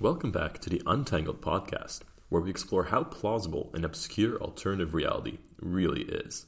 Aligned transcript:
Welcome 0.00 0.30
back 0.30 0.60
to 0.60 0.70
the 0.70 0.80
Untangled 0.86 1.40
podcast, 1.40 2.02
where 2.28 2.40
we 2.40 2.50
explore 2.50 2.84
how 2.84 3.02
plausible 3.02 3.72
an 3.74 3.84
obscure 3.84 4.40
alternative 4.40 4.94
reality 4.94 5.38
really 5.60 6.02
is. 6.02 6.46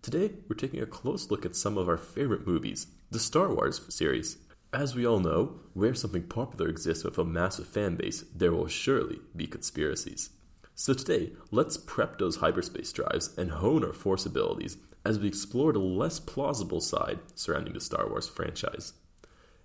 Today, 0.00 0.30
we're 0.48 0.56
taking 0.56 0.80
a 0.80 0.86
close 0.86 1.30
look 1.30 1.44
at 1.44 1.54
some 1.54 1.76
of 1.76 1.86
our 1.86 1.98
favorite 1.98 2.46
movies, 2.46 2.86
the 3.10 3.18
Star 3.18 3.52
Wars 3.52 3.82
series. 3.90 4.38
As 4.72 4.94
we 4.94 5.06
all 5.06 5.20
know, 5.20 5.60
where 5.74 5.94
something 5.94 6.22
popular 6.22 6.70
exists 6.70 7.04
with 7.04 7.18
a 7.18 7.24
massive 7.26 7.66
fan 7.68 7.96
base, 7.96 8.24
there 8.34 8.52
will 8.52 8.68
surely 8.68 9.20
be 9.36 9.46
conspiracies. 9.46 10.30
So 10.74 10.94
today, 10.94 11.32
let's 11.50 11.76
prep 11.76 12.16
those 12.16 12.36
hyperspace 12.36 12.90
drives 12.90 13.36
and 13.36 13.50
hone 13.50 13.84
our 13.84 13.92
force 13.92 14.24
abilities 14.24 14.78
as 15.04 15.18
we 15.18 15.28
explore 15.28 15.74
the 15.74 15.78
less 15.78 16.18
plausible 16.20 16.80
side 16.80 17.18
surrounding 17.34 17.74
the 17.74 17.80
Star 17.80 18.08
Wars 18.08 18.28
franchise. 18.28 18.94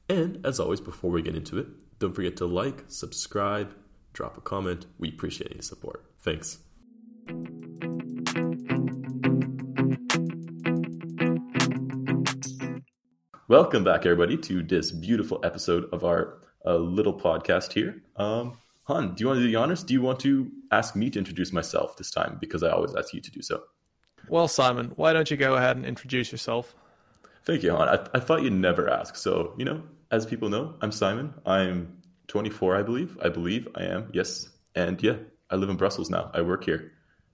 And 0.09 0.45
as 0.45 0.59
always, 0.59 0.81
before 0.81 1.11
we 1.11 1.21
get 1.21 1.37
into 1.37 1.57
it, 1.57 1.67
don't 2.03 2.13
forget 2.13 2.35
to 2.35 2.45
like, 2.45 2.83
subscribe, 2.89 3.73
drop 4.11 4.37
a 4.37 4.41
comment. 4.41 4.87
We 4.99 5.07
appreciate 5.07 5.51
any 5.53 5.61
support. 5.61 6.03
Thanks. 6.19 6.59
Welcome 13.47 13.85
back, 13.85 14.05
everybody, 14.05 14.35
to 14.35 14.63
this 14.63 14.91
beautiful 14.91 15.39
episode 15.45 15.85
of 15.93 16.03
our 16.03 16.39
uh, 16.65 16.75
little 16.75 17.17
podcast 17.17 17.71
here. 17.71 18.03
Um, 18.17 18.57
Han, 18.87 19.15
do 19.15 19.21
you 19.21 19.27
want 19.27 19.37
to 19.37 19.45
do 19.45 19.47
the 19.47 19.55
honors? 19.55 19.81
Do 19.81 19.93
you 19.93 20.01
want 20.01 20.19
to 20.21 20.51
ask 20.73 20.97
me 20.97 21.09
to 21.09 21.17
introduce 21.17 21.53
myself 21.53 21.95
this 21.95 22.11
time? 22.11 22.37
Because 22.41 22.63
I 22.63 22.71
always 22.71 22.93
ask 22.95 23.13
you 23.13 23.21
to 23.21 23.31
do 23.31 23.41
so. 23.41 23.63
Well, 24.27 24.49
Simon, 24.49 24.91
why 24.97 25.13
don't 25.13 25.31
you 25.31 25.37
go 25.37 25.55
ahead 25.55 25.77
and 25.77 25.85
introduce 25.85 26.33
yourself? 26.33 26.75
Thank 27.45 27.63
you, 27.63 27.71
Han. 27.71 27.87
I, 27.87 28.05
I 28.13 28.19
thought 28.19 28.41
you'd 28.41 28.51
never 28.51 28.89
ask. 28.89 29.15
So, 29.15 29.53
you 29.57 29.63
know, 29.63 29.83
as 30.13 30.27
people 30.27 30.47
know, 30.47 30.75
I'm 30.79 30.91
Simon. 30.91 31.33
I'm 31.43 31.97
24, 32.27 32.77
I 32.77 32.83
believe. 32.83 33.17
I 33.19 33.29
believe 33.29 33.67
I 33.73 33.85
am. 33.85 34.11
Yes. 34.13 34.47
And 34.75 35.01
yeah, 35.01 35.15
I 35.49 35.55
live 35.55 35.69
in 35.69 35.75
Brussels 35.75 36.11
now. 36.11 36.29
I 36.35 36.41
work 36.41 36.65
here. 36.65 36.91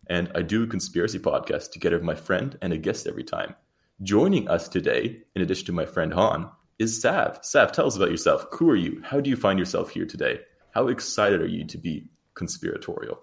And 0.07 0.31
I 0.33 0.43
do 0.43 0.63
a 0.63 0.67
conspiracy 0.67 1.19
podcast 1.19 1.71
together 1.71 1.97
with 1.97 2.05
my 2.05 2.15
friend 2.15 2.57
and 2.61 2.71
a 2.71 2.77
guest 2.77 3.05
every 3.05 3.25
time. 3.25 3.53
Joining 4.01 4.47
us 4.47 4.69
today, 4.69 5.23
in 5.35 5.41
addition 5.41 5.65
to 5.65 5.73
my 5.73 5.85
friend 5.85 6.13
Han, 6.13 6.49
is 6.79 7.01
Sav. 7.01 7.39
Sav, 7.41 7.73
tell 7.73 7.85
us 7.85 7.97
about 7.97 8.11
yourself. 8.11 8.45
Who 8.53 8.69
are 8.69 8.77
you? 8.77 9.01
How 9.03 9.19
do 9.19 9.29
you 9.29 9.35
find 9.35 9.59
yourself 9.59 9.89
here 9.89 10.05
today? 10.05 10.39
How 10.71 10.87
excited 10.87 11.41
are 11.41 11.47
you 11.47 11.65
to 11.65 11.77
be 11.77 12.09
conspiratorial? 12.33 13.19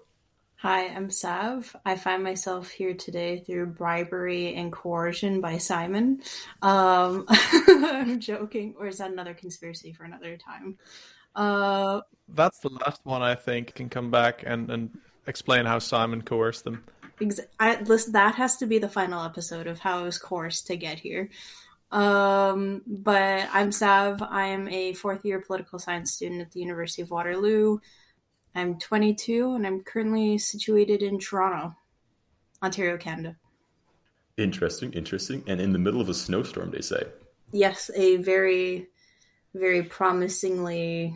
Hi, 0.61 0.87
I'm 0.87 1.11
Sav. 1.11 1.75
I 1.85 1.95
find 1.97 2.23
myself 2.23 2.71
here 2.71 2.95
today 2.95 3.43
through 3.45 3.67
bribery 3.67 4.55
and 4.55 4.71
coercion 4.71 5.39
by 5.39 5.59
Simon. 5.59 6.23
Um, 6.63 7.25
I'm 7.29 8.19
joking, 8.19 8.73
or 8.79 8.87
is 8.87 8.97
that 8.97 9.11
another 9.11 9.35
conspiracy 9.35 9.93
for 9.93 10.03
another 10.03 10.35
time? 10.35 10.79
Uh, 11.35 12.01
That's 12.27 12.57
the 12.57 12.69
last 12.69 13.01
one 13.03 13.21
I 13.21 13.35
think 13.35 13.75
can 13.75 13.87
come 13.87 14.09
back 14.09 14.43
and, 14.47 14.71
and 14.71 14.97
explain 15.27 15.67
how 15.67 15.77
Simon 15.77 16.23
coerced 16.23 16.63
them. 16.63 16.83
ex- 17.21 17.39
I, 17.59 17.79
listen, 17.81 18.13
that 18.13 18.33
has 18.33 18.57
to 18.57 18.65
be 18.65 18.79
the 18.79 18.89
final 18.89 19.23
episode 19.23 19.67
of 19.67 19.77
how 19.77 19.99
I 19.99 20.01
was 20.01 20.17
coerced 20.17 20.65
to 20.67 20.75
get 20.75 20.97
here. 20.97 21.29
Um, 21.91 22.81
but 22.87 23.47
I'm 23.53 23.71
Sav. 23.71 24.23
I 24.23 24.47
am 24.47 24.67
a 24.69 24.93
fourth 24.93 25.23
year 25.23 25.39
political 25.39 25.77
science 25.77 26.13
student 26.13 26.41
at 26.41 26.51
the 26.51 26.61
University 26.61 27.03
of 27.03 27.11
Waterloo. 27.11 27.77
I'm 28.57 28.79
22 28.79 29.53
and 29.53 29.67
I'm 29.67 29.81
currently 29.81 30.39
situated 30.39 31.03
in 31.03 31.19
Toronto, 31.19 31.75
Ontario, 32.63 32.97
Canada. 32.97 33.35
Interesting, 34.35 34.91
interesting. 34.93 35.43
And 35.45 35.61
in 35.61 35.73
the 35.73 35.79
middle 35.79 36.01
of 36.01 36.09
a 36.09 36.13
snowstorm, 36.15 36.71
they 36.71 36.81
say. 36.81 37.03
Yes, 37.51 37.91
a 37.95 38.17
very, 38.17 38.87
very 39.53 39.83
promisingly 39.83 41.15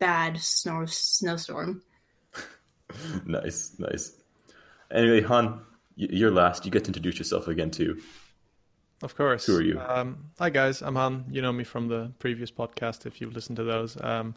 bad 0.00 0.38
snow 0.40 0.86
snowstorm. 0.86 1.82
nice, 3.24 3.76
nice. 3.78 4.14
Anyway, 4.90 5.22
Han, 5.22 5.60
you're 5.94 6.32
last. 6.32 6.64
You 6.64 6.72
get 6.72 6.84
to 6.84 6.88
introduce 6.88 7.18
yourself 7.18 7.46
again, 7.46 7.70
too. 7.70 8.02
Of 9.02 9.16
course. 9.16 9.46
Who 9.46 9.56
are 9.56 9.62
you? 9.62 9.80
Um, 9.80 10.30
hi, 10.36 10.50
guys. 10.50 10.82
I'm 10.82 10.96
Han. 10.96 11.26
You 11.30 11.42
know 11.42 11.52
me 11.52 11.62
from 11.62 11.86
the 11.86 12.12
previous 12.18 12.50
podcast 12.50 13.06
if 13.06 13.20
you've 13.20 13.34
listened 13.34 13.56
to 13.56 13.64
those. 13.64 13.96
Um, 14.02 14.34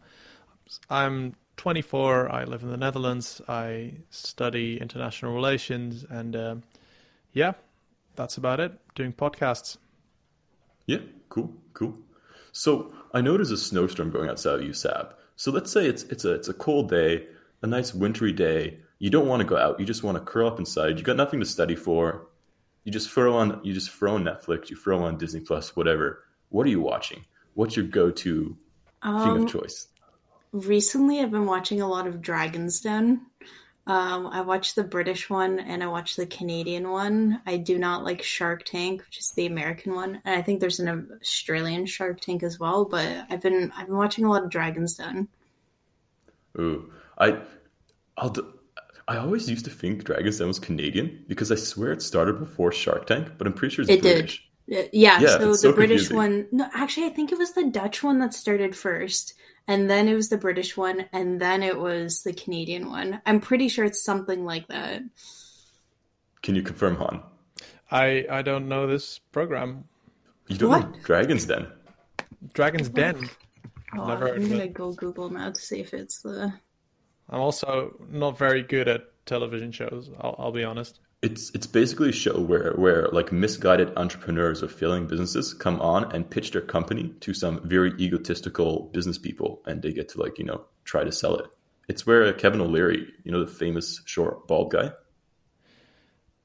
I'm 0.92 1.36
24. 1.60 2.32
I 2.32 2.46
live 2.46 2.64
in 2.64 2.72
the 2.72 2.78
Netherlands. 2.78 3.42
I 3.48 3.94
study 4.10 4.80
international 4.80 5.36
relations. 5.36 6.06
And 6.10 6.34
um, 6.36 6.64
yeah, 7.34 7.52
that's 8.16 8.38
about 8.38 8.62
it. 8.62 8.72
Doing 8.96 9.12
podcasts. 9.12 9.76
Yeah, 10.86 11.00
cool, 11.28 11.54
cool. 11.74 11.98
So 12.54 12.94
I 13.14 13.20
know 13.20 13.34
there's 13.34 13.52
a 13.52 13.58
snowstorm 13.58 14.10
going 14.10 14.30
outside 14.30 14.56
of 14.56 14.64
you, 14.64 14.72
Sav. 14.74 15.14
So 15.36 15.52
let's 15.52 15.70
say 15.72 15.86
it's 15.86 16.04
it's 16.04 16.24
a 16.26 16.34
it's 16.34 16.48
a 16.48 16.54
cold 16.54 16.90
day, 16.90 17.28
a 17.62 17.68
nice 17.68 17.94
wintry 17.94 18.32
day. 18.32 18.80
You 18.98 19.10
don't 19.10 19.28
want 19.28 19.42
to 19.42 19.48
go 19.48 19.58
out. 19.58 19.80
You 19.82 19.86
just 19.86 20.02
want 20.02 20.18
to 20.18 20.24
curl 20.24 20.48
up 20.48 20.60
inside. 20.60 20.98
You 20.98 21.04
got 21.04 21.18
nothing 21.18 21.42
to 21.42 21.46
study 21.46 21.76
for. 21.76 22.28
You 22.86 22.92
just 22.94 23.10
throw 23.10 23.36
on 23.36 23.60
you 23.64 23.74
just 23.74 23.92
throw 23.92 24.16
on 24.16 24.24
Netflix. 24.24 24.70
You 24.70 24.78
throw 24.78 25.04
on 25.04 25.18
Disney 25.18 25.42
Plus, 25.42 25.76
whatever. 25.76 26.24
What 26.48 26.66
are 26.66 26.70
you 26.70 26.80
watching? 26.82 27.26
What's 27.54 27.76
your 27.76 27.86
go-to 27.86 28.58
thing 29.04 29.12
Um, 29.12 29.44
of 29.44 29.52
choice? 29.52 29.89
Recently, 30.52 31.20
I've 31.20 31.32
been 31.32 31.46
watching 31.46 31.82
a 31.82 31.88
lot 31.88 32.08
of 32.08 32.22
Dragon's 32.22 32.82
Den. 32.82 33.26
Um, 33.88 34.28
I 34.28 34.42
watched 34.42 34.76
the 34.76 34.84
British 34.84 35.30
one 35.30 35.60
and 35.60 35.84
I 35.84 35.88
watched 35.88 36.16
the 36.16 36.28
Canadian 36.28 36.92
one. 36.92 37.42
I 37.48 37.58
do 37.58 37.80
not 37.80 38.04
like 38.04 38.22
Shark 38.22 38.64
Tank, 38.64 39.04
which 39.04 39.18
is 39.20 39.32
the 39.36 39.48
American 39.48 39.96
one, 39.96 40.22
and 40.26 40.36
I 40.36 40.44
think 40.44 40.60
there's 40.60 40.80
an 40.80 41.10
Australian 41.22 41.88
Shark 41.88 42.20
Tank 42.22 42.44
as 42.44 42.60
well. 42.60 42.86
But 42.86 43.26
I've 43.30 43.42
been 43.42 43.72
I've 43.76 43.88
been 43.88 43.98
watching 43.98 44.26
a 44.26 44.30
lot 44.30 44.44
of 44.44 44.50
Dragon's 44.52 44.96
Den. 44.96 45.28
Ooh, 46.60 46.92
I, 47.18 47.42
I'll. 48.18 48.30
d- 48.30 48.42
I 49.08 49.18
always 49.18 49.50
used 49.50 49.66
to 49.66 49.72
think 49.72 50.04
Dragon's 50.04 50.38
Den 50.40 50.48
was 50.48 50.60
Canadian 50.60 51.26
because 51.28 51.52
I 51.52 51.56
swear 51.56 51.92
it 51.94 52.02
started 52.02 52.40
before 52.40 52.72
Shark 52.72 53.08
Tank, 53.08 53.30
but 53.38 53.48
I'm 53.48 53.54
pretty 53.54 53.76
sure 53.76 53.84
it's 53.84 53.92
It 53.92 54.02
did. 54.02 54.18
British. 54.28 54.44
Uh, 54.72 54.84
Yeah, 54.94 55.20
Yeah, 55.20 55.38
so 55.38 55.58
the 55.58 55.58
so 55.58 55.74
British 55.74 56.10
confusing. 56.10 56.18
one. 56.18 56.48
No, 56.52 56.70
actually, 56.74 57.08
I 57.08 57.10
think 57.10 57.32
it 57.32 57.38
was 57.38 57.54
the 57.54 57.70
Dutch 57.70 58.04
one 58.04 58.20
that 58.20 58.34
started 58.34 58.76
first, 58.76 59.34
and 59.70 59.90
then 59.90 60.08
it 60.10 60.16
was 60.16 60.28
the 60.30 60.38
British 60.38 60.76
one, 60.76 61.06
and 61.14 61.40
then 61.40 61.64
it 61.64 61.80
was 61.80 62.24
the 62.24 62.34
Canadian 62.34 62.90
one. 62.90 63.22
I'm 63.26 63.40
pretty 63.40 63.70
sure 63.70 63.86
it's 63.86 64.04
something 64.04 64.44
like 64.44 64.68
that. 64.68 65.04
Can 66.42 66.56
you 66.56 66.62
confirm, 66.64 66.96
Han? 66.98 67.22
I, 67.92 68.26
I 68.30 68.42
don't 68.42 68.68
know 68.68 68.88
this 68.88 69.20
program. 69.32 69.86
You 70.48 70.58
don't 70.58 70.72
know 70.72 70.78
What? 70.80 71.04
Dragon's 71.04 71.46
Den. 71.46 71.68
Dragon's 72.54 72.90
Den. 72.90 73.30
Oh, 73.98 74.08
Never 74.08 74.28
heard 74.28 74.38
I'm 74.38 74.44
of 74.44 74.50
gonna 74.50 74.64
it. 74.64 74.74
go 74.74 74.92
Google 74.94 75.30
now 75.30 75.52
to 75.52 75.60
see 75.62 75.80
if 75.80 75.94
it's 75.94 76.22
the. 76.22 76.54
I'm 77.30 77.40
also 77.40 77.96
not 78.10 78.38
very 78.38 78.64
good 78.64 78.88
at 78.88 79.02
television 79.26 79.72
shows, 79.72 80.10
I'll, 80.20 80.36
I'll 80.40 80.52
be 80.52 80.64
honest. 80.64 81.00
It's 81.22 81.52
it's 81.54 81.68
basically 81.68 82.10
a 82.10 82.14
show 82.14 82.40
where 82.40 82.74
where 82.76 83.10
like 83.12 83.32
misguided 83.34 83.92
entrepreneurs 83.98 84.64
or 84.64 84.70
failing 84.70 85.06
businesses 85.06 85.54
come 85.54 85.82
on 85.82 86.10
and 86.16 86.30
pitch 86.30 86.52
their 86.52 86.62
company 86.62 87.14
to 87.20 87.34
some 87.34 87.60
very 87.68 87.92
egotistical 88.00 88.90
business 88.94 89.18
people, 89.18 89.62
and 89.66 89.82
they 89.82 89.92
get 89.92 90.08
to 90.10 90.20
like 90.22 90.40
you 90.40 90.46
know 90.46 90.64
try 90.86 91.04
to 91.04 91.12
sell 91.12 91.36
it. 91.36 91.46
It's 91.90 92.06
where 92.08 92.32
Kevin 92.34 92.62
O'Leary, 92.62 93.06
you 93.26 93.32
know 93.34 93.44
the 93.44 93.52
famous 93.52 94.02
short 94.06 94.48
bald 94.48 94.72
guy, 94.72 94.92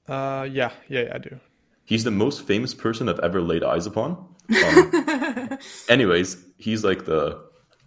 Uh, 0.09 0.49
yeah, 0.51 0.73
yeah, 0.89 1.03
yeah, 1.03 1.13
I 1.15 1.19
do. 1.19 1.39
he's 1.85 2.03
the 2.05 2.11
most 2.11 2.43
famous 2.47 2.75
person 2.75 3.09
I've 3.09 3.21
ever 3.21 3.41
laid 3.41 3.63
eyes 3.63 3.87
upon. 3.87 4.27
Um, 4.67 5.59
anyways, 5.89 6.37
he's 6.59 6.83
like 6.85 7.05
the 7.05 7.43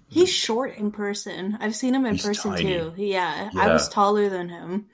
He's 0.10 0.30
short 0.32 0.78
in 0.78 0.92
person. 0.92 1.58
I've 1.60 1.76
seen 1.76 1.94
him 1.94 2.06
in 2.06 2.18
person 2.18 2.52
tiny. 2.52 2.64
too. 2.64 2.94
Yeah, 2.96 3.50
I 3.58 3.74
was 3.74 3.90
taller 3.90 4.30
than 4.30 4.48
him. 4.48 4.86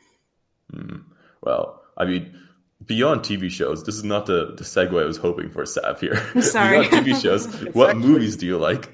well, 1.42 1.83
I 1.98 2.06
mean. 2.06 2.40
Beyond 2.86 3.22
TV 3.22 3.50
shows, 3.50 3.86
this 3.86 3.96
is 3.96 4.04
not 4.04 4.26
the, 4.26 4.56
the 4.58 4.66
segue 4.66 5.02
I 5.02 5.06
was 5.06 5.16
hoping 5.16 5.50
for, 5.50 5.66
Sav 5.66 6.02
here. 6.02 6.18
Sorry. 6.42 6.80
Beyond 6.90 7.06
TV 7.08 7.22
shows, 7.22 7.48
what 7.74 7.96
movies 7.96 8.36
do 8.36 8.46
you 8.46 8.58
like? 8.58 8.90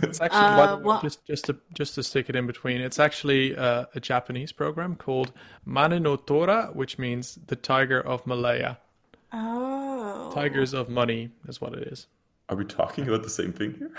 It's 0.00 0.20
actually 0.20 0.38
Uh, 0.38 0.76
by 0.76 0.82
well- 0.82 1.02
just 1.02 1.26
just 1.26 1.46
to 1.46 1.56
just 1.74 1.96
to 1.96 2.04
stick 2.04 2.28
it 2.28 2.36
in 2.36 2.46
between. 2.46 2.80
It's 2.80 3.00
actually 3.00 3.56
uh, 3.56 3.86
a 3.96 3.98
Japanese 3.98 4.52
program 4.52 4.94
called 4.94 5.32
Mane 5.64 6.00
no 6.04 6.14
Tora, 6.14 6.70
which 6.72 6.98
means 7.00 7.36
the 7.48 7.56
Tiger 7.56 8.00
of 8.00 8.24
Malaya. 8.28 8.78
Oh, 9.32 10.30
Tigers 10.32 10.72
of 10.72 10.88
Money 10.88 11.30
is 11.48 11.60
what 11.60 11.72
it 11.74 11.88
is. 11.88 12.06
Are 12.48 12.54
we 12.54 12.64
talking 12.64 13.08
about 13.08 13.24
the 13.24 13.30
same 13.30 13.52
thing 13.52 13.74
here? 13.76 13.90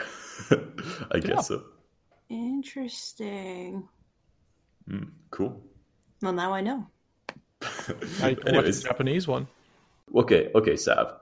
I 1.11 1.17
Yeah. 1.17 1.19
guess 1.19 1.49
so. 1.49 1.63
interesting. 2.29 3.89
Cool. 5.31 5.61
Well, 6.21 6.31
now 6.33 6.53
I 6.53 6.61
know. 6.61 6.87
I 8.21 8.35
watched 8.45 8.81
the 8.81 8.81
Japanese 8.83 9.27
one. 9.27 9.47
Okay, 10.15 10.51
okay, 10.55 10.75
Sav. 10.75 11.13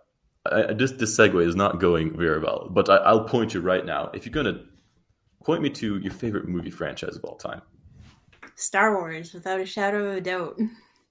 I, 0.46 0.64
I- 0.70 0.74
this 0.74 0.92
this 0.94 1.16
segue 1.18 1.46
is 1.46 1.56
not 1.56 1.80
going 1.80 2.18
very 2.18 2.40
well, 2.40 2.68
but 2.70 2.90
I, 2.90 2.98
I'll 2.98 3.24
point 3.26 3.54
you 3.54 3.62
right 3.62 3.86
now. 3.86 4.10
If 4.14 4.26
you're 4.26 4.34
gonna 4.34 4.64
point 5.44 5.62
me 5.62 5.70
to 5.72 5.98
your 5.98 6.12
favorite 6.14 6.48
movie 6.48 6.72
franchise 6.72 7.16
of 7.16 7.24
all 7.24 7.36
time, 7.36 7.62
Star 8.56 8.94
Wars, 8.96 9.34
without 9.34 9.60
a 9.60 9.66
shadow 9.66 10.06
of 10.12 10.18
a 10.18 10.22
doubt. 10.22 10.60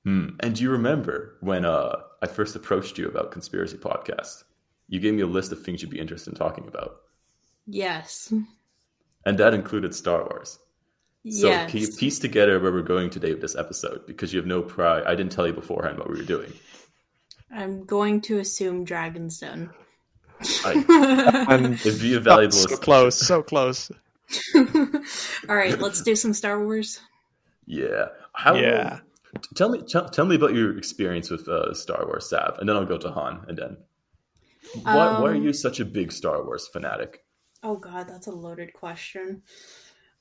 hmm. 0.05 0.29
and 0.41 0.55
do 0.55 0.63
you 0.63 0.71
remember 0.71 1.37
when 1.41 1.65
uh, 1.65 1.97
I 2.23 2.27
first 2.27 2.55
approached 2.57 2.99
you 2.99 3.09
about 3.09 3.31
conspiracy 3.33 3.77
podcasts? 3.77 4.45
You 4.89 5.01
gave 5.01 5.15
me 5.15 5.23
a 5.23 5.27
list 5.27 5.51
of 5.53 5.63
things 5.63 5.81
you'd 5.83 5.91
be 5.91 5.99
interested 6.01 6.33
in 6.33 6.39
talking 6.39 6.69
about, 6.69 6.97
Yes. 7.67 8.33
and 9.25 9.39
that 9.39 9.55
included 9.55 9.95
Star 9.95 10.21
Wars. 10.25 10.59
So 11.31 11.49
yes. 11.49 11.71
can 11.71 11.81
you 11.81 11.89
piece 11.89 12.19
together 12.19 12.61
where 12.61 12.71
we're 12.73 12.83
going 12.83 13.09
today 13.09 13.31
with 13.33 13.41
this 13.41 13.57
episode? 13.57 14.07
Because 14.07 14.33
you 14.33 14.39
have 14.41 14.47
no 14.47 14.61
pride. 14.61 15.05
I 15.07 15.15
didn't 15.15 15.33
tell 15.33 15.47
you 15.47 15.55
beforehand 15.55 15.99
what 15.99 16.11
we 16.11 16.17
were 16.19 16.23
doing. 16.25 16.53
I'm 17.51 17.85
going 17.85 18.21
to 18.23 18.39
assume 18.41 18.85
Dragonstone. 18.85 19.41
Den. 19.41 19.71
I, 20.65 21.47
And 21.55 21.75
it'd 21.75 22.01
be 22.01 22.15
a 22.15 22.21
valuable. 22.21 22.53
so 22.53 22.77
close, 22.77 23.17
so 23.17 23.43
close. 23.43 23.91
All 24.55 25.57
right, 25.57 25.79
let's 25.79 26.03
do 26.03 26.15
some 26.15 26.35
Star 26.35 26.63
Wars. 26.63 27.01
Yeah. 27.67 28.07
How? 28.35 28.57
Yeah. 28.57 29.01
Tell 29.55 29.71
me. 29.71 29.81
Tell, 29.83 30.09
tell 30.09 30.27
me 30.27 30.37
about 30.37 30.55
your 30.55 30.77
experience 30.77 31.31
with 31.31 31.49
uh, 31.49 31.73
Star 31.75 32.05
Wars, 32.07 32.29
Sav, 32.29 32.59
and 32.59 32.69
then 32.69 32.77
I'll 32.77 32.85
go 32.85 32.99
to 32.99 33.11
Han, 33.11 33.45
and 33.49 33.57
then. 33.59 33.77
Why, 34.83 35.21
why 35.21 35.31
are 35.31 35.35
Um, 35.37 35.43
you 35.45 35.53
such 35.53 35.81
a 35.81 35.85
big 35.85 36.13
Star 36.13 36.45
Wars 36.45 36.69
fanatic? 36.69 37.25
Oh 37.63 37.77
god, 37.77 38.09
that's 38.09 38.27
a 38.27 38.31
loaded 38.33 38.73
question. 38.75 39.43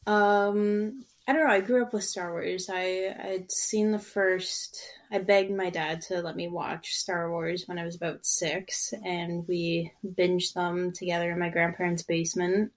Um, 0.06 1.06
I 1.28 1.32
don't 1.32 1.48
know. 1.48 1.54
I 1.54 1.62
grew 1.62 1.84
up 1.84 1.94
with 1.94 2.04
Star 2.04 2.32
Wars. 2.32 2.70
I 2.72 3.16
I'd 3.24 3.52
seen 3.52 3.92
the 3.92 4.00
first. 4.00 4.78
I 5.12 5.20
begged 5.20 5.52
my 5.52 5.70
dad 5.70 6.02
to 6.04 6.22
let 6.22 6.36
me 6.36 6.48
watch 6.48 6.96
Star 6.96 7.32
Wars 7.32 7.64
when 7.66 7.80
I 7.80 7.86
was 7.86 7.96
about 7.96 8.26
six, 8.26 8.94
and 9.06 9.48
we 9.48 9.92
binged 10.06 10.54
them 10.54 10.92
together 10.92 11.32
in 11.32 11.40
my 11.40 11.50
grandparents' 11.50 12.04
basement. 12.04 12.74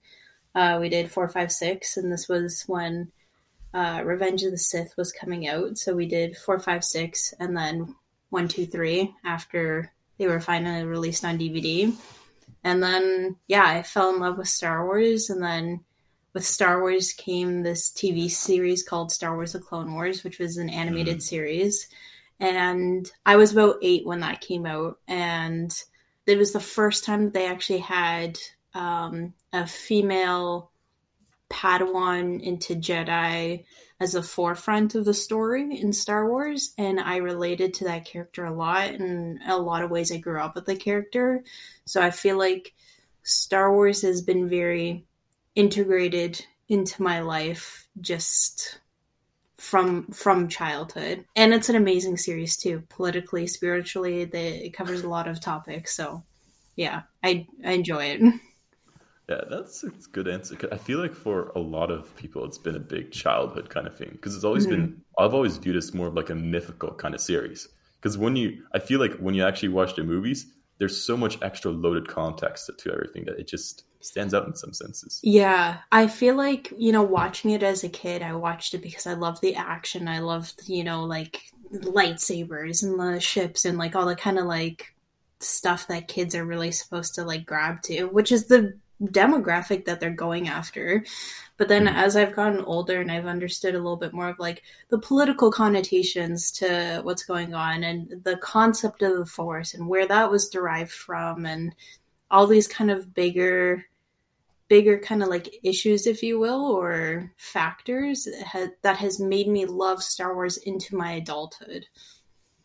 Uh, 0.55 0.79
we 0.81 0.89
did 0.89 1.11
four, 1.11 1.29
five, 1.29 1.51
six, 1.51 1.97
and 1.97 2.11
this 2.11 2.29
was 2.29 2.63
when 2.67 3.11
uh, 3.75 4.03
Revenge 4.05 4.43
of 4.45 4.53
the 4.53 4.59
Sith 4.59 4.95
was 4.97 5.13
coming 5.13 5.49
out. 5.49 5.77
So 5.77 5.95
we 5.95 6.07
did 6.07 6.37
four, 6.37 6.59
five, 6.59 6.85
six, 6.85 7.35
and 7.39 7.57
then 7.57 7.95
one, 8.31 8.49
two, 8.49 8.65
three 8.65 9.15
after 9.25 9.93
they 10.19 10.27
were 10.27 10.41
finally 10.41 10.85
released 10.85 11.25
on 11.25 11.39
DVD. 11.39 11.95
And 12.65 12.83
then, 12.83 13.37
yeah, 13.47 13.65
I 13.67 13.83
fell 13.83 14.15
in 14.15 14.21
love 14.21 14.39
with 14.39 14.49
Star 14.49 14.85
Wars. 14.87 15.29
And 15.29 15.43
then 15.43 15.85
with 16.37 16.45
Star 16.45 16.83
Wars 16.83 17.15
came 17.15 17.63
this 17.63 17.91
TV 17.91 18.31
series 18.31 18.83
called 18.83 19.11
Star 19.11 19.35
Wars 19.35 19.55
The 19.55 19.59
Clone 19.59 19.95
Wars, 19.95 20.23
which 20.23 20.39
was 20.39 20.59
an 20.59 20.69
animated 20.69 21.23
series. 21.23 21.89
And 22.39 23.11
I 23.25 23.37
was 23.37 23.53
about 23.53 23.77
eight 23.81 24.05
when 24.05 24.21
that 24.21 24.43
came 24.43 24.67
out. 24.67 24.99
And 25.09 25.73
it 26.27 26.37
was 26.37 26.53
the 26.53 26.61
first 26.61 27.05
time 27.05 27.25
that 27.25 27.33
they 27.33 27.47
actually 27.47 27.79
had 27.79 28.39
um, 28.75 29.33
a 29.51 29.67
female 29.67 30.73
Padawan 31.49 32.43
into 32.43 32.75
Jedi 32.75 33.65
as 33.99 34.15
a 34.15 34.23
forefront 34.23 34.95
of 34.95 35.07
the 35.07 35.15
story 35.15 35.81
in 35.81 35.95
Star 35.95 36.29
Wars, 36.29 36.75
and 36.77 37.01
I 37.01 37.17
related 37.17 37.73
to 37.75 37.85
that 37.85 38.05
character 38.05 38.45
a 38.45 38.53
lot. 38.53 38.91
And 38.91 39.39
a 39.47 39.57
lot 39.57 39.83
of 39.83 39.91
ways, 39.91 40.13
I 40.13 40.19
grew 40.19 40.39
up 40.39 40.55
with 40.55 40.67
the 40.67 40.77
character, 40.77 41.45
so 41.87 42.03
I 42.03 42.11
feel 42.11 42.37
like 42.37 42.75
Star 43.23 43.73
Wars 43.73 44.03
has 44.03 44.21
been 44.21 44.51
very 44.51 45.06
integrated 45.57 46.45
into 46.69 47.03
my 47.03 47.21
life 47.21 47.89
just 48.01 48.79
from 49.57 50.07
from 50.09 50.49
childhood. 50.49 51.25
And 51.35 51.53
it's 51.53 51.69
an 51.69 51.77
amazing 51.77 52.19
series 52.19 52.57
too 52.57 52.85
politically 52.91 53.47
spiritually 53.47 54.25
they, 54.25 54.59
it 54.59 54.75
covers 54.75 55.03
a 55.03 55.09
lot 55.09 55.27
of 55.27 55.41
topics. 55.41 55.97
So 55.97 56.23
yeah 56.77 57.03
i 57.25 57.47
i 57.65 57.73
enjoy 57.73 58.05
it. 58.05 58.35
Yeah, 59.29 59.41
that's 59.51 59.83
a 59.83 59.89
good 60.13 60.29
answer. 60.29 60.57
I 60.71 60.77
feel 60.77 61.01
like 61.01 61.15
for 61.15 61.49
a 61.57 61.59
lot 61.59 61.91
of 61.91 62.15
people, 62.15 62.45
it's 62.45 62.59
been 62.59 62.77
a 62.77 62.81
big 62.81 63.11
childhood 63.11 63.69
kind 63.69 63.89
of 63.89 63.97
thing. 63.97 64.11
Because 64.13 64.37
it's 64.37 64.45
always 64.45 64.69
been. 64.69 64.89
Mm-hmm. 64.89 65.25
I've 65.25 65.35
always 65.35 65.57
viewed 65.57 65.75
it 65.75 65.79
as 65.79 65.93
more 65.93 66.07
of 66.07 66.15
like 66.15 66.31
a 66.31 66.35
mythical 66.37 66.95
kind 66.95 67.13
of 67.13 67.21
series. 67.21 67.67
Because 68.01 68.17
when 68.17 68.37
you, 68.37 68.63
I 68.73 68.79
feel 68.79 69.01
like 69.01 69.17
when 69.17 69.35
you 69.35 69.45
actually 69.45 69.71
watch 69.71 69.97
the 69.97 70.05
movies, 70.05 70.47
there's 70.79 71.05
so 71.05 71.17
much 71.17 71.43
extra 71.43 71.73
loaded 71.73 72.07
context 72.07 72.71
to 72.79 72.93
everything 72.93 73.25
that 73.25 73.39
it 73.39 73.49
just 73.49 73.83
stands 74.01 74.35
out 74.35 74.47
in 74.47 74.55
some 74.55 74.73
senses. 74.73 75.21
Yeah, 75.23 75.79
I 75.93 76.07
feel 76.07 76.37
like, 76.37 76.73
you 76.77 76.93
know, 76.93 77.03
watching 77.03 77.51
it 77.51 77.63
as 77.63 77.85
a 77.85 77.89
kid, 77.89 78.23
I 78.23 78.35
watched 78.35 78.75
it 78.75 78.83
because 78.83 79.07
I 79.07 79.15
loved 79.15 79.43
the 79.43 79.55
action. 79.55 80.09
I 80.09 80.21
loved, 80.21 80.69
you 80.69 80.85
know, 80.85 81.05
like 81.05 81.43
lightsabers 81.73 82.83
and 82.83 82.99
the 82.99 83.21
ships 83.21 83.65
and 83.65 83.79
like 83.79 83.97
all 83.97 84.07
the 84.07 84.17
kind 84.17 84.39
of 84.39 84.47
like 84.47 84.95
stuff 85.41 85.89
that 85.89 86.09
kids 86.09 86.35
are 86.35 86.45
really 86.45 86.71
supposed 86.71 87.15
to 87.15 87.25
like 87.25 87.45
grab 87.45 87.83
to, 87.83 88.05
which 88.05 88.33
is 88.33 88.47
the 88.47 88.79
demographic 89.03 89.85
that 89.85 90.01
they're 90.01 90.11
going 90.11 90.49
after. 90.49 91.05
But 91.57 91.69
then 91.69 91.87
mm-hmm. 91.87 91.97
as 91.97 92.17
I've 92.17 92.35
gotten 92.35 92.61
older 92.61 93.01
and 93.01 93.11
I've 93.11 93.27
understood 93.27 93.75
a 93.75 93.79
little 93.79 93.97
bit 93.97 94.13
more 94.13 94.29
of 94.29 94.39
like 94.39 94.63
the 94.89 94.99
political 94.99 95.51
connotations 95.51 96.51
to 96.53 97.01
what's 97.03 97.25
going 97.25 97.55
on 97.55 97.85
and 97.85 98.23
the 98.25 98.37
concept 98.39 99.03
of 99.03 99.17
the 99.17 99.27
force 99.27 99.75
and 99.75 99.89
where 99.89 100.07
that 100.07 100.31
was 100.31 100.49
derived 100.49 100.93
from 100.93 101.47
and 101.47 101.75
all 102.31 102.47
these 102.47 102.69
kind 102.69 102.91
of 102.91 103.15
bigger 103.15 103.85
bigger 104.69 104.99
kind 104.99 105.23
of 105.23 105.29
like 105.29 105.55
issues 105.63 106.07
if 106.07 106.23
you 106.23 106.39
will 106.41 106.65
or 106.65 107.33
factors 107.37 108.27
ha- 108.47 108.67
that 108.83 108.97
has 108.97 109.21
made 109.21 109.47
me 109.47 109.65
love 109.65 110.03
Star 110.03 110.35
Wars 110.35 110.57
into 110.57 110.97
my 110.97 111.13
adulthood. 111.13 111.87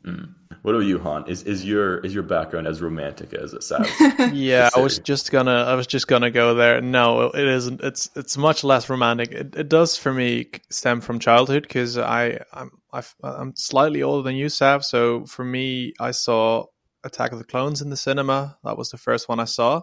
Mm. 0.06 0.34
What 0.64 0.74
about 0.76 0.86
you, 0.86 0.98
Han? 1.00 1.28
Is 1.28 1.44
is 1.44 1.64
your 1.64 2.00
is 2.00 2.14
your 2.14 2.24
background 2.24 2.68
as 2.68 2.82
romantic 2.82 3.34
as 3.34 3.54
it 3.54 3.64
sounds? 3.64 3.90
Yeah, 4.34 4.70
I 4.76 4.80
was 4.80 4.98
just 5.00 5.32
gonna, 5.32 5.64
I 5.64 5.76
was 5.76 5.86
just 5.86 6.08
gonna 6.08 6.32
go 6.32 6.56
there. 6.56 6.82
No, 6.82 7.30
it 7.30 7.48
isn't. 7.48 7.82
It's 7.82 8.10
it's 8.16 8.38
much 8.38 8.64
less 8.64 8.90
romantic. 8.90 9.32
It, 9.32 9.56
it 9.56 9.70
does 9.70 9.98
for 9.98 10.12
me 10.12 10.50
stem 10.70 11.02
from 11.02 11.20
childhood 11.20 11.64
because 11.64 11.98
I 11.98 12.40
I'm 12.52 12.72
I've, 12.92 13.14
I'm 13.24 13.56
slightly 13.56 14.02
older 14.02 14.24
than 14.24 14.36
you, 14.36 14.50
Sav. 14.50 14.84
So 14.84 15.26
for 15.26 15.46
me, 15.46 15.94
I 16.00 16.12
saw 16.12 16.66
Attack 17.04 17.32
of 17.32 17.40
the 17.40 17.46
Clones 17.46 17.82
in 17.82 17.90
the 17.90 17.98
cinema. 17.98 18.58
That 18.64 18.78
was 18.78 18.90
the 18.90 18.98
first 18.98 19.28
one 19.30 19.40
I 19.40 19.46
saw, 19.46 19.82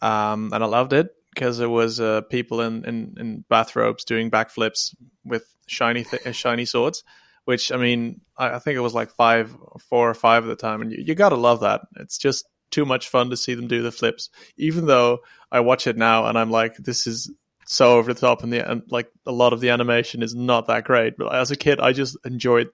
um, 0.00 0.50
and 0.52 0.62
I 0.62 0.66
loved 0.66 0.92
it 0.92 1.08
because 1.34 1.60
it 1.60 1.68
was 1.68 2.00
uh, 2.00 2.22
people 2.22 2.60
in, 2.60 2.84
in 2.84 3.14
in 3.18 3.44
bathrobes 3.48 4.04
doing 4.04 4.30
backflips 4.30 4.94
with 5.24 5.44
shiny 5.66 6.04
th- 6.04 6.26
uh, 6.26 6.32
shiny 6.32 6.64
swords. 6.64 7.04
Which 7.44 7.72
I 7.72 7.76
mean, 7.76 8.20
I, 8.36 8.56
I 8.56 8.58
think 8.58 8.76
it 8.76 8.80
was 8.80 8.94
like 8.94 9.10
five, 9.10 9.56
four 9.88 10.08
or 10.08 10.14
five 10.14 10.44
at 10.44 10.48
the 10.48 10.56
time, 10.56 10.82
and 10.82 10.92
you, 10.92 11.02
you 11.04 11.14
gotta 11.14 11.36
love 11.36 11.60
that. 11.60 11.82
It's 11.96 12.18
just 12.18 12.46
too 12.70 12.84
much 12.84 13.08
fun 13.08 13.30
to 13.30 13.36
see 13.36 13.54
them 13.54 13.68
do 13.68 13.82
the 13.82 13.90
flips. 13.92 14.30
Even 14.56 14.86
though 14.86 15.20
I 15.50 15.60
watch 15.60 15.86
it 15.86 15.96
now 15.96 16.26
and 16.26 16.38
I'm 16.38 16.50
like, 16.50 16.76
this 16.76 17.06
is 17.06 17.32
so 17.66 17.96
over 17.98 18.12
the 18.12 18.20
top, 18.20 18.42
and 18.42 18.52
the 18.52 18.68
and 18.70 18.82
like 18.90 19.08
a 19.26 19.32
lot 19.32 19.52
of 19.52 19.60
the 19.60 19.70
animation 19.70 20.22
is 20.22 20.34
not 20.34 20.66
that 20.66 20.84
great. 20.84 21.16
But 21.16 21.34
as 21.34 21.50
a 21.50 21.56
kid, 21.56 21.80
I 21.80 21.92
just 21.92 22.16
enjoyed 22.24 22.70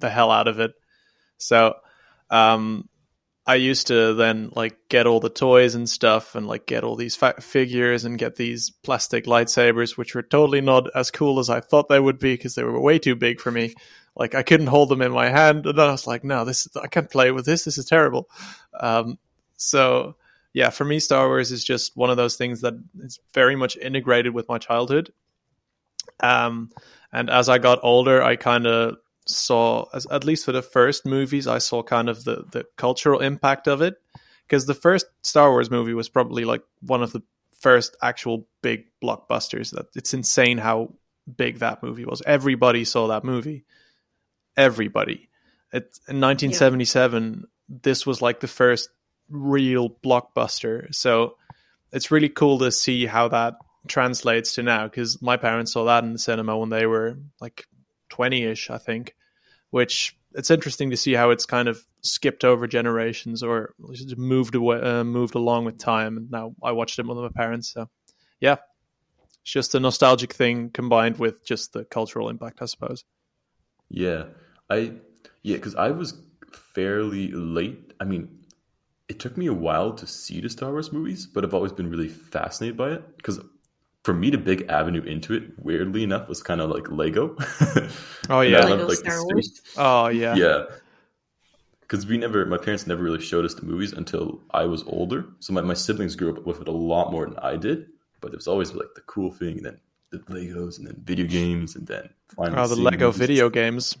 the 0.00 0.10
hell 0.10 0.30
out 0.30 0.48
of 0.48 0.60
it. 0.60 0.72
So, 1.38 1.74
um, 2.30 2.88
I 3.50 3.56
used 3.56 3.88
to 3.88 4.14
then 4.14 4.52
like 4.54 4.78
get 4.88 5.08
all 5.08 5.18
the 5.18 5.28
toys 5.28 5.74
and 5.74 5.90
stuff, 5.90 6.36
and 6.36 6.46
like 6.46 6.66
get 6.66 6.84
all 6.84 6.94
these 6.94 7.16
fa- 7.16 7.40
figures 7.40 8.04
and 8.04 8.16
get 8.16 8.36
these 8.36 8.70
plastic 8.70 9.26
lightsabers, 9.26 9.96
which 9.96 10.14
were 10.14 10.22
totally 10.22 10.60
not 10.60 10.88
as 10.94 11.10
cool 11.10 11.40
as 11.40 11.50
I 11.50 11.58
thought 11.58 11.88
they 11.88 11.98
would 11.98 12.20
be 12.20 12.34
because 12.34 12.54
they 12.54 12.62
were 12.62 12.80
way 12.80 13.00
too 13.00 13.16
big 13.16 13.40
for 13.40 13.50
me. 13.50 13.74
Like 14.14 14.36
I 14.36 14.44
couldn't 14.44 14.68
hold 14.68 14.88
them 14.88 15.02
in 15.02 15.10
my 15.10 15.30
hand, 15.30 15.66
and 15.66 15.80
I 15.80 15.90
was 15.90 16.06
like, 16.06 16.22
"No, 16.22 16.44
this 16.44 16.68
I 16.80 16.86
can't 16.86 17.10
play 17.10 17.32
with 17.32 17.44
this. 17.44 17.64
This 17.64 17.76
is 17.76 17.86
terrible." 17.86 18.30
Um, 18.78 19.18
so 19.56 20.14
yeah, 20.52 20.70
for 20.70 20.84
me, 20.84 21.00
Star 21.00 21.26
Wars 21.26 21.50
is 21.50 21.64
just 21.64 21.96
one 21.96 22.10
of 22.10 22.16
those 22.16 22.36
things 22.36 22.60
that 22.60 22.74
is 23.00 23.18
very 23.34 23.56
much 23.56 23.76
integrated 23.76 24.32
with 24.32 24.48
my 24.48 24.58
childhood. 24.58 25.12
Um, 26.20 26.70
and 27.12 27.28
as 27.28 27.48
I 27.48 27.58
got 27.58 27.80
older, 27.82 28.22
I 28.22 28.36
kind 28.36 28.68
of 28.68 28.98
saw, 29.26 29.86
as, 29.94 30.06
at 30.06 30.24
least 30.24 30.44
for 30.44 30.52
the 30.52 30.62
first 30.62 31.06
movies, 31.06 31.46
I 31.46 31.58
saw 31.58 31.82
kind 31.82 32.08
of 32.08 32.24
the 32.24 32.44
the 32.50 32.64
cultural 32.76 33.20
impact 33.20 33.68
of 33.68 33.82
it. 33.82 33.94
Because 34.46 34.66
the 34.66 34.74
first 34.74 35.06
Star 35.22 35.50
Wars 35.50 35.70
movie 35.70 35.94
was 35.94 36.08
probably 36.08 36.44
like 36.44 36.62
one 36.80 37.02
of 37.02 37.12
the 37.12 37.22
first 37.60 37.96
actual 38.02 38.48
big 38.62 38.86
blockbusters. 39.02 39.70
That 39.70 39.86
it's 39.94 40.14
insane 40.14 40.58
how 40.58 40.94
big 41.36 41.58
that 41.58 41.82
movie 41.82 42.04
was. 42.04 42.22
Everybody 42.26 42.84
saw 42.84 43.08
that 43.08 43.24
movie. 43.24 43.64
Everybody. 44.56 45.28
It, 45.72 45.84
in 46.08 46.20
1977, 46.20 47.44
this 47.68 48.04
was 48.04 48.20
like 48.20 48.40
the 48.40 48.48
first 48.48 48.90
real 49.28 49.88
blockbuster. 49.88 50.92
So 50.92 51.36
it's 51.92 52.10
really 52.10 52.28
cool 52.28 52.58
to 52.58 52.72
see 52.72 53.06
how 53.06 53.28
that 53.28 53.54
translates 53.88 54.54
to 54.54 54.62
now 54.62 54.84
because 54.84 55.22
my 55.22 55.36
parents 55.36 55.72
saw 55.72 55.84
that 55.84 56.04
in 56.04 56.12
the 56.12 56.18
cinema 56.18 56.56
when 56.58 56.68
they 56.68 56.86
were 56.86 57.16
like 57.40 57.66
20 58.10 58.44
ish, 58.44 58.70
I 58.70 58.78
think, 58.78 59.14
which 59.70 60.16
it's 60.34 60.50
interesting 60.50 60.90
to 60.90 60.96
see 60.96 61.12
how 61.12 61.30
it's 61.30 61.46
kind 61.46 61.68
of 61.68 61.84
skipped 62.02 62.44
over 62.44 62.66
generations 62.66 63.42
or 63.42 63.74
moved 64.16 64.54
away, 64.54 64.80
uh, 64.80 65.04
moved 65.04 65.34
along 65.34 65.64
with 65.64 65.78
time. 65.78 66.16
And 66.16 66.30
now 66.30 66.54
I 66.62 66.72
watched 66.72 66.98
it 66.98 67.06
with 67.06 67.18
my 67.18 67.28
parents. 67.28 67.72
So 67.72 67.88
yeah, 68.40 68.56
it's 69.42 69.52
just 69.52 69.74
a 69.74 69.80
nostalgic 69.80 70.32
thing 70.32 70.70
combined 70.70 71.18
with 71.18 71.44
just 71.44 71.72
the 71.72 71.84
cultural 71.84 72.28
impact, 72.28 72.62
I 72.62 72.66
suppose. 72.66 73.04
Yeah, 73.88 74.26
I 74.68 74.92
yeah, 75.42 75.56
because 75.56 75.74
I 75.74 75.90
was 75.90 76.14
fairly 76.52 77.32
late. 77.32 77.92
I 78.00 78.04
mean, 78.04 78.28
it 79.08 79.18
took 79.18 79.36
me 79.36 79.46
a 79.46 79.54
while 79.54 79.92
to 79.94 80.06
see 80.06 80.40
the 80.40 80.48
Star 80.48 80.70
Wars 80.70 80.92
movies, 80.92 81.26
but 81.26 81.44
I've 81.44 81.54
always 81.54 81.72
been 81.72 81.90
really 81.90 82.08
fascinated 82.08 82.76
by 82.76 82.90
it 82.90 83.16
because 83.16 83.40
for 84.04 84.14
me, 84.14 84.30
the 84.30 84.38
big 84.38 84.66
avenue 84.68 85.02
into 85.02 85.34
it, 85.34 85.44
weirdly 85.58 86.02
enough, 86.04 86.28
was 86.28 86.42
kind 86.42 86.60
of 86.60 86.70
like 86.70 86.90
Lego. 86.90 87.36
Oh 88.28 88.42
yeah. 88.42 88.60
Lego 88.60 88.76
loved, 88.76 88.88
like, 88.90 88.98
Star. 88.98 89.24
Wars. 89.24 89.60
Oh 89.76 90.06
yeah. 90.08 90.34
Yeah. 90.36 90.64
Because 91.80 92.06
we 92.06 92.16
never, 92.16 92.46
my 92.46 92.58
parents 92.58 92.86
never 92.86 93.02
really 93.02 93.20
showed 93.20 93.44
us 93.44 93.54
the 93.54 93.62
movies 93.66 93.92
until 93.92 94.40
I 94.52 94.64
was 94.66 94.84
older. 94.86 95.24
So 95.40 95.52
my, 95.52 95.60
my 95.62 95.74
siblings 95.74 96.14
grew 96.14 96.30
up 96.36 96.46
with 96.46 96.60
it 96.60 96.68
a 96.68 96.72
lot 96.72 97.10
more 97.10 97.26
than 97.26 97.36
I 97.38 97.56
did. 97.56 97.86
But 98.20 98.32
it 98.32 98.36
was 98.36 98.46
always 98.46 98.72
like 98.72 98.94
the 98.94 99.00
cool 99.02 99.32
thing. 99.32 99.56
And 99.56 99.66
then 99.66 99.80
the 100.10 100.18
Legos 100.32 100.78
and 100.78 100.86
then 100.86 101.00
video 101.02 101.26
games 101.26 101.74
and 101.74 101.86
then 101.88 102.08
finally 102.36 102.56
Oh, 102.62 102.68
the 102.68 102.76
Lego 102.76 103.06
movies. 103.06 103.18
video 103.18 103.50
games. 103.50 103.96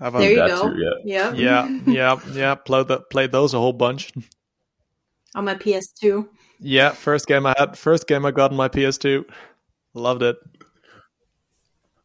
Have 0.00 0.14
a- 0.14 0.18
There 0.18 0.30
you 0.30 0.36
that 0.36 0.48
go. 0.48 0.70
too, 0.74 0.78
yeah. 1.04 1.32
yeah, 1.32 1.68
yeah, 1.86 2.20
yeah. 2.30 2.54
Played 2.56 2.88
that, 2.88 3.08
played 3.08 3.32
those 3.32 3.54
a 3.54 3.58
whole 3.58 3.72
bunch. 3.72 4.12
On 5.34 5.44
my 5.46 5.54
PS2. 5.54 6.28
Yeah, 6.60 6.90
first 6.90 7.26
game 7.26 7.46
I 7.46 7.54
had, 7.56 7.78
first 7.78 8.06
game 8.06 8.26
I 8.26 8.30
got 8.30 8.50
on 8.50 8.56
my 8.56 8.68
PS2. 8.68 9.24
Loved 9.94 10.22
it. 10.22 10.36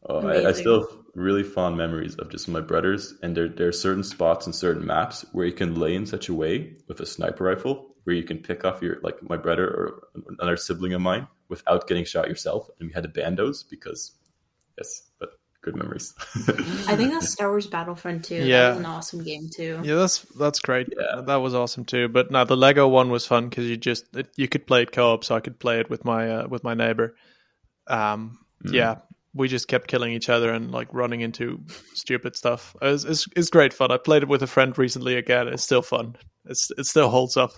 Oh, 0.06 0.28
I, 0.28 0.50
I 0.50 0.52
still 0.52 0.82
have 0.82 1.00
really 1.16 1.44
fond 1.44 1.78
memories 1.78 2.16
of 2.16 2.30
just 2.30 2.48
my 2.48 2.60
brothers, 2.60 3.16
and 3.24 3.36
there 3.36 3.48
there 3.48 3.68
are 3.68 3.74
certain 3.74 4.04
spots 4.04 4.46
and 4.46 4.54
certain 4.54 4.86
maps 4.86 5.26
where 5.32 5.46
you 5.46 5.54
can 5.54 5.76
lay 5.76 5.96
in 5.96 6.06
such 6.06 6.30
a 6.30 6.34
way 6.34 6.76
with 6.88 7.00
a 7.00 7.06
sniper 7.06 7.46
rifle 7.46 7.96
where 8.04 8.16
you 8.16 8.24
can 8.24 8.40
pick 8.40 8.66
off 8.66 8.82
your 8.82 9.00
like 9.02 9.22
my 9.24 9.38
brother 9.38 9.66
or 9.66 10.08
another 10.40 10.58
sibling 10.58 10.94
of 10.94 11.02
mine 11.02 11.28
without 11.48 11.88
getting 11.88 12.04
shot 12.06 12.28
yourself, 12.28 12.70
and 12.80 12.90
we 12.90 12.94
had 12.94 13.04
to 13.04 13.10
ban 13.10 13.36
those 13.36 13.64
because 13.64 14.12
yes, 14.78 15.04
but 15.20 15.30
good 15.64 15.76
memories. 15.76 16.14
I 16.88 16.96
think 16.96 17.12
that's 17.12 17.30
Star 17.34 17.50
Wars 17.50 17.68
Battlefront 17.68 18.26
too. 18.26 18.36
Yeah. 18.36 18.62
That 18.62 18.70
was 18.70 18.80
an 18.80 18.86
awesome 18.86 19.24
game 19.24 19.50
too. 19.50 19.80
Yeah, 19.84 19.96
that's 19.96 20.20
that's 20.38 20.60
great. 20.60 20.88
Yeah. 20.96 21.22
That 21.22 21.38
was 21.38 21.56
awesome 21.56 21.86
too. 21.86 22.08
But 22.10 22.30
now 22.32 22.44
the 22.44 22.58
Lego 22.58 22.88
one 22.88 23.10
was 23.10 23.26
fun 23.26 23.50
because 23.50 23.66
you 23.66 23.78
just 23.78 24.16
it, 24.16 24.30
you 24.36 24.48
could 24.48 24.68
play 24.68 24.84
it 24.84 24.92
co-op, 24.92 25.24
so 25.24 25.36
I 25.36 25.40
could 25.40 25.58
play 25.60 25.80
it 25.80 25.90
with 25.90 26.06
my 26.06 26.30
uh, 26.30 26.48
with 26.48 26.64
my 26.64 26.74
neighbor. 26.74 27.16
Um, 27.88 28.40
Mm. 28.66 28.74
yeah, 28.74 28.96
we 29.34 29.50
just 29.50 29.68
kept 29.68 29.88
killing 29.88 30.14
each 30.14 30.30
other 30.30 30.54
and 30.54 30.72
like 30.72 30.88
running 30.94 31.20
into 31.20 31.60
stupid 31.96 32.34
stuff. 32.36 32.74
It's, 32.82 33.04
it's 33.04 33.28
it's 33.36 33.50
great 33.50 33.74
fun. 33.74 33.92
I 33.92 33.98
played 33.98 34.24
it 34.24 34.30
with 34.30 34.42
a 34.42 34.48
friend 34.48 34.78
recently 34.78 35.16
again. 35.16 35.50
It's 35.50 35.64
still 35.64 35.82
fun. 35.82 36.16
It's 36.46 36.72
it 36.78 36.86
still 36.86 37.10
holds 37.10 37.36
up. 37.36 37.52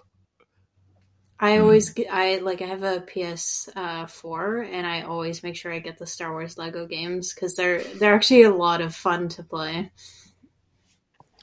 I 1.39 1.57
always 1.57 1.89
get, 1.89 2.07
I 2.09 2.37
like 2.37 2.61
I 2.61 2.65
have 2.65 2.83
a 2.83 3.01
PS 3.01 3.69
uh, 3.75 4.05
four, 4.05 4.61
and 4.61 4.87
I 4.87 5.01
always 5.01 5.43
make 5.43 5.57
sure 5.57 5.73
I 5.73 5.79
get 5.79 5.97
the 5.97 6.07
Star 6.07 6.31
Wars 6.31 6.57
Lego 6.57 6.85
games 6.85 7.33
because 7.33 7.55
they're 7.55 7.83
they're 7.83 8.15
actually 8.15 8.43
a 8.43 8.55
lot 8.55 8.81
of 8.81 8.95
fun 8.95 9.27
to 9.29 9.43
play. 9.43 9.91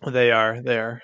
They 0.07 0.31
are. 0.31 0.63
They 0.63 0.79
are. 0.79 1.03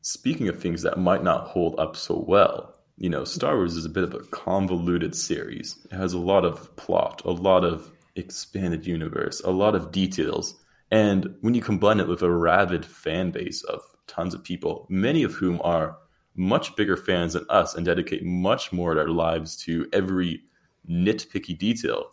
Speaking 0.00 0.48
of 0.48 0.60
things 0.60 0.82
that 0.82 0.98
might 0.98 1.24
not 1.24 1.48
hold 1.48 1.78
up 1.78 1.96
so 1.96 2.24
well, 2.26 2.74
you 2.96 3.10
know, 3.10 3.24
Star 3.24 3.56
Wars 3.56 3.76
is 3.76 3.84
a 3.84 3.90
bit 3.90 4.04
of 4.04 4.14
a 4.14 4.20
convoluted 4.20 5.14
series. 5.14 5.76
It 5.90 5.96
has 5.96 6.12
a 6.12 6.18
lot 6.18 6.44
of 6.44 6.74
plot, 6.76 7.22
a 7.24 7.30
lot 7.30 7.64
of 7.64 7.90
expanded 8.14 8.86
universe, 8.86 9.40
a 9.40 9.50
lot 9.50 9.74
of 9.74 9.92
details. 9.92 10.54
And 10.90 11.34
when 11.40 11.54
you 11.54 11.60
combine 11.60 12.00
it 12.00 12.08
with 12.08 12.22
a 12.22 12.30
rabid 12.30 12.86
fan 12.86 13.30
base 13.32 13.62
of 13.64 13.82
tons 14.06 14.34
of 14.34 14.42
people, 14.42 14.86
many 14.88 15.22
of 15.22 15.34
whom 15.34 15.60
are 15.62 15.98
much 16.38 16.76
bigger 16.76 16.96
fans 16.96 17.34
than 17.34 17.44
us 17.48 17.74
and 17.74 17.84
dedicate 17.84 18.24
much 18.24 18.72
more 18.72 18.92
of 18.92 18.96
their 18.96 19.08
lives 19.08 19.56
to 19.64 19.88
every 19.92 20.42
nitpicky 20.88 21.58
detail, 21.58 22.12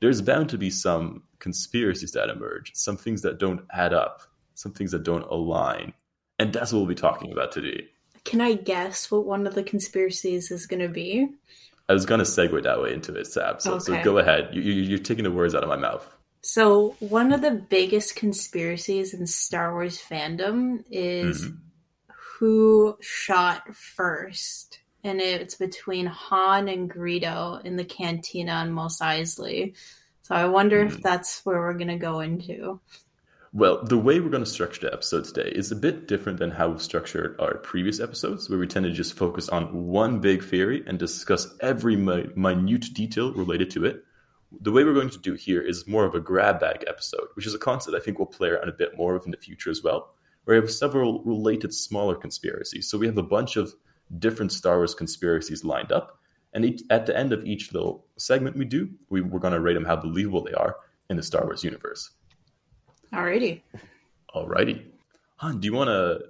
there's 0.00 0.22
bound 0.22 0.48
to 0.50 0.58
be 0.58 0.70
some 0.70 1.22
conspiracies 1.38 2.12
that 2.12 2.28
emerge, 2.28 2.72
some 2.74 2.96
things 2.96 3.22
that 3.22 3.38
don't 3.38 3.60
add 3.72 3.92
up, 3.94 4.22
some 4.54 4.72
things 4.72 4.90
that 4.90 5.02
don't 5.02 5.26
align. 5.30 5.92
And 6.38 6.52
that's 6.52 6.72
what 6.72 6.80
we'll 6.80 6.88
be 6.88 6.94
talking 6.94 7.32
about 7.32 7.52
today. 7.52 7.88
Can 8.24 8.40
I 8.40 8.54
guess 8.54 9.10
what 9.10 9.24
one 9.24 9.46
of 9.46 9.54
the 9.54 9.62
conspiracies 9.62 10.50
is 10.50 10.66
going 10.66 10.80
to 10.80 10.88
be? 10.88 11.28
I 11.88 11.92
was 11.92 12.04
going 12.04 12.18
to 12.18 12.24
segue 12.24 12.62
that 12.64 12.82
way 12.82 12.92
into 12.92 13.14
it, 13.14 13.26
Sav. 13.26 13.62
So, 13.62 13.78
so 13.78 14.02
go 14.02 14.18
ahead. 14.18 14.48
You, 14.52 14.60
you, 14.60 14.72
you're 14.82 14.98
taking 14.98 15.24
the 15.24 15.30
words 15.30 15.54
out 15.54 15.62
of 15.62 15.68
my 15.68 15.76
mouth. 15.76 16.04
So 16.42 16.96
one 17.00 17.32
of 17.32 17.42
the 17.42 17.50
biggest 17.50 18.16
conspiracies 18.16 19.14
in 19.14 19.26
Star 19.26 19.72
Wars 19.72 20.00
fandom 20.00 20.84
is 20.90 21.46
Mhm. 21.46 21.58
Who 22.38 22.96
shot 23.00 23.74
first, 23.74 24.80
and 25.02 25.20
it's 25.20 25.54
between 25.54 26.06
Han 26.06 26.68
and 26.68 26.90
Greedo 26.90 27.64
in 27.64 27.76
the 27.76 27.84
cantina 27.84 28.52
on 28.52 28.72
Mos 28.72 29.00
Eisley. 29.00 29.74
So 30.22 30.34
I 30.34 30.46
wonder 30.46 30.80
if 30.80 30.96
hmm. 30.96 31.02
that's 31.02 31.44
where 31.44 31.60
we're 31.60 31.74
going 31.74 31.88
to 31.88 31.96
go 31.96 32.20
into. 32.20 32.80
Well, 33.52 33.82
the 33.82 33.96
way 33.96 34.20
we're 34.20 34.28
going 34.28 34.44
to 34.44 34.50
structure 34.50 34.82
the 34.82 34.92
episode 34.92 35.24
today 35.24 35.50
is 35.54 35.72
a 35.72 35.76
bit 35.76 36.08
different 36.08 36.38
than 36.38 36.50
how 36.50 36.68
we've 36.68 36.82
structured 36.82 37.40
our 37.40 37.54
previous 37.54 38.00
episodes, 38.00 38.50
where 38.50 38.58
we 38.58 38.66
tend 38.66 38.84
to 38.84 38.92
just 38.92 39.16
focus 39.16 39.48
on 39.48 39.86
one 39.86 40.20
big 40.20 40.44
theory 40.44 40.84
and 40.86 40.98
discuss 40.98 41.48
every 41.60 41.96
mi- 41.96 42.28
minute 42.36 42.92
detail 42.92 43.32
related 43.32 43.70
to 43.70 43.86
it. 43.86 44.04
The 44.60 44.72
way 44.72 44.84
we're 44.84 44.92
going 44.92 45.10
to 45.10 45.18
do 45.18 45.34
here 45.34 45.62
is 45.62 45.86
more 45.86 46.04
of 46.04 46.14
a 46.14 46.20
grab 46.20 46.60
bag 46.60 46.84
episode, 46.86 47.28
which 47.34 47.46
is 47.46 47.54
a 47.54 47.58
concept 47.58 47.96
I 47.96 48.00
think 48.00 48.18
we'll 48.18 48.26
play 48.26 48.48
around 48.48 48.68
a 48.68 48.72
bit 48.72 48.96
more 48.96 49.14
of 49.14 49.24
in 49.24 49.30
the 49.30 49.38
future 49.38 49.70
as 49.70 49.82
well, 49.82 50.15
we 50.46 50.54
have 50.54 50.70
several 50.70 51.22
related 51.24 51.74
smaller 51.74 52.14
conspiracies. 52.14 52.88
So 52.88 52.98
we 52.98 53.06
have 53.06 53.18
a 53.18 53.22
bunch 53.22 53.56
of 53.56 53.74
different 54.18 54.52
Star 54.52 54.76
Wars 54.76 54.94
conspiracies 54.94 55.64
lined 55.64 55.92
up, 55.92 56.18
and 56.52 56.64
each, 56.64 56.82
at 56.90 57.06
the 57.06 57.16
end 57.16 57.32
of 57.32 57.44
each 57.44 57.72
little 57.72 58.04
segment 58.16 58.56
we 58.56 58.64
do, 58.64 58.90
we, 59.10 59.20
we're 59.20 59.40
going 59.40 59.52
to 59.52 59.60
rate 59.60 59.74
them 59.74 59.84
how 59.84 59.96
believable 59.96 60.44
they 60.44 60.52
are 60.52 60.76
in 61.10 61.16
the 61.16 61.22
Star 61.22 61.44
Wars 61.44 61.64
universe. 61.64 62.10
Alrighty. 63.12 63.60
Alrighty. 64.34 64.84
Han, 65.36 65.60
do 65.60 65.66
you 65.66 65.74
want 65.74 65.88
to 65.88 66.20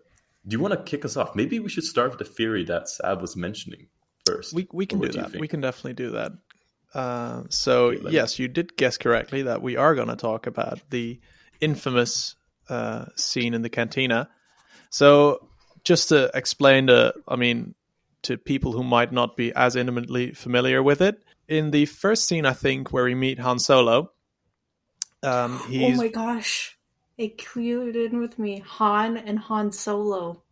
do 0.49 0.57
you 0.57 0.61
want 0.61 0.75
to 0.75 0.83
kick 0.83 1.05
us 1.05 1.17
off? 1.17 1.35
Maybe 1.35 1.59
we 1.59 1.69
should 1.69 1.85
start 1.85 2.11
with 2.11 2.19
the 2.19 2.25
theory 2.25 2.65
that 2.65 2.89
Sav 2.89 3.21
was 3.21 3.37
mentioning 3.37 3.87
first. 4.25 4.55
We 4.55 4.69
we 4.73 4.87
can 4.87 5.01
do 5.01 5.09
do 5.09 5.21
that. 5.21 5.33
think? 5.33 5.41
We 5.41 5.49
can 5.49 5.61
definitely 5.61 5.95
do 5.95 6.11
that. 6.13 6.33
Uh, 6.95 7.43
so 7.51 7.89
let 7.89 8.03
me- 8.05 8.11
yes, 8.13 8.39
you 8.39 8.49
did 8.49 8.77
guess 8.77 8.97
correctly 8.97 9.43
that 9.43 9.61
we 9.63 9.77
are 9.77 9.95
going 9.95 10.09
to 10.09 10.17
talk 10.17 10.47
about 10.47 10.81
the 10.91 11.21
infamous 11.61 12.37
uh, 12.69 13.07
scene 13.17 13.55
in 13.55 13.63
the 13.63 13.69
cantina. 13.71 14.29
So 14.91 15.49
just 15.85 16.09
to 16.11 16.31
explain 16.35 16.87
the, 16.87 17.15
I 17.29 17.37
mean, 17.37 17.75
to 18.23 18.37
people 18.37 18.73
who 18.73 18.83
might 18.83 19.13
not 19.13 19.37
be 19.37 19.55
as 19.55 19.77
intimately 19.77 20.33
familiar 20.33 20.83
with 20.83 21.01
it, 21.01 21.23
in 21.49 21.71
the 21.71 21.87
first 21.87 22.27
scene, 22.27 22.45
I 22.45 22.53
think 22.53 22.93
where 22.93 23.05
we 23.05 23.15
meet 23.15 23.39
Han 23.39 23.59
Solo, 23.59 24.11
um, 25.23 25.61
he's... 25.69 25.95
Oh 25.99 26.03
my 26.03 26.09
gosh. 26.09 26.77
It 27.17 27.39
clued 27.39 27.95
in 27.97 28.19
with 28.21 28.39
me. 28.39 28.59
Han 28.67 29.17
and 29.17 29.39
Han 29.39 29.73
Solo. 29.73 30.43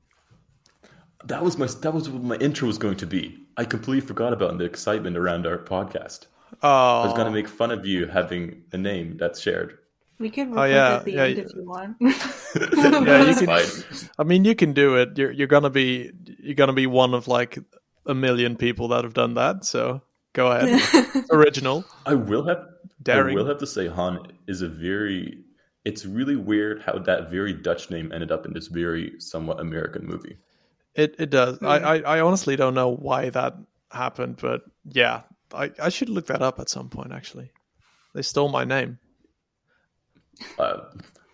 that 1.24 1.42
was 1.44 1.58
my 1.58 1.66
that 1.66 1.92
was 1.92 2.08
what 2.08 2.22
my 2.22 2.36
intro 2.36 2.68
was 2.68 2.78
going 2.78 2.96
to 2.96 3.06
be. 3.06 3.38
I 3.56 3.64
completely 3.64 4.06
forgot 4.06 4.32
about 4.32 4.56
the 4.58 4.64
excitement 4.64 5.16
around 5.16 5.46
our 5.46 5.58
podcast. 5.58 6.26
oh, 6.62 7.02
I 7.02 7.04
was 7.04 7.14
going 7.14 7.26
to 7.26 7.32
make 7.32 7.48
fun 7.48 7.70
of 7.70 7.86
you 7.86 8.06
having 8.06 8.62
a 8.72 8.78
name 8.78 9.16
that's 9.18 9.40
shared. 9.40 9.78
We 10.18 10.30
could 10.30 10.48
Oh, 10.48 10.62
record 10.62 10.70
yeah, 10.70 10.94
at 10.96 11.04
the 11.04 11.12
yeah, 11.12 11.22
end 11.24 11.36
y- 11.38 11.42
if 11.44 11.54
you 11.54 11.64
want. 11.64 11.96
Yeah, 13.06 13.24
you 13.24 13.34
can- 13.34 14.10
I 14.18 14.22
mean, 14.24 14.44
you 14.44 14.54
can 14.54 14.72
do 14.72 14.96
it. 14.96 15.18
You're 15.18 15.32
you're 15.32 15.48
gonna 15.48 15.70
be 15.70 16.12
you're 16.38 16.54
gonna 16.54 16.72
be 16.72 16.86
one 16.86 17.14
of 17.14 17.26
like 17.26 17.58
a 18.06 18.14
million 18.14 18.56
people 18.56 18.88
that 18.88 19.02
have 19.04 19.14
done 19.14 19.34
that. 19.34 19.64
So 19.64 20.02
go 20.32 20.52
ahead. 20.52 20.80
Original, 21.30 21.84
I 22.06 22.14
will 22.14 22.46
have 22.46 22.58
daring. 23.02 23.36
I 23.36 23.40
will 23.40 23.48
have 23.48 23.58
to 23.58 23.66
say 23.66 23.88
Han 23.88 24.20
is 24.46 24.62
a 24.62 24.68
very 24.68 25.38
it's 25.84 26.06
really 26.06 26.36
weird 26.36 26.82
how 26.82 26.98
that 26.98 27.30
very 27.30 27.52
Dutch 27.52 27.90
name 27.90 28.12
ended 28.12 28.30
up 28.30 28.46
in 28.46 28.52
this 28.54 28.68
very 28.68 29.12
somewhat 29.18 29.58
American 29.60 30.06
movie. 30.06 30.38
It 30.94 31.16
it 31.18 31.30
does. 31.30 31.58
I, 31.60 31.78
mm. 31.80 31.84
I 32.06 32.18
I 32.18 32.20
honestly 32.20 32.54
don't 32.56 32.74
know 32.74 32.88
why 32.94 33.30
that 33.30 33.56
happened, 33.90 34.38
but 34.40 34.62
yeah, 34.84 35.22
I 35.52 35.72
I 35.82 35.88
should 35.88 36.08
look 36.08 36.26
that 36.28 36.40
up 36.42 36.60
at 36.60 36.68
some 36.68 36.88
point. 36.88 37.12
Actually, 37.12 37.50
they 38.14 38.22
stole 38.22 38.48
my 38.48 38.64
name. 38.64 38.98
Uh, 40.58 40.78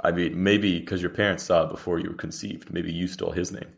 I 0.02 0.12
mean, 0.12 0.42
maybe 0.42 0.78
because 0.78 1.00
your 1.02 1.10
parents 1.10 1.42
saw 1.44 1.64
it 1.64 1.70
before 1.70 1.98
you 1.98 2.08
were 2.10 2.16
conceived. 2.16 2.72
Maybe 2.72 2.92
you 2.92 3.06
stole 3.06 3.32
his 3.32 3.52
name. 3.52 3.68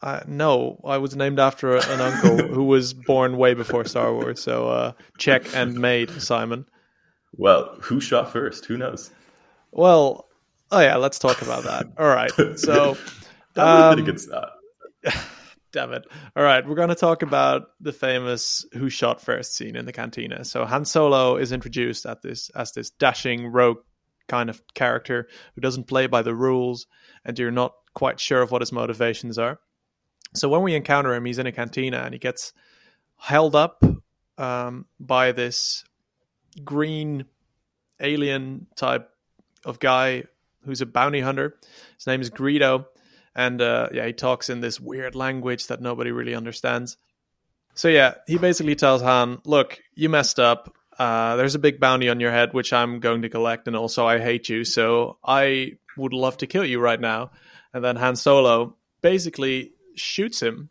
I, 0.00 0.22
no, 0.26 0.80
I 0.84 0.98
was 0.98 1.14
named 1.14 1.38
after 1.38 1.76
an 1.76 2.00
uncle 2.00 2.48
who 2.54 2.64
was 2.64 2.92
born 2.92 3.36
way 3.36 3.54
before 3.54 3.84
Star 3.84 4.12
Wars. 4.12 4.40
So 4.40 4.68
uh, 4.68 4.92
check 5.18 5.42
and 5.54 5.78
made 5.78 6.10
Simon. 6.22 6.66
Well, 7.36 7.76
who 7.80 8.00
shot 8.00 8.32
first? 8.32 8.64
Who 8.66 8.76
knows? 8.76 9.10
Well, 9.70 10.28
oh 10.70 10.80
yeah, 10.80 10.96
let's 10.96 11.18
talk 11.18 11.40
about 11.42 11.64
that. 11.64 11.86
All 11.98 12.08
right, 12.08 12.30
so. 12.56 12.96
That 13.54 13.64
would 13.64 13.70
have 13.82 13.96
been 13.96 13.98
Um, 13.98 14.08
a 14.08 14.12
good 14.12 14.20
start. 14.20 14.48
Damn 15.72 15.92
it. 15.92 16.04
All 16.36 16.42
right, 16.42 16.66
we're 16.66 16.74
going 16.74 16.88
to 16.90 16.94
talk 16.94 17.22
about 17.22 17.68
the 17.80 17.92
famous 17.92 18.64
who 18.74 18.88
shot 18.90 19.20
first 19.20 19.54
scene 19.54 19.76
in 19.76 19.84
the 19.86 19.92
cantina. 19.92 20.44
So 20.44 20.64
Han 20.66 20.84
Solo 20.84 21.36
is 21.36 21.52
introduced 21.52 22.04
at 22.06 22.22
this 22.22 22.50
as 22.50 22.72
this 22.72 22.90
dashing 22.90 23.46
rogue 23.46 23.78
kind 24.28 24.50
of 24.50 24.62
character 24.74 25.28
who 25.54 25.60
doesn't 25.60 25.84
play 25.84 26.06
by 26.06 26.22
the 26.22 26.34
rules 26.34 26.86
and 27.24 27.38
you're 27.38 27.50
not 27.50 27.74
quite 27.94 28.20
sure 28.20 28.42
of 28.42 28.50
what 28.50 28.62
his 28.62 28.72
motivations 28.72 29.38
are. 29.38 29.60
So 30.34 30.48
when 30.48 30.62
we 30.62 30.74
encounter 30.74 31.14
him, 31.14 31.24
he's 31.24 31.38
in 31.38 31.46
a 31.46 31.52
cantina 31.52 31.98
and 31.98 32.14
he 32.14 32.18
gets 32.18 32.52
held 33.18 33.54
up 33.54 33.82
um, 34.38 34.86
by 34.98 35.32
this 35.32 35.84
green 36.64 37.26
alien 38.00 38.66
type 38.76 39.10
of 39.64 39.78
guy 39.78 40.24
who's 40.64 40.80
a 40.80 40.86
bounty 40.86 41.20
hunter. 41.20 41.58
His 41.96 42.06
name 42.06 42.20
is 42.20 42.30
Greedo 42.30 42.86
and 43.34 43.60
uh, 43.60 43.88
yeah, 43.92 44.06
he 44.06 44.12
talks 44.12 44.50
in 44.50 44.60
this 44.60 44.80
weird 44.80 45.14
language 45.14 45.68
that 45.68 45.80
nobody 45.80 46.10
really 46.10 46.34
understands. 46.34 46.96
So 47.74 47.88
yeah, 47.88 48.14
he 48.26 48.36
basically 48.36 48.74
tells 48.74 49.00
Han, 49.02 49.40
"Look, 49.44 49.80
you 49.94 50.08
messed 50.08 50.38
up. 50.38 50.76
Uh, 51.02 51.36
there's 51.36 51.54
a 51.54 51.58
big 51.58 51.80
bounty 51.80 52.08
on 52.08 52.20
your 52.20 52.30
head, 52.30 52.52
which 52.52 52.72
I'm 52.72 53.00
going 53.00 53.22
to 53.22 53.28
collect, 53.28 53.66
and 53.66 53.76
also 53.76 54.06
I 54.06 54.18
hate 54.18 54.48
you, 54.48 54.64
so 54.64 55.18
I 55.24 55.72
would 55.96 56.12
love 56.12 56.36
to 56.38 56.46
kill 56.46 56.64
you 56.64 56.80
right 56.80 57.00
now." 57.00 57.30
And 57.74 57.82
then 57.84 57.96
Han 57.96 58.16
Solo 58.16 58.76
basically 59.00 59.72
shoots 59.94 60.40
him 60.40 60.68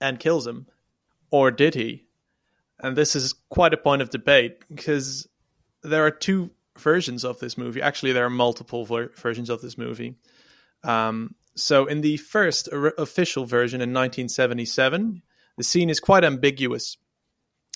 and 0.00 0.18
kills 0.18 0.46
him, 0.46 0.66
or 1.30 1.50
did 1.50 1.74
he? 1.74 2.08
and 2.80 2.96
this 2.96 3.16
is 3.16 3.34
quite 3.48 3.74
a 3.74 3.78
point 3.78 4.02
of 4.02 4.10
debate 4.10 4.58
because 4.68 5.28
there 5.82 6.06
are 6.06 6.10
two 6.10 6.50
versions 6.78 7.24
of 7.24 7.38
this 7.38 7.58
movie. 7.58 7.82
Actually, 7.82 8.12
there 8.12 8.26
are 8.26 8.30
multiple 8.30 8.84
ver- 8.84 9.10
versions 9.16 9.50
of 9.50 9.60
this 9.60 9.76
movie. 9.76 10.16
Um, 10.84 11.34
so, 11.56 11.86
in 11.86 12.02
the 12.02 12.18
first 12.18 12.68
r- 12.72 12.94
official 12.98 13.46
version 13.46 13.80
in 13.80 13.90
1977, 13.90 15.22
the 15.56 15.64
scene 15.64 15.90
is 15.90 15.98
quite 15.98 16.24
ambiguous. 16.24 16.96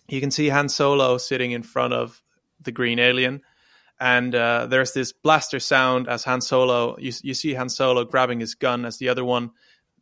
You 0.08 0.20
can 0.20 0.30
see 0.30 0.48
Han 0.48 0.68
Solo 0.68 1.18
sitting 1.18 1.52
in 1.52 1.62
front 1.62 1.94
of 1.94 2.20
the 2.60 2.72
green 2.72 2.98
alien, 2.98 3.42
and 4.00 4.34
uh, 4.34 4.66
there's 4.66 4.92
this 4.92 5.12
blaster 5.12 5.60
sound 5.60 6.08
as 6.08 6.24
Han 6.24 6.40
Solo. 6.40 6.96
You, 6.98 7.12
you 7.22 7.34
see 7.34 7.54
Han 7.54 7.68
Solo 7.68 8.04
grabbing 8.04 8.40
his 8.40 8.54
gun 8.54 8.84
as 8.84 8.98
the 8.98 9.08
other 9.08 9.24
one, 9.24 9.52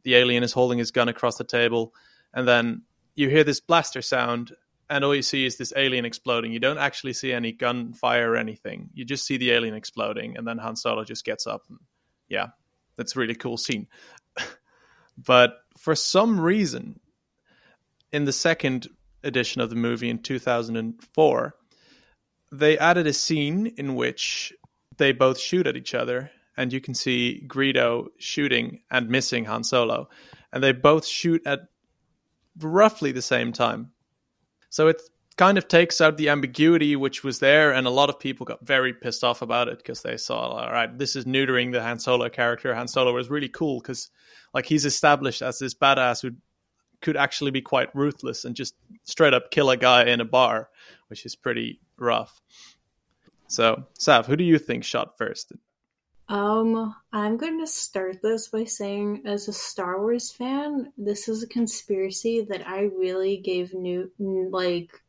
the 0.03 0.15
alien, 0.15 0.43
is 0.43 0.53
holding 0.53 0.79
his 0.79 0.91
gun 0.91 1.09
across 1.09 1.37
the 1.37 1.45
table, 1.45 1.95
and 2.33 2.47
then 2.47 2.83
you 3.15 3.29
hear 3.29 3.45
this 3.45 3.61
blaster 3.61 4.03
sound, 4.03 4.53
and 4.89 5.05
all 5.05 5.15
you 5.15 5.23
see 5.23 5.45
is 5.45 5.57
this 5.57 5.73
alien 5.77 6.05
exploding. 6.05 6.53
You 6.53 6.61
don't 6.61 6.79
actually 6.79 7.13
see 7.13 7.33
any 7.33 7.53
gunfire 7.53 8.33
or 8.33 8.37
anything. 8.37 8.91
You 8.95 9.05
just 9.05 9.27
see 9.27 9.37
the 9.37 9.53
alien 9.53 9.75
exploding, 9.75 10.37
and 10.37 10.47
then 10.47 10.59
Han 10.59 10.77
Solo 10.77 11.05
just 11.05 11.25
gets 11.25 11.47
up. 11.47 11.63
And, 11.69 11.79
yeah, 12.29 12.49
that's 12.97 13.17
a 13.17 13.19
really 13.19 13.35
cool 13.35 13.57
scene. 13.57 13.87
but 15.19 15.59
for 15.79 15.95
some 15.95 16.41
reason, 16.41 17.01
in 18.13 18.25
the 18.25 18.33
second 18.33 18.89
edition 19.23 19.61
of 19.61 19.71
the 19.71 19.77
movie 19.77 20.11
in 20.11 20.19
2004, 20.19 21.55
they 22.53 22.79
added 22.79 23.07
a 23.07 23.13
scene 23.13 23.67
in 23.77 23.95
which 23.95 24.53
they 24.97 25.13
both 25.13 25.39
shoot 25.39 25.67
at 25.67 25.77
each 25.77 25.95
other, 25.95 26.31
and 26.57 26.73
you 26.73 26.81
can 26.81 26.95
see 26.95 27.43
Greedo 27.47 28.09
shooting 28.19 28.81
and 28.91 29.09
missing 29.09 29.45
Han 29.45 29.65
Solo, 29.65 30.09
and 30.53 30.63
they 30.63 30.73
both 30.73 31.07
shoot 31.07 31.43
at 31.47 31.61
roughly 32.59 33.13
the 33.13 33.23
same 33.23 33.53
time. 33.53 33.93
So 34.69 34.89
it 34.89 35.01
kind 35.37 35.57
of 35.57 35.69
takes 35.69 36.01
out 36.01 36.17
the 36.17 36.29
ambiguity 36.29 36.97
which 36.97 37.25
was 37.25 37.39
there, 37.39 37.73
and 37.73 37.87
a 37.87 37.91
lot 37.91 38.11
of 38.11 38.19
people 38.19 38.45
got 38.45 38.67
very 38.67 38.93
pissed 38.93 39.25
off 39.25 39.43
about 39.43 39.69
it 39.69 39.79
because 39.79 40.03
they 40.03 40.17
saw, 40.17 40.49
all 40.51 40.71
right, 40.71 40.99
this 40.99 41.17
is 41.17 41.25
neutering 41.25 41.73
the 41.73 41.83
Han 41.83 41.99
Solo 41.99 42.29
character. 42.29 42.75
Han 42.75 42.89
Solo 42.89 43.13
was 43.13 43.31
really 43.31 43.49
cool 43.49 43.81
because, 43.81 44.11
like, 44.53 44.67
he's 44.67 44.85
established 44.85 45.41
as 45.41 45.59
this 45.59 45.75
badass 45.75 46.21
who 46.21 46.33
could 47.01 47.17
actually 47.17 47.51
be 47.51 47.63
quite 47.63 47.95
ruthless 47.95 48.45
and 48.45 48.55
just 48.55 48.75
straight 49.05 49.35
up 49.35 49.51
kill 49.51 49.71
a 49.71 49.77
guy 49.77 50.05
in 50.05 50.21
a 50.21 50.25
bar, 50.25 50.69
which 51.09 51.25
is 51.27 51.35
pretty 51.35 51.81
rough. 51.97 52.41
So, 53.49 53.85
Sav, 53.99 54.27
who 54.27 54.37
do 54.37 54.45
you 54.45 54.59
think 54.59 54.85
shot 54.85 55.19
first? 55.19 55.53
Um, 56.29 56.95
I'm 57.13 57.37
going 57.37 57.59
to 57.59 57.67
start 57.67 58.23
this 58.23 58.47
by 58.49 58.63
saying, 58.63 59.23
as 59.27 59.49
a 59.49 59.53
Star 59.53 60.01
Wars 60.01 60.31
fan, 60.31 60.93
this 60.97 61.29
is 61.29 61.43
a 61.43 61.49
conspiracy 61.49 62.47
that 62.49 62.67
I 62.69 62.83
really 62.83 63.37
gave 63.39 63.75
new, 63.75 64.13
like, 64.21 65.03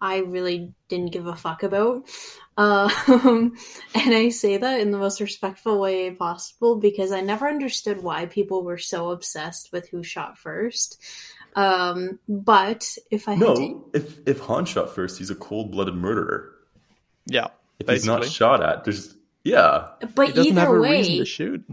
I 0.00 0.18
really 0.18 0.72
didn't 0.88 1.12
give 1.12 1.26
a 1.26 1.36
fuck 1.36 1.62
about. 1.62 2.08
Um, 2.56 2.90
and 3.94 4.14
I 4.14 4.30
say 4.30 4.56
that 4.56 4.80
in 4.80 4.90
the 4.90 4.98
most 4.98 5.20
respectful 5.20 5.78
way 5.78 6.10
possible 6.10 6.76
because 6.76 7.12
I 7.12 7.20
never 7.20 7.48
understood 7.48 8.02
why 8.02 8.26
people 8.26 8.62
were 8.62 8.78
so 8.78 9.10
obsessed 9.10 9.72
with 9.72 9.88
who 9.88 10.02
shot 10.02 10.38
first. 10.38 11.02
Um, 11.56 12.18
but 12.28 12.96
if 13.10 13.28
I 13.28 13.34
no, 13.34 13.54
to... 13.54 13.90
if 13.92 14.18
if 14.26 14.40
Han 14.40 14.66
shot 14.66 14.94
first, 14.94 15.18
he's 15.18 15.30
a 15.30 15.34
cold 15.34 15.72
blooded 15.72 15.94
murderer. 15.94 16.52
Yeah, 17.26 17.48
if 17.78 17.86
basically. 17.86 17.94
he's 17.94 18.06
not 18.06 18.24
shot 18.24 18.62
at, 18.62 18.84
there's 18.84 19.14
yeah. 19.42 19.88
But 20.14 20.36
either 20.36 20.80
way, 20.80 21.24
shoot. 21.24 21.64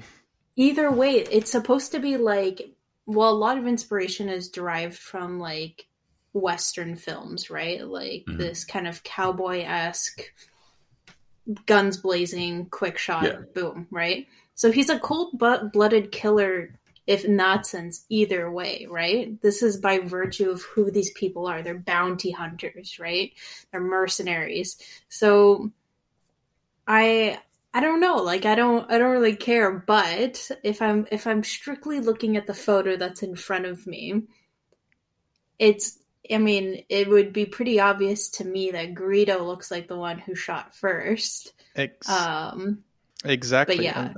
Either 0.55 0.89
way, 0.89 1.17
it's 1.17 1.51
supposed 1.51 1.91
to 1.91 1.99
be 1.99 2.17
like 2.17 2.71
well, 3.07 3.29
a 3.29 3.31
lot 3.31 3.57
of 3.57 3.65
inspiration 3.65 4.29
is 4.29 4.49
derived 4.49 4.97
from 4.97 5.39
like 5.39 5.87
Western 6.39 6.95
films, 6.95 7.49
right? 7.49 7.85
Like 7.85 8.25
mm-hmm. 8.27 8.37
this 8.37 8.65
kind 8.65 8.87
of 8.87 9.03
cowboy 9.03 9.63
esque 9.63 10.31
guns 11.65 11.97
blazing, 11.97 12.65
quick 12.65 12.97
shot, 12.97 13.23
yeah. 13.23 13.39
boom, 13.53 13.87
right? 13.91 14.27
So 14.55 14.71
he's 14.71 14.89
a 14.89 14.99
cold 14.99 15.39
blooded 15.71 16.11
killer, 16.11 16.73
if 17.05 17.25
that 17.27 17.65
sense, 17.65 18.05
either 18.09 18.51
way, 18.51 18.87
right? 18.89 19.39
This 19.41 19.61
is 19.61 19.77
by 19.77 19.99
virtue 19.99 20.49
of 20.49 20.63
who 20.63 20.91
these 20.91 21.11
people 21.11 21.45
are. 21.47 21.61
They're 21.61 21.77
bounty 21.77 22.31
hunters, 22.31 22.99
right? 22.99 23.31
They're 23.71 23.81
mercenaries. 23.81 24.77
So 25.09 25.71
I 26.87 27.39
I 27.73 27.79
don't 27.79 27.99
know. 27.99 28.15
Like 28.15 28.45
I 28.45 28.55
don't 28.55 28.89
I 28.91 28.97
don't 28.97 29.11
really 29.11 29.35
care, 29.35 29.71
but 29.71 30.49
if 30.63 30.81
I'm 30.81 31.05
if 31.11 31.27
I'm 31.27 31.43
strictly 31.43 31.99
looking 31.99 32.35
at 32.35 32.47
the 32.47 32.53
photo 32.53 32.97
that's 32.97 33.21
in 33.21 33.35
front 33.35 33.65
of 33.65 33.85
me, 33.85 34.23
it's 35.59 35.99
I 36.31 36.37
mean, 36.37 36.83
it 36.89 37.09
would 37.09 37.33
be 37.33 37.45
pretty 37.45 37.79
obvious 37.79 38.29
to 38.29 38.45
me 38.45 38.71
that 38.71 38.93
Greedo 38.93 39.45
looks 39.45 39.71
like 39.71 39.87
the 39.87 39.97
one 39.97 40.19
who 40.19 40.35
shot 40.35 40.75
first. 40.75 41.53
Ex- 41.75 42.09
um 42.09 42.83
exactly. 43.23 43.77
But 43.77 43.83
yeah. 43.83 44.13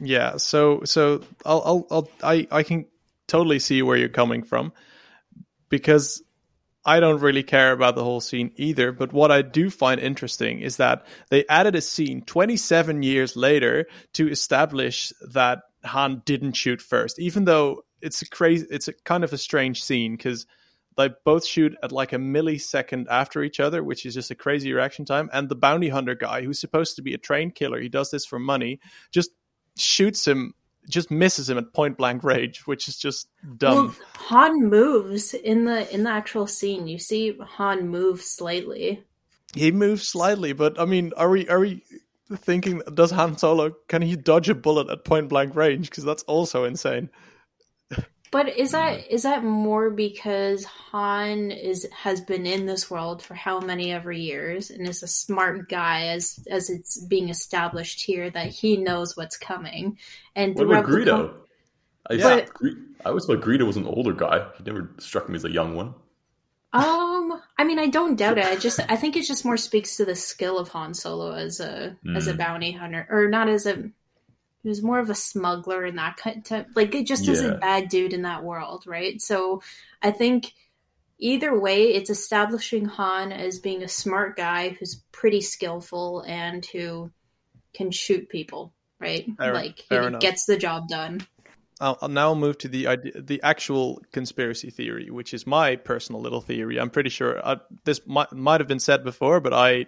yeah, 0.00 0.36
so 0.36 0.82
so 0.84 1.22
I'll 1.44 1.62
I'll, 1.64 1.86
I'll 1.90 2.10
I 2.22 2.46
I 2.50 2.62
can 2.62 2.86
totally 3.26 3.58
see 3.58 3.82
where 3.82 3.96
you're 3.96 4.08
coming 4.08 4.42
from 4.42 4.72
because 5.68 6.22
I 6.84 7.00
don't 7.00 7.20
really 7.20 7.42
care 7.42 7.72
about 7.72 7.96
the 7.96 8.04
whole 8.04 8.20
scene 8.20 8.52
either, 8.56 8.92
but 8.92 9.12
what 9.12 9.30
I 9.30 9.42
do 9.42 9.68
find 9.68 10.00
interesting 10.00 10.60
is 10.60 10.78
that 10.78 11.04
they 11.28 11.44
added 11.46 11.74
a 11.74 11.82
scene 11.82 12.22
27 12.22 13.02
years 13.02 13.36
later 13.36 13.86
to 14.14 14.30
establish 14.30 15.12
that 15.32 15.60
Han 15.84 16.22
didn't 16.24 16.54
shoot 16.54 16.80
first, 16.80 17.18
even 17.18 17.44
though 17.44 17.82
it's 18.00 18.22
a 18.22 18.28
crazy, 18.28 18.66
it's 18.70 18.88
a 18.88 18.94
kind 19.04 19.22
of 19.22 19.32
a 19.34 19.38
strange 19.38 19.84
scene 19.84 20.16
because 20.16 20.46
they 20.98 21.08
both 21.24 21.46
shoot 21.46 21.74
at 21.82 21.92
like 21.92 22.12
a 22.12 22.16
millisecond 22.16 23.06
after 23.08 23.42
each 23.44 23.60
other, 23.60 23.84
which 23.84 24.04
is 24.04 24.14
just 24.14 24.32
a 24.32 24.34
crazy 24.34 24.72
reaction 24.72 25.04
time. 25.04 25.30
And 25.32 25.48
the 25.48 25.54
bounty 25.54 25.88
hunter 25.88 26.16
guy, 26.16 26.42
who's 26.42 26.58
supposed 26.58 26.96
to 26.96 27.02
be 27.02 27.14
a 27.14 27.18
trained 27.18 27.54
killer, 27.54 27.80
he 27.80 27.88
does 27.88 28.10
this 28.10 28.26
for 28.26 28.38
money, 28.38 28.80
just 29.12 29.30
shoots 29.76 30.26
him 30.26 30.54
just 30.88 31.10
misses 31.10 31.50
him 31.50 31.58
at 31.58 31.72
point 31.74 31.98
blank 31.98 32.24
range, 32.24 32.60
which 32.60 32.88
is 32.88 32.96
just 32.96 33.28
dumb. 33.58 33.76
Well, 33.76 33.96
Han 34.14 34.68
moves 34.68 35.34
in 35.34 35.64
the 35.64 35.92
in 35.94 36.02
the 36.02 36.10
actual 36.10 36.46
scene. 36.46 36.88
You 36.88 36.98
see 36.98 37.38
Han 37.40 37.88
move 37.88 38.20
slightly. 38.20 39.04
He 39.54 39.70
moves 39.70 40.08
slightly, 40.08 40.52
but 40.52 40.80
I 40.80 40.84
mean, 40.84 41.12
are 41.16 41.30
we 41.30 41.48
are 41.48 41.60
we 41.60 41.82
thinking 42.34 42.82
does 42.94 43.10
Han 43.10 43.38
Solo 43.38 43.70
can 43.88 44.02
he 44.02 44.16
dodge 44.16 44.48
a 44.48 44.54
bullet 44.54 44.90
at 44.90 45.04
point 45.04 45.28
blank 45.28 45.54
range? 45.54 45.90
Because 45.90 46.04
that's 46.04 46.22
also 46.24 46.64
insane. 46.64 47.10
But 48.30 48.56
is 48.56 48.72
that 48.72 49.10
is 49.10 49.22
that 49.22 49.42
more 49.42 49.90
because 49.90 50.64
Han 50.64 51.50
is 51.50 51.88
has 51.92 52.20
been 52.20 52.46
in 52.46 52.66
this 52.66 52.90
world 52.90 53.22
for 53.22 53.34
how 53.34 53.60
many 53.60 53.92
ever 53.92 54.12
years 54.12 54.70
and 54.70 54.86
is 54.86 55.02
a 55.02 55.08
smart 55.08 55.68
guy 55.68 56.08
as 56.08 56.44
as 56.50 56.68
it's 56.68 57.00
being 57.04 57.28
established 57.28 58.02
here 58.02 58.28
that 58.30 58.48
he 58.48 58.76
knows 58.76 59.16
what's 59.16 59.36
coming 59.36 59.98
and 60.34 60.54
what 60.56 60.66
about 60.66 60.84
Greedo? 60.84 61.28
Com- 61.28 61.40
I, 62.10 62.14
yeah. 62.14 62.46
I 63.04 63.08
always 63.08 63.26
thought 63.26 63.40
Greedo 63.40 63.66
was 63.66 63.76
an 63.76 63.86
older 63.86 64.12
guy. 64.12 64.46
He 64.56 64.64
never 64.64 64.90
struck 64.98 65.28
me 65.28 65.36
as 65.36 65.44
a 65.44 65.50
young 65.50 65.74
one. 65.74 65.94
Um, 66.72 67.40
I 67.56 67.64
mean, 67.64 67.78
I 67.78 67.86
don't 67.86 68.16
doubt 68.16 68.38
it. 68.38 68.44
I 68.44 68.56
just 68.68 68.80
I 68.88 68.96
think 68.96 69.16
it 69.16 69.26
just 69.26 69.44
more 69.44 69.56
speaks 69.56 69.96
to 69.96 70.04
the 70.04 70.14
skill 70.14 70.58
of 70.58 70.68
Han 70.70 70.94
Solo 70.94 71.32
as 71.32 71.60
a 71.60 71.96
mm. 72.04 72.16
as 72.16 72.26
a 72.26 72.32
hmm. 72.32 72.38
bounty 72.38 72.72
hunter, 72.72 73.06
or 73.10 73.28
not 73.28 73.48
as 73.48 73.66
a 73.66 73.90
he 74.62 74.68
was 74.68 74.82
more 74.82 74.98
of 74.98 75.10
a 75.10 75.14
smuggler 75.14 75.84
in 75.84 75.96
that 75.96 76.16
kind 76.16 76.46
of 76.50 76.66
like 76.74 76.94
it 76.94 77.06
just 77.06 77.24
yeah. 77.24 77.32
is 77.32 77.42
a 77.42 77.54
bad 77.54 77.88
dude 77.88 78.12
in 78.12 78.22
that 78.22 78.44
world, 78.44 78.84
right? 78.86 79.20
So 79.20 79.62
I 80.02 80.10
think 80.10 80.52
either 81.18 81.58
way, 81.58 81.94
it's 81.94 82.10
establishing 82.10 82.86
Han 82.86 83.32
as 83.32 83.58
being 83.58 83.82
a 83.82 83.88
smart 83.88 84.36
guy 84.36 84.70
who's 84.70 85.02
pretty 85.12 85.40
skillful 85.40 86.24
and 86.26 86.64
who 86.66 87.10
can 87.74 87.90
shoot 87.90 88.28
people, 88.28 88.72
right? 89.00 89.26
Fair, 89.36 89.54
like 89.54 89.80
fair 89.88 90.10
he 90.10 90.16
gets 90.18 90.46
the 90.46 90.56
job 90.56 90.88
done. 90.88 91.20
I'll, 91.80 91.96
I'll, 92.02 92.08
now 92.08 92.34
move 92.34 92.58
to 92.58 92.68
the 92.68 92.88
idea, 92.88 93.20
the 93.20 93.40
actual 93.44 94.02
conspiracy 94.12 94.70
theory, 94.70 95.10
which 95.10 95.32
is 95.32 95.46
my 95.46 95.76
personal 95.76 96.20
little 96.20 96.40
theory. 96.40 96.78
I'm 96.80 96.90
pretty 96.90 97.10
sure 97.10 97.38
I, 97.38 97.52
uh, 97.52 97.56
this 97.84 98.00
might, 98.04 98.32
might 98.32 98.60
have 98.60 98.66
been 98.66 98.80
said 98.80 99.04
before, 99.04 99.38
but 99.38 99.54
I 99.54 99.86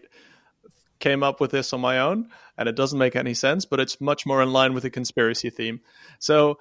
came 1.01 1.23
up 1.23 1.41
with 1.41 1.51
this 1.51 1.73
on 1.73 1.81
my 1.81 1.99
own, 1.99 2.29
and 2.57 2.69
it 2.69 2.77
doesn't 2.77 2.99
make 2.99 3.17
any 3.17 3.35
sense, 3.35 3.65
but 3.65 3.81
it's 3.81 4.01
much 4.01 4.27
more 4.27 4.43
in 4.43 4.53
line 4.53 4.75
with 4.75 4.85
the 4.85 4.91
conspiracy 4.91 5.51
theme. 5.51 5.81
So, 6.19 6.59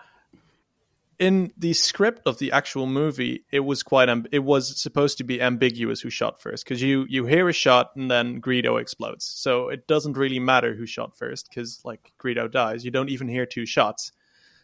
in 1.20 1.52
the 1.58 1.74
script 1.74 2.22
of 2.26 2.40
the 2.40 2.54
actual 2.54 2.88
movie, 2.88 3.44
it 3.52 3.60
was 3.60 3.84
quite 3.84 4.08
amb- 4.08 4.28
it 4.32 4.40
was 4.40 4.82
supposed 4.82 5.18
to 5.18 5.26
be 5.26 5.42
ambiguous 5.42 6.00
who 6.00 6.10
shot 6.10 6.42
first 6.42 6.64
because 6.64 6.82
you 6.82 7.06
you 7.10 7.26
hear 7.26 7.50
a 7.50 7.54
shot 7.54 7.92
and 7.98 8.10
then 8.10 8.42
Greedo 8.42 8.82
explodes, 8.82 9.26
so 9.26 9.68
it 9.68 9.86
doesn't 9.86 10.18
really 10.18 10.40
matter 10.40 10.74
who 10.74 10.86
shot 10.86 11.18
first 11.18 11.50
because 11.50 11.82
like 11.84 12.14
Greedo 12.18 12.50
dies, 12.50 12.86
you 12.86 12.92
don't 12.92 13.10
even 13.10 13.28
hear 13.28 13.46
two 13.46 13.66
shots. 13.66 14.14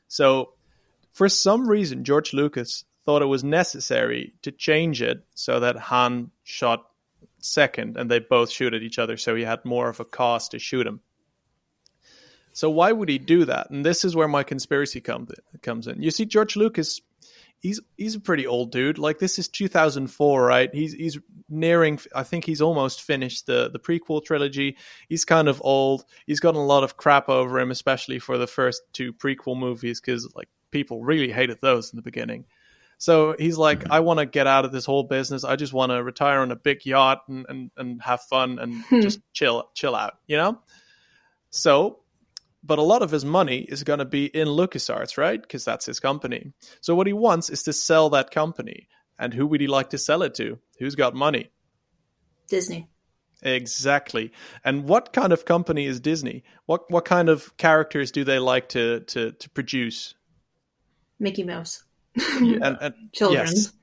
So, 0.07 0.53
for 1.11 1.27
some 1.27 1.67
reason, 1.67 2.05
George 2.05 2.33
Lucas 2.33 2.85
thought 3.05 3.21
it 3.21 3.25
was 3.25 3.43
necessary 3.43 4.33
to 4.41 4.51
change 4.51 5.01
it 5.01 5.23
so 5.35 5.59
that 5.59 5.75
Han 5.75 6.31
shot 6.43 6.85
second 7.45 7.97
and 7.97 8.09
they 8.09 8.19
both 8.19 8.51
shoot 8.51 8.73
at 8.73 8.83
each 8.83 8.99
other, 8.99 9.17
so 9.17 9.35
he 9.35 9.43
had 9.43 9.65
more 9.65 9.89
of 9.89 9.99
a 9.99 10.05
cause 10.05 10.49
to 10.49 10.59
shoot 10.59 10.85
him. 10.87 11.01
So 12.53 12.69
why 12.69 12.91
would 12.91 13.09
he 13.09 13.17
do 13.17 13.45
that? 13.45 13.69
And 13.69 13.85
this 13.85 14.05
is 14.05 14.15
where 14.15 14.29
my 14.29 14.43
conspiracy 14.43 15.01
comes 15.01 15.29
comes 15.61 15.87
in. 15.87 16.01
You 16.01 16.09
see, 16.09 16.25
George 16.25 16.55
Lucas, 16.55 17.01
he's 17.59 17.81
he's 17.97 18.15
a 18.15 18.19
pretty 18.19 18.47
old 18.47 18.71
dude. 18.71 18.97
Like 18.97 19.19
this 19.19 19.37
is 19.37 19.49
2004, 19.49 20.45
right? 20.45 20.73
He's 20.73 20.93
he's 20.93 21.19
nearing. 21.49 21.99
I 22.15 22.23
think 22.23 22.45
he's 22.45 22.61
almost 22.61 23.01
finished 23.01 23.45
the 23.45 23.69
the 23.69 23.79
prequel 23.79 24.23
trilogy. 24.23 24.77
He's 25.09 25.25
kind 25.25 25.49
of 25.49 25.61
old. 25.65 26.05
He's 26.25 26.39
gotten 26.39 26.61
a 26.61 26.65
lot 26.65 26.85
of 26.85 26.95
crap 26.95 27.27
over 27.27 27.59
him, 27.59 27.71
especially 27.71 28.19
for 28.19 28.37
the 28.37 28.47
first 28.47 28.81
two 28.93 29.11
prequel 29.11 29.59
movies, 29.59 29.99
because 29.99 30.33
like 30.33 30.47
people 30.71 31.03
really 31.03 31.31
hated 31.31 31.59
those 31.61 31.91
in 31.91 31.97
the 31.97 32.03
beginning. 32.03 32.45
So 32.97 33.35
he's 33.37 33.57
like, 33.57 33.79
mm-hmm. 33.79 33.91
I 33.91 33.99
want 33.99 34.19
to 34.19 34.25
get 34.25 34.47
out 34.47 34.65
of 34.65 34.71
this 34.71 34.85
whole 34.85 35.03
business. 35.03 35.43
I 35.43 35.55
just 35.55 35.73
want 35.73 35.91
to 35.91 36.01
retire 36.01 36.39
on 36.39 36.51
a 36.51 36.55
big 36.55 36.85
yacht 36.85 37.23
and, 37.27 37.45
and, 37.49 37.71
and 37.77 38.01
have 38.01 38.21
fun 38.21 38.59
and 38.59 38.83
just 39.01 39.19
chill 39.33 39.69
chill 39.73 39.95
out, 39.95 40.17
you 40.27 40.37
know. 40.37 40.59
So 41.49 41.99
but 42.65 42.79
a 42.79 42.83
lot 42.83 43.03
of 43.03 43.11
his 43.11 43.23
money 43.23 43.59
is 43.59 43.83
going 43.83 43.99
to 43.99 44.05
be 44.05 44.25
in 44.25 44.47
LucasArts, 44.47 45.17
right? 45.17 45.39
Because 45.39 45.63
that's 45.63 45.85
his 45.85 45.99
company. 45.99 46.51
So 46.81 46.95
what 46.95 47.05
he 47.07 47.13
wants 47.13 47.49
is 47.49 47.63
to 47.63 47.73
sell 47.73 48.09
that 48.09 48.31
company. 48.31 48.87
And 49.19 49.33
who 49.33 49.45
would 49.47 49.61
he 49.61 49.67
like 49.67 49.91
to 49.91 49.97
sell 49.97 50.23
it 50.23 50.33
to? 50.35 50.57
Who's 50.79 50.95
got 50.95 51.13
money? 51.13 51.51
Disney. 52.47 52.89
Exactly. 53.41 54.31
And 54.63 54.85
what 54.85 55.13
kind 55.13 55.31
of 55.31 55.45
company 55.45 55.85
is 55.85 55.99
Disney? 55.99 56.43
What 56.65 56.89
what 56.89 57.05
kind 57.05 57.29
of 57.29 57.55
characters 57.57 58.11
do 58.11 58.23
they 58.23 58.39
like 58.39 58.69
to 58.69 59.01
to, 59.01 59.31
to 59.31 59.49
produce? 59.51 60.15
Mickey 61.19 61.43
Mouse. 61.43 61.83
Yeah, 62.15 62.57
and, 62.61 62.77
and 62.81 62.93
Children. 63.13 63.47
Yes, 63.47 63.73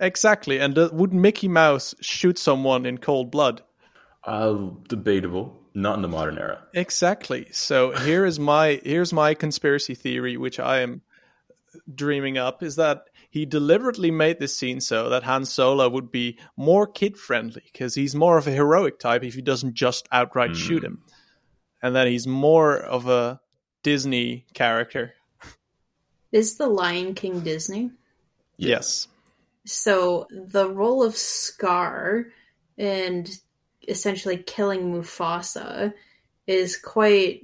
exactly. 0.00 0.58
And 0.58 0.78
uh, 0.78 0.90
would 0.92 1.12
Mickey 1.12 1.48
Mouse 1.48 1.94
shoot 2.00 2.38
someone 2.38 2.86
in 2.86 2.98
cold 2.98 3.30
blood? 3.30 3.62
Uh, 4.24 4.70
debatable 4.88 5.62
not 5.74 5.96
in 5.96 6.02
the 6.02 6.08
modern 6.08 6.38
era. 6.38 6.62
Exactly. 6.74 7.48
So 7.52 7.92
here 7.92 8.24
is 8.24 8.38
my 8.38 8.80
here's 8.84 9.12
my 9.12 9.34
conspiracy 9.34 9.94
theory, 9.94 10.36
which 10.36 10.60
I 10.60 10.80
am 10.80 11.02
dreaming 11.94 12.38
up, 12.38 12.62
is 12.62 12.76
that 12.76 13.04
he 13.30 13.46
deliberately 13.46 14.10
made 14.10 14.38
this 14.38 14.56
scene 14.56 14.80
so 14.80 15.08
that 15.08 15.22
Han 15.22 15.44
Solo 15.44 15.88
would 15.88 16.10
be 16.10 16.38
more 16.56 16.86
kid 16.86 17.16
friendly 17.16 17.62
because 17.72 17.94
he's 17.94 18.14
more 18.14 18.36
of 18.36 18.46
a 18.46 18.50
heroic 18.50 18.98
type 18.98 19.24
if 19.24 19.34
he 19.34 19.42
doesn't 19.42 19.74
just 19.74 20.06
outright 20.12 20.50
mm. 20.50 20.56
shoot 20.56 20.84
him, 20.84 21.02
and 21.82 21.96
then 21.96 22.06
he's 22.06 22.26
more 22.26 22.76
of 22.76 23.08
a 23.08 23.40
Disney 23.82 24.46
character. 24.54 25.14
Is 26.32 26.56
the 26.56 26.66
Lion 26.66 27.14
King 27.14 27.40
Disney? 27.40 27.92
Yes. 28.56 29.06
So 29.64 30.26
the 30.30 30.68
role 30.68 31.02
of 31.02 31.16
Scar 31.16 32.26
and 32.78 33.28
essentially 33.86 34.38
killing 34.38 34.92
Mufasa 34.92 35.92
is 36.46 36.76
quite 36.76 37.42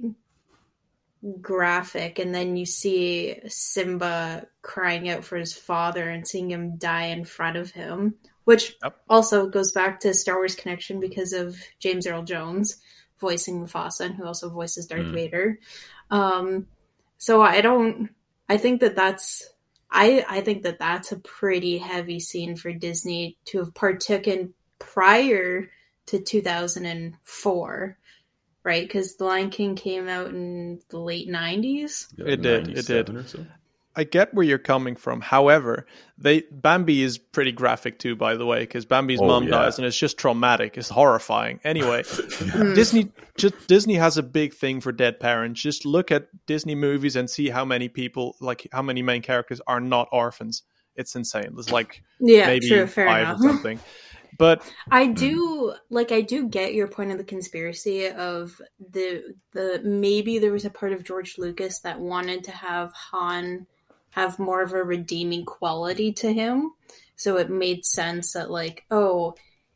graphic 1.41 2.17
and 2.17 2.33
then 2.33 2.55
you 2.55 2.65
see 2.65 3.39
Simba 3.47 4.47
crying 4.61 5.09
out 5.09 5.25
for 5.25 5.37
his 5.37 5.53
father 5.53 6.09
and 6.09 6.25
seeing 6.25 6.49
him 6.49 6.77
die 6.77 7.07
in 7.07 7.25
front 7.25 7.57
of 7.57 7.71
him 7.71 8.15
which 8.45 8.77
yep. 8.81 8.95
also 9.09 9.47
goes 9.47 9.73
back 9.73 9.99
to 9.99 10.13
Star 10.13 10.37
Wars 10.37 10.55
connection 10.55 10.99
because 10.99 11.33
of 11.33 11.57
James 11.79 12.07
Earl 12.07 12.23
Jones 12.23 12.77
voicing 13.19 13.61
Mufasa 13.61 14.01
and 14.05 14.15
who 14.15 14.25
also 14.25 14.49
voices 14.49 14.87
Darth 14.87 15.07
mm. 15.07 15.13
Vader 15.13 15.59
um, 16.09 16.67
so 17.17 17.41
I 17.41 17.59
don't 17.59 18.09
I 18.49 18.57
think 18.57 18.81
that 18.81 18.95
that's 18.95 19.47
I 19.91 20.25
I 20.27 20.41
think 20.41 20.63
that 20.63 20.79
that's 20.79 21.11
a 21.11 21.19
pretty 21.19 21.77
heavy 21.77 22.19
scene 22.19 22.55
for 22.55 22.73
Disney 22.73 23.37
to 23.45 23.59
have 23.59 23.73
partaken 23.73 24.53
prior 24.79 25.69
to 26.07 26.19
2004, 26.19 27.97
right? 28.63 28.87
Because 28.87 29.15
The 29.15 29.25
Lion 29.25 29.49
King 29.51 29.75
came 29.75 30.07
out 30.07 30.29
in 30.29 30.81
the 30.89 30.99
late 30.99 31.29
90s. 31.29 32.07
Yeah, 32.17 32.25
it 32.25 32.41
did. 32.41 32.69
It 32.69 32.87
did. 32.87 33.29
So. 33.29 33.45
I 33.95 34.03
get 34.03 34.33
where 34.33 34.45
you're 34.45 34.59
coming 34.59 34.95
from. 34.95 35.19
However, 35.19 35.85
they 36.17 36.43
Bambi 36.51 37.01
is 37.01 37.17
pretty 37.17 37.51
graphic 37.51 37.99
too, 37.99 38.15
by 38.15 38.35
the 38.35 38.45
way, 38.45 38.61
because 38.61 38.85
Bambi's 38.85 39.19
oh, 39.21 39.27
mom 39.27 39.45
yeah. 39.45 39.51
dies 39.51 39.77
and 39.77 39.85
it's 39.85 39.97
just 39.97 40.17
traumatic. 40.17 40.77
It's 40.77 40.89
horrifying. 40.89 41.59
Anyway, 41.63 42.03
hmm. 42.07 42.73
Disney 42.75 43.11
just 43.37 43.67
Disney 43.67 43.95
has 43.95 44.17
a 44.17 44.23
big 44.23 44.53
thing 44.53 44.79
for 44.79 44.91
dead 44.91 45.19
parents. 45.19 45.61
Just 45.61 45.85
look 45.85 46.11
at 46.11 46.27
Disney 46.45 46.75
movies 46.75 47.15
and 47.15 47.29
see 47.29 47.49
how 47.49 47.65
many 47.65 47.89
people, 47.89 48.35
like 48.39 48.67
how 48.71 48.81
many 48.81 49.01
main 49.01 49.21
characters, 49.21 49.59
are 49.67 49.79
not 49.79 50.07
orphans. 50.11 50.63
It's 50.95 51.15
insane. 51.15 51.51
There's 51.53 51.71
like 51.71 52.03
yeah, 52.19 52.45
maybe 52.45 52.69
true, 52.69 52.87
five 52.87 53.27
enough. 53.27 53.39
or 53.39 53.43
something. 53.43 53.79
But 54.37 54.61
I 54.91 55.07
hmm. 55.07 55.13
do 55.13 55.73
like 55.89 56.11
I 56.11 56.21
do 56.21 56.47
get 56.47 56.73
your 56.73 56.87
point 56.87 57.11
of 57.11 57.17
the 57.17 57.23
conspiracy 57.23 58.07
of 58.07 58.61
the 58.79 59.35
the 59.51 59.81
maybe 59.83 60.39
there 60.39 60.51
was 60.51 60.63
a 60.65 60.69
part 60.69 60.93
of 60.93 61.03
George 61.03 61.37
Lucas 61.37 61.79
that 61.79 61.99
wanted 61.99 62.43
to 62.45 62.51
have 62.51 62.93
Han 62.93 63.67
have 64.19 64.39
more 64.39 64.61
of 64.61 64.73
a 64.73 64.83
redeeming 64.83 65.45
quality 65.45 66.11
to 66.13 66.33
him. 66.33 66.73
So 67.15 67.37
it 67.37 67.49
made 67.49 67.85
sense 67.85 68.33
that 68.33 68.51
like, 68.51 68.85
oh, 68.91 69.35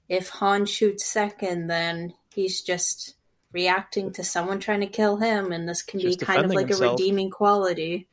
if 0.10 0.30
Han 0.30 0.66
shoots 0.66 1.06
second, 1.06 1.68
then 1.68 2.14
he's 2.34 2.62
just 2.62 3.16
reacting 3.52 4.12
to 4.12 4.24
someone 4.24 4.60
trying 4.60 4.80
to 4.80 4.88
kill 4.88 5.18
him 5.18 5.52
and 5.52 5.70
this 5.70 5.84
can 5.84 6.00
just 6.00 6.20
be 6.20 6.26
kind 6.26 6.44
of 6.44 6.52
like 6.52 6.68
himself. 6.68 7.00
a 7.00 7.04
redeeming 7.04 7.30
quality. 7.30 8.08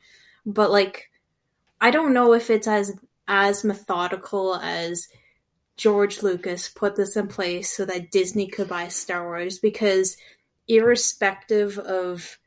But 0.45 0.71
like 0.71 1.09
I 1.79 1.91
don't 1.91 2.13
know 2.13 2.33
if 2.33 2.49
it's 2.49 2.67
as 2.67 2.93
as 3.27 3.63
methodical 3.63 4.55
as 4.55 5.07
George 5.77 6.21
Lucas 6.21 6.69
put 6.69 6.95
this 6.95 7.15
in 7.15 7.27
place 7.27 7.75
so 7.75 7.85
that 7.85 8.11
Disney 8.11 8.47
could 8.47 8.67
buy 8.69 8.87
Star 8.87 9.25
Wars 9.25 9.57
because 9.57 10.15
irrespective 10.67 11.79
of 11.79 12.37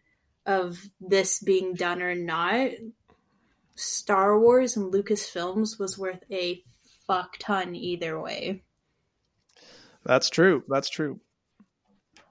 of 0.46 0.78
this 1.00 1.40
being 1.40 1.74
done 1.74 2.02
or 2.02 2.14
not, 2.14 2.70
Star 3.76 4.38
Wars 4.38 4.76
and 4.76 4.92
Lucasfilms 4.92 5.78
was 5.78 5.98
worth 5.98 6.22
a 6.30 6.62
fuck 7.06 7.36
ton 7.38 7.74
either 7.74 8.20
way. 8.20 8.62
That's 10.04 10.30
true. 10.30 10.62
That's 10.68 10.88
true. 10.88 11.20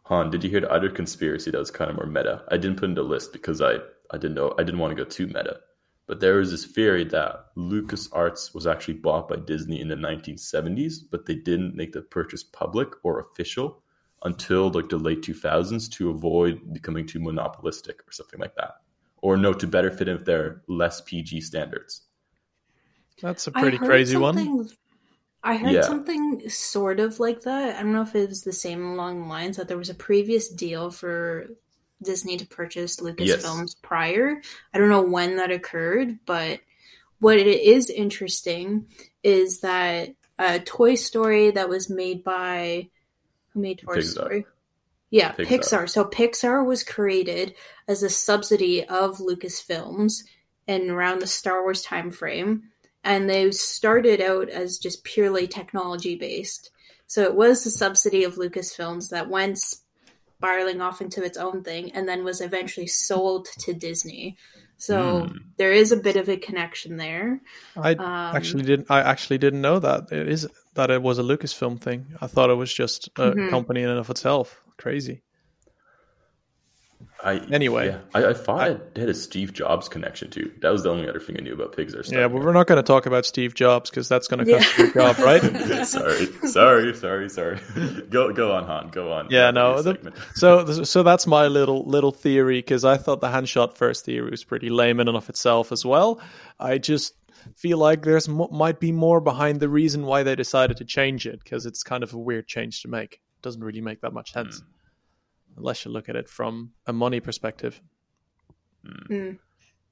Han, 0.03 0.29
did 0.29 0.43
you 0.43 0.49
hear 0.49 0.61
the 0.61 0.71
other 0.71 0.89
conspiracy 0.89 1.51
that 1.51 1.57
was 1.57 1.71
kind 1.71 1.89
of 1.89 1.95
more 1.95 2.05
meta? 2.05 2.43
I 2.49 2.57
didn't 2.57 2.77
put 2.77 2.89
in 2.89 2.95
the 2.95 3.03
list 3.03 3.33
because 3.33 3.61
I, 3.61 3.75
I 4.11 4.17
didn't 4.17 4.35
know 4.35 4.53
I 4.57 4.63
didn't 4.63 4.79
want 4.79 4.95
to 4.95 5.03
go 5.03 5.09
too 5.09 5.27
meta. 5.27 5.59
But 6.05 6.19
there 6.19 6.35
was 6.35 6.51
this 6.51 6.65
theory 6.65 7.05
that 7.05 7.45
LucasArts 7.57 8.53
was 8.53 8.67
actually 8.67 8.95
bought 8.95 9.29
by 9.29 9.37
Disney 9.37 9.79
in 9.79 9.87
the 9.87 9.95
1970s, 9.95 10.95
but 11.09 11.25
they 11.25 11.35
didn't 11.35 11.75
make 11.75 11.93
the 11.93 12.01
purchase 12.01 12.43
public 12.43 12.89
or 13.03 13.21
official 13.21 13.81
until 14.25 14.69
like 14.69 14.89
the 14.89 14.97
late 14.97 15.21
2000s 15.21 15.89
to 15.91 16.09
avoid 16.09 16.73
becoming 16.73 17.05
too 17.05 17.21
monopolistic 17.21 18.01
or 18.05 18.11
something 18.11 18.39
like 18.39 18.55
that. 18.55 18.82
Or 19.23 19.37
no, 19.37 19.53
to 19.53 19.67
better 19.67 19.89
fit 19.89 20.09
in 20.09 20.17
with 20.17 20.25
their 20.25 20.63
less 20.67 20.99
PG 20.99 21.39
standards. 21.41 22.01
That's 23.21 23.47
a 23.47 23.51
pretty 23.51 23.77
crazy 23.77 24.17
one. 24.17 24.67
I 25.41 25.55
heard 25.55 25.71
yeah. 25.71 25.83
something 25.83 26.49
sort 26.49 26.99
of 26.99 27.21
like 27.21 27.43
that. 27.43 27.77
I 27.77 27.83
don't 27.83 27.93
know 27.93 28.01
if 28.01 28.13
it 28.15 28.27
was 28.27 28.43
the 28.43 28.51
same 28.51 28.85
along 28.85 29.21
the 29.21 29.27
lines 29.27 29.55
that 29.55 29.69
there 29.69 29.77
was 29.77 29.89
a 29.89 29.95
previous 29.95 30.49
deal 30.49 30.91
for 30.91 31.47
Disney 32.03 32.35
to 32.35 32.45
purchase 32.45 32.97
Lucasfilms 32.97 33.61
yes. 33.61 33.75
prior. 33.81 34.41
I 34.73 34.77
don't 34.77 34.89
know 34.89 35.03
when 35.03 35.37
that 35.37 35.51
occurred, 35.51 36.19
but 36.25 36.59
what 37.19 37.37
it 37.37 37.47
is 37.47 37.89
interesting 37.89 38.87
is 39.23 39.61
that 39.61 40.15
a 40.37 40.59
Toy 40.59 40.95
Story 40.95 41.51
that 41.51 41.69
was 41.69 41.89
made 41.89 42.25
by 42.25 42.89
who 43.53 43.61
made 43.61 43.79
Toy 43.79 43.99
Pixar. 43.99 44.03
Story? 44.03 44.45
Yeah, 45.13 45.31
Pixar. 45.33 45.45
Pixar. 45.45 45.89
So 45.89 46.05
Pixar 46.05 46.65
was 46.65 46.83
created 46.83 47.53
as 47.87 48.01
a 48.01 48.09
subsidy 48.09 48.83
of 48.83 49.19
Lucasfilms 49.19 50.23
and 50.67 50.89
around 50.89 51.19
the 51.19 51.27
Star 51.27 51.61
Wars 51.61 51.83
time 51.83 52.09
frame, 52.09 52.63
and 53.03 53.29
they 53.29 53.51
started 53.51 54.21
out 54.21 54.49
as 54.49 54.79
just 54.79 55.03
purely 55.03 55.45
technology 55.45 56.15
based. 56.15 56.71
So 57.05 57.21
it 57.21 57.35
was 57.35 57.63
a 57.63 57.69
subsidy 57.69 58.23
of 58.23 58.37
Lucasfilms 58.37 59.09
that 59.09 59.29
went 59.29 59.59
spiraling 59.59 60.81
off 60.81 60.99
into 60.99 61.23
its 61.23 61.37
own 61.37 61.63
thing 61.63 61.91
and 61.91 62.09
then 62.09 62.23
was 62.23 62.41
eventually 62.41 62.87
sold 62.87 63.47
to 63.59 63.73
Disney. 63.75 64.35
So 64.77 65.27
mm. 65.27 65.37
there 65.57 65.73
is 65.73 65.91
a 65.91 65.97
bit 65.97 66.15
of 66.15 66.27
a 66.27 66.37
connection 66.37 66.97
there. 66.97 67.39
I 67.77 67.91
um, 67.91 68.35
actually 68.35 68.63
didn't. 68.63 68.89
I 68.89 69.01
actually 69.01 69.37
didn't 69.37 69.61
know 69.61 69.77
that 69.77 70.11
it 70.11 70.27
is 70.27 70.47
that 70.73 70.89
it 70.89 71.03
was 71.03 71.19
a 71.19 71.23
Lucasfilm 71.23 71.79
thing. 71.79 72.07
I 72.19 72.25
thought 72.25 72.49
it 72.49 72.55
was 72.55 72.73
just 72.73 73.09
a 73.09 73.29
mm-hmm. 73.29 73.49
company 73.49 73.83
in 73.83 73.89
and 73.89 73.99
of 73.99 74.09
itself. 74.09 74.62
Crazy. 74.77 75.21
I 77.23 77.35
anyway, 77.51 77.87
yeah, 77.87 77.99
I, 78.13 78.27
I 78.27 78.33
thought 78.33 78.59
I, 78.59 78.67
it 78.69 78.97
had 78.97 79.09
a 79.09 79.13
Steve 79.13 79.53
Jobs 79.53 79.87
connection 79.87 80.29
too. 80.29 80.51
That 80.61 80.71
was 80.71 80.83
the 80.83 80.89
only 80.89 81.07
other 81.07 81.19
thing 81.19 81.37
I 81.39 81.41
knew 81.41 81.53
about 81.53 81.75
Pixar. 81.75 82.09
Yeah, 82.11 82.27
but 82.27 82.43
we're 82.43 82.51
not 82.51 82.67
going 82.67 82.77
to 82.77 82.83
talk 82.83 83.05
about 83.05 83.25
Steve 83.25 83.53
Jobs 83.53 83.89
because 83.89 84.09
that's 84.09 84.27
going 84.27 84.45
to 84.45 84.51
cost 84.51 84.77
yeah. 84.77 84.83
your 84.83 84.93
job, 84.93 85.17
right? 85.19 85.41
sorry, 85.87 86.25
sorry, 86.47 86.93
sorry, 86.93 87.29
sorry. 87.29 87.59
Go, 88.09 88.33
go 88.33 88.51
on, 88.51 88.65
Han. 88.65 88.89
Go 88.89 89.11
on. 89.13 89.27
Yeah, 89.29 89.51
no. 89.51 89.81
The, 89.81 90.13
so, 90.35 90.83
so 90.83 91.03
that's 91.03 91.25
my 91.25 91.47
little 91.47 91.85
little 91.85 92.11
theory 92.11 92.59
because 92.59 92.83
I 92.83 92.97
thought 92.97 93.21
the 93.21 93.29
Han 93.29 93.45
shot 93.45 93.77
first 93.77 94.03
theory 94.03 94.29
was 94.29 94.43
pretty 94.43 94.69
lame 94.69 94.99
in 94.99 95.07
and 95.07 95.15
of 95.15 95.29
itself 95.29 95.71
as 95.71 95.85
well. 95.85 96.19
I 96.59 96.77
just 96.77 97.13
feel 97.55 97.77
like 97.77 98.03
there's 98.03 98.27
might 98.27 98.79
be 98.79 98.91
more 98.91 99.21
behind 99.21 99.59
the 99.59 99.69
reason 99.69 100.05
why 100.05 100.23
they 100.23 100.35
decided 100.35 100.77
to 100.77 100.85
change 100.85 101.25
it 101.25 101.39
because 101.43 101.65
it's 101.65 101.83
kind 101.83 102.03
of 102.03 102.13
a 102.13 102.19
weird 102.19 102.47
change 102.47 102.81
to 102.81 102.89
make. 102.89 103.19
It 103.43 103.45
doesn't 103.45 103.63
really 103.63 103.81
make 103.81 104.01
that 104.01 104.13
much 104.13 104.31
sense. 104.31 104.61
Mm 104.61 104.65
unless 105.57 105.85
you 105.85 105.91
look 105.91 106.09
at 106.09 106.15
it 106.15 106.29
from 106.29 106.71
a 106.87 106.93
money 106.93 107.19
perspective. 107.19 107.81
Mm. 109.09 109.39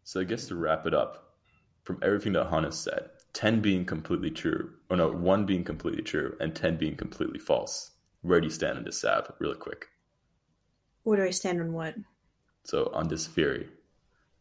So 0.04 0.20
I 0.20 0.24
guess 0.24 0.48
to 0.48 0.56
wrap 0.56 0.86
it 0.86 0.94
up, 0.94 1.36
from 1.84 2.00
everything 2.02 2.34
that 2.34 2.48
Han 2.48 2.64
has 2.64 2.80
said, 2.80 3.10
10 3.34 3.62
being 3.62 3.86
completely 3.86 4.32
true, 4.32 4.72
or 4.90 4.98
no, 4.98 5.12
1 5.12 5.46
being 5.46 5.64
completely 5.64 6.04
true, 6.04 6.36
and 6.40 6.56
10 6.56 6.78
being 6.78 6.96
completely 6.96 7.40
false. 7.40 7.92
Where 8.22 8.40
do 8.40 8.48
you 8.48 8.52
stand 8.52 8.78
on 8.78 8.84
this, 8.84 9.00
Sav, 9.00 9.32
really 9.40 9.56
quick? 9.56 9.88
Where 11.04 11.18
do 11.18 11.24
I 11.24 11.32
stand 11.32 11.60
on 11.62 11.74
what? 11.74 11.96
So, 12.64 12.92
on 12.94 13.08
this 13.08 13.26
theory. 13.26 13.70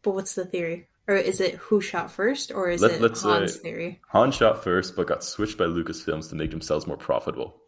But 0.03 0.15
what's 0.15 0.35
the 0.35 0.45
theory? 0.45 0.89
Or 1.09 1.17
is 1.17 1.41
it 1.41 1.55
who 1.55 1.81
shot 1.81 2.11
first, 2.11 2.53
or 2.53 2.69
is 2.69 2.83
Let- 2.83 2.93
it 2.93 3.01
let's, 3.01 3.23
Han's 3.23 3.57
uh, 3.57 3.61
theory? 3.61 4.01
Han 4.09 4.33
shot 4.33 4.63
first, 4.63 4.97
but 4.97 5.07
got 5.07 5.25
switched 5.25 5.57
by 5.57 5.65
Lucasfilms 5.65 6.29
to 6.29 6.35
make 6.35 6.51
themselves 6.51 6.87
more 6.87 6.99
profitable. 6.99 7.60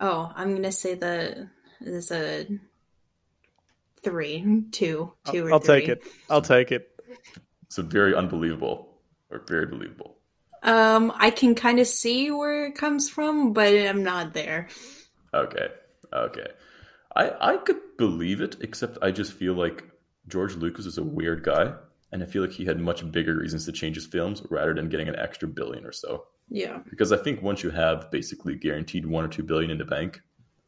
Oh, 0.00 0.32
I'm 0.34 0.54
gonna 0.54 0.72
say 0.72 0.94
that 0.94 1.48
is 1.80 2.10
a 2.10 2.46
three, 4.02 4.64
two, 4.70 5.12
two, 5.30 5.46
or 5.46 5.52
I'll 5.52 5.60
three. 5.60 5.80
take 5.80 5.88
it. 5.88 6.02
I'll 6.28 6.42
take 6.42 6.72
it. 6.72 6.90
So, 7.68 7.82
very 7.82 8.14
unbelievable, 8.14 8.88
or 9.30 9.42
very 9.48 9.66
believable. 9.66 10.16
Um, 10.62 11.12
I 11.16 11.30
can 11.30 11.54
kind 11.54 11.78
of 11.78 11.86
see 11.86 12.30
where 12.30 12.66
it 12.66 12.74
comes 12.74 13.08
from, 13.08 13.52
but 13.52 13.72
I'm 13.72 14.02
not 14.02 14.32
there. 14.32 14.68
Okay. 15.32 15.68
Okay. 16.12 16.46
I 17.16 17.52
I 17.52 17.56
could 17.58 17.80
believe 17.98 18.40
it, 18.40 18.56
except 18.60 18.98
I 19.02 19.10
just 19.10 19.32
feel 19.32 19.54
like 19.54 19.84
George 20.28 20.54
Lucas 20.56 20.86
is 20.86 20.98
a 20.98 21.02
weird 21.02 21.42
guy, 21.42 21.74
and 22.12 22.22
I 22.22 22.26
feel 22.26 22.42
like 22.42 22.52
he 22.52 22.64
had 22.64 22.80
much 22.80 23.10
bigger 23.10 23.36
reasons 23.36 23.66
to 23.66 23.72
change 23.72 23.96
his 23.96 24.06
films 24.06 24.42
rather 24.50 24.74
than 24.74 24.88
getting 24.88 25.08
an 25.08 25.16
extra 25.16 25.48
billion 25.48 25.84
or 25.84 25.92
so. 25.92 26.26
Yeah. 26.48 26.78
Because 26.88 27.12
I 27.12 27.16
think 27.16 27.42
once 27.42 27.62
you 27.62 27.70
have 27.70 28.10
basically 28.10 28.54
guaranteed 28.54 29.06
one 29.06 29.24
or 29.24 29.28
two 29.28 29.42
billion 29.42 29.70
in 29.70 29.78
the 29.78 29.84
bank, 29.84 30.20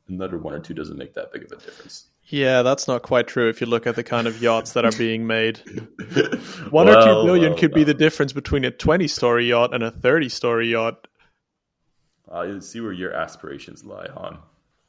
another 0.09 0.39
one 0.39 0.55
or 0.55 0.61
two 0.61 0.75
doesn't 0.75 0.97
make 0.97 1.15
that 1.15 1.33
big 1.33 1.45
of 1.45 1.53
a 1.53 1.57
difference. 1.57 2.07
Yeah, 2.29 2.63
that's 2.63 2.89
not 2.89 3.03
quite 3.03 3.29
true 3.29 3.49
if 3.49 3.61
you 3.61 3.69
look 3.69 3.87
at 3.87 3.95
the 3.95 4.03
kind 4.03 4.27
of 4.27 4.43
yachts 4.43 4.73
that 4.73 4.85
are 4.85 4.93
being 4.99 5.27
made. 5.27 5.59
One 6.71 6.89
or 6.89 7.01
two 7.01 7.25
billion 7.25 7.51
well, 7.53 7.59
could 7.59 7.73
be 7.73 7.81
well. 7.81 7.87
the 7.87 7.95
difference 7.95 8.33
between 8.33 8.65
a 8.65 8.73
20 8.73 9.07
story 9.07 9.49
yacht 9.49 9.73
and 9.73 9.85
a 9.85 9.93
30 9.93 10.29
story 10.29 10.73
yacht. 10.73 11.07
I 12.31 12.59
see 12.59 12.81
where 12.81 12.93
your 12.93 13.13
aspirations 13.13 13.85
lie, 13.85 14.09
Han. 14.13 14.39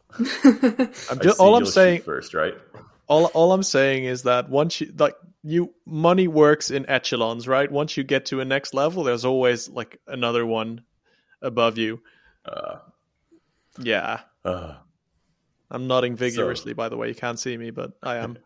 I'm 0.19 0.25
I 0.25 1.15
just, 1.21 1.37
see 1.37 1.43
all 1.43 1.55
I'm 1.55 1.63
you'll 1.63 1.71
saying 1.71 2.01
first, 2.01 2.33
right? 2.33 2.55
All 3.07 3.25
all 3.25 3.51
I'm 3.53 3.63
saying 3.63 4.05
is 4.05 4.23
that 4.23 4.49
once 4.49 4.81
you 4.81 4.93
like 4.97 5.15
you 5.43 5.73
money 5.85 6.27
works 6.27 6.71
in 6.71 6.89
echelons, 6.89 7.47
right? 7.47 7.71
Once 7.71 7.95
you 7.97 8.03
get 8.03 8.25
to 8.27 8.41
a 8.41 8.45
next 8.45 8.73
level, 8.73 9.03
there's 9.03 9.25
always 9.25 9.69
like 9.69 9.99
another 10.07 10.45
one 10.45 10.81
above 11.41 11.77
you. 11.77 12.01
Uh, 12.45 12.77
Yeah. 13.79 14.21
uh, 14.43 14.75
I'm 15.69 15.87
nodding 15.87 16.15
vigorously 16.15 16.73
by 16.73 16.89
the 16.89 16.97
way. 16.97 17.07
You 17.09 17.15
can't 17.15 17.39
see 17.39 17.55
me, 17.57 17.71
but 17.71 17.93
I 18.03 18.17
am. 18.17 18.37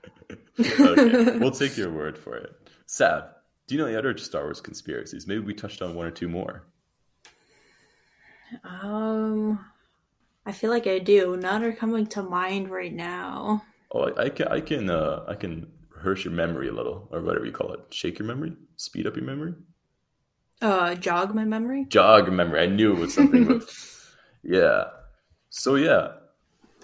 okay, 0.60 1.38
we'll 1.38 1.50
take 1.50 1.76
your 1.76 1.90
word 1.90 2.16
for 2.18 2.36
it. 2.36 2.52
Sav, 2.86 3.24
do 3.66 3.74
you 3.74 3.80
know 3.80 3.86
any 3.86 3.96
other 3.96 4.16
Star 4.18 4.44
Wars 4.44 4.60
conspiracies? 4.60 5.26
Maybe 5.26 5.40
we 5.40 5.54
touched 5.54 5.82
on 5.82 5.94
one 5.94 6.06
or 6.06 6.10
two 6.10 6.28
more. 6.28 6.64
Um, 8.62 9.64
I 10.46 10.52
feel 10.52 10.70
like 10.70 10.86
I 10.86 10.98
do. 10.98 11.36
None 11.36 11.64
are 11.64 11.72
coming 11.72 12.06
to 12.08 12.22
mind 12.22 12.70
right 12.70 12.92
now. 12.92 13.64
Oh, 13.94 14.10
I, 14.10 14.24
I 14.24 14.28
can, 14.28 14.48
I 14.48 14.60
can, 14.60 14.90
uh, 14.90 15.24
I 15.28 15.34
can 15.36 15.70
rehearse 15.94 16.24
your 16.24 16.34
memory 16.34 16.68
a 16.68 16.72
little, 16.72 17.08
or 17.12 17.22
whatever 17.22 17.46
you 17.46 17.52
call 17.52 17.72
it. 17.72 17.80
Shake 17.90 18.18
your 18.18 18.26
memory, 18.26 18.52
speed 18.76 19.06
up 19.06 19.14
your 19.16 19.24
memory, 19.24 19.54
Uh, 20.60 20.94
jog 20.96 21.34
my 21.34 21.44
memory. 21.44 21.86
jog 21.88 22.30
memory. 22.32 22.60
I 22.60 22.66
knew 22.66 22.92
it 22.92 22.98
was 22.98 23.14
something 23.14 23.46
with, 23.46 24.16
yeah. 24.42 24.84
So 25.50 25.76
yeah, 25.76 26.08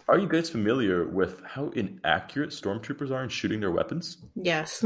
are 0.08 0.18
you 0.18 0.28
guys 0.28 0.48
familiar 0.50 1.06
with 1.08 1.42
how 1.44 1.70
inaccurate 1.70 2.50
stormtroopers 2.50 3.10
are 3.10 3.22
in 3.24 3.28
shooting 3.28 3.60
their 3.60 3.72
weapons? 3.72 4.24
Yes. 4.36 4.84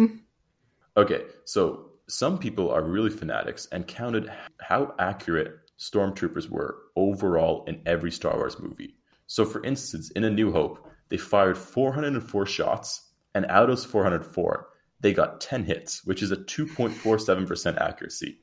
Okay, 0.96 1.22
so 1.44 1.90
some 2.08 2.38
people 2.38 2.70
are 2.70 2.82
really 2.82 3.10
fanatics 3.10 3.66
and 3.72 3.86
counted 3.86 4.30
how 4.60 4.94
accurate 4.98 5.52
stormtroopers 5.78 6.48
were 6.48 6.76
overall 6.96 7.64
in 7.66 7.82
every 7.84 8.10
Star 8.10 8.36
Wars 8.36 8.58
movie. 8.60 8.94
So, 9.26 9.44
for 9.44 9.62
instance, 9.64 10.10
in 10.12 10.24
A 10.24 10.30
New 10.30 10.52
Hope, 10.52 10.86
they 11.14 11.18
fired 11.18 11.56
404 11.56 12.44
shots, 12.44 13.12
and 13.36 13.46
out 13.46 13.62
of 13.62 13.68
those 13.68 13.84
404, 13.84 14.66
they 14.98 15.12
got 15.12 15.40
10 15.40 15.62
hits, 15.62 16.04
which 16.04 16.24
is 16.24 16.32
a 16.32 16.36
2.47% 16.36 17.80
accuracy, 17.80 18.40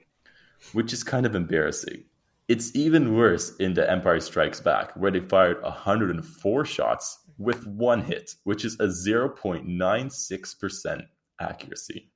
which 0.71 0.93
is 0.93 1.03
kind 1.03 1.25
of 1.25 1.35
embarrassing. 1.35 2.05
It's 2.47 2.73
even 2.73 3.17
worse 3.17 3.57
in 3.57 3.73
The 3.73 3.91
Empire 3.91 4.21
Strikes 4.21 4.61
Back, 4.61 4.95
where 4.95 5.11
they 5.11 5.19
fired 5.19 5.61
104 5.63 6.63
shots 6.63 7.19
with 7.37 7.67
one 7.67 8.03
hit, 8.03 8.35
which 8.45 8.63
is 8.63 8.75
a 8.75 8.87
0.96% 8.87 11.01
accuracy 11.41 12.09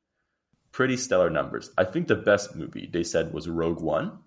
pretty 0.72 0.96
stellar 0.96 1.30
numbers. 1.30 1.72
I 1.78 1.84
think 1.84 2.08
the 2.08 2.15
best 2.15 2.56
movie 2.56 2.89
they 2.91 3.04
said 3.04 3.34
was 3.34 3.50
Rogue 3.50 3.82
One, 3.82 4.20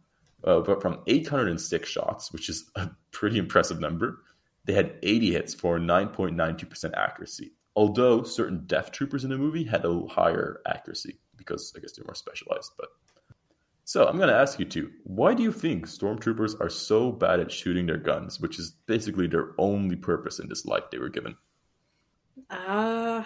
uh, 0.45 0.61
but 0.61 0.83
from 0.83 1.01
806 1.07 1.89
shots, 1.89 2.35
which 2.35 2.51
is 2.51 2.71
a 2.75 2.91
pretty 3.13 3.39
impressive 3.39 3.81
number, 3.81 4.19
they 4.69 4.75
had 4.75 4.97
80 5.03 5.33
hits 5.33 5.55
for 5.55 5.79
9.92% 5.79 6.93
accuracy. 6.95 7.53
Although 7.75 8.23
certain 8.23 8.65
Death 8.67 8.93
Troopers 8.93 9.25
in 9.25 9.31
the 9.31 9.39
movie 9.39 9.65
had 9.65 9.87
a 9.87 10.07
higher 10.07 10.61
accuracy 10.67 11.19
because 11.37 11.73
I 11.75 11.81
guess 11.81 11.93
they're 11.93 12.05
more 12.05 12.15
specialized. 12.15 12.73
But 12.77 12.89
so 13.85 14.07
I'm 14.07 14.19
going 14.19 14.29
to 14.29 14.35
ask 14.35 14.59
you 14.59 14.67
two: 14.67 14.91
Why 15.05 15.33
do 15.33 15.43
you 15.43 15.53
think 15.53 15.87
stormtroopers 15.87 16.61
are 16.61 16.69
so 16.69 17.11
bad 17.11 17.41
at 17.41 17.51
shooting 17.51 17.87
their 17.87 17.97
guns, 17.97 18.41
which 18.41 18.59
is 18.59 18.73
basically 18.85 19.27
their 19.27 19.53
only 19.57 19.97
purpose 19.97 20.39
in 20.39 20.49
this 20.49 20.67
life 20.67 20.85
they 20.93 20.99
were 20.99 21.09
given? 21.09 21.35
Uh, 22.51 23.23
I 23.23 23.25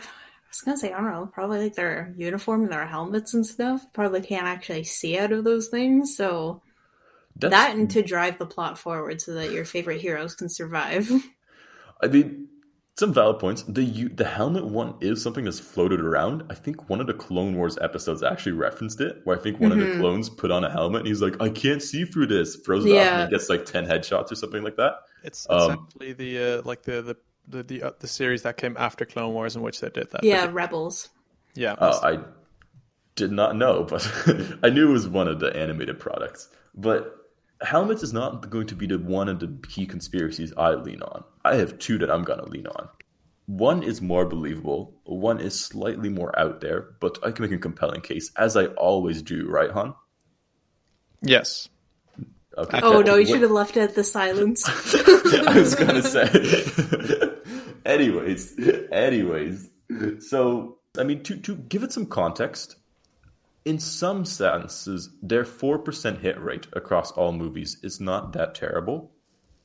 was 0.48 0.60
gonna 0.64 0.76
say 0.76 0.92
I 0.92 1.00
don't 1.00 1.10
know. 1.10 1.28
Probably 1.32 1.64
like 1.64 1.74
their 1.74 2.14
uniform 2.16 2.62
and 2.62 2.72
their 2.72 2.86
helmets 2.86 3.34
and 3.34 3.44
stuff. 3.44 3.84
Probably 3.92 4.20
can't 4.20 4.46
actually 4.46 4.84
see 4.84 5.18
out 5.18 5.32
of 5.32 5.42
those 5.42 5.66
things. 5.66 6.16
So 6.16 6.62
That's, 7.36 7.50
that 7.52 7.74
and 7.76 7.90
to 7.90 8.02
drive 8.02 8.38
the 8.38 8.46
plot 8.46 8.78
forward 8.78 9.20
so 9.20 9.34
that 9.34 9.52
your 9.52 9.64
favorite 9.64 10.00
heroes 10.00 10.34
can 10.34 10.48
survive. 10.48 11.10
I 12.02 12.08
mean, 12.08 12.48
some 12.98 13.14
valid 13.14 13.38
points. 13.38 13.62
The 13.62 13.82
u- 13.82 14.08
the 14.10 14.24
helmet 14.24 14.66
one 14.66 14.94
is 15.00 15.22
something 15.22 15.44
that's 15.44 15.58
floated 15.60 16.00
around. 16.00 16.44
I 16.50 16.54
think 16.54 16.90
one 16.90 17.00
of 17.00 17.06
the 17.06 17.14
Clone 17.14 17.56
Wars 17.56 17.78
episodes 17.80 18.22
actually 18.22 18.52
referenced 18.52 19.00
it, 19.00 19.20
where 19.24 19.36
I 19.38 19.40
think 19.40 19.60
one 19.60 19.72
of 19.72 19.78
the 19.78 19.96
clones 19.98 20.28
put 20.28 20.50
on 20.50 20.64
a 20.64 20.70
helmet 20.70 21.00
and 21.00 21.08
he's 21.08 21.22
like, 21.22 21.40
"I 21.40 21.48
can't 21.48 21.82
see 21.82 22.04
through 22.04 22.26
this," 22.26 22.56
throws 22.56 22.84
it 22.84 22.92
off, 22.92 23.12
and 23.12 23.22
he 23.22 23.28
gets 23.28 23.48
like 23.48 23.64
ten 23.64 23.86
headshots 23.86 24.30
or 24.30 24.34
something 24.34 24.62
like 24.62 24.76
that. 24.76 24.94
It's, 25.24 25.46
it's 25.50 25.50
Um, 25.50 25.70
actually 25.70 26.12
the 26.12 26.38
uh, 26.58 26.62
like 26.64 26.82
the 26.82 27.02
the 27.02 27.16
the 27.48 27.62
the, 27.62 27.82
uh, 27.82 27.90
the 27.98 28.08
series 28.08 28.42
that 28.42 28.56
came 28.56 28.76
after 28.78 29.04
Clone 29.04 29.32
Wars 29.32 29.56
in 29.56 29.62
which 29.62 29.80
they 29.80 29.88
did 29.88 30.10
that. 30.10 30.22
yeah, 30.24 30.48
rebels. 30.50 31.08
yeah. 31.54 31.72
Uh, 31.72 31.98
I 32.02 32.18
did 33.14 33.32
not 33.32 33.56
know, 33.56 33.84
but 33.84 34.06
I 34.62 34.70
knew 34.70 34.88
it 34.88 34.92
was 34.92 35.08
one 35.08 35.28
of 35.28 35.40
the 35.40 35.54
animated 35.56 35.98
products. 35.98 36.48
But 36.74 37.14
helmets 37.62 38.02
is 38.02 38.12
not 38.12 38.50
going 38.50 38.66
to 38.68 38.74
be 38.74 38.86
the 38.86 38.98
one 38.98 39.28
of 39.28 39.40
the 39.40 39.58
key 39.68 39.86
conspiracies 39.86 40.52
I 40.56 40.74
lean 40.74 41.02
on. 41.02 41.24
I 41.44 41.56
have 41.56 41.78
two 41.78 41.98
that 41.98 42.10
I'm 42.10 42.22
going 42.24 42.38
to 42.40 42.46
lean 42.50 42.66
on. 42.66 42.88
One 43.46 43.82
is 43.82 44.00
more 44.00 44.24
believable. 44.26 44.94
One 45.04 45.40
is 45.40 45.58
slightly 45.58 46.08
more 46.08 46.36
out 46.38 46.60
there, 46.60 46.90
but 47.00 47.18
I 47.24 47.30
can 47.32 47.44
make 47.44 47.52
a 47.52 47.58
compelling 47.58 48.00
case, 48.00 48.30
as 48.36 48.56
I 48.56 48.66
always 48.66 49.22
do, 49.22 49.48
right, 49.48 49.70
Han? 49.70 49.94
yes. 51.22 51.68
Okay. 52.56 52.80
Oh 52.82 53.00
no, 53.00 53.14
you 53.14 53.20
What- 53.22 53.28
should 53.28 53.42
have 53.42 53.50
left 53.50 53.76
it 53.78 53.80
at 53.80 53.94
the 53.94 54.04
silence. 54.04 54.62
I 55.48 55.58
was 55.58 55.74
gonna 55.74 56.02
say. 56.16 57.32
anyways, 57.86 58.54
anyways. 58.92 59.70
So, 60.20 60.78
I 60.98 61.04
mean, 61.04 61.22
to 61.24 61.36
to 61.38 61.56
give 61.56 61.82
it 61.82 61.92
some 61.92 62.04
context, 62.06 62.76
in 63.64 63.78
some 63.78 64.24
senses, 64.24 65.10
their 65.22 65.44
four 65.44 65.78
percent 65.78 66.20
hit 66.20 66.40
rate 66.40 66.66
across 66.72 67.12
all 67.12 67.32
movies 67.32 67.78
is 67.82 68.00
not 68.00 68.32
that 68.32 68.54
terrible. 68.54 69.12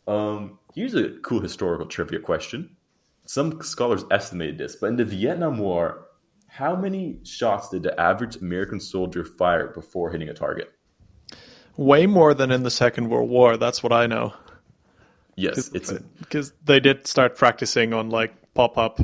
Um, 0.07 0.59
here's 0.73 0.95
a 0.95 1.09
cool 1.21 1.41
historical 1.41 1.85
trivia 1.85 2.19
question. 2.19 2.75
Some 3.25 3.61
scholars 3.61 4.05
estimated 4.09 4.57
this, 4.57 4.75
but 4.75 4.87
in 4.87 4.95
the 4.95 5.03
Vietnam 5.03 5.57
War, 5.57 6.05
how 6.47 6.75
many 6.75 7.19
shots 7.23 7.69
did 7.69 7.83
the 7.83 7.99
average 7.99 8.37
American 8.37 8.79
soldier 8.79 9.25
fire 9.25 9.67
before 9.67 10.11
hitting 10.11 10.29
a 10.29 10.33
target? 10.33 10.71
Way 11.75 12.07
more 12.07 12.33
than 12.33 12.51
in 12.51 12.63
the 12.63 12.71
Second 12.71 13.09
World 13.09 13.29
War. 13.29 13.57
That's 13.57 13.83
what 13.83 13.91
I 13.91 14.07
know. 14.07 14.33
Yes, 15.35 15.69
it's 15.73 15.93
because 16.19 16.53
they 16.63 16.79
did 16.79 17.05
start 17.05 17.35
practicing 17.35 17.93
on 17.93 18.09
like 18.09 18.33
pop 18.55 18.77
up 18.77 18.99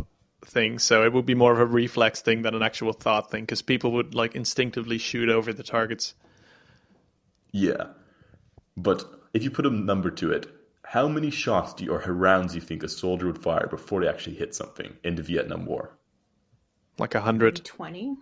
things, 0.54 0.84
so 0.84 1.04
it 1.04 1.12
would 1.12 1.26
be 1.26 1.36
more 1.36 1.52
of 1.52 1.60
a 1.60 1.66
reflex 1.66 2.22
thing 2.22 2.44
than 2.44 2.56
an 2.56 2.64
actual 2.64 2.94
thought 2.94 3.30
thing. 3.32 3.44
Because 3.44 3.62
people 3.62 3.92
would 3.92 4.16
like 4.16 4.36
instinctively 4.36 4.98
shoot 4.98 5.30
over 5.30 5.52
the 5.52 5.64
targets. 5.64 6.14
Yeah. 7.52 7.88
But 8.78 9.04
if 9.34 9.44
you 9.44 9.52
put 9.52 9.66
a 9.66 9.70
number 9.70 10.10
to 10.12 10.32
it, 10.32 10.48
how 10.84 11.08
many 11.08 11.32
shots 11.32 11.74
do 11.74 11.86
you, 11.86 11.92
or 11.92 12.00
rounds 12.00 12.54
do 12.54 12.60
you 12.60 12.66
think 12.66 12.84
a 12.84 12.88
soldier 12.88 13.28
would 13.28 13.42
fire 13.42 13.68
before 13.68 14.02
they 14.02 14.08
actually 14.08 14.36
hit 14.36 14.54
something 14.54 14.94
in 15.04 15.16
the 15.16 15.24
Vietnam 15.24 15.66
War? 15.66 15.98
Like 16.98 17.16
a 17.16 17.22
hundred. 17.22 17.66
Twenty. 17.66 18.16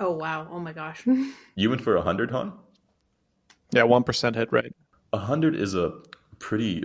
Oh 0.00 0.10
wow! 0.12 0.48
Oh 0.50 0.58
my 0.58 0.72
gosh. 0.72 1.06
You 1.54 1.68
went 1.68 1.82
for 1.82 1.92
a 1.92 1.98
100, 1.98 2.30
Han? 2.30 2.52
Yeah, 3.72 3.82
one 3.82 4.04
percent 4.04 4.36
hit 4.36 4.50
rate. 4.52 4.72
A 5.12 5.18
100 5.18 5.54
is 5.54 5.74
a 5.74 5.92
pretty, 6.38 6.84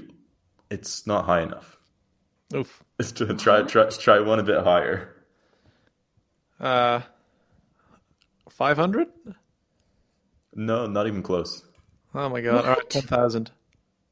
it's 0.69 1.07
not 1.07 1.23
high 1.25 1.41
enough. 1.41 1.77
Oof. 2.53 2.83
It's 2.99 3.11
to 3.13 3.33
try, 3.35 3.61
try, 3.63 3.89
try 3.89 4.19
one 4.19 4.39
a 4.39 4.43
bit 4.43 4.63
higher. 4.63 5.13
Uh, 6.59 7.01
five 8.49 8.77
hundred. 8.77 9.07
No, 10.55 10.87
not 10.87 11.05
even 11.07 11.21
close. 11.21 11.63
Oh 12.15 12.29
my 12.29 12.41
god! 12.41 12.65
All 12.65 12.73
right, 12.73 12.89
ten 12.89 13.03
thousand. 13.03 13.51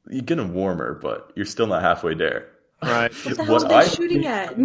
You're 0.10 0.22
getting 0.22 0.54
warmer, 0.54 1.00
but 1.02 1.32
you're 1.36 1.46
still 1.48 1.66
not 1.66 1.82
halfway 1.82 2.14
there. 2.14 2.50
Right. 2.84 3.12
What 3.26 3.38
the 3.38 3.44
hell 3.46 3.54
What 3.56 3.64
are 3.64 3.70
they 3.70 3.76
I- 3.76 3.88
shooting 3.88 4.26
at? 4.28 4.56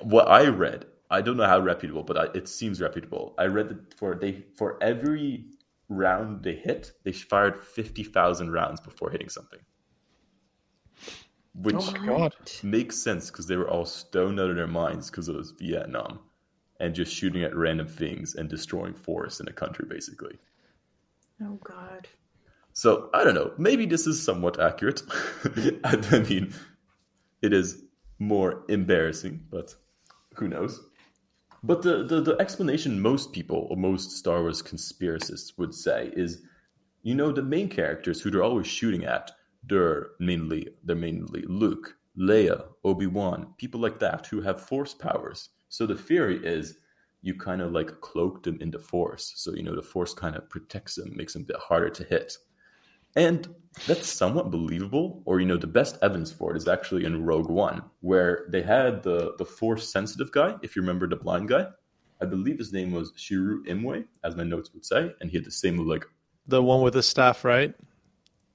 What 0.00 0.26
I 0.28 0.48
read, 0.48 0.86
I 1.10 1.20
don't 1.20 1.36
know 1.36 1.46
how 1.46 1.60
reputable, 1.60 2.02
but 2.02 2.16
I, 2.18 2.24
it 2.36 2.48
seems 2.48 2.80
reputable. 2.80 3.34
I 3.38 3.44
read 3.44 3.68
that 3.68 3.94
for 3.94 4.16
they 4.16 4.42
for 4.56 4.76
every 4.82 5.44
round 5.88 6.42
they 6.42 6.56
hit, 6.56 6.90
they 7.04 7.12
fired 7.12 7.56
fifty 7.62 8.02
thousand 8.02 8.50
rounds 8.50 8.80
before 8.80 9.10
hitting 9.10 9.28
something, 9.28 9.60
which 11.54 11.76
Oh 11.76 11.92
god. 12.06 12.34
makes 12.62 12.96
sense 13.02 13.30
because 13.30 13.46
they 13.46 13.56
were 13.56 13.68
all 13.68 13.84
stoned 13.84 14.40
out 14.40 14.50
of 14.50 14.56
their 14.56 14.66
minds 14.66 15.10
because 15.10 15.28
it 15.28 15.36
was 15.36 15.52
Vietnam, 15.52 16.20
and 16.80 16.94
just 16.94 17.12
shooting 17.14 17.42
at 17.42 17.56
random 17.56 17.86
things 17.88 18.34
and 18.34 18.48
destroying 18.48 18.94
forests 18.94 19.40
in 19.40 19.48
a 19.48 19.52
country, 19.52 19.86
basically. 19.88 20.38
Oh 21.42 21.58
god. 21.64 22.08
So 22.72 23.08
I 23.14 23.24
don't 23.24 23.34
know. 23.34 23.52
Maybe 23.58 23.86
this 23.86 24.06
is 24.06 24.22
somewhat 24.22 24.60
accurate. 24.60 25.02
I 25.84 26.18
mean, 26.28 26.52
it 27.42 27.52
is 27.52 27.82
more 28.18 28.64
embarrassing, 28.68 29.46
but 29.50 29.74
who 30.34 30.48
knows? 30.48 30.80
But 31.62 31.82
the, 31.82 32.04
the, 32.04 32.20
the 32.20 32.36
explanation 32.40 33.00
most 33.00 33.32
people 33.32 33.66
or 33.70 33.76
most 33.76 34.12
Star 34.12 34.42
Wars 34.42 34.62
conspiracists 34.62 35.56
would 35.56 35.74
say 35.74 36.10
is, 36.14 36.42
you 37.02 37.14
know, 37.14 37.32
the 37.32 37.42
main 37.42 37.68
characters 37.68 38.20
who 38.20 38.30
they're 38.30 38.42
always 38.42 38.66
shooting 38.66 39.04
at, 39.04 39.30
they're 39.66 40.08
mainly 40.18 40.68
they're 40.84 40.96
mainly 40.96 41.42
Luke, 41.46 41.96
Leia, 42.18 42.66
Obi 42.84 43.06
Wan, 43.06 43.54
people 43.58 43.80
like 43.80 43.98
that 44.00 44.26
who 44.26 44.40
have 44.42 44.60
Force 44.60 44.94
powers. 44.94 45.50
So 45.68 45.86
the 45.86 45.96
theory 45.96 46.44
is 46.44 46.78
you 47.22 47.34
kind 47.34 47.62
of 47.62 47.72
like 47.72 48.00
cloak 48.00 48.42
them 48.42 48.58
in 48.60 48.70
the 48.70 48.78
Force. 48.78 49.32
So 49.36 49.54
you 49.54 49.62
know 49.62 49.74
the 49.74 49.82
Force 49.82 50.14
kind 50.14 50.36
of 50.36 50.48
protects 50.48 50.96
them, 50.96 51.16
makes 51.16 51.32
them 51.32 51.42
a 51.42 51.46
bit 51.46 51.56
harder 51.56 51.90
to 51.90 52.04
hit. 52.04 52.36
And 53.16 53.48
that's 53.86 54.08
somewhat 54.08 54.50
believable, 54.50 55.22
or 55.24 55.40
you 55.40 55.46
know, 55.46 55.56
the 55.56 55.66
best 55.66 55.98
evidence 56.02 56.32
for 56.32 56.52
it 56.52 56.56
is 56.56 56.68
actually 56.68 57.04
in 57.04 57.24
Rogue 57.24 57.50
One, 57.50 57.82
where 58.00 58.46
they 58.50 58.62
had 58.62 59.02
the 59.02 59.34
the 59.38 59.44
force 59.44 59.88
sensitive 59.88 60.32
guy, 60.32 60.56
if 60.62 60.74
you 60.74 60.82
remember 60.82 61.08
the 61.08 61.16
blind 61.16 61.48
guy. 61.48 61.66
I 62.20 62.26
believe 62.26 62.58
his 62.58 62.72
name 62.72 62.92
was 62.92 63.12
Chirrut 63.12 63.66
Îmwe, 63.66 64.04
as 64.22 64.36
my 64.36 64.44
notes 64.44 64.72
would 64.72 64.84
say, 64.84 65.12
and 65.20 65.30
he 65.30 65.36
had 65.36 65.44
the 65.44 65.50
same 65.50 65.76
like 65.86 66.06
The 66.46 66.62
one 66.62 66.80
with 66.80 66.94
the 66.94 67.02
staff, 67.02 67.44
right? 67.44 67.74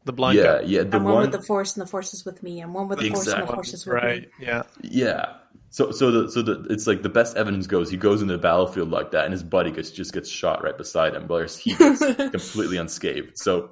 The 0.10 0.13
blind 0.13 0.39
yeah, 0.39 0.43
guy. 0.43 0.62
yeah, 0.62 0.82
the 0.82 0.98
I'm 0.98 1.04
one, 1.04 1.13
one, 1.13 1.22
with 1.30 1.34
the 1.34 1.41
force 1.45 1.76
and 1.78 1.86
the 1.86 1.88
force 1.88 2.15
is 2.15 2.26
with 2.26 2.41
me. 2.41 2.62
I'm 2.62 2.74
one 2.74 2.88
with 2.88 2.98
the 2.98 3.12
force 3.12 3.28
and 3.28 3.48
the 3.48 3.54
force 3.54 3.74
is 3.76 3.86
with 3.86 3.93
Right. 3.93 4.22
me. 4.39 4.48
Yeah. 4.48 4.63
yeah. 4.82 5.34
So 5.69 5.91
so 5.91 6.10
the 6.10 6.32
so 6.32 6.41
the 6.41 6.65
it's 6.72 6.88
like 6.88 7.04
the 7.04 7.10
best 7.10 7.38
evidence 7.38 7.67
goes 7.67 7.91
he 7.91 7.98
goes 7.98 8.24
into 8.24 8.34
the 8.34 8.41
battlefield 8.41 8.89
like 8.89 9.12
that, 9.12 9.26
and 9.26 9.32
his 9.32 9.43
buddy 9.43 9.69
gets 9.69 9.91
just 9.91 10.12
gets 10.13 10.28
shot 10.28 10.63
right 10.63 10.76
beside 10.76 11.13
him, 11.13 11.28
whereas 11.28 11.60
he 11.60 11.76
gets 11.76 12.00
completely 12.15 12.78
unscathed. 12.78 13.38
So. 13.38 13.69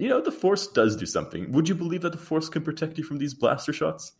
You 0.00 0.08
know, 0.08 0.20
the 0.20 0.30
Force 0.30 0.68
does 0.68 0.94
do 0.94 1.06
something. 1.06 1.50
Would 1.50 1.68
you 1.68 1.74
believe 1.74 2.02
that 2.02 2.12
the 2.12 2.18
Force 2.18 2.48
can 2.48 2.62
protect 2.62 2.98
you 2.98 3.02
from 3.02 3.18
these 3.18 3.34
blaster 3.34 3.72
shots? 3.72 4.12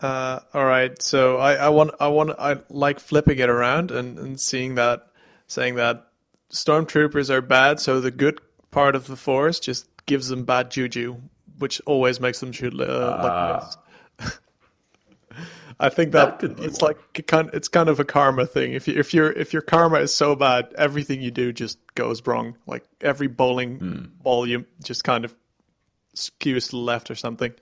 Uh, 0.00 0.38
all 0.54 0.64
right. 0.64 1.02
So 1.02 1.38
I, 1.38 1.54
I 1.54 1.68
want 1.70 1.90
I 1.98 2.06
want 2.06 2.30
I 2.38 2.58
like 2.68 3.00
flipping 3.00 3.40
it 3.40 3.50
around 3.50 3.90
and, 3.90 4.16
and 4.20 4.40
seeing 4.40 4.76
that 4.76 5.08
saying 5.48 5.74
that 5.74 6.06
stormtroopers 6.52 7.28
are 7.28 7.40
bad, 7.42 7.80
so 7.80 8.00
the 8.00 8.12
good 8.12 8.40
part 8.70 8.94
of 8.94 9.08
the 9.08 9.16
force 9.16 9.58
just 9.58 9.89
gives 10.10 10.28
them 10.28 10.44
bad 10.44 10.70
juju, 10.70 11.16
which 11.58 11.80
always 11.86 12.20
makes 12.20 12.40
them 12.40 12.52
shoot 12.52 12.74
uh, 12.78 13.18
like 13.22 13.62
this. 14.18 14.38
I 15.80 15.88
think 15.88 16.12
that, 16.12 16.40
That 16.40 16.58
it's 16.60 16.82
one. 16.82 16.94
like 17.14 17.26
kind 17.26 17.50
it's 17.54 17.68
kind 17.68 17.88
of 17.88 18.00
a 18.00 18.04
karma 18.04 18.44
thing. 18.46 18.74
If 18.74 18.86
you 18.88 18.94
if 18.98 19.14
your 19.14 19.30
if 19.32 19.52
your 19.52 19.62
karma 19.62 19.98
is 20.00 20.14
so 20.14 20.36
bad, 20.36 20.74
everything 20.76 21.22
you 21.22 21.30
do 21.30 21.52
just 21.52 21.78
goes 21.94 22.26
wrong. 22.26 22.56
Like 22.66 22.84
every 23.00 23.28
bowling 23.28 24.10
ball 24.22 24.46
you 24.46 24.66
just 24.84 25.04
kind 25.04 25.24
of 25.24 25.34
skews 26.14 26.66
to 26.66 26.70
the 26.72 26.76
left 26.78 27.10
or 27.10 27.14
something. 27.14 27.52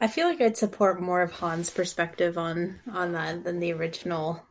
I 0.00 0.06
feel 0.06 0.28
like 0.28 0.40
I'd 0.40 0.56
support 0.56 1.00
more 1.00 1.22
of 1.22 1.32
Han's 1.32 1.70
perspective 1.70 2.36
on 2.38 2.78
on 2.92 3.12
that 3.12 3.42
than 3.44 3.58
the 3.58 3.72
original 3.72 4.42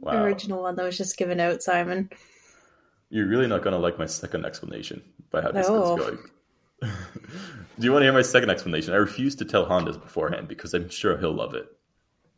Wow. 0.00 0.22
original 0.22 0.62
one 0.62 0.76
that 0.76 0.84
was 0.84 0.96
just 0.96 1.16
given 1.16 1.40
out, 1.40 1.60
Simon. 1.62 2.10
You're 3.10 3.26
really 3.26 3.46
not 3.46 3.62
going 3.62 3.72
to 3.72 3.78
like 3.78 3.98
my 3.98 4.06
second 4.06 4.44
explanation 4.44 5.02
by 5.30 5.42
how 5.42 5.52
this 5.52 5.66
No. 5.68 5.94
is 5.96 6.04
going. 6.04 6.18
Do 6.82 7.84
you 7.84 7.92
want 7.92 8.02
to 8.02 8.06
hear 8.06 8.12
my 8.12 8.22
second 8.22 8.50
explanation? 8.50 8.92
I 8.92 8.98
refuse 8.98 9.34
to 9.36 9.44
tell 9.44 9.64
Honda's 9.64 9.96
beforehand 9.96 10.48
because 10.48 10.74
I'm 10.74 10.88
sure 10.90 11.16
he'll 11.18 11.32
love 11.34 11.54
it. 11.54 11.66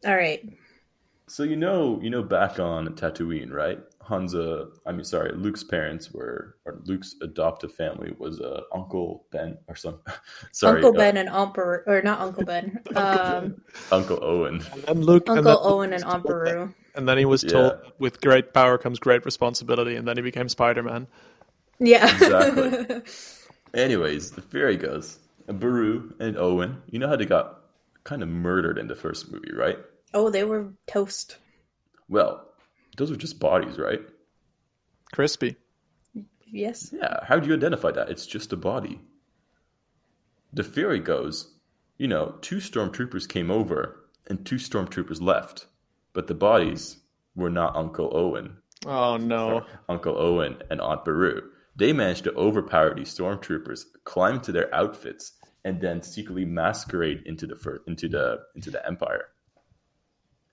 All 0.06 0.14
right. 0.14 0.42
So 1.26 1.42
you 1.42 1.56
know, 1.56 2.00
you 2.02 2.10
know, 2.10 2.22
back 2.22 2.58
on 2.58 2.88
Tatooine, 2.94 3.50
right? 3.52 3.80
Han's, 4.10 4.34
uh, 4.34 4.66
I 4.84 4.92
mean, 4.92 5.04
sorry, 5.04 5.32
Luke's 5.34 5.64
parents 5.64 6.10
were, 6.12 6.56
or 6.66 6.80
Luke's 6.84 7.16
adoptive 7.22 7.72
family 7.72 8.12
was 8.18 8.40
uh, 8.40 8.60
Uncle 8.74 9.24
Ben 9.32 9.56
or 9.68 9.76
some, 9.76 10.00
sorry, 10.52 10.76
Uncle 10.84 10.90
uh, 10.90 10.98
Ben 10.98 11.16
and 11.16 11.28
Aunt 11.30 11.54
Beru, 11.54 11.82
or 11.86 12.02
not 12.02 12.20
Uncle 12.20 12.44
Ben, 12.44 12.78
um, 12.96 13.62
Uncle 13.90 14.18
Owen. 14.22 14.62
And 14.72 14.82
then 14.82 15.00
Luke 15.00 15.28
and 15.28 15.38
Uncle 15.38 15.52
then- 15.52 15.72
Owen 15.72 15.92
and 15.94 16.04
Aunt 16.04 16.24
Beru. 16.24 16.74
And 16.94 17.08
then 17.08 17.16
he 17.16 17.24
was 17.24 17.42
told 17.42 17.72
that 17.72 18.00
with 18.00 18.20
great 18.20 18.52
power 18.52 18.76
comes 18.76 18.98
great 18.98 19.24
responsibility, 19.24 19.96
and 19.96 20.06
then 20.06 20.16
he 20.16 20.22
became 20.22 20.48
Spider 20.48 20.82
Man. 20.82 21.06
Yeah. 21.78 22.12
Exactly. 22.12 23.02
Anyways, 23.74 24.32
the 24.32 24.40
theory 24.42 24.76
goes, 24.76 25.20
Beru 25.46 26.12
and 26.18 26.36
Owen, 26.36 26.82
you 26.90 26.98
know 26.98 27.08
how 27.08 27.16
they 27.16 27.24
got 27.24 27.60
kind 28.04 28.22
of 28.22 28.28
murdered 28.28 28.76
in 28.76 28.88
the 28.88 28.96
first 28.96 29.30
movie, 29.32 29.52
right? 29.54 29.78
oh, 30.12 30.30
they 30.30 30.44
were 30.44 30.72
toast. 30.86 31.36
Well, 32.08 32.49
those 33.00 33.10
are 33.10 33.16
just 33.16 33.40
bodies, 33.40 33.78
right? 33.78 34.00
Crispy. 35.12 35.56
Yes. 36.52 36.92
Yeah, 36.92 37.24
how 37.24 37.38
do 37.38 37.48
you 37.48 37.54
identify 37.54 37.90
that? 37.92 38.10
It's 38.10 38.26
just 38.26 38.52
a 38.52 38.56
body. 38.56 39.00
The 40.52 40.62
theory 40.64 40.98
goes, 41.00 41.54
you 41.96 42.08
know, 42.08 42.34
two 42.40 42.56
stormtroopers 42.56 43.28
came 43.28 43.50
over 43.50 44.00
and 44.28 44.44
two 44.44 44.56
stormtroopers 44.56 45.20
left, 45.22 45.66
but 46.12 46.26
the 46.26 46.34
bodies 46.34 46.98
were 47.34 47.50
not 47.50 47.76
Uncle 47.76 48.10
Owen, 48.14 48.56
Oh 48.86 49.16
no. 49.16 49.64
Uncle 49.88 50.16
Owen 50.18 50.56
and 50.70 50.80
Aunt 50.80 51.04
Beru. 51.04 51.42
They 51.76 51.92
managed 51.92 52.24
to 52.24 52.34
overpower 52.34 52.94
these 52.94 53.14
stormtroopers, 53.16 53.84
climb 54.04 54.36
into 54.36 54.52
their 54.52 54.74
outfits, 54.74 55.32
and 55.64 55.80
then 55.80 56.02
secretly 56.02 56.44
masquerade 56.44 57.22
into 57.26 57.46
the 57.46 57.56
fir- 57.56 57.82
into 57.86 58.08
the 58.08 58.40
into 58.56 58.70
the 58.70 58.84
Empire. 58.86 59.26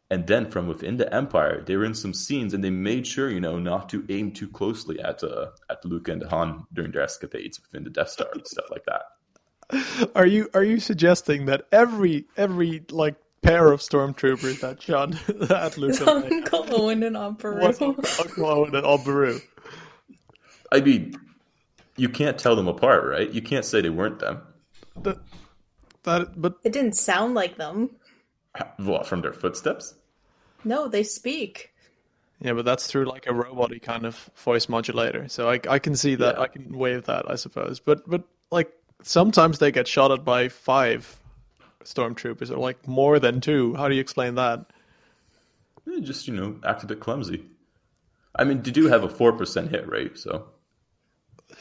And 0.10 0.26
then 0.26 0.50
from 0.50 0.68
within 0.68 0.98
the 0.98 1.14
Empire, 1.14 1.62
they 1.66 1.76
were 1.76 1.84
in 1.84 1.94
some 1.94 2.14
scenes, 2.14 2.54
and 2.54 2.64
they 2.64 2.70
made 2.70 3.06
sure, 3.06 3.30
you 3.30 3.42
know, 3.42 3.60
not 3.60 3.90
to 3.90 4.06
aim 4.08 4.32
too 4.32 4.48
closely 4.48 5.00
at 5.02 5.22
uh, 5.22 5.48
at 5.70 5.84
Luke 5.84 6.08
and 6.08 6.24
Han 6.24 6.66
during 6.72 6.92
their 6.92 7.02
escapades 7.02 7.60
within 7.60 7.84
the 7.84 7.90
Death 7.90 8.12
Star 8.12 8.30
and 8.32 8.48
stuff 8.48 8.66
like 8.72 8.86
that. 8.86 10.10
Are 10.16 10.26
you 10.26 10.50
are 10.54 10.64
you 10.64 10.80
suggesting 10.80 11.48
that 11.48 11.68
every 11.74 12.26
every 12.38 12.86
like 12.90 13.16
pair 13.42 13.72
of 13.72 13.82
stormtroopers 13.82 14.62
that 14.62 14.82
shot 14.82 15.14
at 15.52 15.78
Luke 15.78 16.00
and 16.00 16.08
Leia 16.08 16.54
Uncle 16.54 16.82
Owen 16.82 17.04
and 17.04 17.18
Aunt 17.18 17.40
Beru. 17.40 17.62
was 17.62 17.82
Uncle 17.82 18.46
Owen 18.46 18.76
and 18.76 18.86
Aunt 18.86 19.04
Beru? 19.06 19.40
I 20.72 20.82
mean, 20.82 21.16
you 21.98 22.10
can't 22.10 22.38
tell 22.38 22.56
them 22.56 22.68
apart, 22.68 23.06
right? 23.06 23.30
You 23.30 23.42
can't 23.42 23.66
say 23.66 23.82
they 23.82 23.90
weren't 23.90 24.20
them. 24.20 24.42
That, 25.02 25.18
that 26.04 26.40
but 26.42 26.56
It 26.64 26.72
didn't 26.74 26.96
sound 26.96 27.34
like 27.34 27.58
them. 27.58 27.90
What 28.78 29.06
from 29.06 29.22
their 29.22 29.34
footsteps? 29.34 29.96
No, 30.68 30.88
they 30.88 31.04
speak. 31.04 31.74
yeah, 32.42 32.54
but 32.54 32.66
that's 32.66 32.88
through 32.88 33.06
like 33.06 33.26
a 33.28 33.32
roboty 33.32 33.82
kind 33.82 34.06
of 34.06 34.30
voice 34.36 34.68
modulator. 34.70 35.28
So 35.28 35.50
I 35.50 35.60
I 35.70 35.80
can 35.80 35.96
see 35.96 36.16
that 36.16 36.36
Yeah. 36.36 36.42
I 36.42 36.48
can 36.48 36.78
wave 36.78 37.06
that 37.06 37.30
I 37.30 37.36
suppose. 37.36 37.80
But 37.80 38.08
but 38.10 38.24
like 38.52 38.72
sometimes 39.04 39.60
they 39.60 39.72
get 39.72 39.88
shot 39.88 40.12
at 40.12 40.24
by 40.26 40.50
five 40.50 41.20
stormtroopers 41.84 42.52
or 42.52 42.58
like 42.58 42.88
more 42.88 43.20
than 43.20 43.40
two. 43.42 43.74
How 43.76 43.88
do 43.88 43.96
you 43.96 44.02
explain 44.02 44.36
that? 44.36 44.66
Just 46.02 46.28
you 46.28 46.34
know, 46.36 46.60
act 46.66 46.84
a 46.84 46.86
bit 46.88 47.00
clumsy. 47.00 47.46
I 48.36 48.44
mean, 48.44 48.62
they 48.62 48.72
do 48.72 48.88
have 48.88 49.04
a 49.04 49.10
four 49.10 49.32
percent 49.34 49.72
hit 49.72 49.88
rate, 49.88 50.18
so 50.18 50.48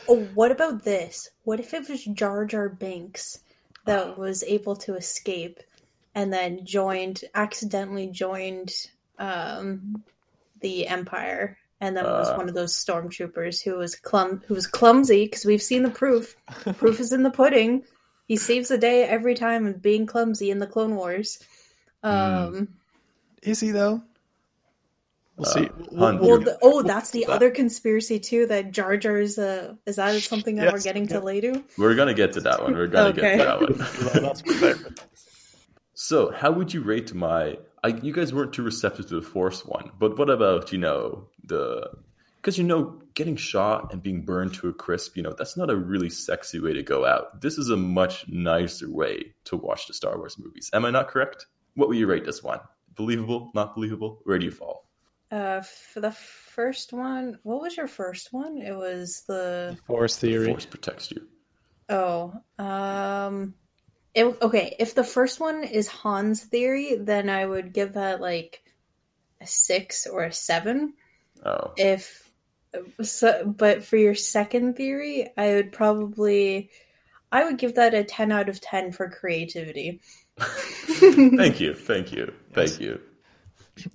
Oh, 0.08 0.24
what 0.34 0.50
about 0.50 0.82
this? 0.84 1.30
What 1.44 1.60
if 1.60 1.72
it 1.72 1.88
was 1.88 2.04
Jar 2.04 2.44
Jar 2.44 2.68
Binks 2.68 3.38
that 3.86 4.18
was 4.24 4.42
able 4.42 4.74
to 4.76 4.96
escape 4.96 5.60
and 6.14 6.32
then 6.32 6.66
joined, 6.66 7.20
accidentally 7.34 8.08
joined 8.08 8.72
um, 9.18 10.02
the 10.60 10.86
Empire, 10.86 11.58
and 11.80 11.96
then 11.96 12.04
was 12.04 12.28
Uh. 12.28 12.34
one 12.36 12.48
of 12.48 12.54
those 12.54 12.72
stormtroopers 12.74 13.62
who 13.62 13.76
was 13.76 13.94
clum 13.94 14.42
who 14.46 14.54
was 14.54 14.66
clumsy 14.66 15.24
because 15.24 15.44
we've 15.44 15.62
seen 15.62 15.82
the 15.82 15.90
proof. 15.90 16.36
proof 16.78 17.00
is 17.00 17.12
in 17.12 17.22
the 17.22 17.30
pudding. 17.30 17.84
He 18.28 18.36
saves 18.36 18.68
the 18.68 18.78
day 18.78 19.04
every 19.04 19.34
time 19.34 19.66
of 19.66 19.80
being 19.80 20.04
clumsy 20.06 20.50
in 20.50 20.58
the 20.58 20.66
Clone 20.66 20.96
Wars. 20.96 21.38
Um, 22.02 22.68
Is 23.42 23.60
he 23.60 23.70
though? 23.70 24.02
We'll 25.36 25.44
see. 25.46 25.68
We'll- 25.90 26.00
Han, 26.00 26.18
we'll- 26.18 26.28
Well, 26.30 26.38
the, 26.40 26.58
oh, 26.62 26.82
that's 26.82 27.10
the 27.10 27.26
other 27.26 27.50
conspiracy 27.50 28.18
too. 28.18 28.46
That 28.46 28.72
Jar 28.72 28.96
Jar 28.96 29.18
is 29.18 29.38
uh, 29.38 29.74
is 29.84 29.96
that 29.96 30.18
something 30.22 30.56
that 30.56 30.72
we're 30.72 30.78
Yes, 30.78 30.84
getting 30.84 31.06
to 31.08 31.16
okay. 31.18 31.24
later? 31.24 31.62
we're 31.76 31.94
gonna 31.94 32.14
get 32.14 32.32
to 32.34 32.40
that 32.40 32.62
one. 32.62 32.74
We're 32.74 32.86
gonna 32.86 33.10
Okay. 33.10 33.36
get 33.36 33.38
to 33.38 33.44
that 33.44 33.60
one. 33.60 34.22
that's 34.22 34.44
my 34.46 34.54
favorite. 34.54 35.00
So, 35.94 36.30
how 36.32 36.50
would 36.52 36.72
you 36.72 36.80
rate 36.82 37.12
my? 37.14 37.58
I, 37.84 37.88
you 37.88 38.12
guys 38.12 38.32
weren't 38.32 38.52
too 38.52 38.62
receptive 38.62 39.08
to 39.08 39.16
the 39.16 39.22
Force 39.22 39.64
one, 39.64 39.90
but 39.98 40.18
what 40.18 40.30
about 40.30 40.72
you 40.72 40.78
know 40.78 41.28
the 41.44 41.90
because 42.36 42.58
you 42.58 42.64
know 42.64 43.00
getting 43.14 43.36
shot 43.36 43.92
and 43.92 44.02
being 44.02 44.22
burned 44.22 44.54
to 44.54 44.68
a 44.68 44.72
crisp 44.72 45.16
you 45.16 45.22
know 45.22 45.34
that's 45.36 45.56
not 45.56 45.70
a 45.70 45.76
really 45.76 46.10
sexy 46.10 46.60
way 46.60 46.72
to 46.72 46.82
go 46.82 47.04
out. 47.04 47.40
This 47.40 47.58
is 47.58 47.70
a 47.70 47.76
much 47.76 48.28
nicer 48.28 48.90
way 48.90 49.34
to 49.44 49.56
watch 49.56 49.86
the 49.86 49.94
star 49.94 50.16
wars 50.16 50.38
movies. 50.38 50.70
Am 50.72 50.84
i 50.84 50.90
not 50.90 51.08
correct? 51.08 51.46
What 51.74 51.88
will 51.88 51.96
you 51.96 52.06
rate 52.06 52.24
this 52.24 52.42
one? 52.42 52.60
Believable? 52.94 53.50
Not 53.54 53.74
believable? 53.74 54.20
Where 54.24 54.38
do 54.38 54.46
you 54.46 54.50
fall? 54.50 54.86
Uh, 55.30 55.60
for 55.60 56.00
the 56.00 56.12
first 56.12 56.92
one, 56.92 57.38
what 57.42 57.60
was 57.60 57.76
your 57.76 57.88
first 57.88 58.32
one? 58.32 58.62
It 58.62 58.74
was 58.74 59.22
the 59.26 59.76
Force 59.84 60.16
theory. 60.16 60.46
force 60.46 60.66
protects 60.66 61.10
you. 61.10 61.26
Oh, 61.88 62.32
um, 62.58 63.54
it, 64.16 64.24
okay. 64.40 64.74
If 64.78 64.94
the 64.94 65.04
first 65.04 65.38
one 65.40 65.62
is 65.62 65.88
Han's 65.88 66.42
theory, 66.42 66.96
then 66.96 67.28
I 67.28 67.44
would 67.44 67.74
give 67.74 67.92
that 67.92 68.20
like 68.20 68.62
a 69.42 69.46
six 69.46 70.06
or 70.06 70.24
a 70.24 70.32
seven. 70.32 70.94
oh 71.44 71.72
If 71.76 72.28
so, 73.02 73.44
but 73.44 73.84
for 73.84 73.98
your 73.98 74.14
second 74.14 74.76
theory, 74.76 75.28
I 75.36 75.54
would 75.54 75.70
probably, 75.70 76.70
I 77.30 77.44
would 77.44 77.58
give 77.58 77.74
that 77.74 77.92
a 77.92 78.04
ten 78.04 78.32
out 78.32 78.48
of 78.48 78.58
ten 78.58 78.90
for 78.90 79.10
creativity. 79.10 80.00
thank 80.38 81.60
you 81.60 81.74
thank 81.74 82.12
you 82.12 82.32
thank 82.52 82.78
you 82.78 83.00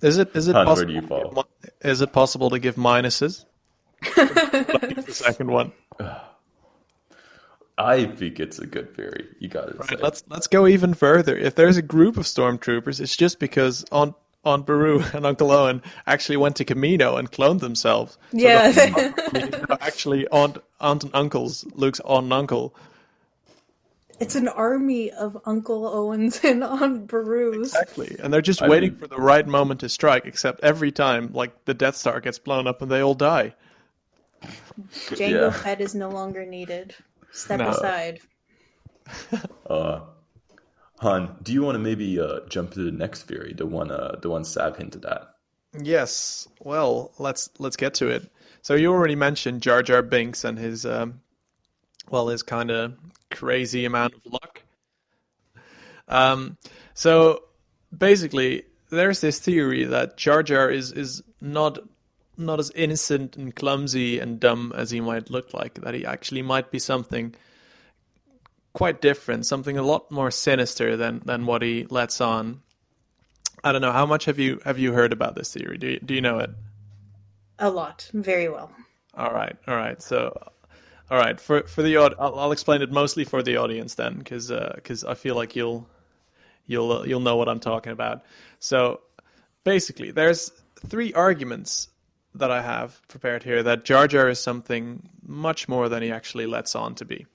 Is 0.00 0.18
it 0.18 0.34
is 0.34 0.48
it 0.48 0.54
Han, 0.54 0.66
possible? 0.66 0.92
you 0.92 1.00
to 1.00 1.06
fall? 1.06 1.46
give 1.62 1.70
Is 1.82 2.00
it 2.00 2.12
possible 2.12 2.50
to 2.50 2.58
give 2.60 2.76
minuses? 2.76 3.44
The 4.14 5.04
second 5.08 5.50
one. 5.50 5.72
i 7.78 8.04
think 8.04 8.38
it's 8.38 8.58
a 8.58 8.66
good 8.66 8.94
theory 8.94 9.26
you 9.38 9.48
got 9.48 9.68
it 9.68 9.78
Right, 9.78 10.00
let's 10.02 10.22
let's 10.28 10.46
go 10.46 10.66
even 10.66 10.94
further. 10.94 11.36
If 11.36 11.54
there's 11.54 11.76
a 11.78 11.82
group 11.82 12.16
of 12.16 12.24
stormtroopers, 12.24 13.00
it's 13.00 13.16
just 13.16 13.38
because 13.38 13.84
Aunt 13.90 14.14
Aunt 14.44 14.66
Beru 14.66 15.02
and 15.14 15.24
Uncle 15.24 15.50
Owen 15.50 15.82
actually 16.06 16.36
went 16.36 16.56
to 16.56 16.64
Kamino 16.64 17.18
and 17.18 17.30
cloned 17.30 17.60
themselves. 17.60 18.12
So 18.32 18.38
Yeah. 18.38 18.70
the- 18.72 19.78
actually, 19.80 20.26
Aunt 20.28 20.58
Aunt 20.80 21.04
and 21.04 21.14
Uncle's 21.14 21.64
Luke's 21.74 22.00
aunt 22.00 22.24
and 22.24 22.32
uncle. 22.32 22.74
It's 24.20 24.34
an 24.36 24.46
army 24.48 25.10
of 25.10 25.36
Uncle 25.46 25.86
Owens 25.88 26.40
and 26.44 26.62
Aunt 26.62 27.06
Berus. 27.08 27.64
Exactly, 27.74 28.16
and 28.22 28.32
they're 28.32 28.40
just 28.42 28.62
I 28.62 28.68
waiting 28.68 28.90
mean- 28.90 28.98
for 28.98 29.06
the 29.08 29.16
right 29.16 29.46
moment 29.46 29.80
to 29.80 29.88
strike. 29.88 30.26
Except 30.26 30.60
every 30.62 30.92
time, 30.92 31.30
like 31.32 31.64
the 31.64 31.74
Death 31.74 31.96
Star 31.96 32.20
gets 32.20 32.38
blown 32.38 32.66
up 32.66 32.82
and 32.82 32.90
they 32.90 33.00
all 33.00 33.14
die. 33.14 33.54
Jango 35.10 35.30
Yeah. 35.30 35.50
Fett 35.50 35.80
is 35.80 35.94
no 35.94 36.08
longer 36.10 36.44
needed. 36.44 36.94
Step 37.32 37.58
No. 37.60 37.68
aside. 37.70 38.20
uh 39.68 40.00
han 41.00 41.36
do 41.42 41.52
you 41.52 41.62
want 41.62 41.74
to 41.74 41.78
maybe 41.80 42.20
uh 42.20 42.40
jump 42.48 42.70
to 42.72 42.84
the 42.84 42.92
next 42.92 43.22
theory 43.24 43.52
the 43.52 43.66
one 43.66 43.90
uh 43.90 44.16
the 44.22 44.30
one 44.30 44.44
sav 44.44 44.76
hinted 44.76 45.04
at 45.04 45.28
Yes. 45.80 46.46
Well, 46.60 47.12
let's 47.18 47.48
let's 47.58 47.76
get 47.76 47.94
to 47.94 48.08
it. 48.08 48.30
So 48.60 48.74
you 48.74 48.92
already 48.92 49.16
mentioned 49.16 49.62
Jar 49.62 49.82
Jar 49.82 50.02
Binks 50.02 50.44
and 50.44 50.58
his 50.58 50.84
um, 50.84 51.22
well, 52.10 52.28
his 52.28 52.42
kind 52.42 52.70
of 52.70 52.94
crazy 53.30 53.86
amount 53.86 54.12
of 54.14 54.26
luck. 54.26 54.62
Um, 56.08 56.58
so 56.92 57.44
basically, 57.96 58.64
there's 58.90 59.22
this 59.22 59.40
theory 59.40 59.84
that 59.84 60.18
Jar 60.18 60.42
Jar 60.42 60.70
is 60.70 60.92
is 60.92 61.22
not 61.40 61.78
not 62.46 62.58
as 62.60 62.70
innocent 62.74 63.36
and 63.36 63.54
clumsy 63.54 64.18
and 64.18 64.38
dumb 64.38 64.72
as 64.76 64.90
he 64.90 65.00
might 65.00 65.30
look 65.30 65.54
like. 65.54 65.74
That 65.74 65.94
he 65.94 66.04
actually 66.04 66.42
might 66.42 66.70
be 66.70 66.78
something 66.78 67.34
quite 68.72 69.00
different, 69.00 69.46
something 69.46 69.76
a 69.76 69.82
lot 69.82 70.10
more 70.10 70.30
sinister 70.30 70.96
than 70.96 71.22
than 71.24 71.46
what 71.46 71.62
he 71.62 71.86
lets 71.90 72.20
on. 72.20 72.62
I 73.64 73.72
don't 73.72 73.82
know 73.82 73.92
how 73.92 74.06
much 74.06 74.24
have 74.24 74.38
you 74.38 74.60
have 74.64 74.78
you 74.78 74.92
heard 74.92 75.12
about 75.12 75.34
this 75.36 75.52
theory? 75.52 75.78
Do 75.78 75.86
you, 75.88 76.00
do 76.00 76.14
you 76.14 76.20
know 76.20 76.38
it? 76.38 76.50
A 77.58 77.70
lot. 77.70 78.10
Very 78.12 78.48
well. 78.48 78.70
All 79.14 79.32
right, 79.32 79.56
all 79.68 79.76
right. 79.76 80.00
So, 80.02 80.36
all 81.10 81.18
right 81.18 81.40
for 81.40 81.62
for 81.64 81.82
the 81.82 81.96
I'll, 81.96 82.14
I'll 82.18 82.52
explain 82.52 82.82
it 82.82 82.90
mostly 82.90 83.24
for 83.24 83.42
the 83.42 83.58
audience 83.58 83.94
then, 83.94 84.18
because 84.18 84.50
because 84.74 85.04
I 85.04 85.14
feel 85.14 85.36
like 85.36 85.54
you'll 85.54 85.88
you'll 86.66 86.92
uh, 86.92 87.02
you'll 87.04 87.20
know 87.20 87.36
what 87.36 87.48
I'm 87.48 87.60
talking 87.60 87.92
about. 87.92 88.24
So, 88.58 89.00
basically, 89.64 90.10
there's 90.10 90.50
three 90.86 91.12
arguments 91.12 91.88
that 92.34 92.50
I 92.50 92.62
have 92.62 93.00
prepared 93.08 93.42
here 93.42 93.62
that 93.62 93.84
Jar 93.84 94.08
Jar 94.08 94.28
is 94.28 94.40
something 94.40 95.08
much 95.26 95.68
more 95.68 95.88
than 95.88 96.02
he 96.02 96.10
actually 96.10 96.46
lets 96.46 96.74
on 96.74 96.94
to 96.96 97.04
be. 97.04 97.26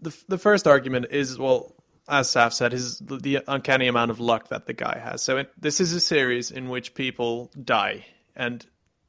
The 0.00 0.16
the 0.28 0.38
first 0.38 0.66
argument 0.66 1.06
is 1.10 1.38
well, 1.38 1.74
as 2.08 2.30
Sav 2.30 2.52
said, 2.52 2.74
is 2.74 2.98
the, 2.98 3.16
the 3.16 3.38
uncanny 3.48 3.86
amount 3.86 4.10
of 4.10 4.20
luck 4.20 4.48
that 4.48 4.66
the 4.66 4.74
guy 4.74 4.98
has. 5.02 5.22
So 5.22 5.38
it, 5.38 5.52
this 5.58 5.80
is 5.80 5.92
a 5.92 6.00
series 6.00 6.50
in 6.50 6.68
which 6.68 6.94
people 6.94 7.50
die, 7.62 8.06
and 8.36 8.64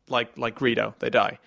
like 0.07 0.37
like 0.37 0.55
Greedo, 0.57 0.97
they 0.99 1.09
die. 1.09 1.39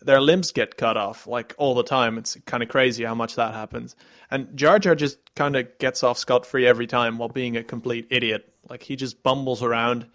Their 0.00 0.20
limbs 0.20 0.52
get 0.52 0.76
cut 0.76 0.96
off 0.96 1.26
like 1.26 1.54
all 1.58 1.74
the 1.74 1.82
time. 1.82 2.18
It's 2.18 2.36
kind 2.46 2.62
of 2.62 2.68
crazy 2.68 3.04
how 3.04 3.14
much 3.14 3.36
that 3.36 3.54
happens. 3.54 3.96
And 4.30 4.56
Jar 4.56 4.78
Jar 4.78 4.94
just 4.94 5.18
kind 5.34 5.56
of 5.56 5.78
gets 5.78 6.02
off 6.02 6.18
scot 6.18 6.46
free 6.46 6.66
every 6.66 6.86
time 6.86 7.18
while 7.18 7.28
being 7.28 7.56
a 7.56 7.64
complete 7.64 8.08
idiot. 8.10 8.52
Like 8.68 8.82
he 8.82 8.96
just 8.96 9.22
bumbles 9.22 9.62
around 9.62 10.06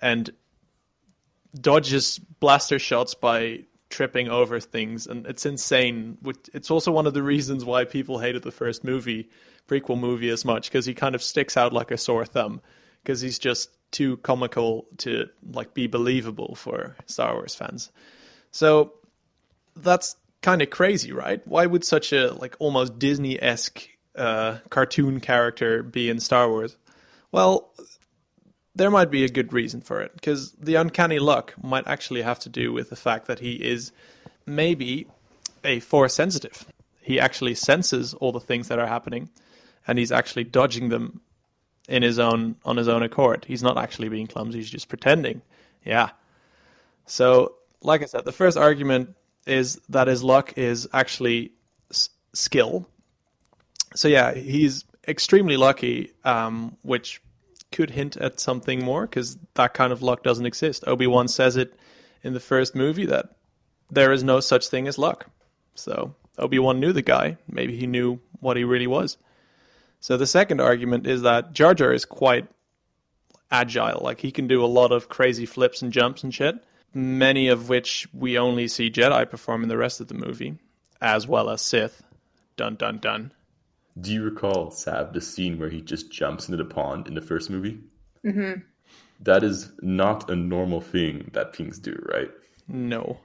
and 0.00 0.30
dodges 1.54 2.18
blaster 2.18 2.78
shots 2.78 3.14
by 3.14 3.64
tripping 3.88 4.28
over 4.28 4.60
things, 4.60 5.06
and 5.06 5.26
it's 5.26 5.46
insane. 5.46 6.18
It's 6.52 6.70
also 6.70 6.90
one 6.90 7.06
of 7.06 7.14
the 7.14 7.22
reasons 7.22 7.64
why 7.64 7.84
people 7.84 8.18
hated 8.18 8.42
the 8.42 8.50
first 8.50 8.84
movie, 8.84 9.30
prequel 9.68 9.98
movie, 9.98 10.30
as 10.30 10.44
much 10.44 10.68
because 10.68 10.86
he 10.86 10.94
kind 10.94 11.14
of 11.14 11.22
sticks 11.22 11.56
out 11.56 11.72
like 11.72 11.90
a 11.90 11.98
sore 11.98 12.24
thumb 12.24 12.60
because 13.02 13.20
he's 13.20 13.38
just 13.38 13.70
too 13.92 14.16
comical 14.18 14.86
to 14.98 15.26
like 15.52 15.74
be 15.74 15.86
believable 15.86 16.54
for 16.56 16.96
Star 17.06 17.34
Wars 17.34 17.54
fans. 17.54 17.90
So 18.50 18.94
that's 19.76 20.16
kind 20.42 20.62
of 20.62 20.70
crazy, 20.70 21.12
right? 21.12 21.40
Why 21.46 21.66
would 21.66 21.84
such 21.84 22.12
a 22.12 22.32
like 22.32 22.56
almost 22.58 22.98
Disney 22.98 23.40
esque 23.40 23.88
uh, 24.16 24.58
cartoon 24.70 25.20
character 25.20 25.82
be 25.82 26.10
in 26.10 26.20
Star 26.20 26.48
Wars? 26.48 26.76
Well, 27.32 27.70
there 28.76 28.90
might 28.90 29.10
be 29.10 29.24
a 29.24 29.28
good 29.28 29.52
reason 29.52 29.80
for 29.80 30.02
it 30.02 30.12
because 30.14 30.52
the 30.52 30.74
uncanny 30.74 31.18
luck 31.18 31.54
might 31.62 31.86
actually 31.86 32.22
have 32.22 32.38
to 32.40 32.48
do 32.48 32.72
with 32.72 32.90
the 32.90 32.96
fact 32.96 33.26
that 33.26 33.38
he 33.38 33.54
is 33.54 33.90
maybe 34.44 35.06
a 35.64 35.80
force 35.80 36.14
sensitive. 36.14 36.66
He 37.00 37.18
actually 37.18 37.54
senses 37.54 38.14
all 38.14 38.32
the 38.32 38.40
things 38.40 38.68
that 38.68 38.78
are 38.78 38.86
happening, 38.86 39.30
and 39.86 39.98
he's 39.98 40.12
actually 40.12 40.44
dodging 40.44 40.90
them 40.90 41.20
in 41.88 42.02
his 42.02 42.18
own 42.18 42.56
on 42.64 42.76
his 42.76 42.88
own 42.88 43.02
accord. 43.02 43.44
He's 43.46 43.62
not 43.62 43.78
actually 43.78 44.08
being 44.08 44.26
clumsy; 44.26 44.58
he's 44.58 44.70
just 44.70 44.88
pretending. 44.88 45.40
Yeah. 45.84 46.10
So, 47.06 47.54
like 47.82 48.02
I 48.02 48.06
said, 48.06 48.24
the 48.24 48.32
first 48.32 48.58
argument 48.58 49.14
is 49.46 49.80
that 49.88 50.08
his 50.08 50.22
luck 50.22 50.58
is 50.58 50.88
actually 50.92 51.52
s- 51.90 52.10
skill. 52.34 52.88
So 53.94 54.08
yeah, 54.08 54.34
he's 54.34 54.84
extremely 55.06 55.56
lucky, 55.56 56.12
um, 56.24 56.76
which 56.82 57.22
could 57.72 57.90
hint 57.90 58.16
at 58.16 58.40
something 58.40 58.84
more 58.84 59.02
because 59.02 59.36
that 59.54 59.74
kind 59.74 59.92
of 59.92 60.02
luck 60.02 60.22
doesn't 60.22 60.46
exist. 60.46 60.84
Obi 60.86 61.06
Wan 61.06 61.28
says 61.28 61.56
it 61.56 61.78
in 62.22 62.32
the 62.32 62.40
first 62.40 62.74
movie 62.74 63.06
that 63.06 63.36
there 63.90 64.12
is 64.12 64.24
no 64.24 64.40
such 64.40 64.68
thing 64.68 64.88
as 64.88 64.98
luck. 64.98 65.26
So 65.74 66.14
Obi 66.38 66.58
Wan 66.58 66.80
knew 66.80 66.92
the 66.92 67.02
guy. 67.02 67.36
Maybe 67.48 67.76
he 67.76 67.86
knew 67.86 68.20
what 68.40 68.56
he 68.56 68.64
really 68.64 68.86
was. 68.86 69.16
So 70.00 70.16
the 70.16 70.26
second 70.26 70.60
argument 70.60 71.06
is 71.06 71.22
that 71.22 71.52
Jar 71.52 71.74
Jar 71.74 71.92
is 71.92 72.04
quite 72.04 72.46
agile. 73.50 74.00
Like 74.02 74.20
he 74.20 74.30
can 74.30 74.46
do 74.46 74.64
a 74.64 74.66
lot 74.66 74.92
of 74.92 75.08
crazy 75.08 75.46
flips 75.46 75.82
and 75.82 75.92
jumps 75.92 76.22
and 76.22 76.34
shit. 76.34 76.56
Many 76.94 77.48
of 77.48 77.68
which 77.68 78.08
we 78.12 78.38
only 78.38 78.68
see 78.68 78.90
Jedi 78.90 79.28
perform 79.28 79.62
in 79.62 79.68
the 79.68 79.76
rest 79.76 80.00
of 80.00 80.08
the 80.08 80.14
movie, 80.14 80.58
as 81.00 81.28
well 81.28 81.50
as 81.50 81.60
Sith. 81.60 82.02
Dun 82.56 82.76
dun 82.76 82.98
dun. 82.98 83.32
Do 84.00 84.10
you 84.12 84.22
recall, 84.22 84.70
Sav, 84.70 85.12
the 85.12 85.20
scene 85.20 85.58
where 85.58 85.68
he 85.68 85.82
just 85.82 86.10
jumps 86.10 86.48
into 86.48 86.56
the 86.56 86.64
pond 86.64 87.08
in 87.08 87.14
the 87.14 87.20
first 87.20 87.50
movie? 87.50 87.80
Mm-hmm. 88.24 88.60
That 89.20 89.44
is 89.44 89.72
not 89.82 90.30
a 90.30 90.36
normal 90.36 90.80
thing 90.80 91.30
that 91.34 91.54
things 91.54 91.78
do, 91.78 92.02
right? 92.08 92.30
No. 92.68 93.18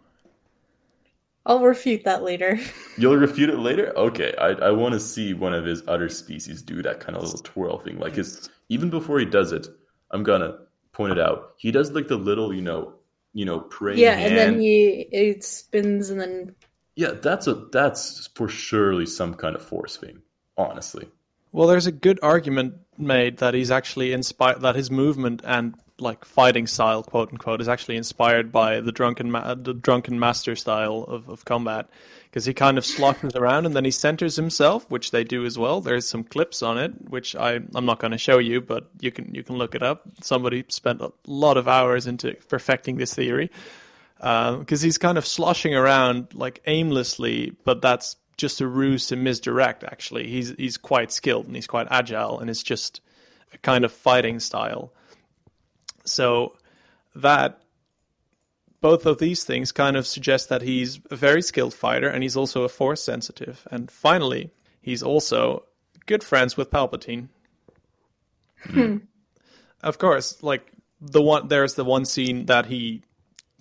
I'll 1.45 1.59
refute 1.63 2.03
that 2.05 2.23
later. 2.23 2.59
You'll 2.97 3.15
refute 3.17 3.49
it 3.49 3.57
later? 3.59 3.93
Okay, 3.97 4.33
I, 4.37 4.49
I 4.49 4.71
want 4.71 4.93
to 4.93 4.99
see 4.99 5.33
one 5.33 5.53
of 5.53 5.65
his 5.65 5.83
other 5.87 6.09
species 6.09 6.61
do 6.61 6.81
that 6.83 6.99
kind 6.99 7.15
of 7.15 7.23
little 7.23 7.39
twirl 7.39 7.79
thing. 7.79 7.99
Like 7.99 8.15
his, 8.15 8.49
even 8.69 8.89
before 8.89 9.19
he 9.19 9.25
does 9.25 9.51
it, 9.51 9.67
I'm 10.11 10.23
gonna 10.23 10.59
point 10.93 11.13
it 11.13 11.19
out. 11.19 11.53
He 11.57 11.71
does 11.71 11.91
like 11.91 12.07
the 12.07 12.17
little, 12.17 12.53
you 12.53 12.61
know, 12.61 12.95
you 13.33 13.45
know, 13.45 13.61
praying 13.61 13.99
yeah, 13.99 14.13
hand. 14.13 14.27
and 14.27 14.37
then 14.37 14.59
he 14.59 15.07
it 15.11 15.43
spins 15.43 16.09
and 16.09 16.19
then 16.19 16.55
Yeah, 16.95 17.11
that's 17.11 17.47
a 17.47 17.53
that's 17.71 18.27
for 18.35 18.47
surely 18.47 19.05
some 19.05 19.33
kind 19.33 19.55
of 19.55 19.61
force 19.63 19.97
thing. 19.97 20.21
Honestly, 20.69 21.07
Well, 21.51 21.67
there's 21.67 21.87
a 21.87 21.91
good 21.91 22.19
argument 22.21 22.75
made 22.97 23.37
that 23.37 23.53
he's 23.53 23.71
actually 23.71 24.13
inspired 24.13 24.61
that 24.61 24.75
his 24.75 24.91
movement 24.91 25.41
and 25.43 25.75
like 25.99 26.25
fighting 26.25 26.67
style, 26.67 27.03
quote 27.03 27.29
unquote, 27.31 27.61
is 27.61 27.69
actually 27.69 27.97
inspired 27.97 28.51
by 28.51 28.81
the 28.81 28.91
drunken 28.91 29.31
ma- 29.31 29.53
the 29.53 29.73
drunken 29.73 30.19
master 30.19 30.55
style 30.55 31.03
of, 31.07 31.29
of 31.29 31.45
combat 31.45 31.89
because 32.25 32.45
he 32.45 32.53
kind 32.53 32.77
of 32.77 32.85
sloshers 32.85 33.35
around 33.35 33.65
and 33.65 33.75
then 33.75 33.85
he 33.85 33.91
centers 33.91 34.35
himself, 34.35 34.89
which 34.89 35.11
they 35.11 35.23
do 35.23 35.45
as 35.45 35.57
well. 35.57 35.81
There's 35.81 36.07
some 36.07 36.23
clips 36.23 36.63
on 36.63 36.77
it, 36.77 36.91
which 37.09 37.35
I 37.35 37.59
I'm 37.75 37.85
not 37.85 37.99
going 37.99 38.11
to 38.11 38.17
show 38.17 38.39
you, 38.39 38.61
but 38.61 38.89
you 38.99 39.11
can 39.11 39.33
you 39.33 39.43
can 39.43 39.57
look 39.57 39.75
it 39.75 39.83
up. 39.83 40.03
Somebody 40.21 40.65
spent 40.69 41.01
a 41.01 41.11
lot 41.27 41.57
of 41.57 41.67
hours 41.67 42.07
into 42.07 42.33
perfecting 42.47 42.97
this 42.97 43.13
theory. 43.13 43.51
Uh, 44.19 44.57
because 44.57 44.81
he's 44.81 44.99
kind 44.99 45.17
of 45.17 45.25
sloshing 45.25 45.73
around 45.73 46.35
like 46.35 46.61
aimlessly, 46.67 47.55
but 47.63 47.81
that's 47.81 48.17
just 48.37 48.61
a 48.61 48.67
ruse 48.67 49.07
to 49.07 49.15
misdirect. 49.15 49.83
Actually, 49.83 50.27
he's 50.27 50.53
he's 50.57 50.77
quite 50.77 51.11
skilled 51.11 51.45
and 51.45 51.55
he's 51.55 51.67
quite 51.67 51.87
agile, 51.89 52.39
and 52.39 52.49
it's 52.49 52.63
just 52.63 53.01
a 53.53 53.57
kind 53.59 53.85
of 53.85 53.91
fighting 53.91 54.39
style. 54.39 54.93
So 56.05 56.55
that 57.15 57.61
both 58.81 59.05
of 59.05 59.19
these 59.19 59.43
things 59.43 59.71
kind 59.71 59.95
of 59.95 60.07
suggest 60.07 60.49
that 60.49 60.63
he's 60.63 60.99
a 61.11 61.15
very 61.15 61.41
skilled 61.41 61.73
fighter 61.73 62.09
and 62.09 62.23
he's 62.23 62.35
also 62.35 62.63
a 62.63 62.69
force 62.69 63.03
sensitive. 63.03 63.67
And 63.69 63.91
finally, 63.91 64.49
he's 64.81 65.03
also 65.03 65.65
good 66.07 66.23
friends 66.23 66.57
with 66.57 66.71
Palpatine. 66.71 67.29
Hmm. 68.63 68.97
Of 69.83 69.97
course, 69.97 70.43
like 70.43 70.71
the 71.01 71.23
one 71.23 71.47
there's 71.47 71.73
the 71.73 71.83
one 71.83 72.05
scene 72.05 72.45
that 72.45 72.67
he 72.67 73.01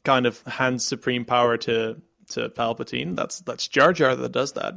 kind 0.04 0.26
of 0.26 0.42
hands 0.42 0.84
supreme 0.84 1.24
power 1.24 1.56
to 1.56 1.96
to 2.30 2.48
Palpatine. 2.48 3.16
That's 3.16 3.40
that's 3.40 3.68
Jar 3.68 3.92
Jar 3.92 4.16
that 4.16 4.32
does 4.32 4.52
that. 4.54 4.74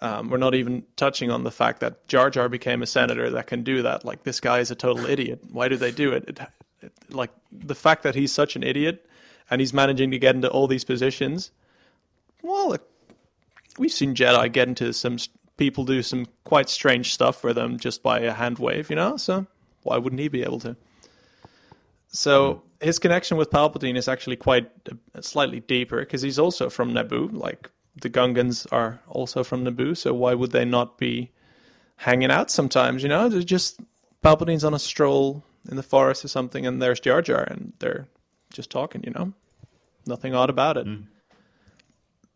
Um, 0.00 0.30
we're 0.30 0.38
not 0.38 0.56
even 0.56 0.82
touching 0.96 1.30
on 1.30 1.44
the 1.44 1.52
fact 1.52 1.80
that 1.80 2.08
Jar 2.08 2.28
Jar 2.28 2.48
became 2.48 2.82
a 2.82 2.86
senator 2.86 3.30
that 3.30 3.46
can 3.46 3.62
do 3.62 3.82
that. 3.82 4.04
Like 4.04 4.24
this 4.24 4.40
guy 4.40 4.58
is 4.58 4.70
a 4.70 4.74
total 4.74 5.06
idiot. 5.06 5.40
Why 5.52 5.68
do 5.68 5.76
they 5.76 5.92
do 5.92 6.12
it? 6.12 6.24
It, 6.28 6.40
it? 6.80 6.92
Like 7.10 7.30
the 7.52 7.76
fact 7.76 8.02
that 8.02 8.16
he's 8.16 8.32
such 8.32 8.56
an 8.56 8.64
idiot 8.64 9.06
and 9.48 9.60
he's 9.60 9.72
managing 9.72 10.10
to 10.10 10.18
get 10.18 10.34
into 10.34 10.50
all 10.50 10.66
these 10.66 10.84
positions. 10.84 11.52
Well, 12.42 12.76
we've 13.78 13.92
seen 13.92 14.16
Jedi 14.16 14.50
get 14.52 14.66
into 14.66 14.92
some 14.92 15.18
people 15.56 15.84
do 15.84 16.02
some 16.02 16.26
quite 16.42 16.68
strange 16.68 17.14
stuff 17.14 17.40
for 17.40 17.52
them 17.52 17.78
just 17.78 18.02
by 18.02 18.20
a 18.20 18.32
hand 18.32 18.58
wave, 18.58 18.90
you 18.90 18.96
know. 18.96 19.16
So 19.16 19.46
why 19.84 19.98
wouldn't 19.98 20.20
he 20.20 20.28
be 20.28 20.42
able 20.42 20.58
to? 20.60 20.76
So 22.08 22.62
his 22.82 22.98
connection 22.98 23.36
with 23.36 23.50
Palpatine 23.50 23.96
is 23.96 24.08
actually 24.08 24.36
quite 24.36 24.70
uh, 24.90 25.20
slightly 25.20 25.60
deeper 25.60 26.00
because 26.00 26.22
he's 26.22 26.38
also 26.38 26.68
from 26.68 26.92
Naboo. 26.92 27.32
Like 27.32 27.70
the 28.00 28.10
Gungans 28.10 28.66
are 28.72 29.00
also 29.08 29.44
from 29.44 29.64
Naboo, 29.64 29.96
so 29.96 30.12
why 30.12 30.34
would 30.34 30.50
they 30.50 30.64
not 30.64 30.98
be 30.98 31.30
hanging 31.96 32.30
out 32.30 32.50
sometimes? 32.50 33.02
You 33.02 33.08
know, 33.08 33.28
they're 33.28 33.42
just 33.42 33.80
Palpatine's 34.22 34.64
on 34.64 34.74
a 34.74 34.78
stroll 34.78 35.44
in 35.70 35.76
the 35.76 35.82
forest 35.82 36.24
or 36.24 36.28
something, 36.28 36.66
and 36.66 36.82
there's 36.82 37.00
Jar 37.00 37.22
Jar, 37.22 37.42
and 37.42 37.72
they're 37.78 38.08
just 38.52 38.70
talking. 38.70 39.02
You 39.04 39.12
know, 39.12 39.32
nothing 40.06 40.34
odd 40.34 40.50
about 40.50 40.76
it. 40.76 40.86
Mm. 40.86 41.06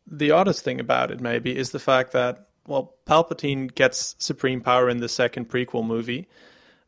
The 0.08 0.30
oddest 0.30 0.62
thing 0.62 0.78
about 0.78 1.10
it, 1.10 1.20
maybe, 1.20 1.56
is 1.56 1.70
the 1.70 1.80
fact 1.80 2.12
that 2.12 2.46
well, 2.66 2.94
Palpatine 3.06 3.74
gets 3.74 4.16
supreme 4.18 4.60
power 4.60 4.88
in 4.88 4.98
the 4.98 5.08
second 5.08 5.48
prequel 5.48 5.86
movie, 5.86 6.28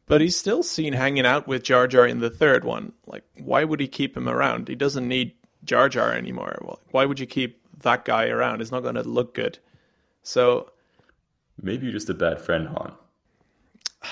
but 0.08 0.20
he's 0.20 0.36
still 0.36 0.62
seen 0.62 0.92
hanging 0.92 1.26
out 1.26 1.46
with 1.46 1.62
Jar 1.62 1.86
Jar 1.86 2.06
in 2.06 2.20
the 2.20 2.30
third 2.30 2.64
one. 2.64 2.92
Like, 3.06 3.24
why 3.38 3.64
would 3.64 3.80
he 3.80 3.88
keep 3.88 4.16
him 4.16 4.28
around? 4.28 4.68
He 4.68 4.74
doesn't 4.74 5.06
need 5.06 5.32
Jar 5.64 5.88
Jar 5.88 6.12
anymore. 6.12 6.58
Well, 6.62 6.80
why 6.90 7.04
would 7.04 7.20
you 7.20 7.26
keep 7.26 7.60
that 7.80 8.04
guy 8.04 8.28
around? 8.28 8.60
It's 8.60 8.72
not 8.72 8.82
going 8.82 8.94
to 8.96 9.02
look 9.02 9.34
good. 9.34 9.58
So, 10.22 10.72
Maybe 11.60 11.86
you're 11.86 11.92
just 11.92 12.10
a 12.10 12.14
bad 12.14 12.40
friend, 12.40 12.68
Han. 12.68 12.92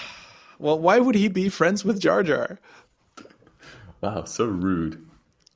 well, 0.58 0.78
why 0.78 0.98
would 0.98 1.14
he 1.14 1.28
be 1.28 1.48
friends 1.48 1.84
with 1.84 2.00
Jar 2.00 2.22
Jar? 2.22 2.60
Wow, 4.00 4.24
so 4.24 4.44
rude. 4.44 5.06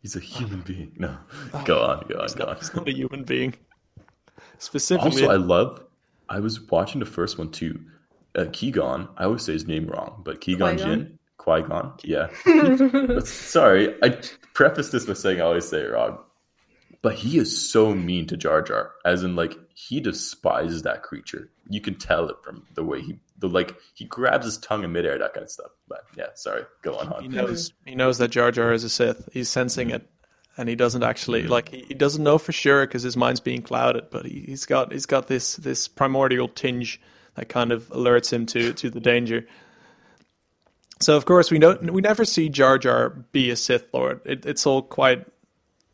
He's 0.00 0.16
a 0.16 0.20
human 0.20 0.60
being. 0.62 0.92
No, 0.98 1.16
oh, 1.54 1.62
go 1.64 1.82
on, 1.82 2.06
go 2.08 2.20
on, 2.20 2.28
go 2.34 2.44
on. 2.46 2.56
He's 2.56 2.74
not 2.74 2.88
a 2.88 2.92
human 2.92 3.24
being. 3.24 3.54
Specifically, 4.58 5.24
Also, 5.24 5.30
I 5.30 5.36
love. 5.36 5.84
I 6.28 6.40
was 6.40 6.60
watching 6.70 7.00
the 7.00 7.06
first 7.06 7.38
one 7.38 7.50
too. 7.50 7.80
Uh, 8.34 8.44
Qui-Gon, 8.46 9.08
I 9.16 9.24
always 9.24 9.42
say 9.42 9.52
his 9.52 9.66
name 9.66 9.86
wrong, 9.86 10.22
but 10.24 10.40
Qui-Gon 10.40 11.18
Qui-Gon? 11.40 11.94
Yeah. 12.04 12.28
Sorry, 13.24 13.94
I 14.02 14.20
preface 14.54 14.90
this 14.90 15.06
by 15.06 15.14
saying 15.14 15.40
I 15.40 15.44
always 15.44 15.68
say 15.68 15.80
it 15.80 15.90
wrong. 15.90 16.18
But 17.02 17.14
he 17.14 17.38
is 17.38 17.70
so 17.70 17.94
mean 17.94 18.26
to 18.26 18.36
Jar 18.36 18.60
Jar, 18.60 18.92
as 19.06 19.22
in 19.22 19.34
like 19.34 19.56
he 19.74 20.00
despises 20.00 20.82
that 20.82 21.02
creature. 21.02 21.50
You 21.68 21.80
can 21.80 21.94
tell 21.94 22.28
it 22.28 22.36
from 22.44 22.66
the 22.74 22.84
way 22.84 23.00
he, 23.00 23.18
the 23.38 23.48
like 23.48 23.74
he 23.94 24.04
grabs 24.04 24.44
his 24.44 24.58
tongue 24.58 24.84
in 24.84 24.92
midair, 24.92 25.18
that 25.18 25.32
kind 25.32 25.44
of 25.44 25.50
stuff. 25.50 25.70
But 25.88 26.04
yeah, 26.14 26.26
sorry, 26.34 26.64
go 26.82 26.96
on, 26.96 27.22
he 27.22 27.28
knows 27.28 27.72
he 27.86 27.94
knows 27.94 28.18
that 28.18 28.28
Jar 28.28 28.50
Jar 28.50 28.74
is 28.74 28.84
a 28.84 28.90
Sith. 28.90 29.30
He's 29.32 29.48
sensing 29.48 29.88
it, 29.88 30.10
and 30.58 30.68
he 30.68 30.74
doesn't 30.74 31.02
actually 31.02 31.44
like 31.44 31.70
he, 31.70 31.86
he 31.88 31.94
doesn't 31.94 32.22
know 32.22 32.36
for 32.36 32.52
sure 32.52 32.86
because 32.86 33.02
his 33.02 33.16
mind's 33.16 33.40
being 33.40 33.62
clouded. 33.62 34.10
But 34.10 34.26
he, 34.26 34.44
he's 34.46 34.66
got 34.66 34.92
he's 34.92 35.06
got 35.06 35.26
this 35.26 35.56
this 35.56 35.88
primordial 35.88 36.48
tinge 36.48 37.00
that 37.40 37.48
kind 37.48 37.72
of 37.72 37.88
alerts 37.88 38.32
him 38.32 38.46
to 38.46 38.72
to 38.74 38.90
the 38.90 39.00
danger. 39.00 39.46
So 41.00 41.16
of 41.16 41.24
course 41.24 41.50
we 41.50 41.58
don't 41.58 41.90
we 41.90 42.02
never 42.02 42.24
see 42.24 42.48
Jar 42.48 42.78
Jar 42.78 43.10
be 43.32 43.50
a 43.50 43.56
Sith 43.56 43.86
Lord. 43.92 44.20
It, 44.24 44.46
it's 44.46 44.66
all 44.66 44.82
quite 44.82 45.26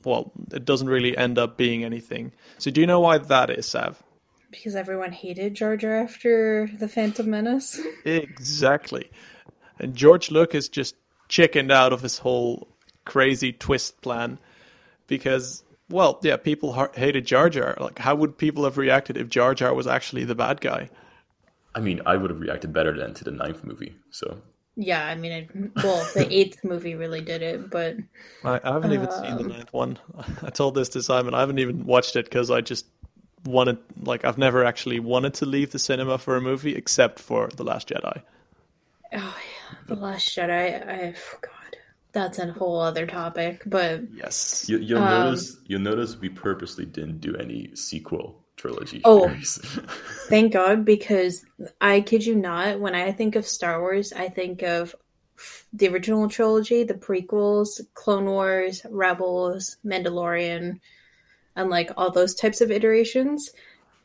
well. 0.05 0.33
It 0.53 0.65
doesn't 0.65 0.89
really 0.89 1.17
end 1.17 1.39
up 1.39 1.57
being 1.57 1.85
anything. 1.85 2.33
So 2.59 2.71
do 2.71 2.81
you 2.81 2.87
know 2.87 3.01
why 3.01 3.19
that 3.19 3.51
is, 3.51 3.67
Sav? 3.67 4.03
because 4.51 4.75
everyone 4.75 5.13
hated 5.13 5.55
Jar 5.55 5.77
Jar 5.77 5.97
after 5.97 6.69
the 6.79 6.89
Phantom 6.89 7.29
Menace. 7.29 7.81
Exactly. 8.05 9.11
And 9.79 9.95
George 9.95 10.31
Lucas 10.31 10.69
just 10.69 10.95
chickened 11.29 11.71
out 11.71 11.93
of 11.93 12.01
his 12.01 12.19
whole 12.19 12.69
crazy 13.05 13.53
twist 13.53 14.01
plan 14.01 14.39
because, 15.07 15.63
well, 15.91 16.19
yeah, 16.23 16.37
people 16.37 16.73
ha- 16.73 16.89
hated 16.95 17.27
Jar 17.27 17.51
Jar. 17.51 17.77
Like, 17.79 17.99
how 17.99 18.15
would 18.15 18.39
people 18.39 18.65
have 18.65 18.79
reacted 18.79 19.17
if 19.17 19.29
Jar 19.29 19.55
Jar 19.55 19.75
was 19.75 19.87
actually 19.87 20.25
the 20.25 20.35
bad 20.35 20.61
guy? 20.61 20.89
I 21.77 21.81
mean, 21.81 22.01
I 22.07 22.17
would 22.17 22.31
have 22.31 22.41
reacted 22.41 22.73
better 22.73 22.97
than 22.99 23.15
to 23.15 23.25
the 23.25 23.31
ninth 23.31 23.63
movie. 23.65 23.97
So 24.11 24.43
yeah, 24.77 25.07
I 25.07 25.15
mean, 25.15 25.33
it, 25.33 25.51
well, 25.83 26.11
the 26.15 26.33
eighth 26.33 26.65
movie 26.65 26.95
really 26.97 27.23
did 27.23 27.43
it, 27.43 27.71
but 27.71 27.97
I, 28.45 28.61
I 28.63 28.73
haven't 28.73 28.93
even 28.93 29.11
seen 29.11 29.37
the 29.37 29.45
ninth 29.45 29.73
one. 29.73 29.99
I 30.43 30.51
told 30.51 30.75
this 30.75 30.91
to 30.91 31.03
Simon. 31.03 31.35
I 31.35 31.41
haven't 31.41 31.59
even 31.59 31.85
watched 31.87 32.17
it 32.17 32.25
because 32.27 32.51
I 32.51 32.61
just 32.61 32.87
wanted, 33.45 33.79
like, 34.03 34.25
I've 34.25 34.39
never 34.39 34.65
actually 34.65 35.01
wanted 35.01 35.35
to 35.35 35.47
leave 35.47 35.73
the 35.73 35.79
cinema 35.79 36.19
for 36.19 36.37
a 36.37 36.41
movie 36.41 36.75
except 36.75 37.21
for 37.21 37.49
The 37.49 37.65
Last 37.65 37.89
Jedi. 37.89 38.23
oh 39.13 39.17
yeah, 39.39 39.77
the 39.87 39.97
Last 39.97 40.29
Jedi. 40.37 40.89
I 40.89 41.15
oh, 41.17 41.39
God, 41.41 41.77
that's 42.13 42.39
a 42.39 42.53
whole 42.53 42.81
other 42.81 43.07
topic. 43.07 43.63
But 43.67 44.03
Yes. 44.15 44.67
you, 44.69 44.79
you'll 44.79 45.01
Um, 45.01 45.09
notice, 45.09 45.57
you'll 45.67 45.81
notice 45.81 46.17
we 46.17 46.29
purposely 46.29 46.87
didn't 46.87 47.21
do 47.21 47.37
any 47.37 47.75
sequel 47.75 48.46
trilogy. 48.57 49.01
Oh. 49.05 49.29
Thank 50.29 50.53
God, 50.53 50.85
because 50.85 51.45
I 51.81 52.01
kid 52.01 52.25
you 52.25 52.35
not, 52.35 52.81
when 52.81 52.95
I 52.95 53.13
think 53.13 53.37
of 53.37 53.47
Star 53.47 53.81
Wars, 53.81 54.13
I 54.13 54.29
think 54.29 54.63
of 54.63 54.95
the 55.73 55.89
original 55.89 56.29
trilogy, 56.29 56.83
the 56.83 56.95
prequels, 56.95 57.81
Clone 57.95 58.27
Wars, 58.27 58.85
Rebels, 58.89 59.77
Mandalorian, 59.85 60.81
and 61.55 61.71
like 61.71 61.91
all 61.97 62.11
those 62.11 62.35
types 62.35 62.61
of 62.61 62.71
iterations. 62.71 63.51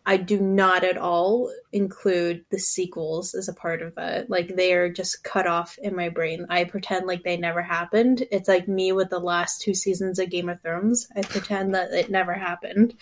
I 0.04 0.18
do 0.18 0.40
not 0.40 0.84
at 0.84 0.98
all 0.98 1.54
include 1.72 2.44
the 2.50 2.58
sequels 2.58 3.36
as 3.36 3.48
a 3.48 3.54
part 3.54 3.84
of 3.84 3.94
that. 3.96 4.32
Like 4.32 4.56
they 4.56 4.74
are 4.74 4.90
just 4.90 5.24
cut 5.24 5.46
off 5.46 5.78
in 5.82 5.96
my 5.96 6.10
brain. 6.10 6.48
I 6.50 6.64
pretend 6.64 7.06
like 7.06 7.24
they 7.24 7.38
never 7.38 7.62
happened. 7.62 8.26
It's 8.32 8.48
like 8.48 8.68
me 8.68 8.94
with 8.94 9.12
the 9.12 9.20
last 9.20 9.62
two 9.62 9.76
seasons 9.76 10.18
of 10.18 10.32
Game 10.32 10.50
of 10.50 10.60
Thrones. 10.62 11.08
I 11.16 11.22
pretend 11.22 11.76
that 11.76 11.92
it 11.92 12.10
never 12.10 12.34
happened. 12.34 12.96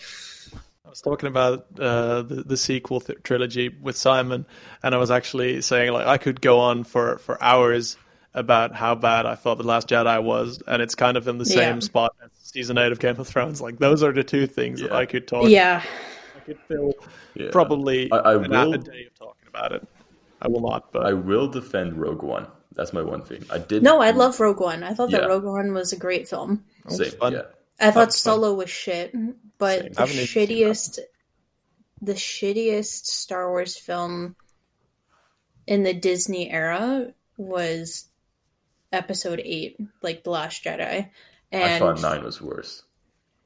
I 0.90 0.92
was 0.92 1.00
talking 1.02 1.28
about 1.28 1.66
uh, 1.78 2.22
the 2.22 2.42
the 2.44 2.56
sequel 2.56 2.98
th- 2.98 3.22
trilogy 3.22 3.68
with 3.68 3.96
Simon, 3.96 4.44
and 4.82 4.92
I 4.92 4.98
was 4.98 5.08
actually 5.12 5.62
saying 5.62 5.92
like 5.92 6.04
I 6.04 6.18
could 6.18 6.40
go 6.40 6.58
on 6.58 6.82
for, 6.82 7.18
for 7.18 7.40
hours 7.40 7.96
about 8.34 8.74
how 8.74 8.96
bad 8.96 9.24
I 9.24 9.36
thought 9.36 9.58
the 9.58 9.62
Last 9.64 9.86
Jedi 9.88 10.20
was, 10.20 10.60
and 10.66 10.82
it's 10.82 10.96
kind 10.96 11.16
of 11.16 11.28
in 11.28 11.38
the 11.38 11.44
same 11.46 11.76
Yeah. 11.76 11.78
spot 11.80 12.16
as 12.24 12.30
season 12.42 12.76
eight 12.76 12.90
of 12.90 12.98
Game 12.98 13.20
of 13.20 13.28
Thrones. 13.28 13.60
Like 13.60 13.78
those 13.78 14.02
are 14.02 14.10
the 14.12 14.24
two 14.24 14.48
things 14.48 14.80
that 14.80 14.90
I 14.90 15.06
could 15.06 15.28
talk. 15.28 15.48
Yeah. 15.48 15.80
I 16.36 16.40
could 16.40 16.58
fill 16.66 16.92
Yeah. 17.36 17.50
probably 17.52 18.10
I- 18.10 18.16
I 18.16 18.34
an, 18.34 18.52
a 18.52 18.78
day 18.78 19.06
of 19.06 19.16
talking 19.16 19.46
about 19.48 19.70
it. 19.70 19.86
I 20.42 20.48
will 20.48 20.60
not, 20.68 20.90
but 20.90 21.06
I 21.06 21.12
will 21.12 21.46
defend 21.46 22.00
Rogue 22.00 22.24
One. 22.24 22.48
That's 22.74 22.92
my 22.92 23.02
one 23.02 23.22
thing. 23.22 23.44
I 23.48 23.58
did. 23.58 23.84
No, 23.84 24.00
I 24.02 24.10
love 24.10 24.40
Rogue 24.40 24.58
One. 24.58 24.82
I 24.82 24.92
thought 24.94 25.10
Yeah. 25.10 25.20
that 25.20 25.28
Rogue 25.28 25.44
One 25.44 25.72
was 25.72 25.92
a 25.92 25.96
great 25.96 26.28
film. 26.28 26.64
Same. 26.88 27.12
fun. 27.12 27.34
Yeah. 27.34 27.42
I 27.80 27.90
thought 27.90 28.06
That's 28.06 28.22
fun. 28.22 28.34
Solo 28.34 28.54
was 28.54 28.70
shit, 28.70 29.14
mm-hmm. 29.14 29.30
but 29.58 29.80
Same. 29.80 29.92
the 29.92 29.98
I 29.98 30.06
haven't 30.06 30.16
even 30.16 30.26
seen 30.26 30.48
that. 30.48 30.54
shittiest, 30.54 30.98
the 32.02 32.14
shittiest 32.14 33.06
Star 33.06 33.48
Wars 33.50 33.76
film 33.76 34.36
in 35.66 35.82
the 35.82 35.94
Disney 35.94 36.50
era 36.50 37.12
was 37.36 38.06
Episode 38.92 39.40
Eight, 39.44 39.78
like 40.02 40.24
The 40.24 40.30
Last 40.30 40.64
Jedi, 40.64 41.08
And 41.52 41.62
I 41.62 41.78
thought 41.78 42.02
nine 42.02 42.24
was 42.24 42.40
worse. 42.40 42.82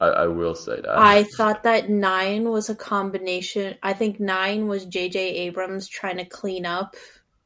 I, 0.00 0.06
I 0.06 0.26
will 0.26 0.54
say 0.54 0.80
that. 0.80 0.98
I 0.98 1.24
thought 1.36 1.62
that 1.62 1.88
nine 1.88 2.50
was 2.50 2.68
a 2.68 2.74
combination. 2.74 3.76
I 3.82 3.92
think 3.92 4.18
nine 4.18 4.66
was 4.66 4.86
J.J. 4.86 5.18
Abrams 5.18 5.88
trying 5.88 6.16
to 6.16 6.24
clean 6.24 6.66
up 6.66 6.96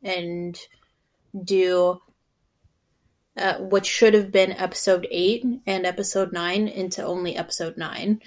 and 0.03 0.59
do 1.45 2.01
uh, 3.39 3.59
what 3.59 3.87
should 3.87 4.15
have 4.15 4.31
been 4.31 4.53
episode 4.53 5.07
eight 5.11 5.45
and 5.67 5.87
episode 5.87 6.33
nine 6.33 6.69
into 6.69 7.05
only 7.05 7.37
episode 7.37 7.77
nine. 7.77 8.21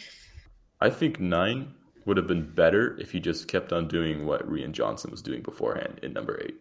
I 0.79 0.89
think 0.89 1.19
nine 1.19 1.73
would 2.05 2.17
have 2.17 2.27
been 2.27 2.53
better 2.53 2.97
if 2.99 3.11
he 3.11 3.19
just 3.19 3.47
kept 3.47 3.71
on 3.71 3.87
doing 3.87 4.25
what 4.25 4.49
Rian 4.49 4.71
Johnson 4.71 5.11
was 5.11 5.21
doing 5.21 5.41
beforehand 5.41 5.99
in 6.01 6.13
number 6.13 6.41
eight. 6.43 6.55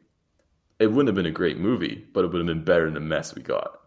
It 0.79 0.89
wouldn't 0.89 1.09
have 1.09 1.15
been 1.15 1.27
a 1.27 1.31
great 1.31 1.59
movie, 1.59 2.07
but 2.13 2.25
it 2.25 2.33
would 2.33 2.39
have 2.39 2.47
been 2.47 2.65
better 2.65 2.87
than 2.87 2.95
the 2.95 3.01
mess 3.01 3.35
we 3.35 3.43
got. 3.43 3.81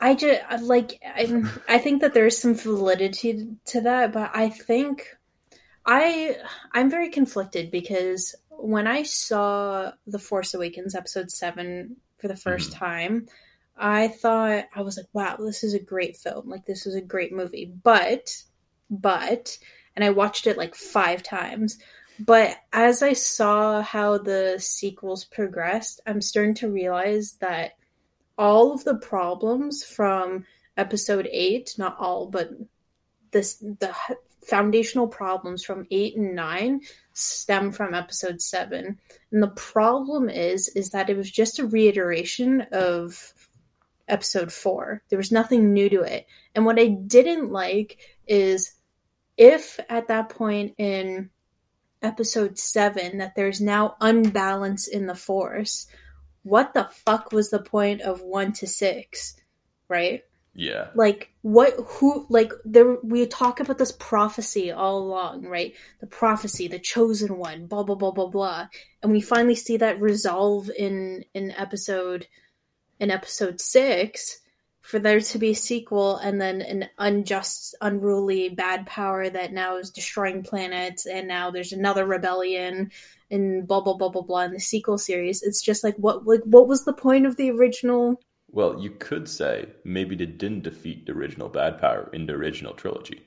I 0.00 0.14
just 0.14 0.62
like 0.62 1.00
I, 1.04 1.42
I 1.68 1.78
think 1.78 2.02
that 2.02 2.12
there's 2.12 2.38
some 2.38 2.54
validity 2.54 3.56
to 3.66 3.80
that, 3.82 4.12
but 4.12 4.30
I 4.34 4.50
think 4.50 5.06
I 5.84 6.36
I'm 6.72 6.90
very 6.90 7.10
conflicted 7.10 7.70
because 7.70 8.34
when 8.50 8.86
I 8.86 9.04
saw 9.04 9.92
The 10.06 10.18
Force 10.18 10.54
Awakens 10.54 10.94
episode 10.94 11.30
7 11.30 11.96
for 12.18 12.28
the 12.28 12.36
1st 12.36 12.70
Mhm. 12.70 12.78
time, 12.78 13.26
I 13.76 14.08
thought 14.08 14.64
I 14.74 14.80
was 14.82 14.96
like, 14.96 15.06
wow, 15.12 15.36
this 15.36 15.62
is 15.62 15.74
a 15.74 15.78
great 15.78 16.16
film. 16.16 16.48
Like 16.48 16.64
this 16.66 16.86
is 16.86 16.94
a 16.94 17.00
great 17.00 17.32
movie. 17.32 17.66
But 17.82 18.42
but 18.88 19.58
and 19.94 20.04
I 20.04 20.10
watched 20.10 20.46
it 20.46 20.56
like 20.56 20.74
5 20.74 21.22
times. 21.22 21.78
But 22.18 22.56
as 22.72 23.02
I 23.02 23.12
saw 23.12 23.82
how 23.82 24.18
the 24.18 24.56
sequels 24.58 25.24
progressed, 25.24 26.00
I'm 26.06 26.20
starting 26.22 26.54
to 26.56 26.70
realize 26.70 27.34
that 27.40 27.72
all 28.38 28.72
of 28.72 28.84
the 28.84 28.96
problems 28.96 29.84
from 29.84 30.46
episode 30.76 31.28
8, 31.30 31.74
not 31.78 31.96
all, 31.98 32.26
but 32.26 32.50
the 33.40 33.94
foundational 34.46 35.08
problems 35.08 35.64
from 35.64 35.86
8 35.90 36.16
and 36.16 36.36
9 36.36 36.80
stem 37.12 37.72
from 37.72 37.94
episode 37.94 38.40
7 38.40 38.98
and 39.32 39.42
the 39.42 39.48
problem 39.48 40.28
is 40.28 40.68
is 40.68 40.90
that 40.90 41.10
it 41.10 41.16
was 41.16 41.30
just 41.30 41.58
a 41.58 41.66
reiteration 41.66 42.64
of 42.70 43.32
episode 44.06 44.52
4 44.52 45.02
there 45.08 45.18
was 45.18 45.32
nothing 45.32 45.72
new 45.72 45.88
to 45.88 46.02
it. 46.02 46.26
And 46.54 46.64
what 46.64 46.78
i 46.78 46.86
didn't 46.86 47.50
like 47.50 47.98
is 48.28 48.72
if 49.36 49.80
at 49.88 50.08
that 50.08 50.28
point 50.28 50.74
in 50.78 51.30
episode 52.02 52.56
7 52.58 53.18
that 53.18 53.34
there's 53.34 53.60
now 53.60 53.96
unbalance 54.00 54.86
in 54.86 55.06
the 55.06 55.14
force 55.14 55.86
what 56.44 56.72
the 56.72 56.88
fuck 57.04 57.32
was 57.32 57.50
the 57.50 57.58
point 57.58 58.00
of 58.02 58.22
1 58.22 58.52
to 58.52 58.66
6 58.68 59.34
right 59.88 60.22
Yeah. 60.58 60.88
like 60.94 61.32
what 61.42 61.74
who 61.86 62.26
like 62.30 62.50
there 62.64 62.96
we 63.02 63.26
talk 63.26 63.60
about 63.60 63.76
this 63.76 63.92
prophecy 63.92 64.72
all 64.72 64.98
along 64.98 65.46
right? 65.46 65.74
The 66.00 66.06
prophecy 66.06 66.66
the 66.66 66.78
chosen 66.78 67.36
one 67.36 67.66
blah 67.66 67.82
blah 67.82 67.94
blah 67.94 68.10
blah 68.10 68.28
blah. 68.28 68.68
And 69.02 69.12
we 69.12 69.20
finally 69.20 69.54
see 69.54 69.76
that 69.76 70.00
resolve 70.00 70.70
in 70.70 71.26
in 71.34 71.50
episode 71.50 72.26
in 72.98 73.10
episode 73.10 73.60
six 73.60 74.40
for 74.80 74.98
there 74.98 75.20
to 75.20 75.38
be 75.38 75.50
a 75.50 75.54
sequel 75.54 76.16
and 76.16 76.40
then 76.40 76.62
an 76.62 76.88
unjust 76.96 77.74
unruly 77.80 78.48
bad 78.48 78.86
power 78.86 79.28
that 79.28 79.52
now 79.52 79.76
is 79.76 79.90
destroying 79.90 80.42
planets 80.42 81.06
and 81.06 81.28
now 81.28 81.50
there's 81.50 81.72
another 81.72 82.06
rebellion 82.06 82.90
and 83.30 83.66
blah 83.66 83.80
blah 83.80 83.96
blah 83.96 84.08
blah 84.08 84.22
blah 84.22 84.42
in 84.42 84.52
the 84.52 84.60
sequel 84.60 84.96
series. 84.96 85.42
It's 85.42 85.60
just 85.60 85.84
like 85.84 85.96
what 85.96 86.26
like 86.26 86.42
what 86.44 86.68
was 86.68 86.84
the 86.84 86.94
point 86.94 87.26
of 87.26 87.36
the 87.36 87.50
original 87.50 88.20
Well, 88.56 88.80
you 88.80 88.88
could 88.88 89.28
say 89.28 89.66
maybe 89.84 90.16
they 90.16 90.24
didn't 90.24 90.62
defeat 90.62 91.04
the 91.04 91.12
original 91.12 91.50
bad 91.50 91.78
power 91.78 92.08
in 92.14 92.24
the 92.24 92.32
original 92.32 92.72
trilogy. 92.72 93.20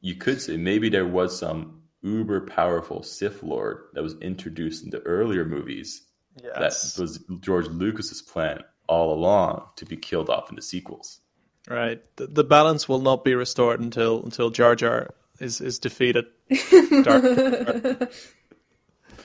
You 0.00 0.14
could 0.14 0.40
say 0.40 0.56
maybe 0.56 0.88
there 0.88 1.04
was 1.04 1.36
some 1.36 1.82
uber 2.00 2.42
powerful 2.42 3.02
Sith 3.02 3.42
Lord 3.42 3.86
that 3.94 4.04
was 4.04 4.14
introduced 4.20 4.84
in 4.84 4.90
the 4.90 5.00
earlier 5.00 5.44
movies 5.44 6.02
Yes. 6.40 6.94
that 6.94 7.02
was 7.02 7.18
George 7.40 7.66
Lucas's 7.66 8.22
plan 8.22 8.62
all 8.86 9.12
along 9.12 9.64
to 9.74 9.84
be 9.84 9.96
killed 9.96 10.30
off 10.30 10.48
in 10.48 10.54
the 10.54 10.62
sequels. 10.62 11.22
Right. 11.68 12.00
The, 12.14 12.28
the 12.28 12.44
balance 12.44 12.88
will 12.88 13.00
not 13.00 13.24
be 13.24 13.34
restored 13.34 13.80
until 13.80 14.22
until 14.22 14.50
Jar 14.50 14.76
Jar 14.76 15.12
is 15.40 15.60
is 15.60 15.80
defeated. 15.80 16.26
Dark. 17.02 17.24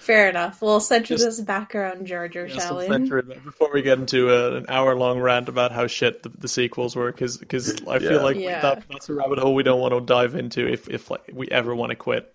Fair 0.04 0.30
enough. 0.30 0.62
We'll 0.62 0.80
center 0.80 1.16
Just- 1.16 1.24
this 1.24 1.42
back 1.42 1.74
around 1.76 2.06
Jar 2.08 2.28
Jar, 2.28 2.46
Yes, 2.48 2.56
shall 2.62 2.76
we'll 2.76 2.84
we? 2.84 2.92
center 2.94 3.20
it 3.20 3.44
Before 3.44 3.72
we 3.74 3.82
get 3.82 4.00
into 4.00 4.30
a, 4.34 4.58
an 4.58 4.66
hour 4.68 4.96
long 4.96 5.20
rant 5.20 5.48
about 5.50 5.72
how 5.72 5.88
shit 5.88 6.24
the, 6.24 6.30
the 6.30 6.48
sequels 6.48 6.96
were, 6.96 7.12
because 7.12 7.42
I 7.88 8.00
feel 8.00 8.22
like 8.22 8.36
Yeah. 8.38 8.62
that, 8.62 8.84
that's 8.92 9.08
a 9.10 9.14
rabbit 9.14 9.40
hole 9.40 9.54
we 9.56 9.64
don't 9.64 9.80
want 9.80 9.94
to 9.94 10.02
dive 10.02 10.36
into 10.36 10.68
if 10.68 10.90
if 10.90 11.10
like 11.10 11.24
we 11.32 11.48
ever 11.50 11.74
want 11.74 11.92
to 11.92 11.96
quit, 11.96 12.34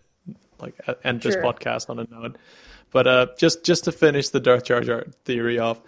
like 0.60 0.74
uh, 0.86 0.94
end 1.04 1.20
this 1.20 1.34
Sure. 1.34 1.42
podcast 1.42 1.90
on 1.90 1.98
a 1.98 2.06
note. 2.10 2.36
But 2.90 3.06
uh, 3.06 3.26
just 3.36 3.64
just 3.64 3.84
to 3.84 3.92
finish 3.92 4.30
the 4.30 4.40
Darth 4.40 4.64
Jar 4.64 4.80
Jar 4.80 5.04
theory 5.26 5.58
off, 5.58 5.78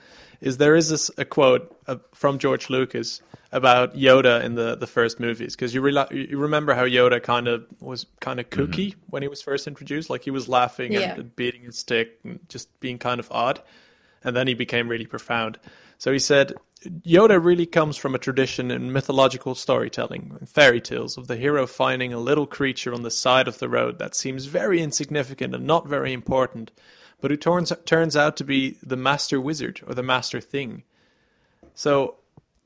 is 0.41 0.57
there 0.57 0.75
is 0.75 0.89
this 0.89 1.11
a 1.19 1.25
quote 1.25 1.77
uh, 1.87 1.97
from 2.15 2.39
George 2.39 2.71
Lucas 2.71 3.21
about 3.53 3.97
Yoda 3.97 4.43
in 4.45 4.55
the, 4.55 4.77
the 4.77 4.87
first 4.87 5.19
movies 5.19 5.57
because 5.57 5.75
you, 5.75 5.83
reali 5.83 6.31
you 6.31 6.39
remember 6.39 6.73
how 6.73 6.85
Yoda 6.85 7.23
kind 7.23 7.49
of 7.49 7.67
was 7.81 8.07
kind 8.21 8.39
of 8.39 8.49
kooky 8.51 8.95
when 9.09 9.23
he 9.23 9.29
was 9.29 9.43
first 9.43 9.67
introduced, 9.67 10.09
like 10.09 10.23
he 10.23 10.31
was 10.31 10.49
laughing 10.49 10.93
Yeah. 10.93 11.15
and 11.15 11.35
beating 11.37 11.63
his 11.63 11.79
stick 11.79 12.19
and 12.25 12.39
just 12.49 12.69
being 12.81 12.99
kind 12.99 13.19
of 13.21 13.29
odd, 13.31 13.61
and 14.23 14.37
then 14.37 14.47
he 14.47 14.55
became 14.55 14.89
really 14.89 15.07
profound. 15.07 15.59
So 15.99 16.13
he 16.13 16.19
said, 16.19 16.55
Yoda 16.87 17.45
really 17.45 17.67
comes 17.67 17.97
from 17.99 18.15
a 18.15 18.19
tradition 18.19 18.71
in 18.71 18.93
mythological 18.93 19.55
storytelling, 19.55 20.35
and 20.39 20.49
fairy 20.49 20.81
tales 20.81 21.19
of 21.19 21.27
the 21.27 21.37
hero 21.37 21.67
finding 21.67 22.13
a 22.15 22.19
little 22.19 22.47
creature 22.47 22.95
on 22.95 23.03
the 23.03 23.11
side 23.11 23.49
of 23.49 23.59
the 23.59 23.69
road 23.69 23.99
that 23.99 24.15
seems 24.15 24.47
very 24.47 24.81
insignificant 24.81 25.55
and 25.55 25.67
not 25.67 25.87
very 25.87 26.13
important, 26.15 26.71
but 27.21 27.31
who 27.31 27.37
turns 27.37 27.73
turns 27.85 28.17
out 28.17 28.37
to 28.39 28.45
be 28.45 28.77
the 28.83 28.97
master 28.97 29.41
wizard 29.41 29.81
or 29.87 29.95
the 29.95 30.03
master 30.03 30.41
thing. 30.41 30.83
So 31.75 32.17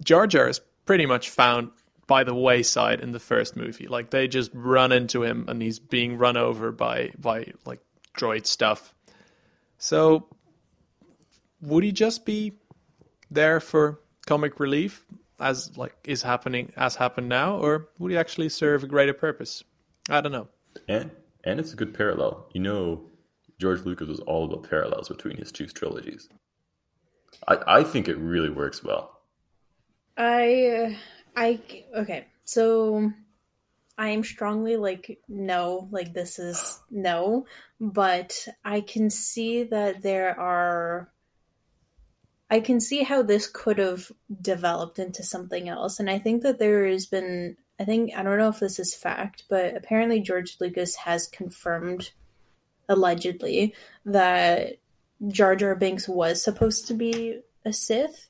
Jar 0.03 0.27
Jar 0.27 0.49
is 0.49 0.61
pretty 0.87 1.07
much 1.07 1.31
found 1.31 1.71
by 2.07 2.25
the 2.25 2.35
wayside 2.35 3.01
in 3.01 3.13
the 3.13 3.21
first 3.21 3.57
movie. 3.57 3.87
Like 3.87 4.11
they 4.11 4.29
just 4.29 4.51
run 4.55 4.93
into 4.93 5.23
him 5.23 5.47
and 5.49 5.61
he's 5.63 5.79
being 5.79 6.19
run 6.19 6.37
over 6.37 6.73
by 6.73 7.13
by 7.19 7.53
like 7.65 7.81
droid 8.17 8.47
stuff. 8.47 8.95
So 9.79 10.29
would 11.61 11.85
he 11.85 11.93
just 11.93 12.25
be 12.25 12.53
there 13.31 13.61
for 13.61 14.01
comic 14.27 14.61
relief 14.61 15.05
as 15.41 15.77
like 15.77 15.95
is 16.05 16.23
happening 16.23 16.73
as 16.77 16.95
happened 16.95 17.29
now 17.29 17.57
or 17.57 17.89
would 17.99 18.11
he 18.11 18.19
actually 18.19 18.49
serve 18.49 18.85
a 18.85 18.87
greater 18.87 19.15
purpose? 19.15 19.65
I 20.09 20.21
don't 20.21 20.33
know. 20.33 20.49
And 20.89 21.11
and 21.45 21.61
it's 21.61 21.73
a 21.73 21.77
good 21.77 21.95
parallel. 21.95 22.47
You 22.53 22.61
know, 22.61 23.03
George 23.59 23.83
Lucas 23.85 24.09
was 24.09 24.21
all 24.21 24.45
about 24.45 24.69
parallels 24.69 25.09
between 25.09 25.37
his 25.37 25.53
two 25.53 25.67
trilogies. 25.67 26.29
I, 27.47 27.59
I 27.67 27.85
think 27.85 28.09
it 28.09 28.17
really 28.19 28.51
works 28.51 28.83
well. 28.83 29.21
I, 30.17 30.99
I, 31.37 31.61
okay. 31.97 32.27
So 32.45 33.13
I 33.97 34.11
am 34.11 34.25
strongly 34.25 34.77
like, 34.77 35.19
no, 35.29 35.89
like 35.91 36.13
this 36.13 36.39
is 36.39 36.81
no, 36.91 37.47
but 37.81 38.47
I 38.65 38.81
can 38.81 39.11
see 39.11 39.65
that 39.65 40.03
there 40.03 40.39
are, 40.39 41.11
I 42.51 42.61
can 42.61 42.81
see 42.81 43.03
how 43.03 43.23
this 43.23 43.47
could 43.47 43.79
have 43.79 44.11
developed 44.41 44.99
into 44.99 45.23
something 45.23 45.69
else. 45.69 45.99
And 45.99 46.11
I 46.11 46.19
think 46.19 46.43
that 46.43 46.59
there 46.59 46.87
has 46.87 47.07
been, 47.07 47.57
I 47.81 47.85
think, 47.85 48.13
I 48.17 48.23
don't 48.23 48.39
know 48.39 48.51
if 48.51 48.61
this 48.61 48.79
is 48.79 48.95
fact, 48.95 49.45
but 49.49 49.77
apparently 49.77 50.21
George 50.21 50.57
Lucas 50.61 50.95
has 50.97 51.27
confirmed, 51.27 52.13
allegedly, 52.89 53.75
that 54.05 54.79
Jar 55.29 55.57
Jar 55.57 55.75
Binks 55.75 56.09
was 56.09 56.43
supposed 56.43 56.89
to 56.89 56.95
be 56.95 57.41
a 57.65 57.73
Sith. 57.73 58.29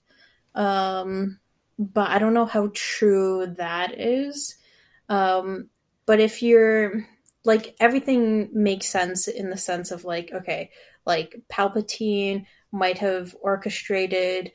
Um, 0.54 1.40
but 1.78 2.10
I 2.10 2.18
don't 2.18 2.34
know 2.34 2.46
how 2.46 2.70
true 2.72 3.54
that 3.58 3.98
is. 3.98 4.56
Um, 5.08 5.70
but 6.06 6.20
if 6.20 6.42
you're 6.42 7.06
like 7.44 7.76
everything 7.78 8.48
makes 8.52 8.86
sense 8.86 9.28
in 9.28 9.50
the 9.50 9.56
sense 9.56 9.90
of 9.90 10.04
like 10.04 10.30
okay, 10.32 10.70
like 11.04 11.42
Palpatine 11.50 12.46
might 12.72 12.98
have 12.98 13.34
orchestrated 13.40 14.52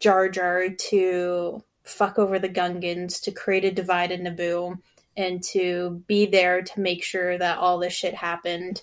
Jar 0.00 0.28
Jar 0.28 0.68
to 0.68 1.62
fuck 1.84 2.18
over 2.18 2.38
the 2.38 2.48
Gungans 2.48 3.20
to 3.22 3.30
create 3.30 3.64
a 3.64 3.70
divide 3.70 4.10
in 4.10 4.22
Naboo 4.22 4.78
and 5.16 5.42
to 5.42 6.02
be 6.06 6.26
there 6.26 6.62
to 6.62 6.80
make 6.80 7.04
sure 7.04 7.38
that 7.38 7.58
all 7.58 7.78
this 7.78 7.92
shit 7.92 8.14
happened 8.14 8.82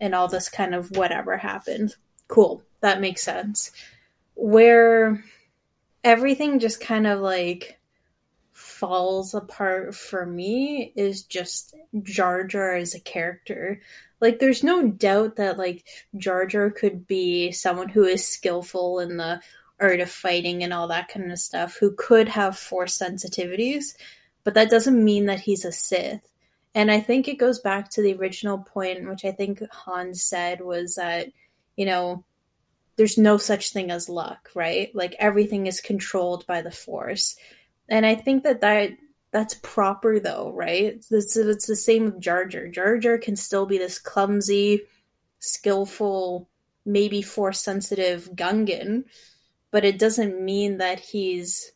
and 0.00 0.14
all 0.14 0.28
this 0.28 0.48
kind 0.48 0.74
of 0.74 0.90
whatever 0.96 1.36
happened. 1.36 1.94
Cool. 2.28 2.62
That 2.80 3.00
makes 3.00 3.22
sense. 3.22 3.70
Where 4.34 5.24
everything 6.02 6.58
just 6.58 6.80
kind 6.80 7.06
of 7.06 7.20
like 7.20 7.78
falls 8.52 9.34
apart 9.34 9.94
for 9.94 10.24
me 10.26 10.92
is 10.96 11.22
just 11.22 11.74
Jar 12.02 12.44
Jar 12.44 12.74
as 12.74 12.94
a 12.94 13.00
character. 13.00 13.80
Like, 14.20 14.38
there's 14.38 14.62
no 14.62 14.88
doubt 14.88 15.36
that 15.36 15.58
like 15.58 15.84
Jar 16.16 16.46
Jar 16.46 16.70
could 16.70 17.06
be 17.06 17.52
someone 17.52 17.88
who 17.88 18.04
is 18.04 18.26
skillful 18.26 19.00
in 19.00 19.16
the 19.16 19.40
art 19.80 20.00
of 20.00 20.10
fighting 20.10 20.62
and 20.62 20.72
all 20.72 20.88
that 20.88 21.08
kind 21.08 21.32
of 21.32 21.38
stuff, 21.38 21.76
who 21.78 21.92
could 21.92 22.28
have 22.28 22.56
force 22.56 22.96
sensitivities, 22.98 23.94
but 24.44 24.54
that 24.54 24.70
doesn't 24.70 25.02
mean 25.02 25.26
that 25.26 25.40
he's 25.40 25.64
a 25.64 25.72
Sith. 25.72 26.28
And 26.74 26.90
I 26.90 27.00
think 27.00 27.28
it 27.28 27.38
goes 27.38 27.60
back 27.60 27.90
to 27.90 28.02
the 28.02 28.14
original 28.14 28.58
point, 28.58 29.08
which 29.08 29.24
I 29.24 29.32
think 29.32 29.62
Han 29.70 30.14
said 30.14 30.60
was 30.60 30.96
that, 30.96 31.28
you 31.76 31.86
know, 31.86 32.24
there's 32.96 33.18
no 33.18 33.38
such 33.38 33.70
thing 33.70 33.90
as 33.90 34.08
luck, 34.08 34.50
right? 34.54 34.94
Like 34.94 35.16
everything 35.18 35.66
is 35.66 35.80
controlled 35.80 36.46
by 36.46 36.62
the 36.62 36.70
force. 36.70 37.36
And 37.88 38.04
I 38.04 38.14
think 38.14 38.44
that 38.44 38.60
that 38.60 38.90
that's 39.30 39.54
proper 39.54 40.20
though, 40.20 40.52
right? 40.52 40.84
It's, 40.84 41.10
it's, 41.10 41.36
it's 41.36 41.66
the 41.66 41.74
same 41.74 42.04
with 42.04 42.20
Jar 42.20 42.44
Jar. 42.44 42.68
Jar 42.68 42.98
Jar 42.98 43.18
can 43.18 43.34
still 43.34 43.66
be 43.66 43.78
this 43.78 43.98
clumsy, 43.98 44.82
skillful, 45.40 46.48
maybe 46.86 47.20
force 47.20 47.60
sensitive 47.60 48.30
Gungan, 48.34 49.04
but 49.72 49.84
it 49.84 49.98
doesn't 49.98 50.40
mean 50.40 50.78
that 50.78 51.00
he's 51.00 51.72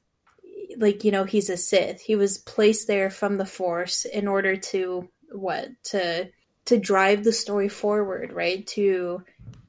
like 0.77 1.05
you 1.05 1.11
know 1.11 1.25
he's 1.25 1.51
a 1.51 1.57
Sith. 1.57 2.01
He 2.01 2.17
was 2.17 2.39
placed 2.39 2.87
there 2.87 3.11
from 3.11 3.37
the 3.37 3.47
Force 3.47 4.05
in 4.05 4.29
order 4.29 4.57
to 4.57 5.09
what 5.31 5.69
to 5.85 6.29
to 6.67 6.79
drive 6.79 7.25
the 7.25 7.33
story 7.33 7.69
forward, 7.69 8.33
right? 8.33 8.67
To 8.69 9.23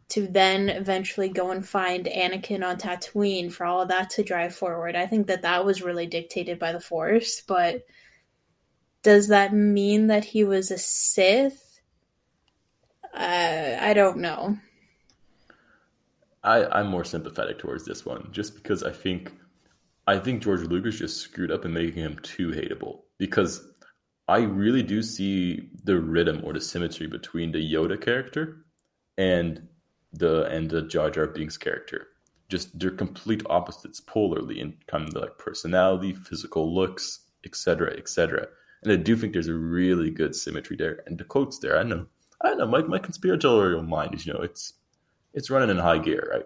to 0.09 0.27
then 0.27 0.69
eventually 0.69 1.29
go 1.29 1.51
and 1.51 1.67
find 1.67 2.05
Anakin 2.05 2.65
on 2.65 2.77
Tatooine 2.77 3.51
for 3.51 3.65
all 3.65 3.81
of 3.81 3.89
that 3.89 4.09
to 4.11 4.23
drive 4.23 4.55
forward. 4.55 4.95
I 4.95 5.05
think 5.05 5.27
that 5.27 5.43
that 5.43 5.65
was 5.65 5.83
really 5.83 6.07
dictated 6.07 6.57
by 6.57 6.71
the 6.71 6.79
Force, 6.79 7.41
but 7.47 7.85
does 9.03 9.27
that 9.27 9.53
mean 9.53 10.07
that 10.07 10.25
he 10.25 10.43
was 10.43 10.71
a 10.71 10.77
Sith? 10.77 11.79
Uh, 13.13 13.77
I 13.79 13.93
don't 13.93 14.17
know. 14.17 14.57
I, 16.43 16.65
I'm 16.65 16.87
more 16.87 17.03
sympathetic 17.03 17.59
towards 17.59 17.85
this 17.85 18.05
one, 18.05 18.29
just 18.31 18.55
because 18.55 18.83
I 18.83 18.91
think 18.91 19.33
I 20.09 20.17
think 20.17 20.41
George 20.41 20.61
Lucas 20.61 20.97
just 20.97 21.17
screwed 21.17 21.51
up 21.51 21.65
in 21.65 21.73
making 21.73 22.01
him 22.01 22.17
too 22.23 22.47
hateable. 22.49 23.01
Because 23.19 23.61
I 24.27 24.39
really 24.39 24.81
do 24.81 25.03
see 25.03 25.69
the 25.83 25.99
rhythm 25.99 26.41
or 26.43 26.51
the 26.53 26.61
symmetry 26.61 27.05
between 27.05 27.51
the 27.51 27.73
Yoda 27.73 28.01
character 28.01 28.65
and 29.19 29.67
the 30.11 30.45
and 30.45 30.67
the 30.67 30.81
Jar 30.81 31.11
Jar 31.11 31.27
Binks 31.27 31.57
character. 31.57 32.07
Just 32.49 32.79
they're 32.79 32.89
complete 32.89 33.43
opposites 33.51 34.01
polarly 34.01 34.59
in 34.59 34.77
kind 34.87 35.07
of 35.07 35.13
like 35.13 35.37
personality, 35.37 36.13
physical 36.13 36.73
looks, 36.73 37.19
etc., 37.45 37.93
etc. 37.95 38.47
And 38.81 38.91
I 38.91 38.95
do 38.95 39.15
think 39.15 39.33
there's 39.33 39.47
a 39.47 39.53
really 39.53 40.09
good 40.09 40.35
symmetry 40.35 40.75
there. 40.75 41.03
And 41.05 41.19
the 41.19 41.23
quotes 41.23 41.59
there, 41.59 41.77
I 41.77 41.83
know, 41.83 42.07
I 42.43 42.55
know, 42.55 42.65
my, 42.65 42.81
my 42.81 42.97
conspiratorial 42.97 43.83
mind 43.83 44.15
is, 44.15 44.25
you 44.25 44.33
know, 44.33 44.41
it's 44.41 44.73
it's 45.35 45.51
running 45.51 45.69
in 45.69 45.77
high 45.77 45.99
gear, 45.99 46.27
right? 46.31 46.45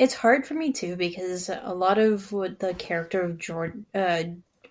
It's 0.00 0.14
hard 0.14 0.46
for 0.46 0.54
me 0.54 0.72
too 0.72 0.96
because 0.96 1.50
a 1.50 1.74
lot 1.74 1.98
of 1.98 2.32
what 2.32 2.58
the 2.58 2.72
character 2.72 3.20
of 3.20 3.36
George 3.38 3.74
uh, 3.94 4.22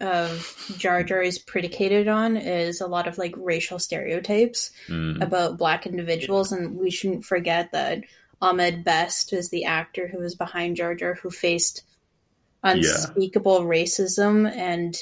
of 0.02 0.74
Jar 0.78 1.04
Jar 1.04 1.22
is 1.22 1.38
predicated 1.38 2.08
on 2.08 2.36
is 2.36 2.82
a 2.82 2.88
lot 2.88 3.08
of 3.08 3.18
like 3.20 3.36
racial 3.38 3.78
stereotypes 3.78 4.72
Mm. 4.88 5.22
about 5.22 5.58
black 5.58 5.86
individuals, 5.86 6.52
and 6.52 6.78
we 6.78 6.90
shouldn't 6.90 7.26
forget 7.26 7.72
that 7.74 8.00
Ahmed 8.42 8.84
Best 8.84 9.32
is 9.34 9.50
the 9.50 9.66
actor 9.66 10.08
who 10.08 10.20
was 10.20 10.34
behind 10.34 10.78
Jar 10.78 10.96
Jar, 10.96 11.14
who 11.14 11.30
faced 11.30 11.84
unspeakable 12.64 13.62
racism 13.62 14.50
and 14.52 14.98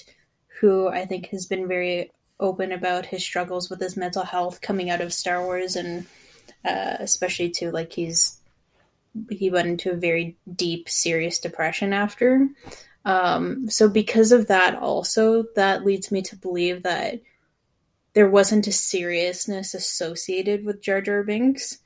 who 0.60 0.88
I 0.90 1.06
think 1.06 1.28
has 1.28 1.46
been 1.46 1.68
very 1.68 2.12
open 2.40 2.72
about 2.72 3.06
his 3.06 3.24
struggles 3.24 3.70
with 3.70 3.80
his 3.80 3.96
mental 3.96 4.24
health 4.24 4.60
coming 4.60 4.90
out 4.90 5.02
of 5.02 5.14
Star 5.14 5.42
Wars, 5.42 5.76
and 5.78 6.06
uh, 6.66 6.98
especially 7.00 7.50
too 7.50 7.72
like 7.72 7.94
he's 7.94 8.38
he 9.30 9.50
went 9.50 9.68
into 9.68 9.92
a 9.92 9.96
very 9.96 10.38
deep, 10.56 10.90
serious 10.90 11.40
depression 11.40 11.94
after. 11.94 12.48
Um, 13.06 13.70
so 13.70 13.88
because 13.88 14.32
of 14.32 14.48
that, 14.48 14.76
also 14.76 15.46
that 15.56 15.86
leads 15.86 16.12
me 16.12 16.22
to 16.24 16.36
believe 16.36 16.84
that 16.84 17.22
there 18.14 18.30
wasn't 18.30 18.68
a 18.68 18.72
seriousness 18.72 19.74
associated 19.74 20.66
with 20.66 20.82
Jar 20.82 21.02
Jar 21.02 21.24
Binks. 21.24 21.78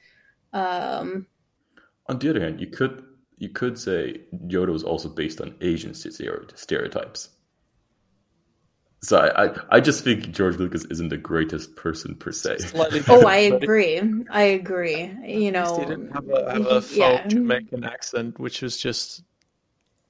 Um, 0.54 1.28
On 2.08 2.18
the 2.20 2.30
other 2.30 2.42
hand, 2.42 2.60
you 2.60 2.68
could 2.68 3.04
you 3.38 3.50
could 3.50 3.78
say 3.78 4.22
Yoda 4.48 4.72
was 4.72 4.84
also 4.84 5.10
based 5.10 5.42
on 5.42 5.56
Asian 5.62 5.94
stereotypes. 5.94 7.30
So 9.04 9.18
I, 9.18 9.45
I, 9.45 9.56
I 9.72 9.80
just 9.80 10.04
think 10.04 10.32
George 10.32 10.58
Lucas 10.58 10.86
isn't 10.86 11.10
the 11.10 11.18
greatest 11.18 11.76
person 11.76 12.16
per 12.16 12.32
se. 12.32 12.58
Oh, 13.08 13.26
I 13.26 13.38
agree. 13.38 13.99
I 14.30 14.41
agree. 14.43 15.06
You 15.26 15.47
At 15.47 15.54
least 15.54 15.54
know, 15.54 15.80
he 15.80 15.86
didn't 15.86 16.12
have 16.12 16.30
a, 16.30 16.54
have 16.54 16.66
a 16.68 16.82
faux 16.82 16.95
yeah. 16.95 17.28
Jamaican 17.28 17.84
accent, 17.84 18.39
which 18.39 18.62
was 18.62 18.78
just. 18.78 19.24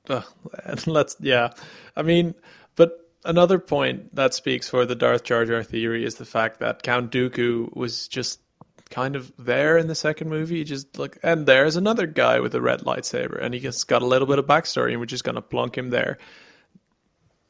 Uh, 0.09 0.23
let's 0.85 1.15
yeah, 1.21 1.51
I 1.95 2.01
mean, 2.01 2.35
but 2.75 3.09
another 3.23 3.59
point 3.59 4.13
that 4.15 4.33
speaks 4.33 4.67
for 4.67 4.85
the 4.85 4.95
Darth 4.95 5.23
Jar 5.23 5.45
Jar 5.45 5.63
theory 5.63 6.03
is 6.03 6.15
the 6.15 6.25
fact 6.25 6.59
that 6.59 6.83
Count 6.83 7.11
Dooku 7.11 7.73
was 7.73 8.09
just 8.09 8.41
kind 8.89 9.15
of 9.15 9.31
there 9.39 9.77
in 9.77 9.87
the 9.87 9.95
second 9.95 10.29
movie. 10.29 10.65
Just 10.65 10.99
like, 10.99 11.17
and 11.23 11.45
there's 11.45 11.77
another 11.77 12.07
guy 12.07 12.41
with 12.41 12.55
a 12.55 12.61
red 12.61 12.81
lightsaber, 12.81 13.41
and 13.41 13.53
he 13.53 13.61
just 13.61 13.87
got 13.87 14.01
a 14.01 14.05
little 14.05 14.27
bit 14.27 14.39
of 14.39 14.47
backstory, 14.47 14.91
and 14.91 14.99
we're 14.99 15.05
just 15.05 15.23
gonna 15.23 15.41
plunk 15.41 15.77
him 15.77 15.91
there. 15.91 16.17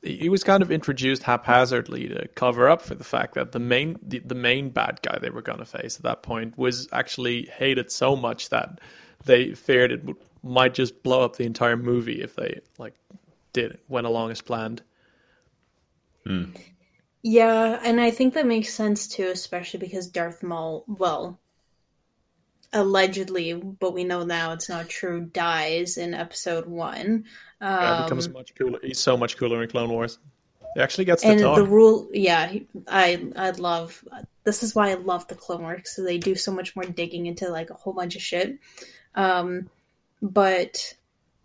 He 0.02 0.18
he 0.18 0.30
was 0.30 0.44
kind 0.44 0.64
of 0.64 0.72
introduced 0.72 1.24
haphazardly 1.24 2.08
to 2.10 2.28
cover 2.30 2.70
up 2.70 2.82
for 2.82 2.96
the 2.96 3.04
fact 3.04 3.36
that 3.36 3.52
the 3.52 3.60
main 3.60 4.00
the, 4.02 4.20
the 4.20 4.36
main 4.36 4.70
bad 4.70 5.00
guy 5.02 5.18
they 5.20 5.30
were 5.30 5.42
going 5.42 5.60
to 5.60 5.66
face 5.66 5.98
at 5.98 6.04
that 6.04 6.24
point 6.24 6.58
was 6.58 6.88
actually 6.92 7.48
hated 7.58 7.92
so 7.92 8.16
much 8.16 8.50
that 8.50 8.80
they 9.26 9.54
feared 9.54 9.92
it 9.92 10.04
would, 10.06 10.18
might 10.44 10.74
just 10.74 11.04
blow 11.04 11.24
up 11.24 11.36
the 11.36 11.46
entire 11.46 11.78
movie 11.78 12.22
if 12.22 12.36
they 12.36 12.60
like 12.78 12.96
did 13.54 13.78
went 13.88 14.08
along 14.08 14.32
as 14.32 14.42
planned. 14.42 14.82
Hmm. 16.26 16.46
Yeah, 17.24 17.80
and 17.84 18.02
I 18.02 18.10
think 18.10 18.34
that 18.34 18.48
makes 18.48 18.74
sense 18.74 19.08
too, 19.08 19.28
especially 19.28 19.80
because 19.80 20.08
Darth 20.08 20.42
Maul, 20.42 20.86
well, 20.88 21.40
allegedly, 22.74 23.54
but 23.54 23.94
we 23.94 24.04
know 24.04 24.24
now 24.24 24.54
it's 24.54 24.70
not 24.70 24.90
true, 24.90 25.22
dies 25.22 25.98
in 25.98 26.14
episode 26.14 26.66
one. 26.66 27.26
Yeah, 27.62 27.98
Um, 27.98 28.04
becomes 28.04 28.30
much 28.30 28.56
cooler. 28.56 28.80
He's 28.82 29.00
so 29.00 29.18
much 29.18 29.38
cooler 29.38 29.62
in 29.64 29.70
Clone 29.70 29.90
Wars. 29.90 30.20
He 30.76 30.82
actually 30.82 31.06
gets 31.06 31.24
and 31.24 31.40
talk. 31.40 31.58
the 31.58 31.66
rule, 31.66 32.10
yeah, 32.14 32.54
I 32.88 33.28
I 33.36 33.52
love. 33.52 34.04
This 34.46 34.64
is 34.64 34.74
why 34.74 34.90
I 34.92 34.94
love 34.96 35.28
the 35.28 35.36
Clone 35.36 35.62
Wars 35.62 35.92
so 35.94 36.02
they 36.04 36.18
do 36.18 36.34
so 36.36 36.52
much 36.52 36.76
more 36.76 36.86
digging 36.86 37.26
into 37.26 37.50
like 37.50 37.70
a 37.70 37.74
whole 37.76 37.94
bunch 37.94 38.16
of 38.16 38.22
shit. 38.22 38.58
Um, 39.16 39.70
but 40.22 40.96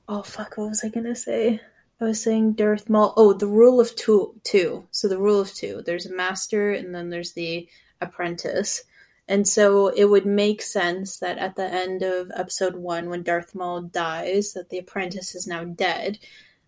oh 0.08 0.22
fuck, 0.22 0.56
what 0.56 0.68
was 0.68 0.84
I 0.84 0.88
gonna 0.90 1.16
say? 1.16 1.60
I 2.00 2.04
was 2.04 2.22
saying 2.22 2.52
Darth 2.52 2.88
Maul. 2.88 3.14
Oh, 3.16 3.32
the 3.32 3.46
rule 3.48 3.80
of 3.80 3.96
two. 3.96 4.34
Two. 4.44 4.86
So 4.90 5.08
the 5.08 5.18
rule 5.18 5.40
of 5.40 5.52
two. 5.52 5.82
There's 5.84 6.06
a 6.06 6.14
master, 6.14 6.72
and 6.72 6.94
then 6.94 7.10
there's 7.10 7.32
the 7.32 7.68
apprentice. 8.00 8.84
And 9.28 9.46
so 9.46 9.88
it 9.88 10.04
would 10.04 10.26
make 10.26 10.62
sense 10.62 11.18
that 11.18 11.38
at 11.38 11.56
the 11.56 11.64
end 11.64 12.02
of 12.02 12.30
episode 12.34 12.76
one, 12.76 13.08
when 13.08 13.22
Darth 13.22 13.54
Maul 13.54 13.82
dies, 13.82 14.52
that 14.52 14.70
the 14.70 14.78
apprentice 14.78 15.34
is 15.34 15.46
now 15.46 15.64
dead. 15.64 16.18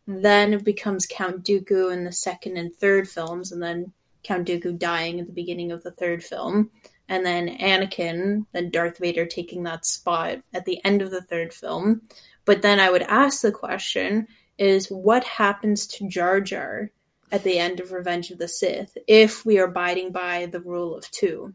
Then 0.07 0.55
it 0.55 0.65
becomes 0.65 1.07
Count 1.07 1.45
Dooku 1.45 1.93
in 1.93 2.05
the 2.05 2.13
second 2.13 2.57
and 2.57 2.75
third 2.75 3.09
films, 3.09 3.53
and 3.53 3.63
then 3.63 3.93
Count 4.25 4.49
Dooku 4.49 4.79
dying 4.79 5.21
at 5.21 5.27
the 5.27 5.33
beginning 5.33 5.71
of 5.71 5.83
the 5.83 5.93
third 5.93 6.25
film, 6.25 6.71
and 7.09 7.25
then 7.25 7.59
Anakin, 7.59 8.47
then 8.53 8.71
Darth 8.71 8.99
Vader 8.99 9.27
taking 9.27 9.63
that 9.63 9.87
spot 9.87 10.39
at 10.53 10.65
the 10.65 10.85
end 10.85 11.03
of 11.03 11.11
the 11.11 11.23
third 11.23 11.53
film. 11.53 12.03
But 12.45 12.63
then 12.63 12.81
I 12.81 12.91
would 12.91 13.03
ask 13.03 13.43
the 13.43 13.53
question 13.53 14.27
is 14.57 14.89
what 14.89 15.23
happens 15.25 15.87
to 15.87 16.09
Jar 16.09 16.41
Jar 16.41 16.91
at 17.31 17.45
the 17.45 17.59
end 17.59 17.79
of 17.79 17.93
Revenge 17.93 18.31
of 18.31 18.39
the 18.39 18.49
Sith 18.49 18.97
if 19.07 19.45
we 19.45 19.59
are 19.59 19.67
abiding 19.67 20.11
by 20.11 20.47
the 20.47 20.61
rule 20.61 20.97
of 20.97 21.09
two? 21.11 21.55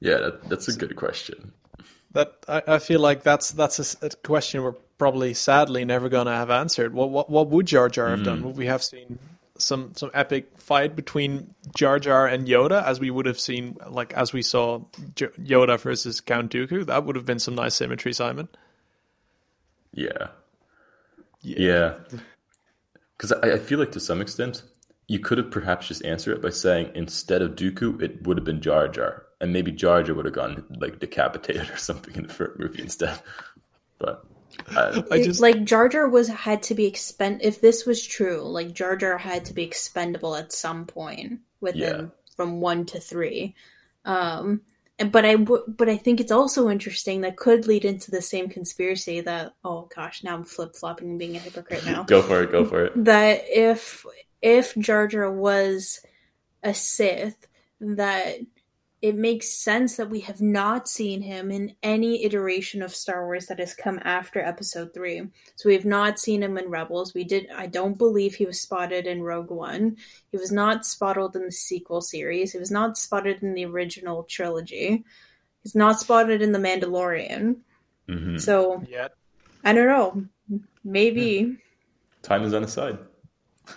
Yeah, 0.00 0.18
that, 0.18 0.48
that's 0.48 0.68
a 0.68 0.76
good 0.76 0.96
question. 0.96 1.52
That 2.12 2.34
I, 2.48 2.62
I 2.66 2.78
feel 2.78 3.00
like 3.00 3.22
that's 3.22 3.50
that's 3.50 4.02
a 4.02 4.06
a, 4.06 4.10
question 4.10 4.62
we're 4.62 4.72
probably 4.98 5.34
sadly 5.34 5.84
never 5.84 6.08
gonna 6.08 6.34
have 6.34 6.50
answered. 6.50 6.94
What 6.94 7.10
what 7.10 7.30
what 7.30 7.48
would 7.48 7.66
Jar 7.66 7.88
Jar 7.88 8.08
have 8.10 8.24
done? 8.24 8.42
Would 8.42 8.56
we 8.56 8.66
have 8.66 8.82
seen 8.82 9.18
some 9.58 9.92
some 9.94 10.10
epic 10.14 10.58
fight 10.58 10.96
between 10.96 11.54
Jar 11.76 11.98
Jar 11.98 12.26
and 12.26 12.46
Yoda, 12.46 12.84
as 12.84 13.00
we 13.00 13.10
would 13.10 13.26
have 13.26 13.40
seen, 13.40 13.76
like 13.88 14.12
as 14.14 14.32
we 14.32 14.42
saw 14.42 14.80
J- 15.14 15.28
Yoda 15.40 15.78
versus 15.78 16.20
Count 16.20 16.52
Dooku? 16.52 16.86
That 16.86 17.04
would 17.04 17.16
have 17.16 17.24
been 17.24 17.38
some 17.38 17.54
nice 17.54 17.74
symmetry, 17.74 18.12
Simon. 18.12 18.48
Yeah. 19.92 20.28
Yeah. 21.40 21.94
Because 23.16 23.32
I, 23.32 23.52
I 23.52 23.58
feel 23.58 23.78
like 23.78 23.92
to 23.92 24.00
some 24.00 24.20
extent, 24.20 24.62
you 25.08 25.18
could 25.18 25.38
have 25.38 25.50
perhaps 25.50 25.88
just 25.88 26.04
answered 26.04 26.36
it 26.36 26.42
by 26.42 26.50
saying 26.50 26.90
instead 26.94 27.42
of 27.42 27.56
Dooku, 27.56 28.00
it 28.02 28.26
would 28.26 28.36
have 28.36 28.44
been 28.44 28.60
Jar 28.60 28.88
Jar. 28.88 29.25
And 29.40 29.52
maybe 29.52 29.70
Jar 29.72 30.02
Jar 30.02 30.14
would 30.16 30.24
have 30.24 30.34
gone 30.34 30.64
like 30.80 30.98
decapitated 30.98 31.70
or 31.70 31.76
something 31.76 32.14
in 32.14 32.26
the 32.26 32.32
first 32.32 32.58
movie 32.58 32.80
instead. 32.82 33.18
But 33.98 34.24
uh, 34.74 35.02
I 35.10 35.22
just 35.22 35.40
like 35.40 35.64
Jar 35.64 35.88
Jar 35.88 36.08
was 36.08 36.28
had 36.28 36.62
to 36.64 36.74
be 36.74 36.86
expend. 36.86 37.42
If 37.42 37.60
this 37.60 37.84
was 37.84 38.04
true, 38.06 38.40
like 38.42 38.72
Jar 38.72 38.96
Jar 38.96 39.18
had 39.18 39.44
to 39.46 39.52
be 39.54 39.62
expendable 39.62 40.34
at 40.36 40.52
some 40.52 40.86
point 40.86 41.40
within 41.60 41.80
Yeah. 42.00 42.06
from 42.34 42.60
one 42.62 42.86
to 42.86 43.00
three. 43.00 43.54
Um, 44.06 44.62
and- 44.98 45.12
but 45.12 45.26
I 45.26 45.32
w- 45.36 45.64
but 45.68 45.90
I 45.90 45.98
think 45.98 46.20
it's 46.20 46.32
also 46.32 46.70
interesting 46.70 47.20
that 47.20 47.36
could 47.36 47.66
lead 47.66 47.84
into 47.84 48.10
the 48.10 48.22
same 48.22 48.48
conspiracy 48.48 49.20
that 49.20 49.52
oh 49.64 49.88
gosh 49.94 50.24
now 50.24 50.34
I'm 50.34 50.44
flip 50.44 50.74
flopping 50.74 51.10
and 51.10 51.18
being 51.18 51.36
a 51.36 51.40
hypocrite 51.40 51.84
now 51.84 52.02
go 52.06 52.22
for 52.22 52.42
it, 52.42 52.50
go 52.52 52.64
for 52.64 52.86
it. 52.86 53.04
that 53.04 53.42
if 53.48 54.06
if 54.40 54.74
Jar 54.78 55.06
Jar 55.06 55.30
was 55.30 56.00
a 56.62 56.72
Sith, 56.72 57.46
that 57.80 58.38
it 59.02 59.14
makes 59.14 59.50
sense 59.50 59.96
that 59.96 60.08
we 60.08 60.20
have 60.20 60.40
not 60.40 60.88
seen 60.88 61.20
him 61.20 61.50
in 61.50 61.74
any 61.82 62.24
iteration 62.24 62.80
of 62.82 62.94
Star 62.94 63.26
Wars 63.26 63.46
that 63.46 63.58
has 63.58 63.74
come 63.74 64.00
after 64.02 64.40
Episode 64.40 64.94
Three. 64.94 65.22
So 65.56 65.68
we 65.68 65.74
have 65.74 65.84
not 65.84 66.18
seen 66.18 66.42
him 66.42 66.56
in 66.56 66.70
Rebels. 66.70 67.12
We 67.12 67.24
did. 67.24 67.48
I 67.54 67.66
don't 67.66 67.98
believe 67.98 68.34
he 68.34 68.46
was 68.46 68.60
spotted 68.60 69.06
in 69.06 69.22
Rogue 69.22 69.50
One. 69.50 69.96
He 70.30 70.38
was 70.38 70.50
not 70.50 70.86
spotted 70.86 71.36
in 71.36 71.44
the 71.44 71.52
sequel 71.52 72.00
series. 72.00 72.52
He 72.52 72.58
was 72.58 72.70
not 72.70 72.96
spotted 72.96 73.42
in 73.42 73.54
the 73.54 73.66
original 73.66 74.22
trilogy. 74.24 75.04
He's 75.62 75.74
not 75.74 76.00
spotted 76.00 76.40
in 76.40 76.52
the 76.52 76.58
Mandalorian. 76.58 77.56
hmm 78.08 78.38
So 78.38 78.82
yeah. 78.88 79.08
I 79.62 79.72
don't 79.72 79.86
know. 79.88 80.60
Maybe. 80.84 81.56
time 82.22 82.44
is 82.44 82.54
on 82.54 82.62
his 82.62 82.72
side. 82.72 82.98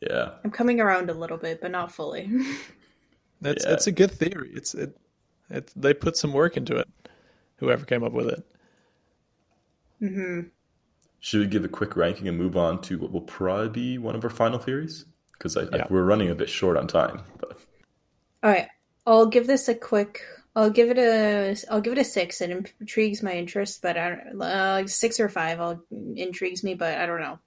yeah. 0.00 0.30
I'm 0.44 0.50
coming 0.50 0.80
around 0.80 1.10
a 1.10 1.14
little 1.14 1.36
bit, 1.36 1.60
but 1.60 1.70
not 1.70 1.92
fully. 1.92 2.30
It's 3.42 3.64
Yeah. 3.64 3.72
it's 3.72 3.86
a 3.86 3.92
good 3.92 4.10
theory. 4.10 4.50
It's 4.54 4.74
it, 4.74 4.96
it 5.48 5.72
they 5.76 5.94
put 5.94 6.16
some 6.16 6.32
work 6.32 6.56
into 6.56 6.76
it. 6.76 6.88
Whoever 7.56 7.84
came 7.84 8.02
up 8.04 8.12
with 8.12 8.28
it. 8.28 8.44
Should 11.20 11.40
we 11.40 11.46
give 11.46 11.64
a 11.64 11.68
quick 11.68 11.96
ranking 11.96 12.28
and 12.28 12.38
move 12.38 12.56
on 12.56 12.80
to 12.82 12.98
what 12.98 13.12
will 13.12 13.20
probably 13.20 13.68
be 13.68 13.98
one 13.98 14.14
of 14.14 14.24
our 14.24 14.30
final 14.30 14.58
theories? 14.58 15.04
Because 15.32 15.56
I, 15.56 15.62
I, 15.62 15.76
Yeah. 15.76 15.86
we're 15.90 16.04
running 16.04 16.30
a 16.30 16.34
bit 16.34 16.48
short 16.48 16.76
on 16.78 16.86
time. 16.86 17.20
But 17.38 17.58
All 18.42 18.50
right, 18.50 18.68
I'll 19.06 19.26
give 19.26 19.46
this 19.46 19.68
a 19.68 19.74
quick. 19.74 20.22
I'll 20.56 20.70
give 20.70 20.90
it 20.90 20.98
a. 20.98 21.56
I'll 21.70 21.80
give 21.82 21.92
it 21.92 21.98
a 21.98 22.04
six. 22.04 22.40
It 22.40 22.50
intrigues 22.80 23.22
my 23.22 23.32
interest, 23.34 23.82
but 23.82 23.96
I 23.98 24.10
don't. 24.10 24.42
Uh, 24.42 24.86
six 24.86 25.20
or 25.20 25.28
five. 25.28 25.60
I'll 25.60 25.82
intrigues 26.16 26.64
me, 26.64 26.74
but 26.74 26.96
I 26.98 27.06
don't 27.06 27.20
know. 27.20 27.38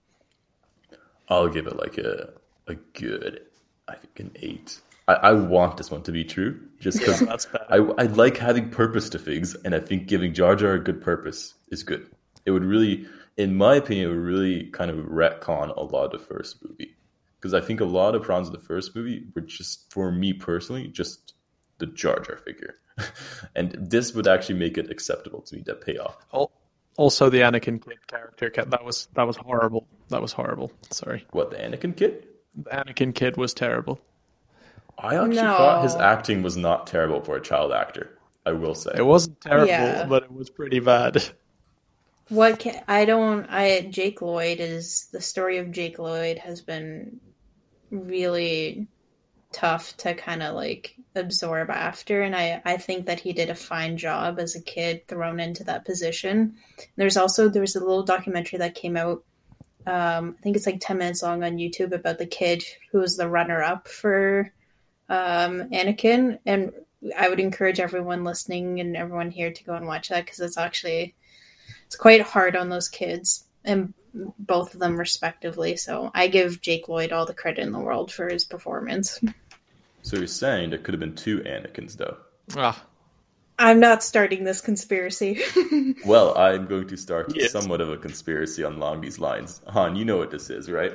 I'll 1.30 1.50
give 1.50 1.68
it 1.68 1.76
like 1.78 1.98
a 1.98 2.34
a 2.68 2.76
good, 2.76 3.42
I 3.88 3.96
think 3.96 4.20
an 4.20 4.32
eight. 4.42 4.80
I, 5.08 5.14
I 5.14 5.32
want 5.34 5.78
this 5.78 5.92
one 5.92 6.04
to 6.04 6.12
be 6.12 6.24
true, 6.24 6.60
just 6.80 7.00
because. 7.00 7.48
I, 7.70 7.78
I 7.78 8.04
like 8.04 8.38
having 8.38 8.70
purpose 8.70 9.10
to 9.10 9.20
things, 9.20 9.56
and 9.66 9.76
I 9.76 9.80
think 9.80 10.08
giving 10.08 10.34
Jar 10.34 10.56
Jar 10.56 10.74
a 10.74 10.80
good 10.80 11.02
purpose 11.02 11.54
is 11.70 11.84
good. 11.84 12.08
It 12.46 12.52
would 12.52 12.64
really, 12.64 13.06
in 13.38 13.56
my 13.56 13.76
opinion, 13.76 14.06
it 14.06 14.10
would 14.14 14.24
really 14.24 14.66
kind 14.68 14.90
of 14.92 14.98
retcon 15.06 15.76
a 15.76 15.82
lot 15.82 16.06
of 16.06 16.12
the 16.12 16.20
first 16.20 16.64
movie. 16.68 16.96
Because 17.40 17.54
I 17.54 17.60
think 17.62 17.82
a 17.82 17.86
lot 17.86 18.16
of 18.16 18.24
problems 18.24 18.48
of 18.48 18.54
the 18.54 18.66
first 18.66 18.96
movie 18.96 19.26
were 19.36 19.42
just, 19.42 19.92
for 19.92 20.12
me 20.12 20.32
personally, 20.32 20.88
just 20.88 21.34
the 21.80 21.88
Jar 21.88 22.20
Jar 22.22 22.38
figure. 22.38 22.76
and 23.56 23.72
this 23.78 24.14
would 24.14 24.28
actually 24.28 24.60
make 24.60 24.78
it 24.78 24.90
acceptable 24.90 25.42
to 25.42 25.56
me, 25.56 25.64
that 25.66 25.82
payoff. 25.82 26.16
Al- 26.34 26.52
Also, 26.96 27.30
the 27.30 27.40
Anakin 27.40 27.84
kid 27.84 28.06
character 28.08 28.50
that 28.56 28.86
was 28.86 29.08
that 29.16 29.26
was 29.28 29.36
horrible. 29.36 29.88
That 30.10 30.22
was 30.22 30.32
horrible. 30.32 30.72
Sorry, 30.92 31.26
What, 31.32 31.50
the 31.52 31.58
Anakin 31.58 31.98
kid? 31.98 32.28
the 32.56 32.70
Anakin 32.70 33.14
kid 33.16 33.36
was 33.36 33.54
terrible. 33.54 34.00
I 34.98 35.16
actually 35.16 35.36
No. 35.36 35.58
thought 35.58 35.84
his 35.84 35.96
acting 35.96 36.44
was 36.44 36.56
not 36.58 36.88
terrible 36.88 37.22
for 37.22 37.36
a 37.36 37.42
child 37.42 37.72
actor. 37.72 38.18
I 38.46 38.52
will 38.52 38.76
say. 38.76 38.92
It 38.96 39.06
wasn't 39.06 39.40
terrible, 39.42 39.68
Yeah. 39.68 40.06
but 40.06 40.24
it 40.24 40.32
was 40.32 40.50
pretty 40.50 40.80
bad. 40.80 41.24
What 42.30 42.60
can, 42.60 42.82
I 42.88 43.06
don't. 43.06 43.46
I 43.50 43.82
Jake 43.90 44.22
Lloyd 44.22 44.60
is 44.60 45.08
the 45.12 45.22
story 45.22 45.58
of 45.58 45.72
Jake 45.72 46.00
Lloyd 46.00 46.38
has 46.40 46.62
been 46.62 47.20
really 47.90 48.88
tough 49.52 49.96
to 49.98 50.14
kind 50.16 50.42
of 50.42 50.56
like 50.56 50.96
absorb 51.16 51.70
after, 51.70 52.22
and 52.22 52.36
I 52.36 52.62
I 52.66 52.78
think 52.78 53.06
that 53.06 53.20
he 53.20 53.34
did 53.34 53.50
a 53.50 53.56
fine 53.56 53.98
job 53.98 54.40
as 54.40 54.56
a 54.56 54.62
kid 54.62 55.08
thrown 55.08 55.40
into 55.40 55.64
that 55.66 55.86
position. 55.86 56.56
There's 56.96 57.18
also 57.18 57.50
there 57.50 57.62
was 57.62 57.76
a 57.76 57.80
little 57.80 58.04
documentary 58.04 58.60
that 58.60 58.76
came 58.76 58.98
out. 58.98 59.24
Um, 59.86 60.36
I 60.40 60.42
think 60.42 60.56
it's 60.56 60.66
like 60.66 60.80
ten 60.82 60.98
minutes 60.98 61.22
long 61.24 61.44
on 61.44 61.58
YouTube 61.58 61.92
about 61.92 62.18
the 62.18 62.26
kid 62.26 62.64
who 62.92 63.00
was 63.00 63.16
the 63.18 63.30
runner 63.30 63.62
up 63.62 63.88
for 63.88 64.52
um, 65.10 65.70
Anakin, 65.70 66.40
and 66.46 66.72
I 67.18 67.30
would 67.30 67.40
encourage 67.40 67.80
everyone 67.80 68.24
listening 68.24 68.80
and 68.80 68.96
everyone 68.96 69.32
here 69.32 69.52
to 69.52 69.64
go 69.64 69.74
and 69.74 69.86
watch 69.88 70.10
that 70.10 70.26
because 70.26 70.40
it's 70.40 70.58
actually 70.58 71.16
it's 71.86 71.96
quite 71.96 72.22
hard 72.22 72.56
on 72.56 72.70
those 72.70 72.88
kids 72.90 73.46
and 73.66 73.94
both 74.14 74.74
of 74.74 74.80
them 74.80 74.98
respectively. 74.98 75.76
So 75.76 76.12
I 76.14 76.28
give 76.28 76.62
Jake 76.62 76.88
Lloyd 76.88 77.12
all 77.12 77.26
the 77.26 77.34
credit 77.34 77.62
in 77.62 77.72
the 77.72 77.80
world 77.80 78.12
for 78.12 78.30
his 78.30 78.46
performance. 78.46 79.20
So 80.02 80.18
you're 80.18 80.28
saying 80.28 80.70
there 80.70 80.80
could 80.80 80.94
have 80.94 81.00
been 81.00 81.16
two 81.16 81.40
Anakins, 81.40 81.96
though. 81.98 82.18
Ah, 82.56 82.82
I'm 83.58 83.80
not 83.80 84.04
starting 84.04 84.44
this 84.44 84.62
conspiracy. 84.62 85.42
Well, 86.06 86.38
I'm 86.38 86.66
going 86.66 86.88
to 86.90 86.98
start 86.98 87.34
Yes. 87.34 87.52
somewhat 87.52 87.80
of 87.80 87.90
a 87.90 87.98
conspiracy 87.98 88.64
along 88.64 89.00
these 89.02 89.20
lines. 89.20 89.62
Han, 89.68 89.96
you 89.96 90.04
know 90.04 90.18
what 90.18 90.32
this 90.32 90.50
is, 90.50 90.70
right? 90.70 90.92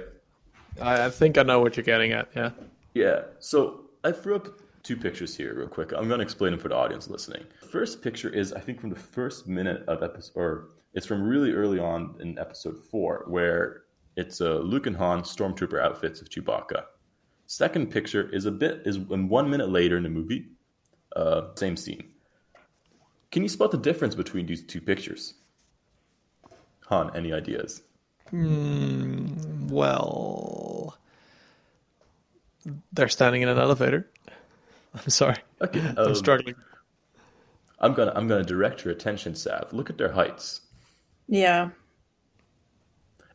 I, 0.81 1.07
I 1.07 1.11
think 1.11 1.39
I 1.39 1.43
know 1.45 1.61
what 1.61 1.77
you're 1.77 1.85
getting 1.85 2.13
at. 2.13 2.29
Yeah. 2.37 2.51
Yeah. 2.93 3.23
So 3.39 3.88
I 4.05 4.13
threw 4.13 4.37
up 4.37 4.49
two 4.83 4.97
pictures 4.97 5.37
here, 5.37 5.55
real 5.55 5.69
quick. 5.69 5.93
I'm 5.93 6.09
going 6.09 6.19
to 6.19 6.25
explain 6.25 6.53
them 6.53 6.61
for 6.61 6.69
the 6.69 6.77
audience 6.77 7.09
listening. 7.09 7.45
First 7.71 8.01
picture 8.03 8.29
is, 8.29 8.53
I 8.53 8.61
think, 8.61 8.81
from 8.81 8.91
the 8.91 8.97
first 8.97 9.47
minute 9.49 9.85
of 9.89 10.03
episode, 10.03 10.33
or 10.37 10.69
it's 10.95 11.07
from 11.07 11.23
really 11.23 11.53
early 11.53 11.79
on 11.79 12.15
in 12.21 12.39
episode 12.39 12.79
four, 12.91 13.25
where 13.27 13.83
it's 14.17 14.41
uh, 14.41 14.59
Luke 14.59 14.87
and 14.87 14.97
Han 14.97 15.23
stormtrooper 15.23 15.83
outfits 15.83 16.21
of 16.21 16.29
Chewbacca. 16.29 16.85
Second 17.47 17.91
picture 17.91 18.29
is 18.31 18.47
a 18.47 18.51
bit 18.51 18.83
is 18.85 18.99
one 18.99 19.51
minute 19.51 19.71
later 19.71 19.97
in 19.97 20.03
the 20.03 20.09
movie, 20.09 20.47
uh, 21.17 21.49
same 21.55 21.77
scene. 21.77 22.11
Can 23.31 23.43
you 23.43 23.49
spot 23.49 23.71
the 23.71 23.79
difference 23.79 24.15
between 24.15 24.47
these 24.47 24.65
two 24.65 24.81
pictures? 24.81 25.35
Han, 26.87 27.11
any 27.15 27.33
ideas? 27.33 27.83
Well, 29.71 30.58
they're 32.93 33.09
standing 33.09 33.43
in 33.43 33.49
an 33.49 33.59
elevator. 33.59 34.09
I'm 34.95 35.11
sorry. 35.11 35.37
Okay, 35.61 35.81
I'm 35.97 35.99
um, 35.99 36.15
struggling. 36.15 36.55
I'm 37.81 37.95
gonna 37.95 38.13
I'm 38.15 38.27
gonna 38.27 38.45
direct 38.45 38.85
your 38.85 38.93
attention, 38.93 39.35
Sav. 39.35 39.73
Look 39.73 39.91
at 39.91 39.99
their 39.99 40.13
heights. 40.13 40.63
yeah. 41.29 41.71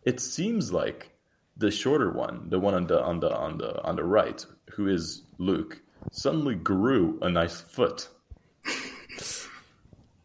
It 0.05 0.19
seems 0.19 0.73
like 0.73 1.11
the 1.55 1.71
shorter 1.71 2.11
one, 2.11 2.49
the 2.49 2.59
one 2.59 2.73
on 2.73 2.88
the 2.88 3.01
on 3.01 3.21
the 3.21 3.34
on 3.34 3.57
the 3.57 3.81
on 3.84 3.95
the 3.95 4.03
right, 4.03 4.45
who 4.71 4.88
is 4.88 5.21
Luke, 5.38 5.79
suddenly 6.11 6.55
grew 6.55 7.19
a 7.21 7.29
nice 7.29 7.61
foot. 7.61 8.09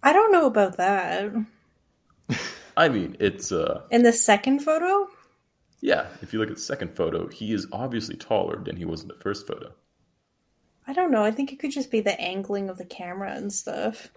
I 0.02 0.12
don't 0.12 0.32
know 0.32 0.46
about 0.46 0.78
that. 0.78 1.32
I 2.76 2.88
mean, 2.88 3.16
it's 3.20 3.52
uh 3.52 3.82
In 3.90 4.02
the 4.02 4.12
second 4.12 4.60
photo? 4.60 5.08
Yeah, 5.80 6.06
if 6.22 6.32
you 6.32 6.38
look 6.38 6.50
at 6.50 6.56
the 6.56 6.62
second 6.62 6.96
photo, 6.96 7.28
he 7.28 7.52
is 7.52 7.66
obviously 7.72 8.16
taller 8.16 8.62
than 8.62 8.76
he 8.76 8.84
was 8.84 9.02
in 9.02 9.08
the 9.08 9.14
first 9.14 9.46
photo. 9.46 9.72
I 10.86 10.92
don't 10.92 11.10
know. 11.10 11.22
I 11.22 11.30
think 11.30 11.52
it 11.52 11.58
could 11.58 11.70
just 11.70 11.90
be 11.90 12.00
the 12.00 12.18
angling 12.20 12.68
of 12.68 12.78
the 12.78 12.84
camera 12.84 13.32
and 13.32 13.52
stuff. 13.52 14.08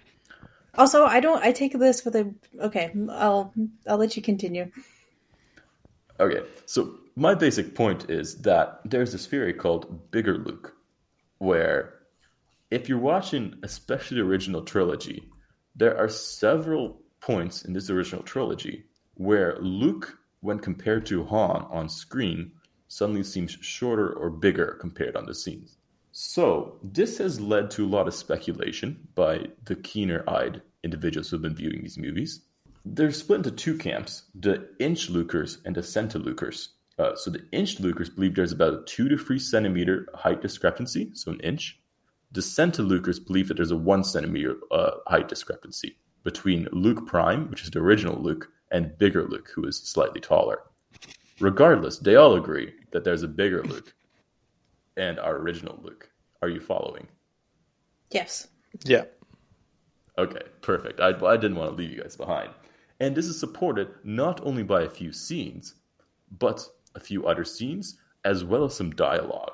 Also, 0.75 1.05
I 1.05 1.19
don't 1.19 1.43
I 1.43 1.51
take 1.51 1.77
this 1.77 2.05
with 2.05 2.15
a 2.15 2.33
okay, 2.59 2.93
I'll 3.09 3.53
I'll 3.87 3.97
let 3.97 4.15
you 4.15 4.21
continue. 4.21 4.71
Okay, 6.19 6.43
so 6.65 6.95
my 7.15 7.35
basic 7.35 7.75
point 7.75 8.09
is 8.09 8.41
that 8.43 8.79
there's 8.85 9.11
this 9.11 9.25
theory 9.25 9.53
called 9.53 10.11
Bigger 10.11 10.37
Luke, 10.37 10.75
where 11.39 11.95
if 12.69 12.87
you're 12.87 12.99
watching 12.99 13.55
especially 13.63 14.17
the 14.17 14.23
original 14.23 14.61
trilogy, 14.61 15.29
there 15.75 15.97
are 15.97 16.07
several 16.07 17.01
points 17.19 17.63
in 17.65 17.73
this 17.73 17.89
original 17.89 18.23
trilogy 18.23 18.85
where 19.15 19.57
Luke, 19.59 20.17
when 20.41 20.59
compared 20.59 21.05
to 21.05 21.23
Han 21.25 21.65
on 21.69 21.87
screen, 21.87 22.51
suddenly 22.87 23.23
seems 23.23 23.51
shorter 23.61 24.11
or 24.11 24.29
bigger 24.29 24.77
compared 24.79 25.15
on 25.15 25.25
the 25.25 25.33
scenes. 25.33 25.77
So, 26.11 26.77
this 26.83 27.19
has 27.19 27.39
led 27.39 27.71
to 27.71 27.85
a 27.85 27.87
lot 27.87 28.07
of 28.07 28.13
speculation 28.13 29.07
by 29.15 29.47
the 29.63 29.77
keener 29.77 30.29
eyed 30.29 30.61
individuals 30.83 31.29
who 31.29 31.37
have 31.37 31.41
been 31.41 31.55
viewing 31.55 31.81
these 31.81 31.97
movies. 31.97 32.41
They're 32.83 33.11
split 33.11 33.37
into 33.37 33.51
two 33.51 33.77
camps 33.77 34.23
the 34.35 34.67
inch 34.79 35.09
Lukers 35.09 35.59
and 35.63 35.73
the 35.73 35.81
centilukers. 35.81 36.69
Uh, 36.99 37.15
so, 37.15 37.31
the 37.31 37.45
inch 37.53 37.77
Lukers 37.77 38.13
believe 38.13 38.35
there's 38.35 38.51
about 38.51 38.73
a 38.73 38.83
two 38.85 39.07
to 39.07 39.17
three 39.17 39.39
centimeter 39.39 40.09
height 40.13 40.41
discrepancy, 40.41 41.11
so 41.13 41.31
an 41.31 41.39
inch. 41.39 41.79
The 42.33 42.41
centilukers 42.41 43.25
believe 43.25 43.47
that 43.47 43.55
there's 43.55 43.71
a 43.71 43.77
one 43.77 44.03
centimeter 44.03 44.57
uh, 44.69 44.91
height 45.07 45.29
discrepancy 45.29 45.97
between 46.23 46.67
Luke 46.73 47.07
Prime, 47.07 47.49
which 47.49 47.63
is 47.63 47.71
the 47.71 47.79
original 47.79 48.21
Luke, 48.21 48.49
and 48.71 48.97
bigger 48.97 49.27
Luke, 49.27 49.49
who 49.53 49.65
is 49.65 49.77
slightly 49.77 50.19
taller. 50.19 50.59
Regardless, 51.39 51.99
they 51.99 52.15
all 52.15 52.35
agree 52.35 52.73
that 52.91 53.03
there's 53.03 53.23
a 53.23 53.27
bigger 53.27 53.63
Luke 53.63 53.93
and 54.97 55.19
our 55.19 55.37
original 55.37 55.79
Luke. 55.83 56.09
Are 56.41 56.49
you 56.49 56.59
following? 56.59 57.07
Yes. 58.11 58.47
Yeah. 58.85 59.03
Okay, 60.17 60.41
perfect. 60.61 60.99
I, 60.99 61.09
I 61.25 61.37
didn't 61.37 61.55
want 61.55 61.71
to 61.71 61.75
leave 61.75 61.91
you 61.91 62.01
guys 62.01 62.15
behind. 62.15 62.49
And 62.99 63.15
this 63.15 63.25
is 63.25 63.39
supported 63.39 63.89
not 64.03 64.45
only 64.45 64.63
by 64.63 64.83
a 64.83 64.89
few 64.89 65.11
scenes, 65.11 65.75
but 66.37 66.65
a 66.95 66.99
few 66.99 67.25
other 67.25 67.43
scenes, 67.43 67.97
as 68.25 68.43
well 68.43 68.65
as 68.65 68.75
some 68.75 68.91
dialogue. 68.91 69.53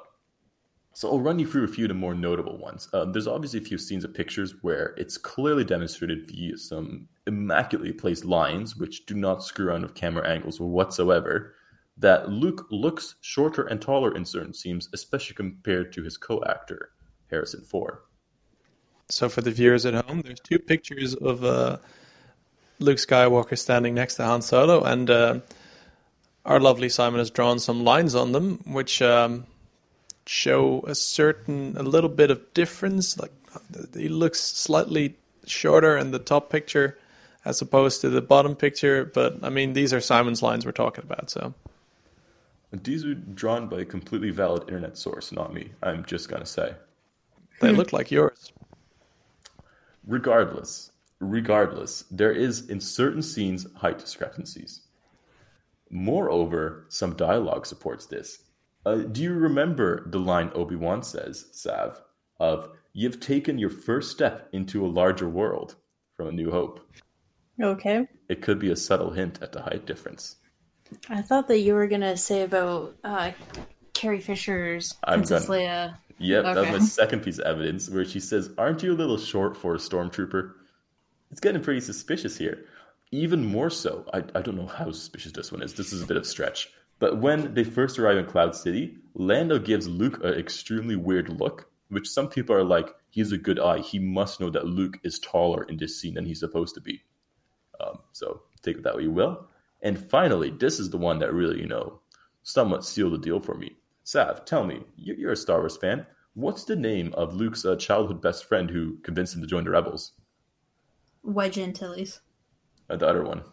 So 0.93 1.09
I'll 1.09 1.21
run 1.21 1.39
you 1.39 1.47
through 1.47 1.63
a 1.63 1.67
few 1.67 1.85
of 1.85 1.89
the 1.89 1.93
more 1.93 2.15
notable 2.15 2.57
ones. 2.57 2.89
Um, 2.91 3.11
there's 3.11 3.27
obviously 3.27 3.59
a 3.59 3.63
few 3.63 3.77
scenes 3.77 4.03
of 4.03 4.13
pictures 4.13 4.55
where 4.61 4.95
it's 4.97 5.17
clearly 5.17 5.63
demonstrated 5.63 6.27
via 6.27 6.57
some 6.57 7.07
immaculately 7.27 7.93
placed 7.93 8.25
lines, 8.25 8.75
which 8.75 9.05
do 9.05 9.13
not 9.13 9.43
screw 9.43 9.67
around 9.67 9.83
with 9.83 9.93
camera 9.93 10.27
angles 10.27 10.59
whatsoever, 10.59 11.53
that 11.97 12.29
Luke 12.29 12.67
looks 12.71 13.15
shorter 13.21 13.63
and 13.63 13.81
taller 13.81 14.15
in 14.15 14.25
certain 14.25 14.53
scenes, 14.53 14.89
especially 14.93 15.35
compared 15.35 15.91
to 15.93 16.03
his 16.03 16.17
co-actor, 16.17 16.91
Harrison 17.29 17.61
Ford. 17.61 17.97
So 19.09 19.29
for 19.29 19.41
the 19.41 19.51
viewers 19.51 19.85
at 19.85 20.05
home, 20.05 20.21
there's 20.21 20.39
two 20.39 20.59
pictures 20.59 21.15
of 21.15 21.43
uh, 21.43 21.77
Luke 22.79 22.97
Skywalker 22.97 23.57
standing 23.57 23.95
next 23.95 24.15
to 24.15 24.23
Han 24.23 24.41
Solo, 24.41 24.83
and 24.83 25.09
uh, 25.09 25.39
our 26.45 26.59
lovely 26.59 26.89
Simon 26.89 27.19
has 27.19 27.31
drawn 27.31 27.59
some 27.59 27.83
lines 27.83 28.15
on 28.15 28.31
them, 28.31 28.59
which 28.65 29.01
um, 29.01 29.45
show 30.25 30.81
a 30.87 30.93
certain, 30.93 31.75
a 31.77 31.83
little 31.83 32.09
bit 32.09 32.31
of 32.31 32.53
difference. 32.53 33.17
Like 33.17 33.31
he 33.95 34.09
looks 34.09 34.39
slightly 34.39 35.15
shorter 35.45 35.97
in 35.97 36.11
the 36.11 36.19
top 36.19 36.49
picture, 36.49 36.97
as 37.47 37.61
opposed 37.61 38.01
to 38.01 38.09
the 38.09 38.21
bottom 38.21 38.55
picture. 38.55 39.05
But 39.05 39.39
I 39.41 39.49
mean, 39.49 39.71
these 39.71 39.93
are 39.93 40.01
Simon's 40.01 40.43
lines 40.43 40.65
we're 40.65 40.73
talking 40.73 41.05
about, 41.05 41.29
so 41.29 41.53
These 42.73 43.05
were 43.05 43.13
drawn 43.13 43.69
by 43.69 43.79
a 43.79 43.85
completely 43.85 44.31
valid 44.31 44.63
internet 44.63 44.97
source, 44.97 45.31
not 45.31 45.53
me. 45.53 45.71
I'm 45.81 46.03
just 46.05 46.27
gonna 46.27 46.45
say. 46.45 46.75
they 47.61 47.71
look 47.71 47.93
like 47.93 48.11
yours. 48.11 48.51
Regardless, 50.05 50.91
regardless, 51.19 52.03
there 52.11 52.33
is 52.33 52.69
in 52.69 52.81
certain 52.81 53.21
scenes 53.21 53.65
height 53.75 53.97
discrepancies. 53.97 54.81
Moreover, 55.89 56.85
some 56.89 57.15
dialogue 57.15 57.65
supports 57.65 58.05
this. 58.05 58.43
Uh, 58.85 58.95
do 58.95 59.23
you 59.23 59.33
remember 59.33 60.09
the 60.09 60.19
line 60.19 60.51
Obi 60.53 60.75
Wan 60.75 61.01
says, 61.01 61.45
Sav, 61.53 62.01
of 62.39 62.69
"You've 62.91 63.21
taken 63.21 63.57
your 63.57 63.69
first 63.69 64.11
step 64.11 64.49
into 64.51 64.85
a 64.85 64.95
larger 65.01 65.29
world" 65.29 65.75
from 66.17 66.27
A 66.27 66.31
New 66.33 66.51
Hope? 66.51 66.81
Okay. 67.61 68.07
It 68.29 68.41
could 68.41 68.59
be 68.59 68.71
a 68.71 68.75
subtle 68.75 69.11
hint 69.11 69.39
at 69.41 69.51
the 69.51 69.61
height 69.61 69.85
difference. 69.85 70.35
I 71.09 71.21
thought 71.21 71.47
that 71.47 71.59
you 71.59 71.73
were 71.73 71.87
gonna 71.87 72.15
say 72.17 72.43
about 72.43 72.95
uh, 73.03 73.31
Carrie 73.93 74.21
Fisher's 74.21 74.93
I'm 75.03 75.19
Princess 75.19 75.47
gonna- 75.47 75.59
Leia. 75.59 75.97
Yep, 76.19 76.43
that 76.45 76.55
was 76.71 76.81
my 76.81 76.85
second 76.85 77.21
piece 77.21 77.37
of 77.37 77.45
evidence 77.45 77.89
where 77.89 78.05
she 78.05 78.19
says, 78.19 78.49
Aren't 78.57 78.81
you 78.83 78.91
a 78.93 78.95
little 78.95 79.17
short 79.19 79.55
for 79.55 79.75
a 79.75 79.77
stormtrooper? 79.77 80.53
It's 81.29 81.39
getting 81.39 81.61
pretty 81.61 81.81
suspicious 81.81 82.37
here. 82.37 82.65
Even 83.11 83.45
more 83.45 83.69
so, 83.69 84.03
I, 84.13 84.23
I 84.33 84.41
don't 84.41 84.55
know 84.57 84.65
how 84.65 84.91
suspicious 84.91 85.31
this 85.33 85.51
one 85.51 85.61
is. 85.61 85.73
This 85.75 85.93
is 85.93 86.01
a 86.01 86.05
bit 86.07 86.17
of 86.17 86.23
a 86.23 86.25
stretch. 86.25 86.69
But 86.99 87.17
when 87.21 87.53
they 87.53 87.63
first 87.63 87.99
arrive 87.99 88.17
in 88.17 88.25
Cloud 88.25 88.55
City, 88.55 88.97
Lando 89.13 89.59
gives 89.59 89.87
Luke 89.87 90.23
an 90.23 90.33
extremely 90.33 90.95
weird 90.95 91.29
look, 91.29 91.69
which 91.89 92.09
some 92.09 92.27
people 92.29 92.55
are 92.55 92.63
like, 92.63 92.89
he's 93.11 93.31
a 93.31 93.37
good 93.37 93.59
eye. 93.59 93.79
He 93.79 93.99
must 93.99 94.39
know 94.39 94.49
that 94.49 94.65
Luke 94.65 94.97
is 95.03 95.19
taller 95.19 95.63
in 95.63 95.77
this 95.77 96.01
scene 96.01 96.15
than 96.15 96.25
he's 96.25 96.39
supposed 96.39 96.73
to 96.75 96.81
be. 96.81 97.03
Um, 97.85 97.99
so 98.11 98.41
take 98.61 98.77
it 98.77 98.83
that 98.83 98.95
way 98.95 99.03
you 99.03 99.11
will. 99.11 99.47
And 99.81 99.97
finally, 99.99 100.49
this 100.51 100.79
is 100.79 100.89
the 100.89 100.97
one 100.97 101.19
that 101.19 101.33
really, 101.33 101.59
you 101.59 101.67
know, 101.67 101.99
somewhat 102.43 102.83
sealed 102.85 103.13
the 103.13 103.17
deal 103.17 103.39
for 103.39 103.55
me. 103.55 103.75
Sav, 104.03 104.45
tell 104.45 104.63
me, 104.65 104.83
you- 104.95 105.15
you're 105.15 105.33
a 105.33 105.35
Star 105.37 105.59
Wars 105.59 105.77
fan. 105.77 106.05
What's 106.33 106.63
the 106.65 106.75
name 106.75 107.13
of 107.13 107.35
Luke's 107.35 107.65
uh, 107.65 107.75
childhood 107.75 108.21
best 108.21 108.45
friend 108.45 108.69
who 108.69 108.97
convinced 108.99 109.35
him 109.35 109.41
to 109.41 109.47
join 109.47 109.63
the 109.63 109.71
Rebels? 109.71 110.13
Wedge 111.23 111.57
Antilles. 111.57 112.21
Uh, 112.89 112.95
the 112.95 113.07
other 113.07 113.23
one. 113.23 113.43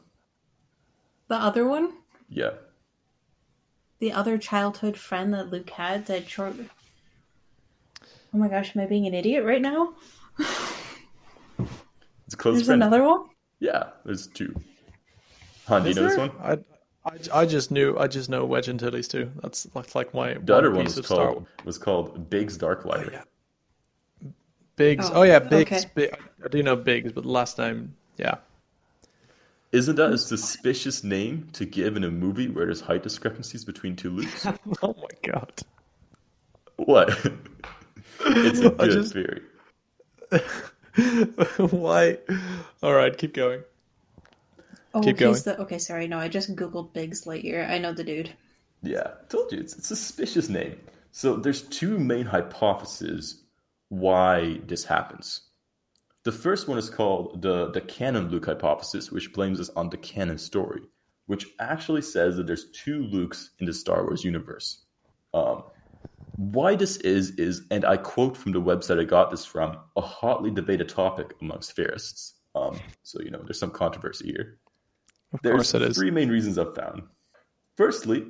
The 1.28 1.36
other 1.36 1.66
one? 1.66 1.94
Yeah. 2.28 2.50
The 3.98 4.12
other 4.12 4.36
childhood 4.38 4.96
friend 4.96 5.32
that 5.34 5.50
Luke 5.50 5.70
had 5.70 6.06
that 6.06 6.28
short. 6.28 6.54
Oh 8.32 8.38
my 8.38 8.48
gosh, 8.48 8.76
am 8.76 8.82
I 8.82 8.86
being 8.86 9.06
an 9.06 9.14
idiot 9.14 9.44
right 9.44 9.62
now? 9.62 9.94
It's 12.26 12.32
a 12.34 12.36
close 12.38 12.54
There's 12.56 12.66
friend. 12.66 12.82
another 12.82 13.02
one? 13.04 13.26
Yeah, 13.60 13.84
there's 14.04 14.26
two. 14.26 14.54
Han, 15.68 15.82
do 15.82 15.88
you 15.88 15.90
Is 15.92 15.96
know 15.96 16.08
this 16.08 16.18
one? 16.18 16.30
I, 16.42 16.52
I, 17.06 17.40
I 17.42 17.46
just 17.46 17.70
knew 17.70 17.96
I 17.98 18.06
just 18.06 18.28
know 18.28 18.44
Wedge 18.44 18.68
Antilles 18.68 19.08
too. 19.08 19.30
That's 19.42 19.64
that's 19.74 19.94
like 19.94 20.12
my 20.14 20.34
The 20.34 20.56
other 20.56 20.70
one 20.70 20.84
piece 20.84 20.96
was 20.96 20.98
of 20.98 21.06
Star 21.06 21.26
called 21.32 21.46
was 21.64 21.78
called 21.78 22.28
Biggs 22.30 22.58
Darklighter. 22.58 23.08
Oh, 23.08 23.12
yeah. 23.12 24.30
Biggs. 24.76 25.08
Oh, 25.10 25.20
Oh, 25.20 25.22
yeah, 25.22 25.38
Biggs. 25.38 25.70
okay. 25.72 25.90
Big, 25.94 26.18
I 26.44 26.48
do 26.48 26.62
know 26.62 26.76
Biggs, 26.76 27.12
but 27.12 27.24
last 27.24 27.58
name, 27.58 27.94
yeah. 28.16 28.36
Isn't 29.72 29.96
that 29.96 30.12
a 30.12 30.18
suspicious 30.18 31.02
name 31.02 31.48
to 31.54 31.64
give 31.64 31.96
in 31.96 32.04
a 32.04 32.10
movie 32.10 32.48
where 32.48 32.66
there's 32.66 32.80
height 32.80 33.02
discrepancies 33.02 33.64
between 33.64 33.96
two 33.96 34.10
Lukes? 34.10 34.58
Oh 34.82 34.94
my 34.98 35.30
god. 35.30 35.52
what? 36.76 37.08
it's 38.20 38.58
a 38.60 38.70
good 38.70 38.90
just- 38.90 39.12
theory. 39.14 39.42
Why? 41.56 42.18
All 42.82 42.94
right, 42.94 43.16
keep 43.16 43.34
going. 43.34 43.62
Oh, 44.94 45.00
Keep 45.00 45.18
he's 45.18 45.42
the. 45.42 45.58
Okay, 45.60 45.78
sorry. 45.78 46.06
No, 46.06 46.18
I 46.18 46.28
just 46.28 46.54
googled 46.54 46.92
Biggs 46.92 47.24
Lightyear. 47.24 47.68
I 47.68 47.78
know 47.78 47.92
the 47.92 48.04
dude. 48.04 48.30
Yeah, 48.82 49.14
told 49.28 49.50
you 49.50 49.58
it's, 49.58 49.76
it's 49.76 49.90
a 49.90 49.96
suspicious 49.96 50.48
name. 50.48 50.78
So 51.10 51.36
there's 51.36 51.62
two 51.62 51.98
main 51.98 52.26
hypotheses 52.26 53.42
why 53.88 54.60
this 54.66 54.84
happens. 54.84 55.40
The 56.22 56.32
first 56.32 56.68
one 56.68 56.78
is 56.78 56.90
called 56.90 57.42
the 57.42 57.70
the 57.70 57.80
canon 57.80 58.28
Luke 58.28 58.46
hypothesis, 58.46 59.10
which 59.10 59.32
blames 59.32 59.58
us 59.58 59.70
on 59.70 59.90
the 59.90 59.96
canon 59.96 60.38
story, 60.38 60.82
which 61.26 61.46
actually 61.58 62.02
says 62.02 62.36
that 62.36 62.46
there's 62.46 62.70
two 62.70 63.04
Lukes 63.12 63.50
in 63.58 63.66
the 63.66 63.72
Star 63.72 64.04
Wars 64.04 64.24
universe. 64.24 64.84
Um, 65.32 65.64
why 66.36 66.74
this 66.74 66.96
is 66.98 67.30
is, 67.32 67.62
and 67.70 67.84
I 67.84 67.96
quote 67.96 68.36
from 68.36 68.52
the 68.52 68.60
website 68.60 69.00
I 69.00 69.04
got 69.04 69.30
this 69.30 69.44
from, 69.44 69.76
a 69.96 70.00
hotly 70.00 70.50
debated 70.50 70.88
topic 70.88 71.34
amongst 71.40 71.74
theorists. 71.76 72.34
Um, 72.54 72.78
so 73.02 73.20
you 73.20 73.30
know, 73.30 73.40
there's 73.44 73.58
some 73.58 73.70
controversy 73.70 74.32
here. 74.32 74.58
Of 75.32 75.40
There's 75.42 75.54
course 75.54 75.74
it 75.74 75.82
is. 75.82 75.96
three 75.96 76.10
main 76.10 76.28
reasons 76.28 76.58
I've 76.58 76.74
found. 76.74 77.02
Firstly, 77.76 78.26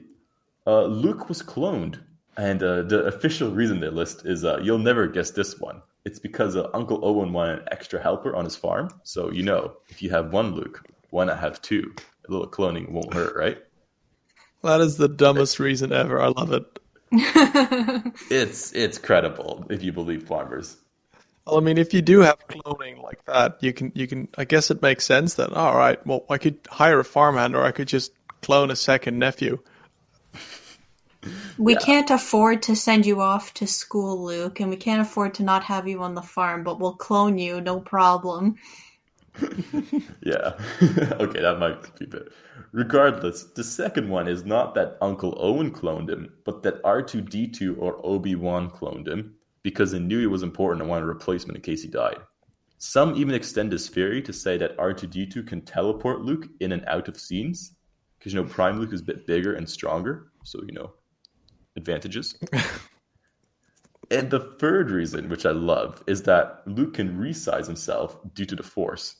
uh, 0.66 0.84
Luke 0.84 1.28
was 1.28 1.42
cloned, 1.42 2.00
and 2.36 2.62
uh, 2.62 2.82
the 2.82 3.04
official 3.04 3.50
reason 3.50 3.80
they 3.80 3.88
list 3.88 4.24
is 4.24 4.44
uh, 4.44 4.58
you'll 4.62 4.78
never 4.78 5.06
guess 5.06 5.30
this 5.30 5.60
one. 5.60 5.82
It's 6.06 6.18
because 6.18 6.56
uh, 6.56 6.68
Uncle 6.72 7.00
Owen 7.02 7.32
wanted 7.32 7.60
an 7.60 7.68
extra 7.70 8.00
helper 8.02 8.34
on 8.34 8.44
his 8.44 8.56
farm. 8.56 8.88
So 9.02 9.30
you 9.30 9.42
know, 9.42 9.76
if 9.88 10.02
you 10.02 10.10
have 10.10 10.32
one 10.32 10.54
Luke, 10.54 10.86
why 11.10 11.24
not 11.24 11.38
have 11.40 11.60
two? 11.60 11.94
A 12.26 12.32
little 12.32 12.48
cloning 12.48 12.90
won't 12.90 13.12
hurt, 13.12 13.36
right? 13.36 13.58
That 14.62 14.80
is 14.80 14.96
the 14.96 15.08
dumbest 15.08 15.60
reason 15.60 15.92
ever. 15.92 16.20
I 16.22 16.28
love 16.28 16.52
it. 16.52 16.64
It's 18.30 18.72
it's 18.72 18.98
credible 18.98 19.66
if 19.70 19.82
you 19.82 19.92
believe 19.92 20.24
farmers. 20.24 20.76
Well, 21.46 21.58
I 21.58 21.60
mean, 21.60 21.78
if 21.78 21.92
you 21.92 22.00
do 22.00 22.20
have 22.20 22.38
cloning 22.48 23.02
like 23.02 23.24
that, 23.26 23.62
you 23.62 23.72
can 23.72 23.92
you 23.94 24.06
can. 24.06 24.28
I 24.36 24.44
guess 24.44 24.70
it 24.70 24.80
makes 24.80 25.04
sense 25.04 25.34
that 25.34 25.52
all 25.52 25.76
right. 25.76 26.04
Well, 26.06 26.24
I 26.30 26.38
could 26.38 26.58
hire 26.68 27.00
a 27.00 27.04
farmhand, 27.04 27.54
or 27.54 27.64
I 27.64 27.72
could 27.72 27.88
just 27.88 28.12
clone 28.42 28.70
a 28.70 28.76
second 28.76 29.18
nephew. 29.18 29.58
We 31.56 31.76
can't 31.76 32.10
afford 32.10 32.62
to 32.64 32.76
send 32.76 33.06
you 33.06 33.20
off 33.20 33.54
to 33.54 33.66
school, 33.66 34.24
Luke, 34.24 34.60
and 34.60 34.68
we 34.68 34.76
can't 34.76 35.00
afford 35.00 35.34
to 35.34 35.42
not 35.42 35.64
have 35.64 35.88
you 35.88 36.02
on 36.02 36.14
the 36.14 36.22
farm, 36.22 36.64
but 36.64 36.78
we'll 36.78 36.94
clone 36.94 37.38
you, 37.38 37.60
no 37.60 37.80
problem. 37.80 38.56
Yeah. 40.22 40.52
okay, 41.20 41.40
that 41.40 41.58
might 41.58 41.98
be 41.98 42.04
a 42.04 42.08
bit. 42.08 42.32
Regardless, 42.74 43.44
the 43.44 43.62
second 43.62 44.08
one 44.08 44.26
is 44.26 44.44
not 44.44 44.74
that 44.74 44.98
Uncle 45.00 45.38
Owen 45.40 45.70
cloned 45.70 46.10
him, 46.10 46.32
but 46.44 46.64
that 46.64 46.82
R2D2 46.82 47.76
or 47.78 48.04
Obi 48.04 48.34
Wan 48.34 48.68
cloned 48.68 49.06
him 49.06 49.36
because 49.62 49.92
they 49.92 50.00
knew 50.00 50.18
he 50.18 50.26
was 50.26 50.42
important 50.42 50.80
and 50.82 50.90
wanted 50.90 51.04
a 51.04 51.06
replacement 51.06 51.56
in 51.56 51.62
case 51.62 51.82
he 51.82 51.88
died. 51.88 52.18
Some 52.78 53.14
even 53.14 53.32
extend 53.32 53.70
this 53.70 53.88
theory 53.88 54.20
to 54.22 54.32
say 54.32 54.56
that 54.56 54.76
R2D2 54.76 55.46
can 55.46 55.60
teleport 55.60 56.22
Luke 56.22 56.48
in 56.58 56.72
and 56.72 56.84
out 56.86 57.06
of 57.06 57.16
scenes 57.16 57.76
because 58.18 58.34
you 58.34 58.42
know 58.42 58.48
Prime 58.48 58.80
Luke 58.80 58.92
is 58.92 59.02
a 59.02 59.04
bit 59.04 59.24
bigger 59.24 59.54
and 59.54 59.70
stronger, 59.70 60.32
so 60.42 60.60
you 60.66 60.74
know 60.74 60.94
advantages. 61.76 62.36
and 64.10 64.32
the 64.32 64.52
third 64.58 64.90
reason, 64.90 65.28
which 65.28 65.46
I 65.46 65.52
love, 65.52 66.02
is 66.08 66.24
that 66.24 66.62
Luke 66.66 66.94
can 66.94 67.20
resize 67.20 67.66
himself 67.66 68.18
due 68.34 68.46
to 68.46 68.56
the 68.56 68.64
Force. 68.64 69.14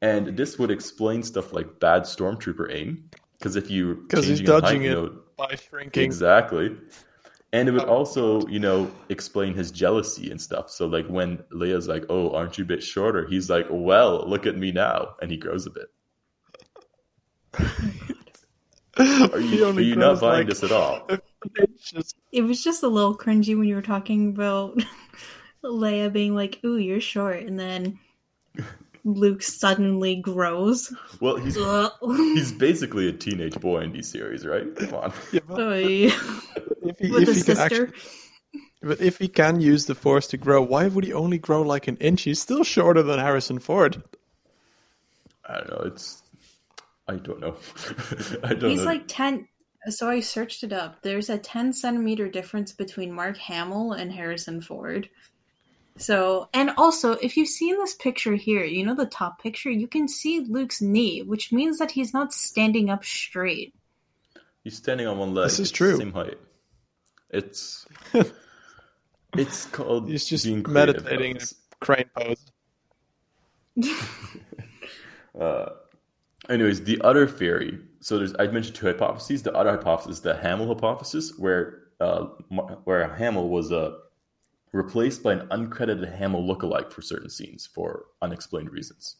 And 0.00 0.36
this 0.36 0.58
would 0.58 0.70
explain 0.70 1.22
stuff 1.22 1.52
like 1.52 1.80
bad 1.80 2.02
stormtrooper 2.02 2.72
aim, 2.72 3.10
because 3.38 3.56
if 3.56 3.70
you 3.70 3.96
Because 3.96 4.26
he's 4.26 4.40
dodging 4.40 4.82
height, 4.82 4.90
you 4.90 4.90
it 4.90 4.94
know, 4.94 5.20
by 5.36 5.54
shrinking. 5.56 6.04
Exactly. 6.04 6.76
And 7.52 7.68
it 7.68 7.72
would 7.72 7.84
also, 7.84 8.46
you 8.46 8.58
know, 8.58 8.90
explain 9.08 9.54
his 9.54 9.70
jealousy 9.70 10.30
and 10.30 10.40
stuff. 10.40 10.70
So 10.70 10.86
like 10.86 11.06
when 11.06 11.38
Leia's 11.50 11.88
like, 11.88 12.04
"Oh, 12.10 12.30
aren't 12.30 12.58
you 12.58 12.64
a 12.64 12.66
bit 12.66 12.82
shorter?" 12.82 13.26
He's 13.26 13.48
like, 13.48 13.66
"Well, 13.70 14.28
look 14.28 14.46
at 14.46 14.56
me 14.56 14.70
now," 14.70 15.14
and 15.22 15.30
he 15.30 15.38
grows 15.38 15.66
a 15.66 15.70
bit. 15.70 15.88
Are 18.98 19.38
you, 19.40 19.64
are 19.64 19.80
you 19.80 19.94
not 19.94 20.20
buying 20.20 20.40
like, 20.40 20.48
this 20.48 20.64
at 20.64 20.72
all? 20.72 21.08
It 22.32 22.42
was 22.42 22.64
just 22.64 22.82
a 22.82 22.88
little 22.88 23.16
cringy 23.16 23.56
when 23.56 23.68
you 23.68 23.76
were 23.76 23.82
talking 23.82 24.30
about 24.30 24.82
Leia 25.64 26.12
being 26.12 26.34
like, 26.34 26.58
"Ooh, 26.64 26.76
you're 26.76 27.00
short," 27.00 27.44
and 27.44 27.58
then 27.58 28.00
Luke 29.04 29.42
suddenly 29.42 30.16
grows. 30.16 30.92
Well, 31.20 31.36
he's 31.36 31.56
he's 32.02 32.52
basically 32.52 33.08
a 33.08 33.12
teenage 33.12 33.58
boy 33.60 33.80
in 33.80 33.92
these 33.92 34.08
series, 34.10 34.44
right? 34.46 34.74
Come 34.76 34.94
on. 34.94 35.12
Yeah, 35.32 35.40
but 35.46 35.58
if 35.82 36.98
he, 36.98 37.10
With 37.10 37.22
if 37.22 37.28
a 37.28 37.34
he 37.34 37.42
can 37.42 37.56
sister. 37.56 37.62
actually, 37.62 37.92
but 38.82 39.00
if 39.00 39.18
he 39.18 39.28
can 39.28 39.60
use 39.60 39.86
the 39.86 39.94
force 39.94 40.26
to 40.28 40.36
grow, 40.36 40.62
why 40.62 40.86
would 40.88 41.04
he 41.04 41.12
only 41.12 41.38
grow 41.38 41.62
like 41.62 41.88
an 41.88 41.96
inch? 41.98 42.22
He's 42.22 42.40
still 42.40 42.64
shorter 42.64 43.02
than 43.02 43.18
Harrison 43.18 43.58
Ford. 43.58 44.02
I 45.44 45.56
don't 45.58 45.70
know. 45.70 45.82
It's 45.86 46.22
I 47.08 47.16
don't 47.16 47.40
know. 47.40 47.56
I 48.44 48.54
don't 48.54 48.70
He's 48.70 48.80
know. 48.80 48.84
like 48.84 49.04
10. 49.08 49.48
So 49.88 50.08
I 50.10 50.20
searched 50.20 50.62
it 50.62 50.72
up. 50.72 51.02
There's 51.02 51.30
a 51.30 51.38
10 51.38 51.72
centimeter 51.72 52.28
difference 52.28 52.72
between 52.72 53.12
Mark 53.12 53.38
Hamill 53.38 53.92
and 53.92 54.12
Harrison 54.12 54.60
Ford. 54.60 55.08
So, 55.98 56.48
and 56.54 56.70
also, 56.76 57.12
if 57.12 57.36
you've 57.36 57.48
seen 57.48 57.76
this 57.76 57.94
picture 57.94 58.34
here, 58.34 58.64
you 58.64 58.84
know 58.84 58.94
the 58.94 59.06
top 59.06 59.42
picture, 59.42 59.70
you 59.70 59.86
can 59.86 60.08
see 60.08 60.40
Luke's 60.40 60.80
knee, 60.80 61.22
which 61.22 61.52
means 61.52 61.78
that 61.78 61.90
he's 61.90 62.14
not 62.14 62.32
standing 62.32 62.88
up 62.90 63.04
straight. 63.04 63.74
He's 64.64 64.76
standing 64.76 65.06
on 65.06 65.18
one 65.18 65.34
leg. 65.34 65.46
This 65.46 65.54
is 65.54 65.68
It's 65.68 65.70
true. 65.70 65.96
Same 65.96 66.12
height. 66.12 66.38
It's 67.30 67.86
it's 69.36 69.66
called 69.66 70.08
He's 70.08 70.24
just 70.24 70.44
being 70.44 70.64
meditating 70.68 71.36
in 71.36 71.42
a 71.42 71.84
crane 71.84 72.10
pose. 72.16 72.44
Uh, 75.38 75.68
Anyways, 76.48 76.84
the 76.84 77.00
other 77.02 77.26
theory. 77.26 77.78
So 78.00 78.18
there's 78.18 78.34
I 78.38 78.46
mentioned 78.46 78.76
two 78.76 78.86
hypotheses. 78.86 79.42
The 79.42 79.52
other 79.52 79.70
hypothesis, 79.70 80.20
the 80.20 80.34
Hamill 80.34 80.68
hypothesis, 80.68 81.36
where 81.38 81.82
uh, 82.00 82.24
where 82.84 83.14
Hamill 83.14 83.48
was 83.48 83.70
uh, 83.70 83.92
replaced 84.72 85.22
by 85.22 85.34
an 85.34 85.48
uncredited 85.48 86.16
Hamill 86.16 86.42
lookalike 86.42 86.92
for 86.92 87.02
certain 87.02 87.30
scenes 87.30 87.66
for 87.66 88.06
unexplained 88.22 88.70
reasons. 88.70 89.16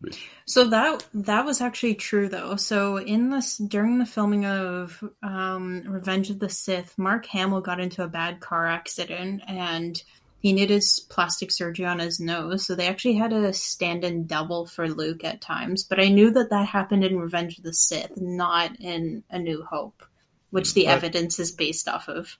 Which... 0.00 0.30
So 0.46 0.64
that 0.64 1.06
that 1.12 1.44
was 1.44 1.60
actually 1.60 1.94
true 1.94 2.28
though. 2.28 2.56
So 2.56 2.98
in 2.98 3.30
this 3.30 3.58
during 3.58 3.98
the 3.98 4.06
filming 4.06 4.46
of 4.46 5.04
um, 5.22 5.82
Revenge 5.86 6.30
of 6.30 6.38
the 6.38 6.48
Sith, 6.48 6.96
Mark 6.96 7.26
Hamill 7.26 7.60
got 7.60 7.80
into 7.80 8.02
a 8.02 8.08
bad 8.08 8.40
car 8.40 8.66
accident 8.66 9.42
and 9.46 10.02
he 10.40 10.54
needed 10.54 10.82
plastic 11.10 11.52
surgery 11.52 11.84
on 11.84 11.98
his 11.98 12.18
nose. 12.18 12.64
So 12.64 12.74
they 12.74 12.88
actually 12.88 13.16
had 13.16 13.34
a 13.34 13.52
stand-in 13.52 14.26
double 14.26 14.64
for 14.64 14.88
Luke 14.88 15.22
at 15.22 15.42
times. 15.42 15.84
But 15.84 16.00
I 16.00 16.08
knew 16.08 16.30
that 16.30 16.48
that 16.48 16.66
happened 16.66 17.04
in 17.04 17.18
Revenge 17.18 17.58
of 17.58 17.64
the 17.64 17.74
Sith, 17.74 18.18
not 18.18 18.80
in 18.80 19.22
A 19.28 19.38
New 19.38 19.62
Hope, 19.64 20.02
which 20.48 20.72
the 20.72 20.86
evidence 20.86 21.38
is 21.38 21.52
based 21.52 21.88
off 21.88 22.08
of. 22.08 22.38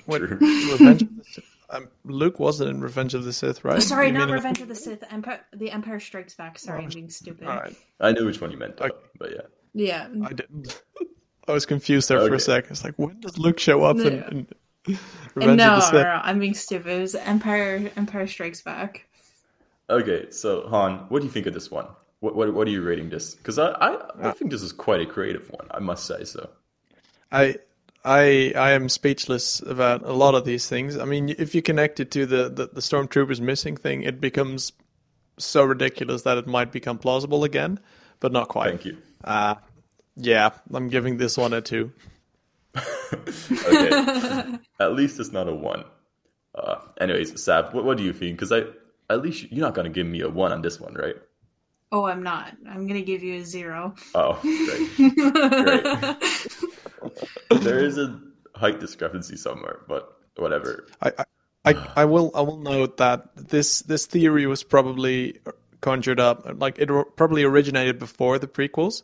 what, 0.06 0.22
Revenge 0.22 1.02
of 1.02 1.16
the 1.16 1.24
Sith? 1.24 1.44
Um, 1.70 1.88
Luke 2.04 2.38
wasn't 2.38 2.70
in 2.70 2.80
Revenge 2.80 3.14
of 3.14 3.24
the 3.24 3.32
Sith, 3.32 3.64
right? 3.64 3.76
Oh, 3.76 3.80
sorry, 3.80 4.08
you 4.08 4.12
not 4.12 4.30
Revenge 4.30 4.60
of 4.60 4.68
the 4.68 4.74
Sith. 4.74 5.02
Empire, 5.10 5.44
the 5.52 5.70
Empire 5.70 5.98
Strikes 5.98 6.34
Back. 6.34 6.58
Sorry, 6.58 6.80
oh, 6.80 6.84
I'm 6.84 6.90
being 6.90 7.10
stupid. 7.10 7.46
All 7.46 7.56
right. 7.56 7.76
I 8.00 8.12
knew 8.12 8.26
which 8.26 8.40
one 8.40 8.52
you 8.52 8.58
meant, 8.58 8.76
though, 8.76 8.90
but 9.18 9.32
yeah. 9.32 9.40
Yeah. 9.74 10.08
I 10.24 10.32
didn't. 10.32 10.82
I 11.48 11.52
was 11.52 11.66
confused 11.66 12.08
there 12.08 12.18
okay. 12.18 12.28
for 12.28 12.34
a 12.34 12.40
second. 12.40 12.72
It's 12.72 12.84
like, 12.84 12.94
when 12.96 13.20
does 13.20 13.38
Luke 13.38 13.58
show 13.58 13.84
up? 13.84 13.96
Yeah. 13.96 14.06
In, 14.06 14.46
in 14.86 14.98
Revenge 15.34 15.58
no, 15.58 15.74
of 15.74 15.76
the 15.76 15.80
Sith? 15.80 15.92
no, 15.94 16.02
no, 16.02 16.20
I'm 16.22 16.38
being 16.38 16.54
stupid. 16.54 16.86
It 16.86 17.00
was 17.00 17.14
Empire 17.16 17.90
Empire 17.96 18.26
Strikes 18.26 18.62
Back. 18.62 19.06
Okay, 19.90 20.30
so 20.30 20.68
Han, 20.68 21.06
what 21.08 21.20
do 21.20 21.26
you 21.26 21.32
think 21.32 21.46
of 21.46 21.54
this 21.54 21.70
one? 21.70 21.86
What 22.20 22.36
what, 22.36 22.52
what 22.54 22.66
are 22.66 22.70
you 22.70 22.82
rating 22.82 23.10
this? 23.10 23.34
Because 23.34 23.58
I, 23.58 23.70
I 23.70 23.88
I 23.90 24.22
uh, 24.22 24.32
think 24.32 24.50
this 24.50 24.62
is 24.62 24.72
quite 24.72 25.00
a 25.00 25.06
creative 25.06 25.48
one. 25.50 25.66
I 25.70 25.80
must 25.80 26.06
say 26.06 26.24
so. 26.24 26.48
I 27.30 27.56
I 28.06 28.52
I 28.54 28.70
am 28.70 28.88
speechless 28.88 29.60
about 29.60 30.02
a 30.04 30.12
lot 30.12 30.36
of 30.36 30.44
these 30.44 30.68
things. 30.68 30.96
I 30.96 31.04
mean, 31.04 31.34
if 31.38 31.56
you 31.56 31.60
connect 31.60 31.98
it 31.98 32.12
to 32.12 32.24
the, 32.24 32.48
the, 32.48 32.68
the 32.68 32.80
stormtroopers 32.80 33.40
missing 33.40 33.76
thing, 33.76 34.02
it 34.02 34.20
becomes 34.20 34.72
so 35.38 35.64
ridiculous 35.64 36.22
that 36.22 36.38
it 36.38 36.46
might 36.46 36.70
become 36.70 36.98
plausible 36.98 37.42
again, 37.42 37.80
but 38.20 38.30
not 38.30 38.48
quite. 38.48 38.68
Thank 38.68 38.84
you. 38.84 38.98
Uh, 39.24 39.56
yeah, 40.14 40.50
I'm 40.72 40.88
giving 40.88 41.16
this 41.16 41.36
one 41.36 41.52
a 41.52 41.60
two. 41.60 41.92
okay, 42.76 44.58
at 44.78 44.92
least 44.92 45.18
it's 45.18 45.32
not 45.32 45.48
a 45.48 45.54
one. 45.54 45.84
Uh, 46.54 46.76
anyways, 47.00 47.42
Sav, 47.42 47.74
what, 47.74 47.84
what 47.84 47.96
do 47.96 48.04
you 48.04 48.12
think? 48.12 48.38
Because 48.38 48.52
I 48.52 48.62
at 49.10 49.20
least 49.20 49.50
you're 49.50 49.66
not 49.66 49.74
going 49.74 49.86
to 49.86 49.92
give 49.92 50.06
me 50.06 50.20
a 50.20 50.28
one 50.28 50.52
on 50.52 50.62
this 50.62 50.78
one, 50.78 50.94
right? 50.94 51.16
Oh, 51.90 52.04
I'm 52.06 52.22
not. 52.22 52.52
I'm 52.68 52.86
going 52.86 53.00
to 53.00 53.06
give 53.06 53.24
you 53.24 53.40
a 53.40 53.44
zero. 53.44 53.94
Oh, 54.14 54.38
great. 54.42 54.96
great. 56.14 56.16
There 57.50 57.78
is 57.78 57.98
a 57.98 58.20
height 58.54 58.80
discrepancy 58.80 59.36
somewhere, 59.36 59.80
but 59.88 60.16
whatever. 60.36 60.86
I, 61.02 61.12
I, 61.64 61.74
I 61.96 62.04
will 62.04 62.30
I 62.34 62.42
will 62.42 62.58
note 62.58 62.98
that 62.98 63.28
this 63.36 63.80
this 63.80 64.06
theory 64.06 64.46
was 64.46 64.62
probably 64.62 65.40
conjured 65.80 66.20
up 66.20 66.46
like 66.60 66.78
it 66.78 66.88
probably 67.16 67.42
originated 67.42 67.98
before 67.98 68.38
the 68.38 68.46
prequels 68.46 69.02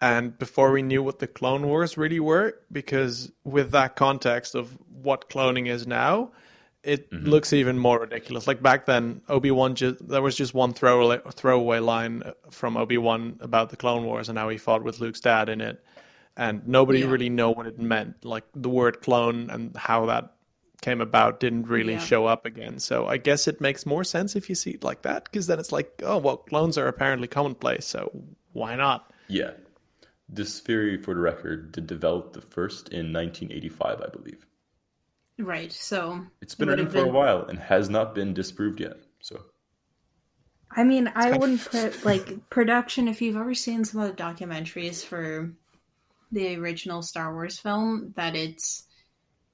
and 0.00 0.38
before 0.38 0.70
we 0.70 0.82
knew 0.82 1.02
what 1.02 1.18
the 1.18 1.26
clone 1.26 1.66
wars 1.66 1.98
really 1.98 2.20
were 2.20 2.54
because 2.70 3.32
with 3.44 3.72
that 3.72 3.96
context 3.96 4.54
of 4.54 4.78
what 5.02 5.28
cloning 5.28 5.66
is 5.66 5.86
now 5.86 6.30
it 6.82 7.10
mm-hmm. 7.10 7.26
looks 7.26 7.52
even 7.52 7.78
more 7.78 8.00
ridiculous. 8.00 8.46
Like 8.46 8.62
back 8.62 8.86
then, 8.86 9.20
Obi 9.28 9.50
Wan 9.50 9.74
just 9.74 10.06
there 10.08 10.22
was 10.22 10.36
just 10.36 10.54
one 10.54 10.72
throwaway 10.72 11.20
throwaway 11.32 11.80
line 11.80 12.22
from 12.50 12.76
Obi 12.76 12.98
Wan 12.98 13.36
about 13.40 13.70
the 13.70 13.76
Clone 13.76 14.04
Wars 14.04 14.28
and 14.28 14.38
how 14.38 14.48
he 14.48 14.58
fought 14.58 14.84
with 14.84 15.00
Luke's 15.00 15.20
dad 15.20 15.48
in 15.48 15.60
it, 15.60 15.84
and 16.38 16.66
nobody 16.66 17.00
yeah. 17.00 17.10
really 17.10 17.28
know 17.28 17.50
what 17.50 17.66
it 17.66 17.78
meant. 17.78 18.24
Like 18.24 18.44
the 18.54 18.68
word 18.68 19.02
clone 19.02 19.50
and 19.50 19.76
how 19.76 20.06
that 20.06 20.32
came 20.80 21.00
about 21.00 21.40
didn't 21.40 21.66
really 21.66 21.94
yeah. 21.94 21.98
show 21.98 22.26
up 22.26 22.46
again. 22.46 22.78
So 22.78 23.06
I 23.06 23.16
guess 23.16 23.48
it 23.48 23.60
makes 23.60 23.84
more 23.84 24.04
sense 24.04 24.36
if 24.36 24.48
you 24.48 24.54
see 24.54 24.70
it 24.70 24.84
like 24.84 25.02
that, 25.02 25.24
because 25.24 25.48
then 25.48 25.58
it's 25.58 25.72
like, 25.72 26.00
oh 26.04 26.16
well, 26.18 26.36
clones 26.36 26.78
are 26.78 26.86
apparently 26.86 27.26
commonplace, 27.26 27.84
so 27.84 28.10
why 28.52 28.76
not? 28.76 29.12
Yeah. 29.26 29.50
This 30.28 30.60
theory, 30.60 31.02
for 31.02 31.14
the 31.14 31.20
record, 31.20 31.72
did 31.72 31.86
develop 31.86 32.34
the 32.34 32.42
first 32.42 32.90
in 32.90 33.12
1985, 33.12 34.00
I 34.00 34.08
believe. 34.08 34.46
Right. 35.38 35.72
So 35.72 36.24
it's 36.40 36.54
been 36.54 36.68
around 36.68 36.86
for 36.86 36.92
been... 36.92 37.08
a 37.08 37.12
while 37.12 37.46
and 37.46 37.58
has 37.58 37.90
not 37.90 38.14
been 38.14 38.32
disproved 38.32 38.80
yet. 38.80 38.98
So 39.20 39.40
I 40.70 40.84
mean, 40.84 41.10
I 41.14 41.36
wouldn't 41.36 41.64
put 41.64 42.04
like 42.04 42.48
production. 42.50 43.08
If 43.08 43.22
you've 43.22 43.36
ever 43.36 43.54
seen 43.54 43.84
some 43.84 44.02
of 44.02 44.14
the 44.14 44.22
documentaries 44.22 45.04
for 45.04 45.50
the 46.32 46.56
original 46.56 47.02
Star 47.02 47.32
Wars 47.32 47.58
film, 47.58 48.12
that 48.16 48.36
it's 48.36 48.84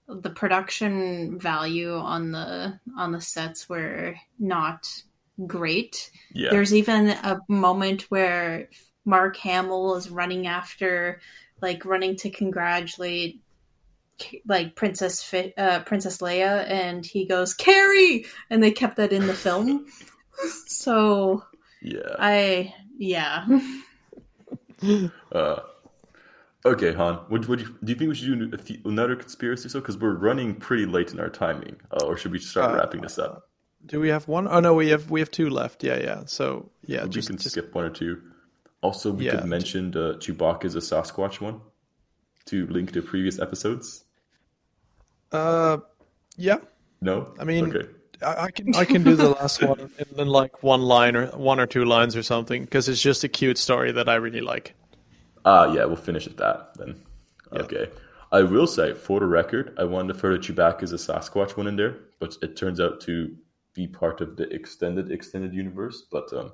the 0.08 0.30
production 0.30 1.38
value 1.38 1.94
on 1.94 2.32
the 2.32 2.78
on 2.96 3.12
the 3.12 3.20
sets 3.20 3.68
were 3.68 4.16
not 4.38 4.86
great. 5.46 6.10
Yeah. 6.32 6.50
There's 6.50 6.74
even 6.74 7.08
a 7.08 7.40
moment 7.48 8.02
where 8.10 8.68
Mark 9.04 9.36
Hamill 9.38 9.96
is 9.96 10.10
running 10.10 10.46
after, 10.46 11.20
like, 11.60 11.84
running 11.84 12.16
to 12.16 12.30
congratulate 12.30 13.40
like 14.46 14.76
Princess 14.76 15.34
uh, 15.56 15.80
Princess 15.80 16.18
Leia, 16.18 16.68
and 16.70 17.04
he 17.04 17.26
goes 17.26 17.54
Carrie, 17.54 18.26
and 18.50 18.62
they 18.62 18.70
kept 18.70 18.96
that 18.96 19.12
in 19.12 19.26
the 19.26 19.34
film. 19.34 19.86
so 20.66 21.44
yeah, 21.82 22.14
I 22.18 22.74
yeah. 22.96 23.44
uh, 25.32 25.56
okay, 26.64 26.92
Han. 26.92 27.20
Would 27.30 27.46
would 27.46 27.60
you 27.60 27.76
do 27.82 27.92
you 27.92 27.98
think 27.98 28.08
we 28.08 28.14
should 28.14 28.66
do 28.66 28.78
another 28.84 29.16
conspiracy? 29.16 29.68
So 29.68 29.80
because 29.80 29.98
we're 29.98 30.14
running 30.14 30.54
pretty 30.54 30.86
late 30.86 31.12
in 31.12 31.20
our 31.20 31.28
timing, 31.28 31.76
uh, 31.90 32.04
or 32.04 32.16
should 32.16 32.32
we 32.32 32.38
start 32.38 32.72
uh, 32.72 32.76
wrapping 32.76 33.00
this 33.02 33.18
up? 33.18 33.48
Do 33.86 34.00
we 34.00 34.08
have 34.08 34.28
one? 34.28 34.48
Oh 34.48 34.60
no, 34.60 34.74
we 34.74 34.88
have 34.88 35.10
we 35.10 35.20
have 35.20 35.30
two 35.30 35.50
left. 35.50 35.84
Yeah, 35.84 35.98
yeah. 35.98 36.22
So 36.26 36.70
yeah, 36.86 37.04
we 37.04 37.10
just, 37.10 37.28
can 37.28 37.36
just... 37.36 37.50
skip 37.50 37.74
one 37.74 37.84
or 37.84 37.90
two. 37.90 38.20
Also, 38.80 39.12
we 39.12 39.26
yeah, 39.26 39.36
could 39.36 39.46
mention 39.46 39.96
uh, 39.96 40.18
Chewbacca 40.18 40.64
is 40.64 40.74
a 40.74 40.80
Sasquatch 40.80 41.40
one 41.40 41.60
to 42.46 42.66
link 42.66 42.92
to 42.92 43.02
previous 43.02 43.38
episodes. 43.38 44.04
Uh, 45.32 45.78
yeah. 46.36 46.58
No. 47.00 47.34
I 47.38 47.44
mean, 47.44 47.74
okay. 47.74 47.88
I, 48.22 48.44
I, 48.44 48.50
can 48.50 48.74
I 48.74 48.84
can 48.84 49.02
do 49.02 49.16
the 49.16 49.30
last 49.30 49.62
one 49.62 49.90
in, 50.18 50.28
like 50.28 50.62
one 50.62 50.82
line 50.82 51.16
or 51.16 51.26
one 51.28 51.60
or 51.60 51.66
two 51.66 51.84
lines 51.84 52.16
or 52.16 52.22
something 52.22 52.64
because 52.64 52.88
it's 52.88 53.00
just 53.00 53.24
a 53.24 53.28
cute 53.28 53.58
story 53.58 53.92
that 53.92 54.08
I 54.08 54.14
really 54.16 54.40
like. 54.40 54.74
Ah, 55.45 55.72
yeah, 55.72 55.84
we'll 55.84 55.97
finish 55.97 56.26
at 56.26 56.36
that 56.38 56.74
then. 56.76 56.97
Okay. 57.53 57.90
I 58.32 58.42
will 58.42 58.66
say, 58.66 58.95
for 58.95 59.20
the 59.20 59.26
record, 59.26 59.74
I 59.78 59.84
wanted 59.84 60.12
to 60.12 60.18
throw 60.18 60.32
the 60.32 60.39
Chewbacca 60.39 60.82
as 60.82 60.93
a 60.93 60.97
Sasquatch 60.97 61.56
one 61.56 61.66
in 61.66 61.77
there, 61.77 61.97
but 62.18 62.36
it 62.43 62.56
turns 62.56 62.81
out 62.81 63.01
to 63.02 63.36
be 63.74 63.86
part 63.86 64.20
of 64.20 64.36
the 64.36 64.48
extended 64.52 65.10
extended 65.10 65.52
universe. 65.52 66.02
But 66.10 66.32
um, 66.32 66.52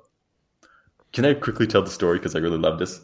can 1.13 1.25
I 1.25 1.33
quickly 1.33 1.67
tell 1.67 1.81
the 1.81 1.89
story 1.89 2.17
because 2.17 2.35
I 2.35 2.39
really 2.39 2.57
love 2.57 2.79
this? 2.79 3.01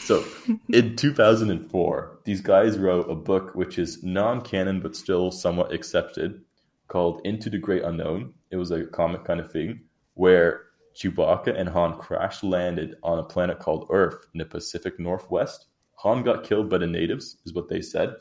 So 0.00 0.24
in 0.68 0.96
2004, 0.96 2.18
these 2.24 2.40
guys 2.40 2.78
wrote 2.78 3.10
a 3.10 3.14
book 3.14 3.54
which 3.54 3.78
is 3.78 4.02
non-canon 4.02 4.80
but 4.80 4.96
still 4.96 5.30
somewhat 5.30 5.72
accepted 5.72 6.42
called 6.88 7.22
Into 7.24 7.50
the 7.50 7.58
Great 7.58 7.82
Unknown. 7.82 8.34
It 8.50 8.56
was 8.56 8.70
a 8.70 8.84
comic 8.84 9.24
kind 9.24 9.40
of 9.40 9.50
thing 9.50 9.80
where 10.14 10.63
Chewbacca 10.96 11.58
and 11.58 11.68
Han 11.68 11.98
crash 11.98 12.42
landed 12.42 12.96
on 13.02 13.18
a 13.18 13.24
planet 13.24 13.58
called 13.58 13.88
Earth 13.90 14.26
in 14.32 14.38
the 14.38 14.44
Pacific 14.44 14.98
Northwest. 15.00 15.66
Han 15.96 16.22
got 16.22 16.44
killed 16.44 16.68
by 16.68 16.78
the 16.78 16.86
natives, 16.86 17.36
is 17.44 17.52
what 17.52 17.68
they 17.68 17.82
said. 17.82 18.14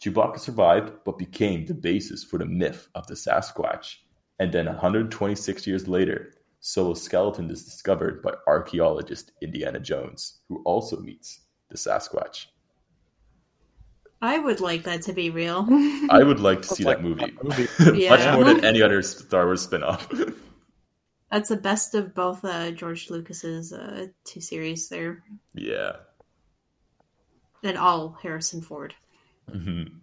Chewbacca 0.00 0.38
survived, 0.38 0.92
but 1.04 1.18
became 1.18 1.64
the 1.64 1.74
basis 1.74 2.24
for 2.24 2.38
the 2.38 2.46
myth 2.46 2.88
of 2.94 3.06
the 3.06 3.14
Sasquatch. 3.14 3.96
And 4.38 4.52
then 4.52 4.66
126 4.66 5.66
years 5.66 5.88
later, 5.88 6.34
Solo's 6.60 7.02
skeleton 7.02 7.50
is 7.50 7.64
discovered 7.64 8.22
by 8.22 8.32
archaeologist 8.46 9.32
Indiana 9.40 9.78
Jones, 9.78 10.40
who 10.48 10.62
also 10.64 10.98
meets 10.98 11.40
the 11.70 11.76
Sasquatch. 11.76 12.46
I 14.20 14.38
would 14.38 14.60
like 14.60 14.82
that 14.84 15.02
to 15.02 15.12
be 15.12 15.30
real. 15.30 15.66
I 16.10 16.22
would 16.22 16.40
like 16.40 16.62
to 16.62 16.68
see 16.68 16.84
like 16.84 16.98
that 16.98 17.04
movie. 17.04 17.36
movie. 17.42 17.68
yeah. 18.02 18.10
Much 18.10 18.34
more 18.34 18.44
than 18.44 18.64
any 18.64 18.82
other 18.82 19.02
Star 19.02 19.44
Wars 19.44 19.62
spin-off. 19.62 20.10
That's 21.30 21.48
the 21.48 21.56
best 21.56 21.94
of 21.94 22.14
both 22.14 22.44
uh, 22.44 22.70
George 22.70 23.10
Lucas's 23.10 23.72
uh, 23.72 24.06
two 24.24 24.40
series 24.40 24.88
there. 24.88 25.22
Yeah. 25.54 25.96
And 27.62 27.76
all 27.76 28.18
Harrison 28.22 28.62
Ford. 28.62 28.94
Mm-hmm. 29.50 29.94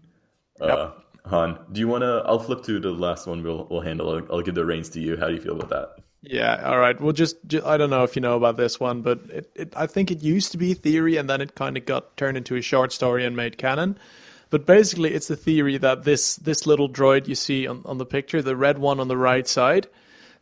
Uh. 0.60 0.91
Han, 1.26 1.58
do 1.72 1.80
you 1.80 1.88
want 1.88 2.02
to? 2.02 2.22
I'll 2.26 2.40
flip 2.40 2.64
to 2.64 2.82
the 2.82 2.91
last 2.91 3.28
one. 3.28 3.44
We'll 3.44 3.66
we'll 3.70 3.80
handle. 3.80 4.10
I'll, 4.10 4.28
I'll 4.30 4.41
give 4.41 4.56
the 4.56 4.66
reins 4.66 4.90
to 4.90 5.00
you. 5.00 5.16
How 5.16 5.28
do 5.28 5.34
you 5.34 5.40
feel 5.40 5.56
about 5.56 5.70
that? 5.70 6.04
Yeah, 6.22 6.62
all 6.66 6.78
right. 6.78 7.00
Well, 7.00 7.14
just, 7.14 7.38
just, 7.48 7.66
I 7.66 7.78
don't 7.78 7.90
know 7.90 8.04
if 8.04 8.16
you 8.16 8.22
know 8.22 8.36
about 8.36 8.58
this 8.58 8.80
one, 8.80 9.02
but 9.02 9.20
it, 9.30 9.52
it 9.56 9.74
I 9.76 9.88
think 9.88 10.12
it 10.12 10.22
used 10.22 10.52
to 10.52 10.58
be 10.58 10.74
theory, 10.74 11.16
and 11.16 11.30
then 11.30 11.40
it 11.40 11.56
kind 11.56 11.78
of 11.78 11.86
got 11.86 12.18
turned 12.18 12.36
into 12.36 12.58
a 12.58 12.62
short 12.62 12.91
story 12.91 13.26
and 13.26 13.38
made 13.38 13.58
canon. 13.58 13.98
But 14.50 14.66
basically, 14.66 15.14
it's 15.14 15.30
the 15.30 15.38
theory 15.38 15.78
that 15.78 16.04
this 16.04 16.36
this 16.36 16.68
little 16.68 16.90
droid 16.90 17.30
you 17.30 17.36
see 17.36 17.68
on, 17.68 17.84
on 17.86 18.00
the 18.00 18.06
picture, 18.06 18.41
the 18.41 18.58
red 18.58 18.78
one 18.78 19.00
on 19.00 19.08
the 19.08 19.18
right 19.18 19.48
side. 19.48 19.88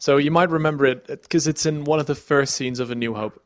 So 0.01 0.17
you 0.17 0.31
might 0.31 0.49
remember 0.49 0.87
it 0.87 1.05
because 1.05 1.45
it's 1.45 1.67
in 1.67 1.83
one 1.83 1.99
of 1.99 2.07
the 2.07 2.15
first 2.15 2.55
scenes 2.55 2.79
of 2.79 2.89
A 2.89 2.95
New 2.95 3.13
Hope. 3.13 3.39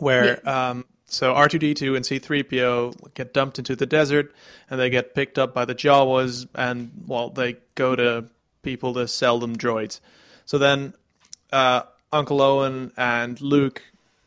where 0.00 0.46
um, 0.46 0.84
so 1.06 1.32
R2D2 1.32 1.94
and 1.94 2.04
C3PO 2.04 3.14
get 3.14 3.32
dumped 3.32 3.60
into 3.60 3.76
the 3.76 3.86
desert, 3.86 4.34
and 4.68 4.80
they 4.80 4.90
get 4.90 5.14
picked 5.14 5.38
up 5.38 5.54
by 5.54 5.64
the 5.66 5.76
Jawas, 5.76 6.48
and 6.52 6.90
well, 7.06 7.30
they 7.30 7.58
go 7.76 7.94
to 7.94 8.24
people 8.62 8.94
to 8.94 9.06
sell 9.06 9.38
them 9.38 9.54
droids. 9.54 10.00
So 10.46 10.58
then, 10.58 10.94
uh, 11.52 11.82
Uncle 12.12 12.42
Owen 12.42 12.90
and 12.96 13.40
Luke 13.40 13.80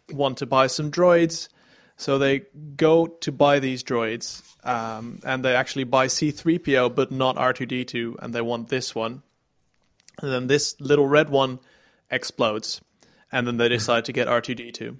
want 0.09 0.37
to 0.37 0.45
buy 0.45 0.67
some 0.67 0.89
droids, 0.89 1.49
so 1.97 2.17
they 2.17 2.43
go 2.77 3.07
to 3.07 3.31
buy 3.33 3.59
these 3.59 3.83
droids, 3.83 4.41
um, 4.65 5.19
and 5.25 5.43
they 5.43 5.53
actually 5.53 5.83
buy 5.83 6.07
C3PO, 6.07 6.95
but 6.95 7.11
not 7.11 7.35
R2D2, 7.35 8.19
and 8.19 8.33
they 8.33 8.41
want 8.41 8.69
this 8.69 8.95
one. 8.95 9.21
And 10.21 10.31
then 10.31 10.47
this 10.47 10.79
little 10.79 11.07
red 11.07 11.29
one 11.29 11.59
explodes, 12.09 12.81
and 13.31 13.47
then 13.47 13.57
they 13.57 13.69
decide 13.69 14.05
to 14.05 14.13
get 14.13 14.27
R2D2. 14.27 14.97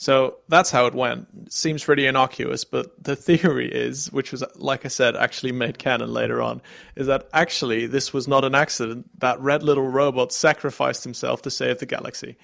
So 0.00 0.38
that's 0.48 0.70
how 0.70 0.86
it 0.86 0.94
went. 0.94 1.28
It 1.42 1.52
seems 1.52 1.84
pretty 1.84 2.06
innocuous, 2.06 2.64
but 2.64 3.04
the 3.04 3.14
theory 3.28 3.70
is, 3.70 4.10
which 4.10 4.32
was, 4.32 4.42
like 4.56 4.86
I 4.86 4.88
said, 4.88 5.14
actually 5.14 5.52
made 5.52 5.78
canon 5.78 6.10
later 6.10 6.40
on, 6.40 6.62
is 6.96 7.06
that 7.08 7.28
actually 7.34 7.86
this 7.86 8.10
was 8.10 8.26
not 8.26 8.42
an 8.46 8.54
accident. 8.54 9.10
That 9.20 9.38
red 9.40 9.62
little 9.62 9.86
robot 9.86 10.32
sacrificed 10.32 11.04
himself 11.04 11.42
to 11.42 11.50
save 11.50 11.80
the 11.80 11.86
galaxy. 11.86 12.38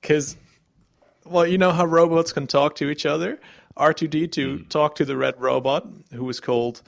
Because, 0.00 0.36
well, 1.24 1.44
you 1.44 1.58
know 1.58 1.72
how 1.72 1.84
robots 1.84 2.32
can 2.32 2.46
talk 2.46 2.76
to 2.76 2.90
each 2.90 3.06
other? 3.06 3.40
R2D2 3.76 4.28
mm. 4.28 4.68
talked 4.68 4.98
to 4.98 5.04
the 5.04 5.16
red 5.16 5.40
robot, 5.40 5.88
who 6.12 6.24
was 6.24 6.38
called 6.38 6.80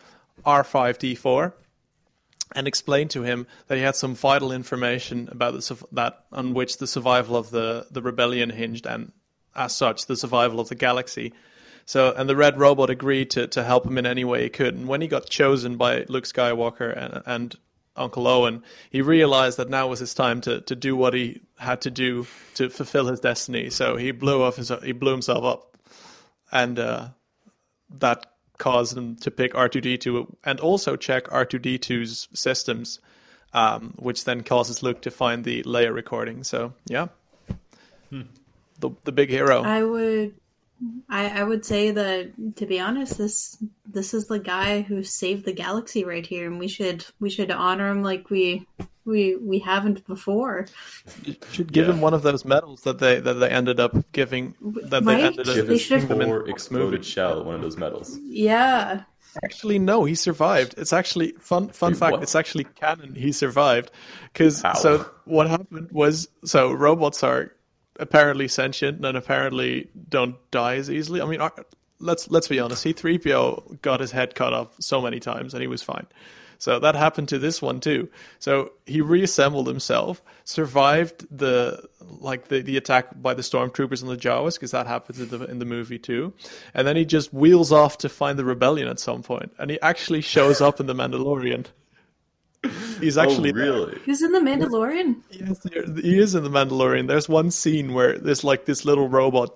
R5D4, 0.47 1.53
and 2.55 2.69
explained 2.69 3.11
to 3.11 3.23
him 3.23 3.47
that 3.67 3.77
he 3.77 3.83
had 3.83 3.97
some 3.97 4.15
vital 4.15 4.53
information 4.53 5.29
about 5.31 5.55
the, 5.55 5.87
that 5.93 6.25
on 6.33 6.55
which 6.55 6.79
the 6.79 6.87
survival 6.87 7.37
of 7.37 7.51
the, 7.51 7.87
the 7.91 8.03
rebellion 8.03 8.51
hinged 8.51 8.87
and 8.87 9.13
as 9.55 9.75
such 9.75 10.07
the 10.07 10.17
survival 10.17 10.61
of 10.61 10.69
the 10.69 10.75
galaxy. 10.75 11.33
So, 11.87 12.15
and 12.17 12.29
the 12.29 12.37
Red 12.37 12.59
Robot 12.59 12.91
agreed 12.91 13.31
to, 13.31 13.47
to 13.49 13.63
help 13.63 13.87
him 13.87 13.99
in 13.99 14.07
any 14.07 14.25
way 14.25 14.45
he 14.45 14.49
could. 14.49 14.75
And 14.75 14.89
when 14.89 15.01
he 15.01 15.09
got 15.09 15.29
chosen 15.29 15.77
by 15.77 16.05
Luke 16.09 16.25
Skywalker 16.25 16.97
and, 16.97 17.23
and 17.27 17.57
Uncle 17.97 18.27
Owen, 18.27 18.63
he 18.91 19.03
realized 19.03 19.59
that 19.59 19.69
now 19.69 19.89
was 19.89 20.01
his 20.01 20.15
time 20.15 20.41
to, 20.43 20.61
to 20.63 20.75
do 20.75 20.97
what 20.97 21.15
he 21.15 21.43
had 21.59 21.83
to 21.83 21.91
do 21.91 22.27
to 22.55 22.71
fulfill 22.71 23.07
his 23.07 23.21
destiny. 23.21 23.71
So 23.71 23.97
he 23.97 24.13
blew 24.13 24.43
off 24.43 24.57
his, 24.57 24.73
he 24.83 24.93
blew 24.93 25.13
himself 25.13 25.45
up, 25.45 25.77
and 26.51 26.79
uh, 26.79 27.09
that 27.99 28.34
caused 28.59 28.95
them 28.95 29.17
to 29.17 29.31
pick 29.31 29.55
R2D2 29.55 30.35
and 30.45 30.61
also 30.61 30.97
check 30.97 31.25
R2D2's 31.29 32.29
systems, 32.33 33.01
um, 33.53 33.95
which 33.97 34.25
then 34.25 34.43
causes 34.43 34.83
Luke 34.83 35.03
to 35.03 35.11
find 35.11 35.45
the 35.45 35.63
Leia 35.65 35.93
recording. 35.95 36.45
So 36.45 36.73
yeah. 36.87 37.09
Hmm 38.11 38.23
the 38.79 38.91
the 39.05 39.13
big 39.13 39.31
hero. 39.31 39.63
I 39.63 39.83
would 39.83 40.35
I, 41.09 41.41
I 41.41 41.43
would 41.43 41.65
say 41.65 41.91
that 41.91 42.57
to 42.57 42.67
be 42.67 42.81
honest, 42.81 43.19
this 43.19 43.57
this 43.87 44.15
is 44.15 44.27
the 44.27 44.39
guy 44.39 44.83
who 44.83 45.03
saved 45.03 45.45
the 45.45 45.53
galaxy 45.53 46.05
right 46.05 46.27
here, 46.27 46.47
and 46.47 46.59
we 46.59 46.69
should 46.69 47.05
we 47.21 47.31
should 47.31 47.51
honor 47.51 47.91
him 47.91 48.03
like 48.03 48.31
we 48.31 48.67
we 49.05 49.37
we 49.37 49.59
haven't 49.59 50.07
before. 50.07 50.67
You 51.25 51.37
should 51.51 51.73
give 51.73 51.87
yeah. 51.87 51.95
him 51.95 52.01
one 52.01 52.15
of 52.15 52.23
those 52.23 52.45
medals 52.45 52.83
that 52.83 52.99
they 52.99 53.21
that 53.21 53.35
they 53.35 53.49
ended 53.49 53.81
up 53.81 54.13
giving 54.13 54.55
that 54.61 55.05
right? 55.05 55.17
they 55.17 55.25
ended 55.25 55.49
up 55.49 55.67
they 55.67 55.79
should 55.79 56.03
have 56.03 56.49
exploded 56.49 57.05
shell 57.05 57.45
one 57.45 57.57
of 57.57 57.63
those 57.63 57.77
medals. 57.77 58.19
Yeah. 58.23 59.03
Actually, 59.43 59.81
no, 59.81 60.05
he 60.05 60.15
survived. 60.15 60.75
It's 60.79 60.93
actually 60.93 61.33
fun. 61.41 61.69
Fun 61.69 61.93
Dude, 61.93 61.99
fact: 61.99 62.13
what? 62.13 62.23
it's 62.23 62.37
actually 62.37 62.65
canon. 62.65 63.15
He 63.15 63.33
survived 63.33 63.91
because 64.33 64.61
so 64.81 65.11
what 65.25 65.49
happened 65.49 65.91
was 65.91 66.29
so 66.45 66.73
robots 66.73 67.25
are 67.25 67.53
apparently 67.99 68.49
sentient 68.49 69.05
and 69.05 69.17
apparently 69.17 69.89
don't 70.09 70.37
die 70.51 70.77
as 70.77 70.91
easily. 70.91 71.21
I 71.21 71.27
mean, 71.27 71.41
let's 71.99 72.31
let's 72.31 72.49
be 72.49 72.61
honest. 72.61 72.83
C-3PO 72.83 73.83
got 73.83 74.01
his 74.01 74.11
head 74.11 74.35
cut 74.35 74.53
off 74.53 74.69
so 74.81 75.01
many 75.01 75.21
times 75.21 75.55
and 75.55 75.61
he 75.61 75.67
was 75.67 75.83
fine. 75.83 76.07
So 76.59 76.79
that 76.79 76.95
happened 76.95 77.29
to 77.29 77.39
this 77.39 77.61
one 77.61 77.81
too. 77.81 78.09
So 78.39 78.73
he 78.87 79.01
reassembled 79.01 79.67
himself, 79.67 80.23
survived 80.45 81.27
the 81.37 81.87
like 82.01 82.49
the, 82.49 82.63
the 82.63 82.77
attack 82.77 83.09
by 83.21 83.35
the 83.35 83.43
stormtroopers 83.43 84.03
and 84.03 84.11
the 84.11 84.17
Jawas 84.17 84.55
because 84.55 84.71
that 84.71 84.87
happens 84.87 85.21
in 85.21 85.29
the 85.29 85.45
in 85.45 85.59
the 85.59 85.65
movie 85.65 85.99
too, 85.99 86.33
and 86.73 86.87
then 86.87 86.97
he 86.97 87.05
just 87.05 87.33
wheels 87.35 87.73
off 87.73 87.99
to 87.99 88.09
find 88.09 88.39
the 88.39 88.45
rebellion 88.45 88.89
at 88.89 89.01
some 89.01 89.23
point, 89.23 89.53
and 89.59 89.71
he 89.71 89.81
actually 89.81 90.21
shows 90.21 90.61
up 90.61 90.81
in 90.81 90.87
the 90.87 90.95
Mandalorian. 90.95 91.67
He's 93.01 93.19
actually 93.19 93.51
oh, 93.51 93.55
really. 93.55 93.99
He's 94.05 94.23
in 94.23 94.33
the 94.33 94.41
Mandalorian. 94.41 95.21
Yes, 95.31 95.63
he 96.03 96.19
is 96.19 96.35
in 96.35 96.45
the 96.45 96.51
Mandalorian. 96.51 97.09
There's 97.09 97.29
one 97.29 97.51
scene 97.51 97.93
where 97.93 98.19
there's 98.19 98.45
like 98.45 98.65
this 98.65 98.85
little 98.85 99.09
robot, 99.09 99.55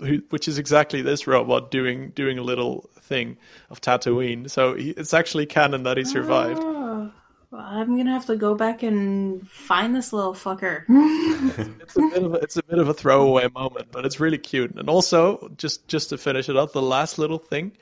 who, 0.00 0.22
which 0.30 0.48
is 0.48 0.58
exactly 0.58 1.02
this 1.02 1.26
robot 1.26 1.70
doing 1.70 2.10
doing 2.10 2.38
a 2.38 2.42
little 2.42 2.90
thing 3.00 3.36
of 3.70 3.80
Tatooine. 3.80 4.50
So 4.50 4.74
he, 4.74 4.90
it's 4.90 5.14
actually 5.14 5.46
canon 5.46 5.84
that 5.84 5.96
he 5.96 6.04
survived. 6.04 6.60
Oh, 6.62 7.12
well, 7.50 7.60
I'm 7.60 7.96
gonna 7.96 8.12
have 8.12 8.26
to 8.26 8.36
go 8.36 8.54
back 8.54 8.82
and 8.82 9.48
find 9.48 9.94
this 9.94 10.12
little 10.12 10.34
fucker. 10.34 10.84
it's 11.80 11.96
a 11.96 12.00
bit 12.00 12.22
of 12.22 12.34
a, 12.34 12.36
it's 12.38 12.56
a 12.56 12.62
bit 12.62 12.78
of 12.78 12.88
a 12.88 12.94
throwaway 12.94 13.48
moment, 13.54 13.88
but 13.92 14.04
it's 14.04 14.20
really 14.20 14.38
cute. 14.38 14.74
And 14.76 14.88
also, 14.88 15.50
just 15.56 15.88
just 15.88 16.10
to 16.10 16.18
finish 16.18 16.48
it 16.48 16.56
up, 16.56 16.72
the 16.72 16.82
last 16.82 17.18
little 17.18 17.38
thing 17.38 17.72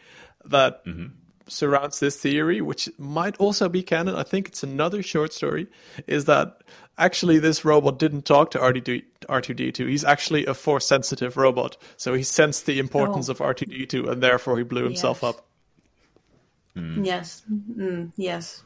that. 0.45 0.85
Mm-hmm 0.85 1.15
surrounds 1.49 2.01
this 2.01 2.17
theory, 2.21 2.61
which 2.61 2.89
might 2.99 3.37
also 3.39 3.69
be 3.69 3.83
canon. 3.83 4.15
I 4.15 4.23
think 4.23 4.49
it's 4.49 4.63
another 4.63 5.03
short 5.03 5.33
story, 5.33 5.67
is 6.07 6.27
that 6.27 6.63
actually 6.99 7.39
this 7.39 7.65
robot 7.65 7.99
didn't 7.99 8.25
talk 8.25 8.51
to 8.53 8.59
R2D- 8.59 9.05
R2D2. 9.29 9.89
He's 9.89 10.05
actually 10.05 10.47
a 10.47 10.55
force 10.55 10.87
sensitive 10.87 11.37
robot. 11.37 11.77
So 11.97 12.15
he 12.15 12.23
sensed 12.23 12.67
the 12.67 12.79
importance 12.79 13.29
oh. 13.29 13.33
of 13.33 13.39
R2D2 13.39 14.11
and 14.11 14.23
therefore 14.23 14.59
he 14.59 14.65
blew 14.65 14.85
himself 14.85 15.21
yes. 15.23 15.35
up. 15.35 15.47
Mm. 16.77 17.07
Yes. 17.07 17.43
Mm, 17.51 18.13
yes. 18.17 18.63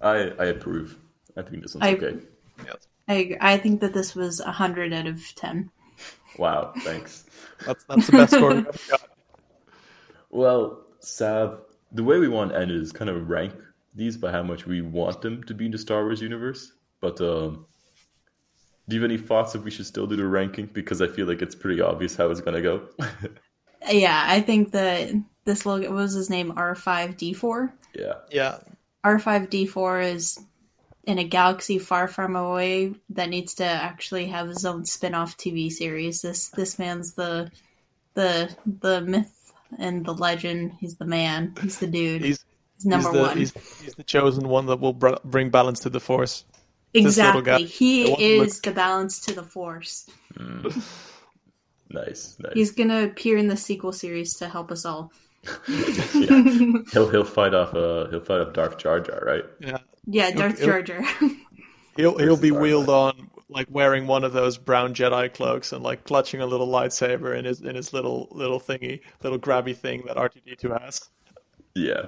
I, 0.00 0.32
I 0.38 0.44
approve. 0.46 0.98
I 1.36 1.42
think 1.42 1.62
this 1.62 1.74
one's 1.74 1.84
I, 1.84 1.94
okay. 1.94 2.18
Yes. 2.64 2.76
I, 3.08 3.36
I 3.40 3.58
think 3.58 3.80
that 3.80 3.94
this 3.94 4.14
was 4.14 4.40
100 4.40 4.92
out 4.92 5.06
of 5.06 5.34
10. 5.34 5.70
Wow, 6.38 6.72
thanks. 6.78 7.24
that's, 7.66 7.84
that's 7.84 8.06
the 8.06 8.12
best 8.12 8.32
score 8.32 8.54
we've 8.54 8.90
got. 8.90 9.08
Well, 10.30 10.80
Sav, 11.00 11.60
the 11.92 12.04
way 12.04 12.18
we 12.18 12.28
want 12.28 12.52
to 12.52 12.58
end 12.58 12.70
is 12.70 12.92
kind 12.92 13.10
of 13.10 13.28
rank 13.28 13.54
these 13.94 14.16
by 14.16 14.32
how 14.32 14.42
much 14.42 14.66
we 14.66 14.80
want 14.80 15.20
them 15.20 15.42
to 15.44 15.54
be 15.54 15.66
in 15.66 15.72
the 15.72 15.78
Star 15.78 16.02
Wars 16.04 16.22
universe. 16.22 16.72
But 17.00 17.20
um, 17.20 17.66
do 18.88 18.96
you 18.96 19.02
have 19.02 19.10
any 19.10 19.18
thoughts 19.18 19.54
if 19.54 19.62
we 19.62 19.70
should 19.70 19.86
still 19.86 20.06
do 20.06 20.16
the 20.16 20.26
ranking? 20.26 20.66
Because 20.66 21.02
I 21.02 21.08
feel 21.08 21.26
like 21.26 21.42
it's 21.42 21.54
pretty 21.54 21.80
obvious 21.80 22.16
how 22.16 22.30
it's 22.30 22.40
going 22.40 22.54
to 22.54 22.62
go. 22.62 22.88
yeah, 23.90 24.24
I 24.26 24.40
think 24.40 24.72
that 24.72 25.10
this 25.44 25.66
logo 25.66 25.88
what 25.90 25.96
was 25.96 26.14
his 26.14 26.30
name 26.30 26.52
R5D4. 26.52 27.72
Yeah. 27.94 28.14
Yeah. 28.30 28.58
R5D4 29.04 30.14
is 30.14 30.40
in 31.04 31.18
a 31.18 31.24
galaxy 31.24 31.78
far, 31.78 32.06
far 32.06 32.32
away 32.34 32.94
that 33.10 33.28
needs 33.28 33.54
to 33.54 33.64
actually 33.64 34.26
have 34.26 34.48
his 34.48 34.64
own 34.64 34.84
spin-off 34.84 35.36
TV 35.36 35.70
series. 35.70 36.22
This 36.22 36.48
this 36.50 36.78
man's 36.78 37.14
the 37.14 37.50
the 38.14 38.54
the 38.64 39.00
myth 39.00 39.41
and 39.78 40.04
the 40.04 40.12
legend. 40.12 40.72
He's 40.78 40.96
the 40.96 41.04
man. 41.04 41.54
He's 41.60 41.78
the 41.78 41.86
dude. 41.86 42.22
He's, 42.22 42.44
he's 42.76 42.86
number 42.86 43.08
he's 43.08 43.16
the, 43.16 43.22
one. 43.22 43.36
He's, 43.36 43.80
he's, 43.82 43.94
the 43.94 44.02
chosen 44.02 44.48
one 44.48 44.66
that 44.66 44.80
will 44.80 44.92
br- 44.92 45.14
bring 45.24 45.50
balance 45.50 45.80
to 45.80 45.90
the 45.90 46.00
force. 46.00 46.44
Exactly. 46.94 47.64
He 47.64 48.12
is 48.12 48.56
look... 48.56 48.62
the 48.62 48.72
balance 48.72 49.20
to 49.26 49.34
the 49.34 49.42
force. 49.42 50.08
Mm. 50.34 50.74
nice, 51.90 52.36
nice. 52.38 52.52
He's 52.54 52.70
gonna 52.70 53.04
appear 53.04 53.36
in 53.38 53.48
the 53.48 53.56
sequel 53.56 53.92
series 53.92 54.34
to 54.34 54.48
help 54.48 54.70
us 54.70 54.84
all. 54.84 55.12
yeah. 55.68 56.78
He'll 56.92 57.08
he'll 57.10 57.24
fight 57.24 57.54
off 57.54 57.74
uh 57.74 58.08
he'll 58.10 58.20
fight 58.20 58.40
off 58.40 58.52
Darth 58.52 58.78
Jar 58.78 59.00
Jar, 59.00 59.22
right? 59.24 59.44
Yeah. 59.60 59.78
Yeah, 60.06 60.30
Darth 60.30 60.58
he'll, 60.58 60.68
Jar 60.68 60.82
Jar. 60.82 61.02
he'll 61.96 62.18
he'll 62.18 62.36
be 62.36 62.50
wheeled 62.50 62.88
on 62.88 63.30
like 63.52 63.68
wearing 63.70 64.06
one 64.06 64.24
of 64.24 64.32
those 64.32 64.58
brown 64.58 64.94
Jedi 64.94 65.32
cloaks 65.32 65.72
and 65.72 65.82
like 65.82 66.04
clutching 66.04 66.40
a 66.40 66.46
little 66.46 66.68
lightsaber 66.68 67.36
in 67.36 67.44
his 67.44 67.60
in 67.60 67.74
his 67.74 67.92
little 67.92 68.28
little 68.30 68.60
thingy, 68.60 69.00
little 69.22 69.38
grabby 69.38 69.76
thing 69.76 70.02
that 70.06 70.16
R2D2 70.16 70.82
has. 70.82 71.08
Yeah. 71.74 72.06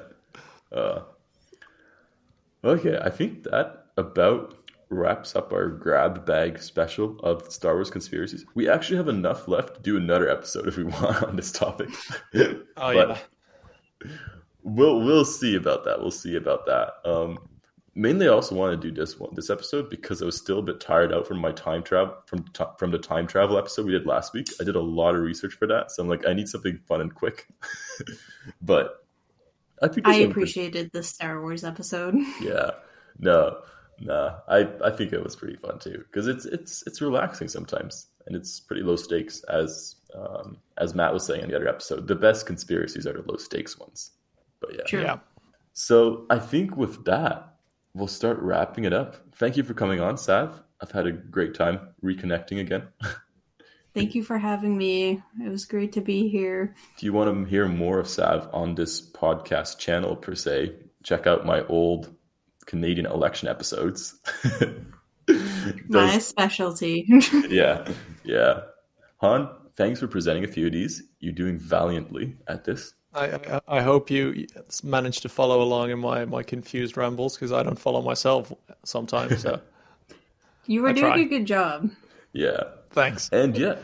Uh, 0.73 1.03
okay, 2.65 2.99
I 3.03 3.11
think 3.11 3.45
that 3.45 3.87
about 3.97 4.57
wraps 4.91 5.35
up 5.35 5.53
our 5.53 5.69
grab 5.69 6.25
bag 6.27 6.59
special 6.59 7.19
of 7.21 7.51
Star 7.53 7.75
Wars 7.75 7.91
conspiracies. 7.91 8.45
We 8.55 8.69
actually 8.69 8.97
have 8.97 9.09
enough 9.09 9.49
left 9.49 9.77
to 9.77 9.81
do 9.83 9.97
another 9.97 10.29
episode 10.29 10.69
if 10.69 10.77
we 10.77 10.85
want 10.85 11.23
on 11.23 11.37
this 11.37 11.53
topic. 11.53 11.91
oh 12.77 12.91
yeah. 12.91 13.19
We'll 14.62 15.01
we'll 15.01 15.25
see 15.25 15.57
about 15.57 15.85
that. 15.85 16.01
We'll 16.01 16.11
see 16.11 16.37
about 16.37 16.66
that. 16.66 16.95
Um, 17.05 17.39
mainly 17.95 18.27
I 18.27 18.31
also 18.31 18.55
want 18.55 18.81
to 18.81 18.89
do 18.89 18.95
this 18.95 19.19
one 19.19 19.31
this 19.35 19.51
episode 19.51 19.91
because 19.91 20.23
I 20.23 20.27
was 20.27 20.37
still 20.37 20.59
a 20.59 20.62
bit 20.62 20.81
tired 20.81 21.12
out 21.12 21.27
from 21.27 21.39
my 21.39 21.53
time 21.53 21.83
travel 21.83 22.15
from 22.27 22.45
from 22.79 22.91
the 22.91 22.99
time 22.99 23.27
travel 23.27 23.59
episode 23.59 23.87
we 23.87 23.93
did 23.93 24.07
last 24.07 24.33
week. 24.33 24.49
I 24.61 24.65
did 24.65 24.77
a 24.77 24.81
lot 24.81 25.15
of 25.15 25.23
research 25.23 25.55
for 25.55 25.66
that, 25.69 25.91
so 25.91 26.03
I'm 26.03 26.09
like 26.09 26.27
I 26.27 26.33
need 26.33 26.49
something 26.49 26.79
fun 26.87 27.01
and 27.01 27.15
quick. 27.15 27.47
but 28.62 29.05
I 29.83 29.89
think 29.89 30.07
I 30.07 30.16
appreciated 30.16 30.91
the 30.93 31.03
Star 31.03 31.41
Wars 31.41 31.65
episode. 31.65 32.15
yeah, 32.41 32.73
no, 33.19 33.59
no, 34.01 34.37
I 34.49 34.69
I 34.85 34.91
think 34.91 35.12
it 35.12 35.23
was 35.23 35.37
pretty 35.37 35.57
fun 35.57 35.79
too 35.79 36.05
because 36.11 36.27
it's 36.27 36.45
it's 36.45 36.83
it's 36.87 37.01
relaxing 37.01 37.49
sometimes 37.49 38.09
and 38.27 38.37
it's 38.37 38.61
pretty 38.61 38.83
low 38.83 38.97
stakes 38.97 39.43
as 39.45 39.97
um, 40.15 40.59
as 40.79 40.95
Matt 40.95 41.12
was 41.12 41.27
saying 41.27 41.43
in 41.43 41.51
the 41.51 41.57
other 41.57 41.69
episode, 41.69 42.07
the 42.07 42.15
best 42.15 42.47
conspiracies 42.47 43.07
are 43.07 43.12
the 43.12 43.23
low 43.27 43.37
stakes 43.37 43.79
ones. 43.79 44.12
But 44.61 44.75
yeah. 44.75 44.85
True. 44.87 45.03
Yeah. 45.03 45.19
So 45.73 46.27
I 46.31 46.39
think 46.39 46.77
with 46.77 47.05
that, 47.05 47.53
we'll 47.95 48.09
start 48.09 48.39
wrapping 48.41 48.85
it 48.85 48.93
up. 48.93 49.16
Thank 49.37 49.57
you 49.57 49.62
for 49.62 49.75
coming 49.75 50.01
on, 50.01 50.19
Sav. 50.19 50.62
I've 50.81 50.91
had 50.91 51.07
a 51.07 51.12
great 51.12 51.55
time 51.55 51.95
reconnecting 52.03 52.61
again. 52.61 52.89
Thank 53.95 54.16
you 54.16 54.25
for 54.25 54.39
having 54.39 54.77
me. 54.77 55.23
It 55.41 55.49
was 55.49 55.66
great 55.66 55.93
to 55.93 56.01
be 56.01 56.29
here. 56.29 56.75
if 56.97 57.03
you 57.05 57.12
want 57.12 57.33
to 57.33 57.49
hear 57.49 57.69
more 57.69 58.01
of 58.01 58.09
Sav 58.09 58.51
on 58.53 58.75
this 58.75 59.01
podcast 59.01 59.79
channel 59.79 60.16
per 60.16 60.35
se, 60.35 60.75
check 61.05 61.29
out 61.29 61.47
my 61.47 61.65
old 61.69 62.12
Canadian 62.66 63.07
election 63.07 63.49
episodes. 63.49 64.19
My 65.89 66.19
specialty. 66.19 67.07
yeah, 67.49 67.89
yeah. 68.25 68.61
Han, 69.19 69.49
thanks 69.77 70.01
for 70.01 70.07
presenting 70.07 70.45
a 70.45 70.49
few 70.49 70.66
of 70.66 70.73
these. 70.73 71.03
You're 71.21 71.33
doing 71.33 71.59
valiantly 71.59 72.37
at 72.47 72.65
this. 72.65 72.95
I, 73.15 73.27
I, 73.27 73.61
I 73.78 73.82
hope 73.82 74.11
you 74.11 74.47
managed 74.82 75.23
to 75.23 75.28
follow 75.28 75.62
along 75.62 75.91
in 75.91 75.99
my, 75.99 76.24
my 76.24 76.43
confused 76.43 76.97
rambles 76.97 77.36
because 77.36 77.53
I 77.53 77.62
don't 77.62 77.78
follow 77.78 78.03
myself 78.03 78.53
sometimes. 78.85 79.43
So 79.43 79.61
you 80.66 80.82
were 80.82 80.89
I 80.89 80.93
doing 80.93 81.12
try. 81.12 81.23
a 81.23 81.24
good 81.24 81.47
job. 81.47 81.91
Yeah. 82.32 82.65
thanks. 82.91 83.28
And 83.32 83.57
yeah, 83.57 83.77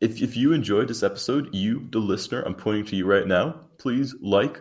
if, 0.00 0.20
if 0.20 0.36
you 0.36 0.52
enjoyed 0.52 0.88
this 0.88 1.02
episode, 1.02 1.54
you, 1.54 1.86
the 1.90 1.98
listener, 1.98 2.42
I'm 2.42 2.54
pointing 2.54 2.84
to 2.86 2.96
you 2.96 3.06
right 3.06 3.26
now, 3.26 3.60
please 3.78 4.14
like, 4.20 4.60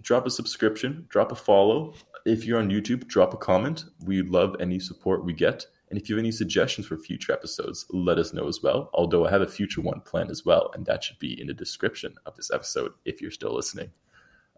drop 0.00 0.26
a 0.26 0.30
subscription, 0.30 1.06
drop 1.08 1.32
a 1.32 1.34
follow. 1.34 1.94
If 2.26 2.44
you're 2.44 2.58
on 2.58 2.70
YouTube, 2.70 3.06
drop 3.06 3.34
a 3.34 3.36
comment. 3.36 3.84
We 4.04 4.22
love 4.22 4.56
any 4.60 4.78
support 4.78 5.24
we 5.24 5.32
get. 5.32 5.66
And 5.92 6.00
if 6.00 6.08
you 6.08 6.16
have 6.16 6.22
any 6.22 6.32
suggestions 6.32 6.86
for 6.86 6.96
future 6.96 7.34
episodes, 7.34 7.84
let 7.90 8.18
us 8.18 8.32
know 8.32 8.48
as 8.48 8.62
well. 8.62 8.88
Although 8.94 9.26
I 9.26 9.30
have 9.30 9.42
a 9.42 9.46
future 9.46 9.82
one 9.82 10.00
planned 10.00 10.30
as 10.30 10.42
well, 10.42 10.70
and 10.74 10.86
that 10.86 11.04
should 11.04 11.18
be 11.18 11.38
in 11.38 11.48
the 11.48 11.52
description 11.52 12.14
of 12.24 12.34
this 12.34 12.50
episode 12.50 12.92
if 13.04 13.20
you're 13.20 13.30
still 13.30 13.54
listening. 13.54 13.90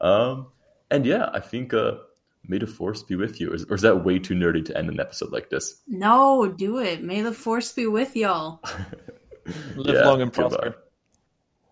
Um, 0.00 0.46
and 0.92 1.04
yeah, 1.04 1.30
I 1.32 1.40
think 1.40 1.74
uh, 1.74 1.94
may 2.46 2.58
the 2.58 2.68
force 2.68 3.02
be 3.02 3.16
with 3.16 3.40
you. 3.40 3.52
Is, 3.52 3.64
or 3.64 3.74
is 3.74 3.82
that 3.82 4.04
way 4.04 4.20
too 4.20 4.34
nerdy 4.34 4.64
to 4.66 4.78
end 4.78 4.88
an 4.88 5.00
episode 5.00 5.32
like 5.32 5.50
this? 5.50 5.82
No, 5.88 6.46
do 6.46 6.78
it. 6.78 7.02
May 7.02 7.20
the 7.22 7.32
force 7.32 7.72
be 7.72 7.88
with 7.88 8.14
y'all. 8.14 8.60
Live 9.74 9.96
Yeah, 9.96 10.06
long 10.06 10.22
and 10.22 10.32
prosper. 10.32 10.76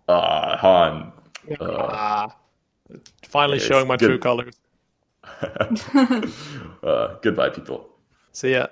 Ah, 0.09 0.57
Han. 0.57 1.13
Ah. 1.61 2.35
finally 3.23 3.59
it's 3.59 3.67
showing 3.67 3.87
my 3.87 3.97
good. 3.97 4.09
true 4.09 4.19
colors. 4.19 4.57
uh, 6.83 7.15
goodbye, 7.23 7.51
people. 7.51 7.89
See 8.33 8.55
ya. 8.55 8.67